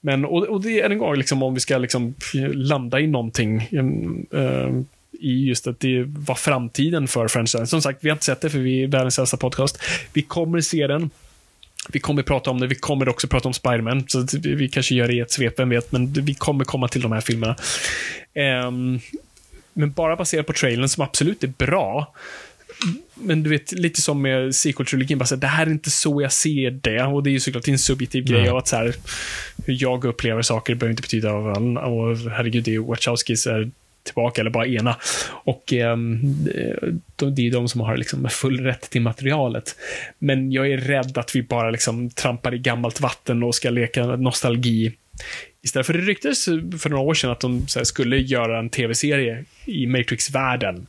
Men, 0.00 0.24
och, 0.24 0.44
och 0.44 0.62
det 0.62 0.80
är 0.80 0.84
än 0.84 0.92
en 0.92 0.98
gång, 0.98 1.16
liksom, 1.16 1.42
om 1.42 1.54
vi 1.54 1.60
ska 1.60 1.78
liksom 1.78 2.14
landa 2.52 3.00
i 3.00 3.06
någonting. 3.06 3.68
Um, 4.30 4.86
i 5.20 5.48
just 5.48 5.66
att 5.66 5.80
det 5.80 6.04
var 6.06 6.34
framtiden 6.34 7.08
för 7.08 7.28
franchisen. 7.28 7.66
Som 7.66 7.82
sagt, 7.82 8.04
vi 8.04 8.08
har 8.08 8.14
inte 8.14 8.24
sett 8.24 8.40
det 8.40 8.50
för 8.50 8.58
vi 8.58 8.82
är 8.82 8.86
världens 8.86 9.18
äldsta 9.18 9.36
podcast. 9.36 9.82
Vi 10.12 10.22
kommer 10.22 10.60
se 10.60 10.86
den. 10.86 11.10
Vi 11.88 12.00
kommer 12.00 12.22
prata 12.22 12.50
om 12.50 12.60
det, 12.60 12.66
vi 12.66 12.74
kommer 12.74 13.08
också 13.08 13.28
prata 13.28 13.48
om 13.48 13.54
Spiderman, 13.54 14.04
så 14.08 14.26
vi, 14.42 14.68
kanske 14.68 14.94
gör 14.94 15.08
det 15.08 15.14
i 15.14 15.20
ett 15.20 15.30
svep, 15.30 15.58
vem 15.58 15.68
vet, 15.68 15.92
men 15.92 16.12
vi 16.12 16.34
kommer 16.34 16.64
komma 16.64 16.88
till 16.88 17.00
de 17.02 17.12
här 17.12 17.20
filmerna. 17.20 17.56
Ehm, 18.34 19.00
men 19.72 19.92
bara 19.92 20.16
baserat 20.16 20.46
på 20.46 20.52
trailern, 20.52 20.88
som 20.88 21.04
absolut 21.04 21.44
är 21.44 21.52
bra, 21.58 22.14
men 23.14 23.42
du 23.42 23.50
vet, 23.50 23.72
lite 23.72 24.00
som 24.00 24.22
med 24.22 24.54
sequel-trilogin, 24.54 25.18
bara 25.18 25.24
så 25.26 25.34
här, 25.34 25.40
det 25.40 25.46
här 25.46 25.66
är 25.66 25.70
inte 25.70 25.90
så 25.90 26.22
jag 26.22 26.32
ser 26.32 26.70
det. 26.70 27.02
Och 27.04 27.22
det 27.22 27.30
är 27.30 27.32
ju 27.32 27.40
såklart 27.40 27.68
en 27.68 27.78
subjektiv 27.78 28.24
Nej. 28.24 28.32
grej 28.32 28.48
av 28.48 28.56
att 28.56 28.68
så 28.68 28.76
här, 28.76 28.94
hur 29.66 29.82
jag 29.82 30.04
upplever 30.04 30.42
saker 30.42 30.74
behöver 30.74 30.90
inte 30.90 31.02
betyda 31.02 31.32
av 31.32 31.48
alla. 31.48 31.80
Och 31.80 32.16
herregud, 32.16 32.64
det 32.64 32.74
är 32.74 32.78
Wachowskis 32.78 33.46
är 33.46 33.70
tillbaka, 34.08 34.40
eller 34.40 34.50
bara 34.50 34.66
ena. 34.66 34.96
Och 35.30 35.72
eh, 35.72 35.96
det 37.16 37.46
är 37.46 37.50
de 37.50 37.68
som 37.68 37.80
har 37.80 37.96
liksom 37.96 38.28
full 38.30 38.60
rätt 38.60 38.90
till 38.90 39.02
materialet. 39.02 39.76
Men 40.18 40.52
jag 40.52 40.70
är 40.70 40.78
rädd 40.78 41.18
att 41.18 41.36
vi 41.36 41.42
bara 41.42 41.70
liksom 41.70 42.10
trampar 42.10 42.54
i 42.54 42.58
gammalt 42.58 43.00
vatten 43.00 43.42
och 43.42 43.54
ska 43.54 43.70
leka 43.70 44.06
nostalgi. 44.06 44.92
Istället 45.62 45.86
för 45.86 45.94
det 45.94 46.00
ryktades 46.00 46.44
för 46.82 46.88
några 46.88 47.02
år 47.02 47.14
sedan 47.14 47.30
att 47.30 47.40
de 47.40 47.68
så 47.68 47.78
här, 47.78 47.84
skulle 47.84 48.16
göra 48.16 48.58
en 48.58 48.70
tv-serie 48.70 49.44
i 49.64 49.86
Matrix-världen. 49.86 50.86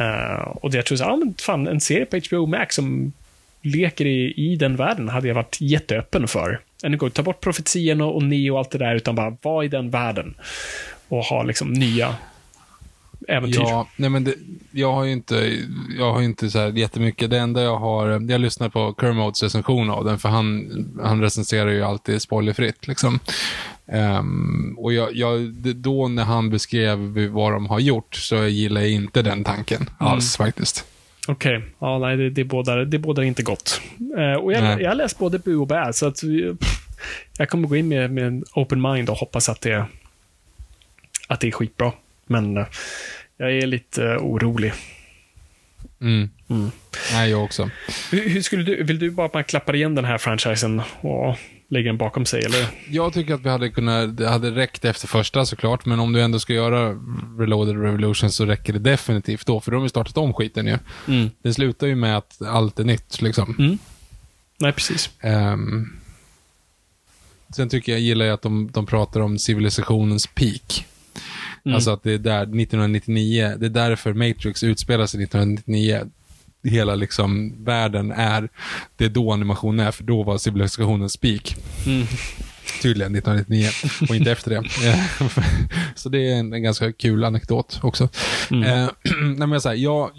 Uh, 0.00 0.48
och 0.48 0.70
det 0.70 0.76
jag 0.76 0.86
tror 0.86 0.98
så, 0.98 1.04
ja 1.04 1.16
men 1.16 1.34
fan, 1.38 1.66
en 1.66 1.80
serie 1.80 2.06
på 2.06 2.20
HBO 2.28 2.46
Max 2.46 2.74
som 2.74 3.12
leker 3.62 4.06
i, 4.06 4.34
i 4.36 4.56
den 4.56 4.76
världen 4.76 5.08
hade 5.08 5.28
jag 5.28 5.34
varit 5.34 5.60
jätteöppen 5.60 6.28
för. 6.28 6.60
Än 6.82 6.92
en 6.92 6.98
gång, 6.98 7.10
ta 7.10 7.22
bort 7.22 7.40
profetien 7.40 8.00
och, 8.00 8.16
och 8.16 8.22
Neo 8.22 8.52
och 8.52 8.58
allt 8.58 8.70
det 8.70 8.78
där, 8.78 8.94
utan 8.94 9.14
bara 9.14 9.36
vara 9.42 9.64
i 9.64 9.68
den 9.68 9.90
världen. 9.90 10.34
Och 11.10 11.24
ha 11.24 11.42
liksom 11.42 11.72
nya 11.72 12.14
äventyr. 13.28 13.60
Ja, 13.60 13.86
nej 13.96 14.10
men 14.10 14.24
det, 14.24 14.34
jag 14.72 14.92
har 14.92 15.04
ju 15.04 15.12
inte, 15.12 15.58
jag 15.98 16.12
har 16.12 16.22
inte 16.22 16.50
så 16.50 16.58
här 16.58 16.68
jättemycket. 16.68 17.30
Det 17.30 17.38
enda 17.38 17.62
jag 17.62 17.78
har, 17.78 18.30
jag 18.30 18.40
lyssnar 18.40 18.68
på 18.68 18.94
Kermodes 19.00 19.42
recension 19.42 19.90
av 19.90 20.04
den, 20.04 20.18
för 20.18 20.28
han, 20.28 20.70
han 21.02 21.20
recenserar 21.20 21.70
ju 21.70 21.82
alltid 21.82 22.22
spoilerfritt 22.22 22.86
liksom. 22.86 23.18
Ehm, 23.86 24.74
och 24.78 24.92
jag, 24.92 25.14
jag, 25.14 25.52
då 25.76 26.08
när 26.08 26.24
han 26.24 26.50
beskrev 26.50 26.98
vad 27.28 27.52
de 27.52 27.66
har 27.66 27.80
gjort, 27.80 28.14
så 28.14 28.44
gillar 28.44 28.80
jag 28.80 28.90
inte 28.90 29.22
den 29.22 29.44
tanken 29.44 29.90
alls 29.98 30.36
faktiskt. 30.36 30.84
Okej, 31.28 31.62
ja, 31.78 31.98
nej, 31.98 32.16
det, 32.16 32.30
det, 32.30 32.44
bådar, 32.44 32.84
det 32.84 32.98
bådar 32.98 33.22
inte 33.22 33.42
gott. 33.42 33.80
Eh, 34.18 34.40
och 34.42 34.52
jag, 34.52 34.62
Nej. 34.62 34.82
jag 34.82 34.90
har 34.90 34.94
läst 34.94 35.18
både 35.18 35.38
bu 35.38 35.56
och 35.56 35.66
bä, 35.66 35.92
så 35.92 36.06
att 36.06 36.20
pff, 36.60 36.88
jag 37.38 37.48
kommer 37.48 37.68
gå 37.68 37.76
in 37.76 37.88
med, 37.88 38.10
med 38.10 38.26
en 38.26 38.44
open 38.54 38.82
mind 38.82 39.10
och 39.10 39.16
hoppas 39.16 39.48
att 39.48 39.60
det, 39.60 39.86
att 41.30 41.40
det 41.40 41.48
är 41.48 41.52
skitbra. 41.52 41.92
Men 42.26 42.56
eh, 42.56 42.66
jag 43.36 43.52
är 43.52 43.66
lite 43.66 44.04
eh, 44.04 44.16
orolig. 44.16 44.72
Mm. 46.00 46.30
Mm. 46.48 46.70
Nej, 47.12 47.30
jag 47.30 47.44
också. 47.44 47.70
Hur, 48.10 48.28
hur 48.28 48.42
skulle 48.42 48.62
du, 48.62 48.82
vill 48.82 48.98
du 48.98 49.10
bara 49.10 49.26
att 49.26 49.34
man 49.34 49.44
klappar 49.44 49.74
igen 49.76 49.94
den 49.94 50.04
här 50.04 50.18
franchisen 50.18 50.82
och 51.00 51.36
lägger 51.68 51.86
den 51.86 51.96
bakom 51.98 52.26
sig, 52.26 52.44
eller? 52.44 52.66
Jag 52.88 53.12
tycker 53.12 53.34
att 53.34 53.40
vi 53.40 53.48
hade 53.48 53.70
kunnat, 53.70 54.16
det 54.16 54.28
hade 54.28 54.50
räckt 54.50 54.84
efter 54.84 55.08
första 55.08 55.46
såklart, 55.46 55.86
men 55.86 56.00
om 56.00 56.12
du 56.12 56.22
ändå 56.22 56.38
ska 56.38 56.52
göra 56.52 56.98
Reloaded 57.38 57.82
Revolution 57.82 58.30
så 58.30 58.46
räcker 58.46 58.72
det 58.72 58.78
definitivt 58.78 59.46
då, 59.46 59.60
för 59.60 59.70
de 59.70 59.76
har 59.76 59.84
ju 59.84 59.88
startat 59.88 60.16
om 60.16 60.34
skiten 60.34 60.66
ju. 60.66 60.78
Mm. 61.08 61.30
Det 61.42 61.54
slutar 61.54 61.86
ju 61.86 61.94
med 61.94 62.16
att 62.16 62.42
allt 62.42 62.78
är 62.78 62.84
nytt 62.84 63.22
liksom. 63.22 63.78
Nej, 64.58 64.72
precis. 64.72 65.10
Ehm, 65.20 66.00
sen 67.56 67.68
tycker 67.68 67.92
jag, 67.92 68.00
gillar 68.00 68.24
jag 68.24 68.34
att 68.34 68.42
de, 68.42 68.70
de 68.72 68.86
pratar 68.86 69.20
om 69.20 69.38
civilisationens 69.38 70.26
peak. 70.26 70.86
Mm. 71.64 71.74
Alltså 71.74 71.90
att 71.90 72.02
det 72.02 72.12
är 72.12 72.18
där, 72.18 72.42
1999, 72.42 73.54
det 73.58 73.66
är 73.66 73.70
därför 73.70 74.12
Matrix 74.12 74.62
utspelar 74.62 75.06
sig 75.06 75.22
1999. 75.22 76.10
Hela 76.62 76.94
liksom 76.94 77.54
världen 77.64 78.12
är, 78.12 78.48
det 78.96 79.04
är 79.04 79.08
då 79.08 79.32
animationen 79.32 79.86
är, 79.86 79.90
för 79.90 80.04
då 80.04 80.22
var 80.22 80.38
civilisationens 80.38 81.16
peak. 81.16 81.56
Mm. 81.86 82.06
Tydligen 82.82 83.14
1999 83.14 83.68
och 84.08 84.16
inte 84.16 84.32
efter 84.32 84.50
det. 84.50 84.68
så 85.94 86.08
det 86.08 86.18
är 86.18 86.34
en, 86.34 86.52
en 86.52 86.62
ganska 86.62 86.92
kul 86.92 87.24
anekdot 87.24 87.80
också. 87.82 88.08
Mm. 88.50 88.62
Eh, 88.62 88.90
nej, 89.36 89.48
men 89.48 89.60
så 89.60 89.68
här, 89.68 89.76
jag, 89.76 90.10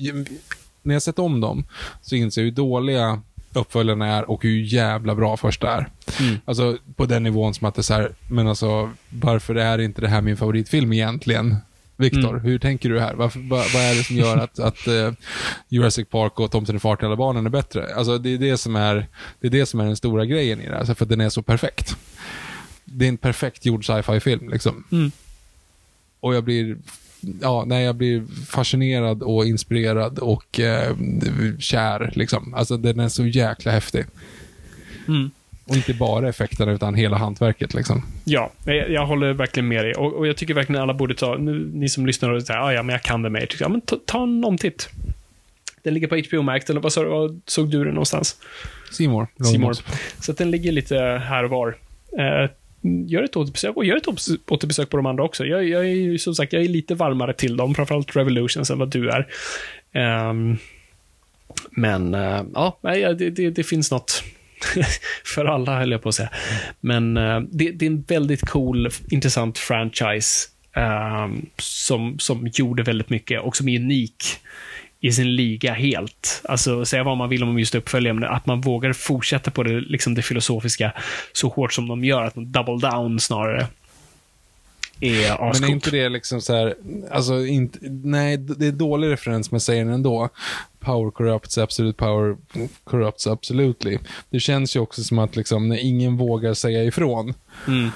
när 0.84 0.95
jag 0.95 1.01
sett 1.01 1.19
om 1.19 1.41
dem 1.41 1.65
så 2.01 2.15
inser 2.15 2.41
jag 2.41 2.45
hur 2.45 2.51
dåliga 2.51 3.22
uppföljarna 3.53 4.07
är 4.07 4.30
och 4.30 4.44
hur 4.44 4.61
jävla 4.61 5.15
bra 5.15 5.38
första 5.38 5.72
är. 5.72 5.88
Mm. 6.19 6.38
Alltså 6.45 6.78
på 6.95 7.06
den 7.06 7.23
nivån 7.23 7.53
som 7.53 7.68
att 7.68 7.76
det 7.76 7.82
är 7.82 7.84
så 7.84 7.94
här, 7.94 8.11
men 8.30 8.48
alltså 8.48 8.91
varför 9.10 9.56
är 9.56 9.80
inte 9.80 10.02
det 10.02 10.07
här 10.07 10.22
min 10.22 10.38
favoritfilm 10.38 10.94
egentligen? 10.94 11.56
Viktor, 11.98 12.30
Mm. 12.30 12.41
hur 12.41 12.60
tänker 12.60 12.90
du 12.90 12.99
här? 12.99 13.14
Varför, 13.14 13.40
vad, 13.40 13.73
vad 13.73 13.82
är 13.82 13.95
det 13.95 14.03
som 14.03 14.15
gör 14.15 14.38
att, 14.38 14.60
att 14.60 14.88
eh, 14.88 15.11
Jurassic 15.69 16.07
Park 16.10 16.40
och 16.40 16.52
Tomten 16.52 16.76
är 16.76 16.80
far 16.80 16.95
till 16.95 17.06
alla 17.06 17.15
barnen 17.15 17.45
är 17.45 17.49
bättre? 17.49 17.95
Alltså 17.95 18.18
det 18.18 18.30
är 18.30 18.38
det 18.38 18.57
som 18.57 18.76
är, 18.76 19.07
det 19.40 19.48
är, 19.48 19.52
det 19.52 19.65
som 19.65 19.80
är 19.80 19.86
den 19.86 19.95
stora 19.95 20.26
grejen 20.26 20.61
i 20.61 20.65
det 20.65 20.72
här, 20.72 20.80
alltså 20.80 20.95
för 20.95 21.06
att 21.06 21.10
den 21.10 21.22
är 21.22 21.30
så 21.30 21.41
perfekt. 21.41 21.95
Det 22.86 23.06
är 23.06 23.10
en 23.10 23.18
perfekt 23.18 23.65
gjord 23.65 23.86
sci-fi-film 23.86 24.49
liksom. 24.49 24.84
Mm. 24.91 25.11
Och 26.19 26.36
jag 26.36 26.44
blir, 26.44 26.78
ja, 27.41 27.64
nej, 27.68 27.85
jag 27.85 27.95
blir 27.95 28.23
fascinerad 28.48 29.23
och 29.23 29.45
inspirerad 29.45 30.19
och 30.19 30.60
eh, 30.60 30.95
kär 31.60 32.11
liksom. 32.15 32.53
Alltså 32.53 32.77
den 32.77 32.99
är 32.99 33.10
så 33.10 33.26
jäkla 33.26 33.72
häftig. 33.72 34.06
Mm. 35.07 35.31
Och 35.65 35.76
inte 35.76 35.93
bara 35.93 36.30
effekterna 36.30 36.72
utan 36.72 36.95
hela 36.95 37.18
hantverket 37.18 37.73
liksom. 37.73 38.03
Ja, 38.23 38.52
jag, 38.65 38.89
jag 38.91 39.06
håller 39.06 39.34
verkligen 39.34 39.68
med 39.68 39.85
dig. 39.85 39.93
Och, 39.93 40.14
och 40.14 40.27
jag 40.27 40.38
tycker 40.38 40.53
verkligen 40.53 40.81
alla 40.81 40.93
borde 40.93 41.15
ta, 41.15 41.35
nu, 41.38 41.72
ni 41.73 41.89
som 41.89 42.06
lyssnar 42.06 42.30
och 42.30 42.43
säger, 42.43 42.60
ah, 42.60 42.73
ja, 42.73 42.84
men 42.84 42.93
jag 42.93 43.03
kan 43.03 43.22
det 43.22 43.30
Matrix. 43.30 43.61
Ja, 43.61 43.69
men 43.69 43.81
ta, 43.81 43.98
ta 44.06 44.23
en 44.23 44.43
omtitt. 44.43 44.89
Den 45.84 45.93
ligger 45.93 46.07
på 46.07 46.15
HBO 46.30 46.41
Max, 46.41 46.69
eller 46.69 46.81
vad, 46.81 46.93
vad 46.95 47.41
såg 47.45 47.69
du 47.69 47.84
den 47.84 47.93
någonstans? 47.93 48.35
Seymour. 48.91 49.27
Simor. 49.52 49.77
Så 50.19 50.31
att 50.31 50.38
den 50.38 50.52
ligger 50.52 50.72
lite 50.72 50.95
här 51.26 51.43
och 51.43 51.49
var. 51.49 51.77
Eh, 52.19 52.49
gör 52.82 53.24
ett 53.24 53.36
återbesök 53.36 53.78
och 53.78 53.86
gör 53.86 53.98
ett 53.98 54.08
återbesök 54.48 54.90
på 54.90 54.98
de 54.98 55.06
andra 55.06 55.24
också. 55.24 55.45
Jag, 55.45 55.68
jag 55.68 55.82
är 55.82 55.95
ju 55.95 56.18
som 56.18 56.36
sagt, 56.36 56.53
jag 56.53 56.64
är 56.64 56.68
lite 56.68 56.95
varmare 56.95 57.34
till 57.34 57.58
dem, 57.58 57.76
framförallt 57.76 58.16
Revolutions 58.16 58.70
än 58.70 58.80
vad 58.80 58.90
du 58.90 59.10
är. 59.10 59.28
Um, 60.30 60.58
men 61.72 62.16
uh, 62.16 62.44
ja, 62.53 62.80
det, 62.82 63.30
det, 63.30 63.49
det 63.49 63.64
finns 63.64 63.91
något 63.91 64.24
för 65.26 65.45
alla, 65.45 65.80
höll 65.80 65.91
jag 65.91 66.02
på 66.02 66.10
att 66.10 66.16
säga. 66.16 66.30
Men 66.80 67.18
uh, 67.18 67.41
det, 67.52 67.72
det 67.72 67.86
är 67.86 67.90
en 67.90 68.02
väldigt 68.02 68.49
cool, 68.49 68.90
intressant 69.10 69.58
franchise 69.58 70.48
um, 70.76 71.45
som, 71.58 72.20
som 72.20 72.49
gjorde 72.53 72.84
väldigt 72.84 73.10
mycket 73.10 73.41
och 73.41 73.58
som 73.58 73.70
är 73.70 73.80
unik 73.80 74.24
i 75.02 75.11
sin 75.11 75.36
liga 75.36 75.73
helt. 75.73 76.41
Alltså, 76.44 76.86
säga 76.86 77.03
vad 77.03 77.18
man 77.18 77.30
vill 77.30 77.44
om 77.44 77.60
just 77.60 77.76
uppföljaren, 77.76 78.19
men 78.19 78.30
att 78.30 78.45
man 78.45 78.61
vågar 78.61 78.94
fortsätta 78.94 79.52
på 79.52 79.64
det, 79.64 79.82
liksom 79.82 80.15
det 80.15 80.22
filosofiska 80.22 80.94
så 81.34 81.48
hårt 81.48 81.73
som 81.73 81.88
de 81.88 82.03
gör, 82.03 82.23
att 82.23 82.36
de 82.36 82.52
double 82.52 82.90
down 82.90 83.19
snarare. 83.19 83.68
Är 84.99 85.53
Men 85.53 85.64
är 85.64 85.68
inte 85.68 85.91
det 85.91 86.10
liksom 86.10 86.41
så 86.41 86.56
här, 86.56 86.76
alltså 87.11 87.45
inte, 87.45 87.80
nej, 88.03 88.38
det 88.38 88.68
är 88.68 88.72
dålig 88.72 89.10
referens, 89.10 89.52
men 89.52 89.60
säger 89.60 89.86
den 89.86 89.94
ändå. 89.94 90.30
Power 90.80 91.11
corrupts, 91.11 91.57
absolute 91.57 91.98
power 91.98 92.38
corrupts 92.84 93.28
absolutely. 93.28 93.98
Det 94.30 94.40
känns 94.40 94.76
ju 94.76 94.80
också 94.80 95.03
som 95.03 95.19
att 95.19 95.36
liksom, 95.36 95.69
när 95.69 95.78
ingen 95.78 96.18
vågar 96.18 96.53
säga 96.53 96.84
ifrån, 96.84 97.34
Mm. 97.68 97.90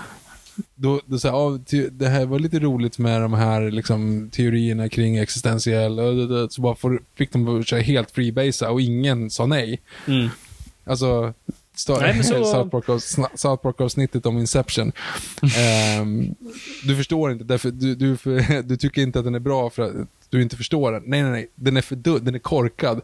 Då, 0.76 1.02
då 1.06 1.19
så 1.19 1.27
här, 1.27 1.36
ja, 1.36 1.60
te- 1.65 1.90
det 1.90 2.07
här 2.07 2.26
var 2.26 2.40
lite 2.40 2.60
roligt 2.60 2.98
med 2.98 3.22
de 3.22 3.34
här 3.34 3.72
liksom, 3.72 4.30
teorierna 4.32 4.90
kring 4.90 5.18
existentiell, 5.18 5.99
och 5.99 6.52
så 6.52 6.61
bara 6.61 6.76
får, 6.76 7.02
fick 7.15 7.32
de 7.32 7.64
köra 7.64 7.80
helt 7.82 8.11
freebasea 8.11 8.69
och 8.72 8.82
ingen 8.82 9.30
sa 9.30 9.45
nej. 9.45 9.82
Mm. 10.07 10.30
Alltså, 10.84 11.34
Nej, 12.02 12.23
så- 12.23 12.45
South 12.45 12.69
Park-avs- 12.69 13.27
South 13.35 13.64
Park-avsnittet 13.64 14.26
om 14.26 14.38
Inception. 14.38 14.91
Ehm, 15.57 16.35
du 16.84 16.95
förstår 16.95 17.31
inte, 17.31 17.43
därför 17.43 17.72
du, 17.72 17.95
du, 17.95 18.18
du 18.64 18.77
tycker 18.77 19.02
inte 19.02 19.19
att 19.19 19.26
den 19.26 19.35
är 19.35 19.39
bra 19.39 19.69
för 19.69 19.81
att 19.84 19.93
du 20.30 20.41
inte 20.41 20.57
förstår 20.57 20.91
den. 20.91 21.03
Nej, 21.06 21.22
nej, 21.23 21.31
nej. 21.31 21.47
Den 21.56 21.77
är 21.77 21.81
för 21.81 21.95
du, 21.95 22.19
den 22.19 22.35
är 22.35 22.39
korkad. 22.39 23.02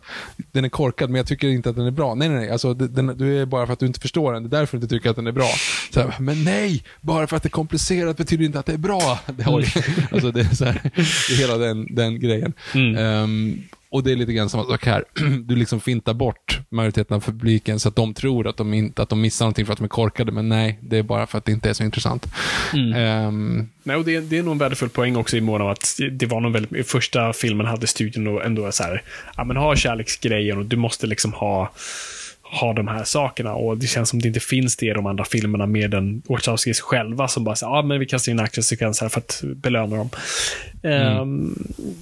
Den 0.52 0.65
är 0.65 0.69
korkad, 0.69 1.10
men 1.10 1.18
jag 1.18 1.27
tycker 1.27 1.48
inte 1.48 1.69
att 1.69 1.76
den 1.76 1.85
är 1.85 1.91
bra. 1.91 2.15
Nej, 2.15 2.30
nej, 2.30 2.38
nej. 2.38 2.49
Alltså, 2.49 2.73
den, 2.73 3.07
du 3.18 3.41
är 3.41 3.45
bara 3.45 3.65
för 3.65 3.73
att 3.73 3.80
du 3.80 3.85
inte 3.85 3.99
förstår 3.99 4.34
den. 4.34 4.43
Det 4.43 4.57
är 4.57 4.60
därför 4.60 4.77
du 4.77 4.84
inte 4.84 4.95
tycker 4.95 5.10
att 5.10 5.15
den 5.15 5.27
är 5.27 5.31
bra. 5.31 5.49
Så 5.93 5.99
här, 5.99 6.15
men 6.19 6.43
nej, 6.43 6.84
bara 7.02 7.27
för 7.27 7.38
att 7.38 7.43
det 7.43 7.48
är 7.48 7.52
komplicerat 7.52 8.18
betyder 8.18 8.45
inte 8.45 8.60
att 8.60 8.65
det 8.65 8.73
är 8.73 8.77
bra. 8.77 9.19
Det, 9.38 9.43
har, 9.43 9.65
alltså, 10.11 10.31
det 10.31 10.39
är 10.41 10.56
så 10.56 10.65
här, 10.65 10.81
det 10.95 11.02
är 11.34 11.38
hela 11.38 11.57
den, 11.57 11.95
den 11.95 12.19
grejen. 12.19 12.53
Mm. 12.73 12.95
Ehm, 12.98 13.64
och 13.91 14.03
det 14.03 14.11
är 14.11 14.15
lite 14.15 14.34
grann 14.34 14.49
samma 14.49 14.63
sak 14.63 14.85
här. 14.85 15.03
Du 15.45 15.55
liksom 15.55 15.81
fintar 15.81 16.13
bort 16.13 16.59
majoriteten 16.69 17.15
av 17.15 17.22
publiken 17.22 17.80
så 17.80 17.89
att 17.89 17.95
de 17.95 18.13
tror 18.13 18.47
att 18.47 18.57
de, 18.57 18.73
inte, 18.73 19.01
att 19.01 19.09
de 19.09 19.22
missar 19.22 19.45
någonting 19.45 19.65
för 19.65 19.73
att 19.73 19.80
de 19.80 19.84
är 19.84 19.88
korkade, 19.88 20.31
men 20.31 20.49
nej, 20.49 20.80
det 20.81 20.97
är 20.97 21.03
bara 21.03 21.27
för 21.27 21.38
att 21.38 21.45
det 21.45 21.51
inte 21.51 21.69
är 21.69 21.73
så 21.73 21.84
intressant. 21.84 22.27
Mm. 22.73 22.93
Ehm, 22.93 23.69
Nej, 23.84 23.95
och 23.95 24.05
det, 24.05 24.19
det 24.19 24.38
är 24.38 24.43
nog 24.43 24.51
en 24.51 24.57
värdefull 24.57 24.89
poäng 24.89 25.15
också 25.15 25.38
i 25.38 25.41
mån 25.41 25.61
av 25.61 25.69
att 25.69 25.99
det 26.11 26.26
var 26.26 26.39
nog 26.39 26.53
väldigt, 26.53 26.73
i 26.73 26.84
första 26.84 27.34
filmen 27.34 27.65
hade 27.65 27.88
studion 27.88 28.23
då 28.23 28.41
ändå 28.41 28.72
så 28.72 28.84
här, 28.84 29.03
ja 29.38 29.43
men 29.43 29.57
ha 29.57 29.76
kärleksgrejen 29.76 30.57
och 30.57 30.65
du 30.65 30.76
måste 30.76 31.07
liksom 31.07 31.34
ha, 31.34 31.72
ha 32.43 32.73
de 32.73 32.88
här 32.88 33.03
sakerna 33.03 33.53
och 33.53 33.77
det 33.77 33.88
känns 33.88 34.09
som 34.09 34.22
det 34.22 34.27
inte 34.27 34.39
finns 34.39 34.77
det 34.77 34.85
i 34.85 34.93
de 34.93 35.05
andra 35.05 35.26
filmerna 35.26 35.65
mer 35.65 35.95
än 35.95 36.22
Wachowskis 36.30 36.81
själva 36.81 37.27
som 37.27 37.43
bara 37.43 37.55
säger, 37.55 37.73
ja 37.73 37.81
men 37.81 37.99
vi 37.99 38.05
kastar 38.05 38.31
in 38.31 38.39
actionsekvenser 38.39 39.09
för 39.09 39.19
att 39.19 39.43
belöna 39.55 39.95
dem. 39.95 40.09
Ehm, 40.84 41.56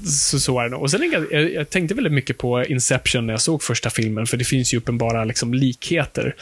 så, 0.05 0.39
så 0.39 0.59
är 0.59 0.69
det. 0.69 0.75
Och 0.75 0.91
sen 0.91 1.25
jag, 1.31 1.51
jag 1.51 1.69
tänkte 1.69 1.95
väldigt 1.95 2.13
mycket 2.13 2.37
på 2.37 2.65
Inception 2.65 3.27
när 3.27 3.33
jag 3.33 3.41
såg 3.41 3.63
första 3.63 3.89
filmen, 3.89 4.25
för 4.25 4.37
det 4.37 4.43
finns 4.43 4.73
ju 4.73 4.77
uppenbara 4.77 5.23
liksom, 5.23 5.53
likheter. 5.53 6.35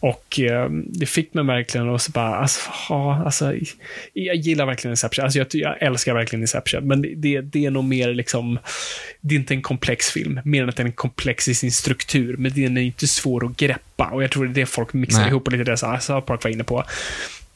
Och 0.00 0.40
eh, 0.40 0.70
det 0.70 1.06
fick 1.06 1.34
mig 1.34 1.44
verkligen 1.44 1.94
att 1.94 2.08
bara, 2.08 2.36
alltså, 2.36 2.60
ja, 2.88 3.22
alltså, 3.24 3.54
jag 4.12 4.36
gillar 4.36 4.66
verkligen 4.66 4.92
Inception. 4.92 5.24
Alltså, 5.24 5.38
jag, 5.38 5.46
jag 5.50 5.82
älskar 5.82 6.14
verkligen 6.14 6.42
Inception, 6.42 6.88
men 6.88 7.02
det, 7.02 7.14
det, 7.14 7.40
det 7.40 7.66
är 7.66 7.70
nog 7.70 7.84
mer 7.84 8.14
liksom, 8.14 8.58
det 9.20 9.34
är 9.34 9.38
inte 9.38 9.54
en 9.54 9.62
komplex 9.62 10.10
film, 10.10 10.40
mer 10.44 10.62
än 10.62 10.68
att 10.68 10.76
den 10.76 10.86
är 10.86 10.90
komplex 10.90 11.48
i 11.48 11.54
sin 11.54 11.72
struktur, 11.72 12.36
men 12.36 12.52
den 12.52 12.76
är 12.76 12.82
inte 12.82 13.06
svår 13.06 13.46
att 13.46 13.56
greppa. 13.56 14.04
Och 14.04 14.22
jag 14.22 14.30
tror 14.30 14.44
det 14.44 14.50
är 14.50 14.54
det 14.54 14.66
folk 14.66 14.92
mixar 14.92 15.20
Nej. 15.20 15.28
ihop 15.28 15.46
och 15.46 15.52
lite 15.52 15.70
det 15.70 15.76
South 15.76 16.20
Park 16.20 16.44
var 16.44 16.50
inne 16.50 16.64
på. 16.64 16.84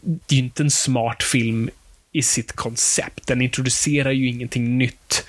Det 0.01 0.35
är 0.35 0.37
ju 0.37 0.45
inte 0.45 0.63
en 0.63 0.71
smart 0.71 1.23
film 1.23 1.71
i 2.13 2.23
sitt 2.23 2.53
koncept. 2.53 3.27
Den 3.27 3.43
introducerar 3.43 4.11
ju 4.11 4.29
ingenting 4.29 4.79
nytt 4.79 5.25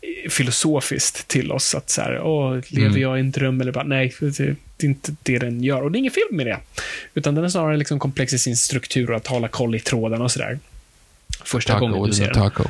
eh, 0.00 0.30
filosofiskt 0.30 1.28
till 1.28 1.52
oss. 1.52 1.74
Att 1.74 1.90
så 1.90 2.00
här, 2.02 2.20
åh, 2.20 2.60
lever 2.68 2.88
Mm. 2.88 3.02
jag 3.02 3.16
i 3.18 3.20
en 3.20 3.30
dröm 3.30 3.60
eller 3.60 3.72
bara, 3.72 3.84
nej, 3.84 4.14
det, 4.20 4.40
är 4.40 4.56
inte 4.82 5.14
det 5.22 5.38
den 5.38 5.62
gör. 5.62 5.82
Och 5.82 5.92
det 5.92 5.96
är 5.96 6.00
ingen 6.00 6.12
film 6.12 6.36
med 6.36 6.46
det. 6.46 6.58
Utan 7.14 7.34
den 7.34 7.44
är 7.44 7.48
snarare 7.48 7.76
liksom 7.76 7.98
komplex 7.98 8.32
i 8.32 8.38
sin 8.38 8.56
struktur 8.56 9.10
och 9.10 9.16
att 9.16 9.26
hålla 9.26 9.48
koll 9.48 9.74
i 9.74 9.80
trådarna 9.80 10.24
och 10.24 10.32
sådär. 10.32 10.58
Första 11.44 11.78
gången 11.78 11.94
taco, 11.94 12.06
du 12.06 12.12
ser 12.12 12.24
den. 12.26 12.34
taco. 12.34 12.64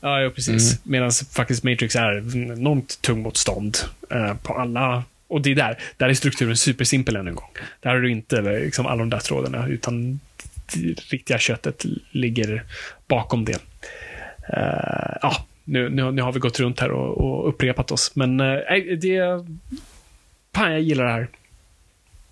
Ja, 0.00 0.20
ja 0.20 0.30
precis. 0.30 0.78
Medan 0.82 1.10
faktiskt 1.32 1.64
Matrix 1.64 1.96
är 1.96 2.36
enormt 2.52 3.02
tung 3.02 3.22
motstånd 3.22 3.78
eh, 4.10 4.34
på 4.34 4.54
alla 4.54 5.04
och 5.28 5.40
det 5.40 5.50
är 5.50 5.54
där, 5.54 5.78
där 5.96 6.08
är 6.08 6.14
strukturen 6.14 6.56
supersimpel 6.56 7.16
än 7.16 7.28
en 7.28 7.34
gång. 7.34 7.50
Där 7.80 7.90
har 7.90 8.00
du 8.00 8.10
inte 8.10 8.40
liksom, 8.42 8.86
alla 8.86 8.98
de 8.98 9.10
där 9.10 9.18
trådarna, 9.18 9.66
utan 9.68 10.20
riktiga 11.10 11.38
köttet 11.38 11.84
ligger 12.10 12.64
bakom 13.08 13.44
det. 13.44 13.58
Eh, 14.52 15.16
ja, 15.22 15.46
nu, 15.64 15.88
nu, 15.88 16.12
nu 16.12 16.22
har 16.22 16.32
vi 16.32 16.40
gått 16.40 16.60
runt 16.60 16.80
här 16.80 16.90
och, 16.90 17.18
och 17.18 17.48
upprepat 17.48 17.90
oss, 17.90 18.16
men 18.16 18.36
nej, 18.36 18.96
det... 18.96 19.46
Fan, 20.54 20.72
jag 20.72 20.80
gillar 20.80 21.04
det 21.04 21.12
här. 21.12 21.28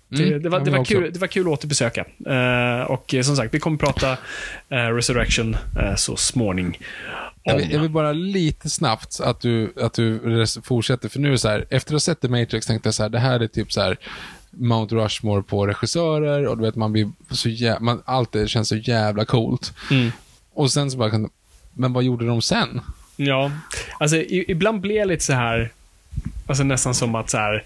Det, 0.07 0.23
Mm, 0.23 0.41
det, 0.43 0.49
var, 0.49 0.59
ja, 0.59 0.65
det, 0.65 0.71
var 0.71 0.85
kul, 0.85 1.13
det 1.13 1.19
var 1.19 1.27
kul 1.27 1.47
att 1.47 1.53
återbesöka. 1.53 2.05
Eh, 2.25 2.81
och 2.81 3.15
som 3.23 3.35
sagt, 3.35 3.53
vi 3.53 3.59
kommer 3.59 3.77
prata 3.77 4.17
Resurrection 4.69 5.57
så 5.95 6.15
småning. 6.15 6.79
Jag 7.47 7.57
vill, 7.57 7.71
jag 7.71 7.79
vill 7.79 7.89
bara 7.89 8.11
lite 8.11 8.69
snabbt 8.69 9.19
att 9.19 9.41
du, 9.41 9.73
att 9.81 9.93
du 9.93 10.45
fortsätter, 10.63 11.09
för 11.09 11.19
nu 11.19 11.27
är 11.27 11.31
det 11.31 11.37
så 11.37 11.49
här, 11.49 11.65
efter 11.69 11.89
att 11.89 11.91
ha 11.91 11.99
sett 11.99 12.21
The 12.21 12.27
Matrix 12.27 12.67
tänkte 12.67 12.87
jag 12.87 12.93
så 12.93 13.03
här, 13.03 13.09
det 13.09 13.19
här 13.19 13.39
är 13.39 13.47
typ 13.47 13.71
så 13.71 13.81
här 13.81 13.97
Mount 14.57 14.95
Rushmore 14.95 15.43
på 15.43 15.67
regissörer 15.67 16.47
och 16.47 16.57
du 16.57 16.63
vet, 16.63 16.75
man 16.75 16.91
blir 16.91 17.09
så 17.31 17.49
jävla, 17.49 17.79
man, 17.79 18.01
allt 18.05 18.31
det 18.31 18.47
känns 18.47 18.69
så 18.69 18.75
jävla 18.75 19.25
coolt. 19.25 19.73
Mm. 19.91 20.11
Och 20.53 20.71
sen 20.71 20.91
så 20.91 20.97
bara, 20.97 21.29
men 21.73 21.93
vad 21.93 22.03
gjorde 22.03 22.25
de 22.27 22.41
sen? 22.41 22.81
Ja, 23.15 23.51
alltså 23.99 24.17
i, 24.17 24.45
ibland 24.47 24.81
blir 24.81 24.95
jag 24.95 25.07
lite 25.07 25.23
så 25.23 25.33
här, 25.33 25.69
alltså 26.47 26.63
nästan 26.63 26.95
som 26.95 27.15
att 27.15 27.29
så 27.29 27.37
här, 27.37 27.63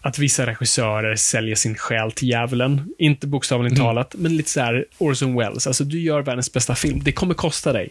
att 0.00 0.18
vissa 0.18 0.46
regissörer 0.46 1.16
säljer 1.16 1.54
sin 1.56 1.74
själ 1.74 2.12
till 2.12 2.28
djävulen. 2.28 2.94
Inte 2.98 3.26
bokstavligt 3.26 3.72
Mm. 3.74 3.84
talat, 3.86 4.14
men 4.18 4.36
lite 4.36 4.50
så 4.50 4.60
här 4.60 4.84
Orson 4.98 5.34
Welles. 5.38 5.66
Alltså, 5.66 5.84
du 5.84 6.00
gör 6.00 6.22
världens 6.22 6.52
bästa 6.52 6.74
film. 6.74 7.00
Det 7.02 7.12
kommer 7.12 7.34
kosta 7.34 7.72
dig. 7.72 7.90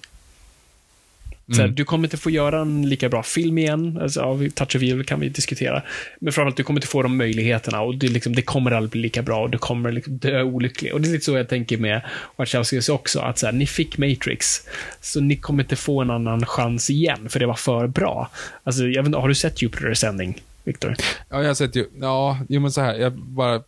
Så 1.52 1.57
här, 1.57 1.64
Mm. 1.64 1.76
Du 1.76 1.86
kommer 1.86 2.07
inte 2.07 2.18
få 2.18 2.30
göra 2.30 2.61
en 2.61 2.90
lika 2.90 3.10
bra 3.10 3.23
film 3.23 3.57
igen. 3.57 3.99
Alltså, 4.02 4.19
ja, 4.19 4.38
Touch 4.56 4.76
of 4.76 4.82
Evil 4.82 5.06
kan 5.06 5.19
vi 5.19 5.30
diskutera. 5.30 5.84
Men 6.19 6.34
framförallt, 6.34 6.57
du 6.57 6.64
kommer 6.64 6.78
inte 6.80 6.88
få 6.88 7.02
de 7.02 7.18
möjligheterna 7.18 7.82
och 7.82 7.95
det, 7.95 8.07
liksom, 8.07 8.36
det 8.36 8.41
kommer 8.41 8.72
aldrig 8.72 8.91
bli 8.91 9.02
lika 9.02 9.22
bra 9.22 9.41
och 9.44 9.49
du 9.49 9.57
kommer 9.57 9.91
liksom 9.91 10.18
dö 10.18 10.41
olycklig. 10.41 10.94
Och 10.94 11.02
det 11.02 11.07
är 11.07 11.11
lite 11.11 11.26
så 11.26 11.38
jag 11.38 11.49
tänker 11.49 11.78
med 11.78 12.02
Wachowskis 12.36 12.90
också, 12.90 13.19
att 13.19 13.40
så 13.40 13.45
här, 13.45 13.53
ni 13.53 13.68
fick 13.68 13.98
Matrix, 13.98 14.68
så 15.02 15.22
ni 15.22 15.36
kommer 15.36 15.64
inte 15.64 15.76
få 15.76 16.02
en 16.02 16.10
annan 16.10 16.45
chans 16.45 16.90
igen, 16.90 17.30
för 17.30 17.40
det 17.40 17.45
var 17.45 17.56
för 17.56 17.88
bra. 17.88 18.30
Alltså, 18.64 18.84
jag 18.84 19.03
vet, 19.03 19.06
inte, 19.06 19.18
har 19.18 19.28
du 19.28 19.36
sett 19.36 19.61
Jupiter 19.61 19.91
Ascending, 19.91 20.41
Victor? 20.64 20.95
Ja, 21.30 21.41
jag 21.41 21.48
har 21.48 21.53
sett 21.53 21.76
ju, 21.76 21.86
ja, 22.02 22.40
jo 22.49 22.61
men 22.61 22.72
så 22.72 22.82
här, 22.82 22.95
jag 22.95 23.14
bara, 23.14 23.61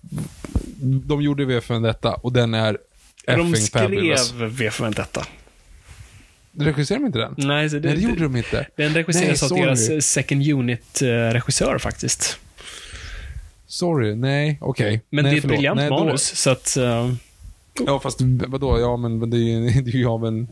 de 0.81 1.21
gjorde 1.21 1.45
V 1.45 1.61
för 1.61 1.79
detta 1.79 2.13
och 2.13 2.33
den 2.33 2.53
är 2.53 2.77
De 3.25 3.55
skrev 3.55 3.81
fabulous. 3.81 4.33
V 4.33 4.71
för 4.71 4.83
Vendetta. 4.83 5.25
Regisserade 6.59 7.03
de 7.03 7.05
inte 7.07 7.19
den? 7.19 7.33
Nej, 7.37 7.69
så 7.69 7.75
det, 7.79 7.87
Nej, 7.87 7.97
det 7.97 8.03
gjorde 8.03 8.23
de 8.23 8.35
inte. 8.35 8.67
Den 8.77 8.93
regisseras 8.93 9.51
Nej, 9.51 9.61
av 9.61 9.65
deras 9.67 9.89
eh, 9.89 9.99
second 9.99 10.41
unit-regissör 10.47 11.77
faktiskt. 11.77 12.39
Sorry, 13.67 14.15
nej, 14.15 14.57
okej. 14.61 15.01
Men 15.09 15.23
nej, 15.23 15.31
det 15.31 15.35
är 15.35 15.37
ett 15.37 15.41
förlåt. 15.41 15.57
briljant 15.57 15.77
Nej, 15.79 15.89
då- 15.89 16.03
manus, 16.03 16.35
så 16.35 16.49
att... 16.49 16.77
eh, 16.77 17.13
Ja, 17.85 17.99
fast 17.99 18.19
vadå? 18.47 18.79
Ja, 18.79 18.97
men 18.97 19.29
det 19.29 19.37
är 19.37 19.39
ju 19.39 19.59
det 19.81 19.91
är 19.91 19.95
ju 19.95 20.05
av 20.07 20.25
en, 20.25 20.47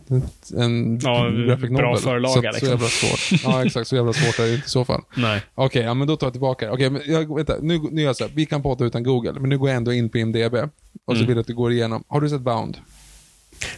en 0.58 1.00
Ja, 1.04 1.30
graphic 1.30 1.70
bra 1.70 1.82
novel. 1.88 2.02
förlaga, 2.02 2.34
så, 2.34 2.42
liksom. 2.42 2.60
så 2.60 2.66
jävla 2.66 2.88
svårt. 2.88 3.42
Ja, 3.44 3.66
exakt. 3.66 3.88
Så 3.88 3.96
jävla 3.96 4.14
svårt 4.14 4.40
är 4.40 4.44
det 4.44 4.54
inte 4.56 4.66
i 4.66 4.70
så 4.70 4.86
fall. 4.86 5.02
nej. 5.16 5.42
Okej, 5.56 5.82
ja, 5.84 5.94
men 5.94 6.08
då 6.08 6.16
tar 6.18 6.28
jag 6.28 6.34
tillbaka 6.34 6.66
det. 6.66 6.72
Okej, 6.72 6.90
men 6.90 7.02
jag, 7.06 7.36
vänta. 7.36 7.56
Nu, 7.62 7.80
nu 7.92 8.02
gör 8.02 8.10
jag 8.10 8.16
så 8.16 8.24
här. 8.24 8.32
Vi 8.36 8.46
kan 8.46 8.62
podda 8.62 8.86
utan 8.86 9.04
Google, 9.04 9.34
men 9.40 9.50
nu 9.50 9.58
går 9.58 9.70
jag 9.70 9.78
ändå 9.78 9.94
in 9.94 10.10
på 10.10 10.18
IMDB. 10.18 10.54
Och 10.56 10.70
så 11.08 11.12
Mm. 11.16 11.28
vill 11.28 11.36
jag 11.36 11.42
att 11.42 11.48
du 11.48 11.56
går 11.56 11.72
igenom. 11.72 12.04
Har 12.08 12.22
du 12.22 12.30
sett 12.30 12.42
Bound? 12.42 12.78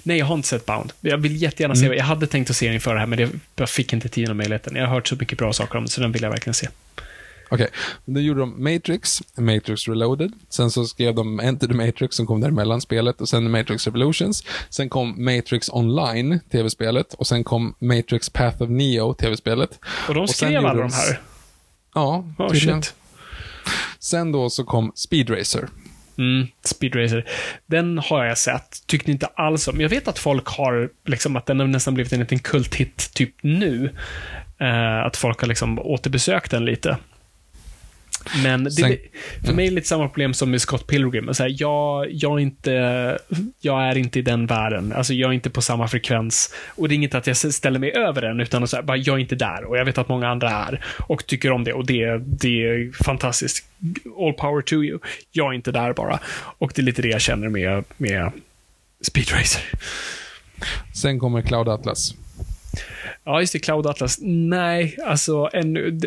Nej, 0.04 0.18
jag 0.18 0.26
har 0.26 0.36
inte 0.36 0.48
sett 0.48 0.66
Bound. 0.66 0.94
Jag 1.02 1.18
vill 1.18 1.42
jättegärna 1.42 1.74
Mm. 1.74 1.90
se 1.90 1.96
Jag 1.98 2.06
hade 2.06 2.28
tänkt 2.28 2.50
att 2.50 2.56
se 2.56 2.66
den 2.66 2.74
inför 2.76 2.94
det 2.94 3.00
här, 3.00 3.08
men 3.08 3.18
det, 3.18 3.30
jag 3.56 3.70
fick 3.70 3.94
inte 3.94 4.10
tiden 4.10 4.30
och 4.30 4.36
möjligheten. 4.36 4.76
Jag 4.76 4.88
har 4.88 4.94
hört 4.94 5.08
så 5.08 5.16
mycket 5.16 5.38
bra 5.38 5.54
saker 5.54 5.78
om 5.78 5.86
det, 5.86 5.92
så 5.92 6.02
den 6.02 6.12
vill 6.12 6.24
jag 6.24 6.30
verkligen 6.30 6.54
se. 6.54 6.68
Okej, 7.50 7.68
då 8.06 8.20
gjorde 8.20 8.40
de 8.40 8.64
Matrix, 8.64 9.22
Matrix 9.38 9.88
Reloaded. 9.88 10.32
Sen 10.50 10.72
så 10.72 10.86
skrev 10.86 11.16
de 11.16 11.40
Enter 11.40 11.68
the 11.68 11.74
Matrix 11.74 12.16
som 12.16 12.26
kom 12.28 12.42
däremellan 12.42 12.82
spelet 12.82 13.22
och 13.22 13.30
sen 13.30 13.52
Matrix 13.52 13.86
Revolutions. 13.88 14.44
Sen 14.70 14.90
kom 14.90 15.26
Matrix 15.26 15.70
Online, 15.70 16.40
tv-spelet. 16.52 17.14
Och 17.14 17.28
sen 17.28 17.44
kom 17.44 17.76
Matrix 17.80 18.30
Path 18.30 18.62
of 18.62 18.70
Neo, 18.70 19.14
tv-spelet. 19.14 19.80
Och 20.08 20.14
de 20.14 20.20
Och 20.24 20.30
skrev 20.30 20.52
gjorde 20.52 20.70
alla 20.70 20.82
de 20.82 20.90
de 20.90 20.94
här? 20.96 21.22
Ja, 21.96 22.26
Oh, 22.38 22.52
tydligen. 22.52 22.82
shit. 22.84 22.94
Sen 24.00 24.32
då 24.32 24.50
så 24.50 24.64
kom 24.64 24.92
Speed 24.96 25.30
Racer. 25.30 25.68
Mm, 26.18 26.48
Speed 26.64 26.96
Racer. 26.96 27.26
Den 27.66 27.98
har 27.98 28.26
jag 28.26 28.38
sett. 28.38 28.88
Tyckte 28.88 29.12
inte 29.12 29.26
alls 29.26 29.68
om. 29.68 29.82
Jag 29.82 29.90
vet 29.90 30.08
att 30.08 30.20
folk 30.20 30.48
har, 30.48 30.90
liksom, 31.06 31.36
att 31.36 31.46
den 31.46 31.60
har 31.60 31.68
nästan 31.68 31.94
blivit 31.94 32.14
en 32.14 32.20
liten 32.20 32.40
kulthit 32.40 33.14
typ 33.14 33.36
nu. 33.42 33.90
Eh, 34.60 35.00
att 35.06 35.18
folk 35.18 35.42
har 35.42 35.48
liksom 35.48 35.80
återbesökt 35.80 36.52
den 36.52 36.66
lite. 36.66 36.98
Men 38.44 38.64
det, 38.64 38.72
Sen- 38.72 38.98
för 39.46 39.54
mig 39.54 39.66
är 39.66 39.70
det 39.70 39.76
lite 39.76 39.88
samma 39.88 40.08
problem 40.08 40.34
som 40.34 40.52
med 40.52 40.62
Scott 40.62 40.88
Pilgrim. 40.88 41.34
Så 41.34 41.44
här, 41.44 41.56
jag, 41.60 42.12
jag, 42.12 42.32
är 42.34 42.40
inte, 42.40 42.72
jag 43.62 43.84
är 43.84 43.98
inte 43.98 44.20
i 44.20 44.22
den 44.22 44.46
världen. 44.48 44.94
Alltså, 44.94 45.14
jag 45.14 45.30
är 45.30 45.34
inte 45.34 45.50
på 45.50 45.62
samma 45.62 45.88
frekvens. 45.88 46.54
Och 46.68 46.90
det 46.90 46.94
är 46.94 46.96
inget 46.96 47.16
att 47.16 47.28
jag 47.28 47.38
ställer 47.38 47.80
mig 47.80 47.92
över 47.92 48.22
den, 48.22 48.40
utan 48.40 48.68
så 48.68 48.76
här, 48.76 48.84
bara, 48.84 48.98
jag 48.98 49.16
är 49.16 49.20
inte 49.20 49.36
där. 49.36 49.64
Och 49.64 49.78
jag 49.78 49.86
vet 49.86 49.98
att 49.98 50.10
många 50.10 50.28
andra 50.30 50.50
är. 50.50 50.86
Och 51.00 51.26
tycker 51.26 51.52
om 51.52 51.64
det. 51.64 51.74
Och 51.74 51.86
det, 51.86 52.18
det 52.18 52.64
är 52.64 53.04
fantastiskt. 53.04 53.66
All 54.20 54.34
power 54.34 54.62
to 54.62 54.74
you. 54.74 55.00
Jag 55.32 55.48
är 55.48 55.54
inte 55.54 55.72
där 55.72 55.94
bara. 55.94 56.20
Och 56.58 56.72
det 56.76 56.82
är 56.82 56.84
lite 56.84 57.02
det 57.02 57.08
jag 57.08 57.22
känner 57.22 57.50
med, 57.50 57.84
med 57.98 58.32
Speed 59.02 59.32
Racer. 59.32 59.62
Sen 60.96 61.20
kommer 61.20 61.42
Cloud 61.42 61.70
Atlas. 61.70 62.16
Ja, 63.24 63.40
just 63.40 63.54
det. 63.54 63.60
Cloud 63.60 63.88
Atlas. 63.88 64.18
Nej, 64.22 64.98
alltså 65.06 65.50
ännu, 65.54 66.00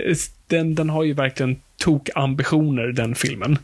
den, 0.47 0.74
den 0.74 0.90
har 0.90 1.05
ju 1.05 1.12
verkligen 1.12 1.60
tok-ambitioner, 1.78 2.86
den 2.93 3.15
filmen. 3.15 3.59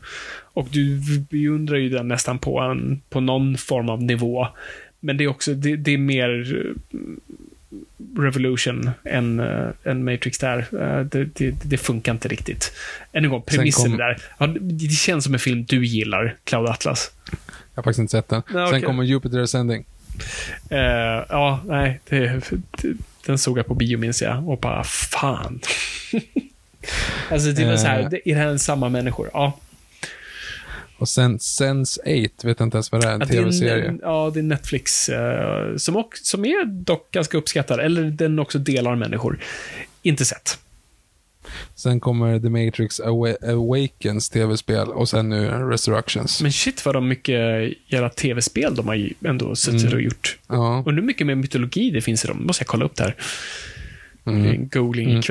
Och 0.55 0.69
du 0.71 1.01
beundrar 1.31 1.77
ju 1.77 1.89
den 1.89 2.09
nästan 2.09 2.39
på, 2.39 2.61
en, 2.61 3.01
på 3.11 3.21
någon 3.21 3.57
form 3.57 3.89
av 3.89 4.03
nivå. 4.03 4.49
Men 5.01 5.17
det 5.17 5.25
är 5.25 5.29
också, 5.29 5.55
det, 5.55 5.77
det 5.77 5.91
är 5.95 5.99
mer 5.99 6.57
eh, 6.67 6.99
Revolution 8.19 8.91
än, 9.05 9.41
äh, 9.41 9.69
än 9.85 10.05
Matrix 10.05 10.39
där. 10.39 10.59
Eh, 10.59 11.05
det, 11.05 11.25
det, 11.25 11.51
det 11.65 11.79
funkar 11.79 12.13
inte 12.13 12.29
riktigt. 12.29 12.73
Än 13.13 13.25
en 13.25 13.31
gång, 13.31 13.43
Sen 13.47 13.57
premissen 13.57 13.91
kom- 13.91 13.99
där. 13.99 14.17
Ja, 14.39 14.47
det, 14.47 14.89
känns 14.89 15.25
som 15.25 15.35
en 15.35 15.41
film 15.41 15.65
du 15.65 15.87
gillar, 15.87 16.37
Cloud 16.45 16.69
Atlas. 16.69 17.11
Jag 17.31 17.37
har 17.75 17.83
faktiskt 17.83 17.99
inte 17.99 18.11
sett 18.11 18.29
den. 18.29 18.43
Nej, 18.47 18.67
Sen 18.67 18.77
okej. 18.77 18.83
kommer 18.83 19.03
Jupiter 19.05 19.41
Ascending. 19.41 19.85
Eh, 20.71 20.79
ja, 21.29 21.61
nej, 21.67 22.01
det, 22.09 22.51
den 23.27 23.39
såg 23.39 23.59
jag 23.59 23.67
på 23.67 23.75
bio 23.75 23.99
minns 23.99 24.23
jag 24.23 24.49
och 24.49 24.59
bara 24.59 24.85
fan. 24.85 25.61
alltså 27.31 27.53
det 27.53 27.65
var 27.65 27.77
så 27.77 27.87
här, 27.87 28.01
Eh. 28.01 28.07
är 28.25 28.35
det 28.35 28.41
här 28.41 28.57
samma 28.57 28.89
människor? 28.89 29.31
Ja. 29.33 29.59
Och 30.99 31.09
sen 31.09 31.39
Sense8, 31.39 32.31
vet 32.45 32.59
jag 32.61 32.67
inte 32.67 32.77
ens 32.77 32.93
vad 32.93 33.01
det 33.01 33.09
är, 33.09 33.13
en 33.13 33.29
tv-serie. 33.29 33.99
Ja, 34.03 34.31
det 34.35 34.41
är 34.41 34.45
Netflix 34.45 35.09
eh, 35.09 35.77
som, 35.77 35.97
också, 35.97 36.25
som 36.25 36.45
är 36.45 36.65
dock 36.65 37.11
ganska 37.11 37.39
uppskattad. 37.39 37.81
Eller 37.81 38.03
den 38.03 38.39
också 38.39 38.59
delar 38.59 38.97
människor. 38.97 39.39
Inte 40.03 40.25
sett. 40.25 40.59
Sen 41.75 42.01
kommer 42.01 42.41
The 42.41 42.49
Matrix 42.49 43.01
Awa- 43.01 43.51
Awakens 43.53 44.31
tv-spel 44.31 44.89
och 44.89 45.09
sen 45.09 45.29
nu 45.29 45.49
Resurrections. 45.49 46.43
Men 46.43 46.53
shit 46.53 46.85
vad 46.85 46.95
de 46.95 47.09
mycket 47.09 47.73
jävla 47.87 48.09
tv-spel 48.09 48.75
de 48.75 48.89
har 48.89 49.09
ändå 49.25 49.57
suttit 49.57 49.83
Mm. 49.83 49.95
och 49.95 50.01
gjort. 50.03 50.39
Ja. 50.49 50.79
Undrar 50.87 50.93
hur 50.95 51.07
mycket 51.07 51.27
mer 51.27 51.35
mytologi 51.35 51.91
det 51.91 52.01
finns 52.01 52.25
i 52.25 52.29
dem. 52.29 52.47
måste 52.47 52.63
jag 52.63 52.69
kolla 52.69 52.85
upp 52.85 52.97
det 52.97 53.05
här. 53.05 53.15
Det 54.25 54.31
är 54.31 54.35
Mm. 54.35 54.69
googling 54.69 55.11
Mm. 55.11 55.23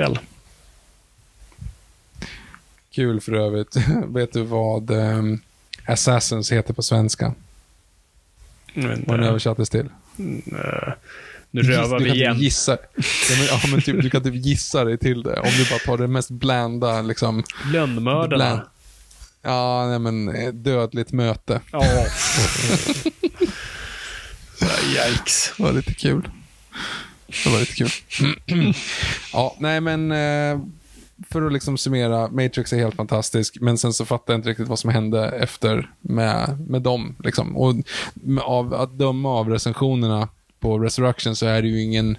Kul 2.95 3.21
för 3.21 3.33
övrigt. 3.33 3.75
vet 4.07 4.33
du 4.33 4.43
vad 4.43 4.91
um, 4.91 5.41
Assassins 5.85 6.51
heter 6.51 6.73
på 6.73 6.81
svenska? 6.81 7.33
Men, 8.73 9.03
Vad 9.07 9.19
den 9.19 9.27
översattes 9.27 9.69
till? 9.69 9.89
nu 11.51 11.61
rövar 11.61 11.99
vi 11.99 12.05
kan 12.05 12.15
igen. 12.15 12.35
Typ 12.35 12.43
gissa. 12.43 12.71
Ja, 12.71 12.77
men, 13.37 13.45
ja, 13.45 13.61
men 13.71 13.81
typ, 13.81 14.01
du 14.01 14.09
kan 14.09 14.23
typ 14.23 14.35
gissa 14.35 14.83
dig 14.83 14.97
till 14.97 15.23
det. 15.23 15.39
Om 15.39 15.49
du 15.57 15.69
bara 15.69 15.79
tar 15.79 15.97
det 15.97 16.07
mest 16.07 16.29
blanda, 16.29 17.01
liksom. 17.01 17.43
Lönnmördarna. 17.73 18.27
Bland. 18.27 18.61
Ja, 19.41 19.87
nej 19.87 19.99
men 19.99 20.35
eh, 20.35 20.53
dödligt 20.53 21.11
möte. 21.11 21.61
Ja. 21.71 21.83
Yikes. 24.83 25.53
Det 25.57 25.63
var 25.63 25.71
lite 25.71 25.93
kul. 25.93 26.29
Det 27.43 27.49
var 27.49 27.59
lite 27.59 27.73
kul. 27.73 27.89
ja, 29.33 29.55
nej 29.59 29.81
men 29.81 30.11
eh, 30.11 30.59
för 31.29 31.41
att 31.45 31.53
liksom 31.53 31.77
summera, 31.77 32.27
Matrix 32.27 32.73
är 32.73 32.77
helt 32.77 32.95
fantastisk, 32.95 33.57
men 33.61 33.77
sen 33.77 33.93
så 33.93 34.05
fattar 34.05 34.33
jag 34.33 34.39
inte 34.39 34.49
riktigt 34.49 34.67
vad 34.67 34.79
som 34.79 34.89
hände 34.89 35.29
efter 35.29 35.91
med, 36.01 36.65
med 36.69 36.81
dem. 36.81 37.15
Liksom. 37.23 37.57
Och 37.57 37.75
av, 38.41 38.73
att 38.73 38.97
döma 38.97 39.29
av 39.29 39.49
recensionerna 39.49 40.27
på 40.59 40.79
Resurrection 40.79 41.35
så 41.35 41.45
är 41.45 41.61
det 41.61 41.67
ju 41.67 41.81
ingen, 41.81 42.17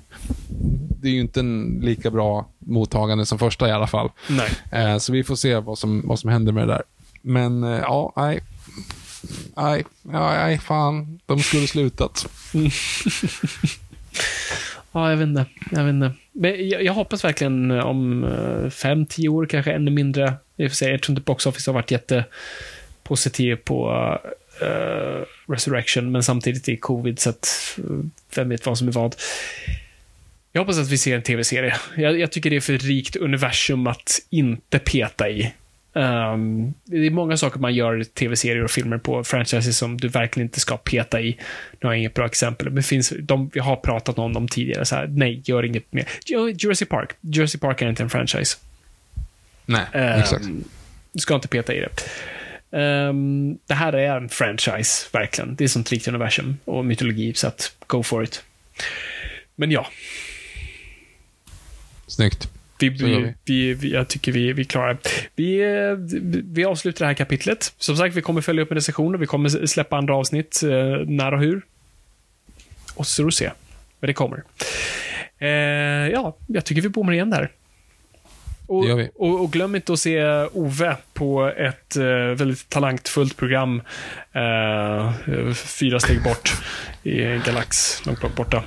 det 1.00 1.08
är 1.08 1.12
ju 1.12 1.20
inte 1.20 1.40
en 1.40 1.80
lika 1.82 2.10
bra 2.10 2.46
mottagande 2.58 3.26
som 3.26 3.38
första 3.38 3.68
i 3.68 3.72
alla 3.72 3.86
fall. 3.86 4.10
Eh, 4.70 4.98
så 4.98 5.12
vi 5.12 5.24
får 5.24 5.36
se 5.36 5.58
vad 5.58 5.78
som, 5.78 6.02
vad 6.04 6.18
som 6.18 6.30
händer 6.30 6.52
med 6.52 6.68
det 6.68 6.72
där. 6.72 6.82
Men 7.22 7.64
eh, 7.64 7.80
ja, 7.80 8.12
nej. 8.16 8.40
Nej, 9.56 9.84
nej, 10.02 10.58
fan. 10.58 11.20
De 11.26 11.38
skulle 11.38 11.66
slutat. 11.66 12.26
Ja, 14.92 15.10
jag 15.10 15.16
vet 15.16 15.26
inte. 15.26 15.44
Jag 15.70 15.84
vet 15.84 15.92
inte. 15.94 16.12
Men 16.32 16.68
jag, 16.68 16.84
jag 16.84 16.92
hoppas 16.92 17.24
verkligen 17.24 17.70
eh, 17.70 17.86
om 17.86 18.24
eh, 18.24 18.70
fem, 18.70 19.06
tio 19.06 19.28
år, 19.28 19.46
kanske 19.46 19.72
ännu 19.72 19.90
mindre. 19.90 20.34
I 20.56 20.66
och 20.66 20.70
för 20.70 20.76
sig, 20.76 20.90
jag 20.90 21.02
tror 21.02 21.12
inte 21.12 21.24
Box 21.24 21.46
Office 21.46 21.70
har 21.70 21.74
varit 21.74 21.90
jättepositiv 21.90 23.56
på 23.56 23.90
uh, 24.62 25.52
Resurrection, 25.52 26.12
men 26.12 26.22
samtidigt 26.22 26.68
är 26.68 26.76
covid, 26.76 27.18
så 27.18 27.30
att 27.30 27.78
vem 28.34 28.48
vet 28.48 28.66
vad 28.66 28.78
som 28.78 28.88
är 28.88 28.92
vad. 28.92 29.16
Jag 30.52 30.60
hoppas 30.60 30.78
att 30.78 30.88
vi 30.88 30.98
ser 30.98 31.16
en 31.16 31.22
tv-serie. 31.22 31.76
Jag, 31.96 32.20
jag 32.20 32.32
tycker 32.32 32.50
det 32.50 32.56
är 32.56 32.60
för 32.60 32.78
rikt 32.78 33.16
universum 33.16 33.86
att 33.86 34.18
inte 34.30 34.78
peta 34.78 35.30
i. 35.30 35.52
Ehm, 35.94 36.74
det 36.84 37.06
är 37.06 37.10
många 37.10 37.36
saker 37.36 37.60
man 37.60 37.74
gör 37.74 38.04
tv-serier 38.04 38.64
och 38.64 38.70
filmer 38.70 38.98
på, 38.98 39.24
franchises 39.24 39.78
som 39.78 39.96
du 39.96 40.08
verkligen 40.08 40.46
inte 40.46 40.60
ska 40.60 40.76
peta 40.76 41.20
i. 41.20 41.36
Nu 41.80 41.86
har 41.86 41.92
jag 41.92 41.98
inget 41.98 42.14
bra 42.14 42.26
exempel, 42.26 42.70
men 42.70 42.82
finns, 42.82 43.12
de, 43.20 43.50
vi 43.54 43.60
har 43.60 43.76
pratat 43.76 44.18
om 44.18 44.32
dem 44.32 44.48
tidigare. 44.48 44.84
Så 44.84 44.94
här, 44.96 45.06
nej, 45.06 45.42
gör 45.44 45.62
inget 45.64 45.92
mer. 45.92 46.08
Jurassic 46.58 46.88
Park. 46.88 47.10
Jurassic 47.20 47.60
Park 47.60 47.82
är 47.82 47.88
inte 47.88 48.02
en 48.02 48.10
franchise. 48.10 48.56
Nej, 49.66 49.84
Ehm, 49.92 50.20
exakt. 50.20 50.44
Du 51.12 51.20
ska 51.20 51.34
inte 51.34 51.48
peta 51.48 51.74
i 51.74 51.80
det. 51.80 51.88
Ehm, 52.78 53.58
det 53.66 53.74
här 53.74 53.92
är 53.92 54.16
en 54.16 54.28
franchise, 54.28 55.08
verkligen. 55.12 55.54
Det 55.56 55.64
är 55.64 55.68
sånt 55.68 55.92
rikt 55.92 56.08
universum 56.08 56.58
och 56.64 56.84
mytologi, 56.84 57.34
så 57.34 57.46
att 57.46 57.72
go 57.86 58.02
for 58.02 58.24
it. 58.24 58.42
Men 59.56 59.70
ja, 59.70 59.86
Snyggt. 62.06 62.51
Vi, 62.82 62.88
vi, 62.88 63.34
vi, 63.44 63.74
vi, 63.74 63.92
jag 63.92 64.08
tycker 64.08 64.32
vi, 64.32 64.52
vi 64.52 64.64
klarar 64.64 64.98
vi, 65.36 65.62
vi 66.44 66.64
avslutar 66.64 67.04
det 67.04 67.06
här 67.06 67.14
kapitlet. 67.14 67.74
Som 67.78 67.96
sagt, 67.96 68.16
vi 68.16 68.22
kommer 68.22 68.40
följa 68.40 68.62
upp 68.62 68.70
med 68.70 68.76
recensioner. 68.76 69.18
Vi 69.18 69.26
kommer 69.26 69.66
släppa 69.66 69.96
andra 69.96 70.16
avsnitt, 70.16 70.62
eh, 70.62 71.06
när 71.06 71.34
och 71.34 71.40
hur. 71.40 71.62
Och 72.94 73.06
så 73.06 73.30
se. 73.30 73.50
Men 74.00 74.06
det 74.06 74.14
kommer. 74.14 74.42
Eh, 75.38 75.48
ja, 76.12 76.36
jag 76.46 76.64
tycker 76.64 76.82
vi 76.82 76.88
bommar 76.88 77.12
igen 77.12 77.30
där. 77.30 77.50
Och, 78.66 78.84
och, 79.14 79.40
och 79.40 79.52
glöm 79.52 79.74
inte 79.74 79.92
att 79.92 79.98
se 79.98 80.24
Ove 80.52 80.96
på 81.12 81.46
ett 81.56 81.96
eh, 81.96 82.04
väldigt 82.14 82.68
talangfullt 82.68 83.36
program. 83.36 83.82
Eh, 84.32 85.12
fyra 85.54 86.00
steg 86.00 86.22
bort 86.22 86.52
i 87.02 87.22
en 87.22 87.42
galax 87.46 88.06
långt 88.06 88.20
bort 88.20 88.34
borta. 88.34 88.64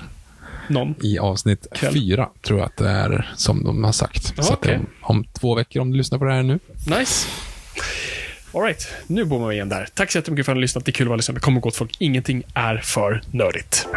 Någon. 0.70 0.96
I 1.02 1.20
avsnitt 1.20 1.68
Kväll. 1.76 1.94
fyra, 1.94 2.30
tror 2.42 2.60
jag 2.60 2.66
att 2.66 2.78
det 2.78 2.90
är 2.90 3.32
som 3.36 3.64
de 3.64 3.84
har 3.84 3.92
sagt. 3.92 4.34
Ja, 4.38 4.44
så 4.44 4.54
okej. 4.54 4.76
om, 4.78 4.88
om 5.02 5.26
två 5.34 5.56
veckor, 5.56 5.82
om 5.82 5.92
du 5.92 5.98
lyssnar 5.98 6.20
på 6.20 6.26
det 6.26 6.34
här 6.34 6.44
nu. 6.44 6.60
Nice. 7.00 7.28
Alright, 8.54 8.88
nu 9.08 9.26
bommar 9.26 9.48
vi 9.48 9.56
igen 9.56 9.70
där. 9.70 9.88
Tack 9.94 10.12
så 10.12 10.18
jättemycket 10.18 10.46
för 10.46 10.52
att 10.52 10.56
ni 10.56 10.60
har 10.60 10.62
lyssnat. 10.62 10.86
Det 10.86 10.90
är 10.90 10.94
kul 10.94 11.06
att 11.08 11.10
vara 11.10 11.18
lyssnare. 11.18 11.40
Kom 11.40 11.58
och 11.58 11.64
gott 11.64 11.76
folk. 11.76 11.96
Ingenting 12.00 12.44
är 12.54 12.78
för 12.78 13.22
nördigt. 13.32 13.88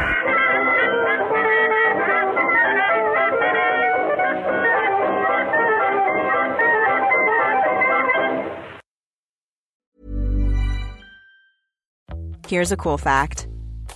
Here's 12.48 12.72
a 12.72 12.76
cool 12.76 12.98
fact 12.98 13.46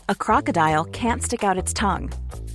a 0.09 0.15
crocodile 0.15 0.85
can't 0.85 1.23
stick 1.23 1.43
out 1.43 1.57
its 1.57 1.73
tongue. 1.73 2.11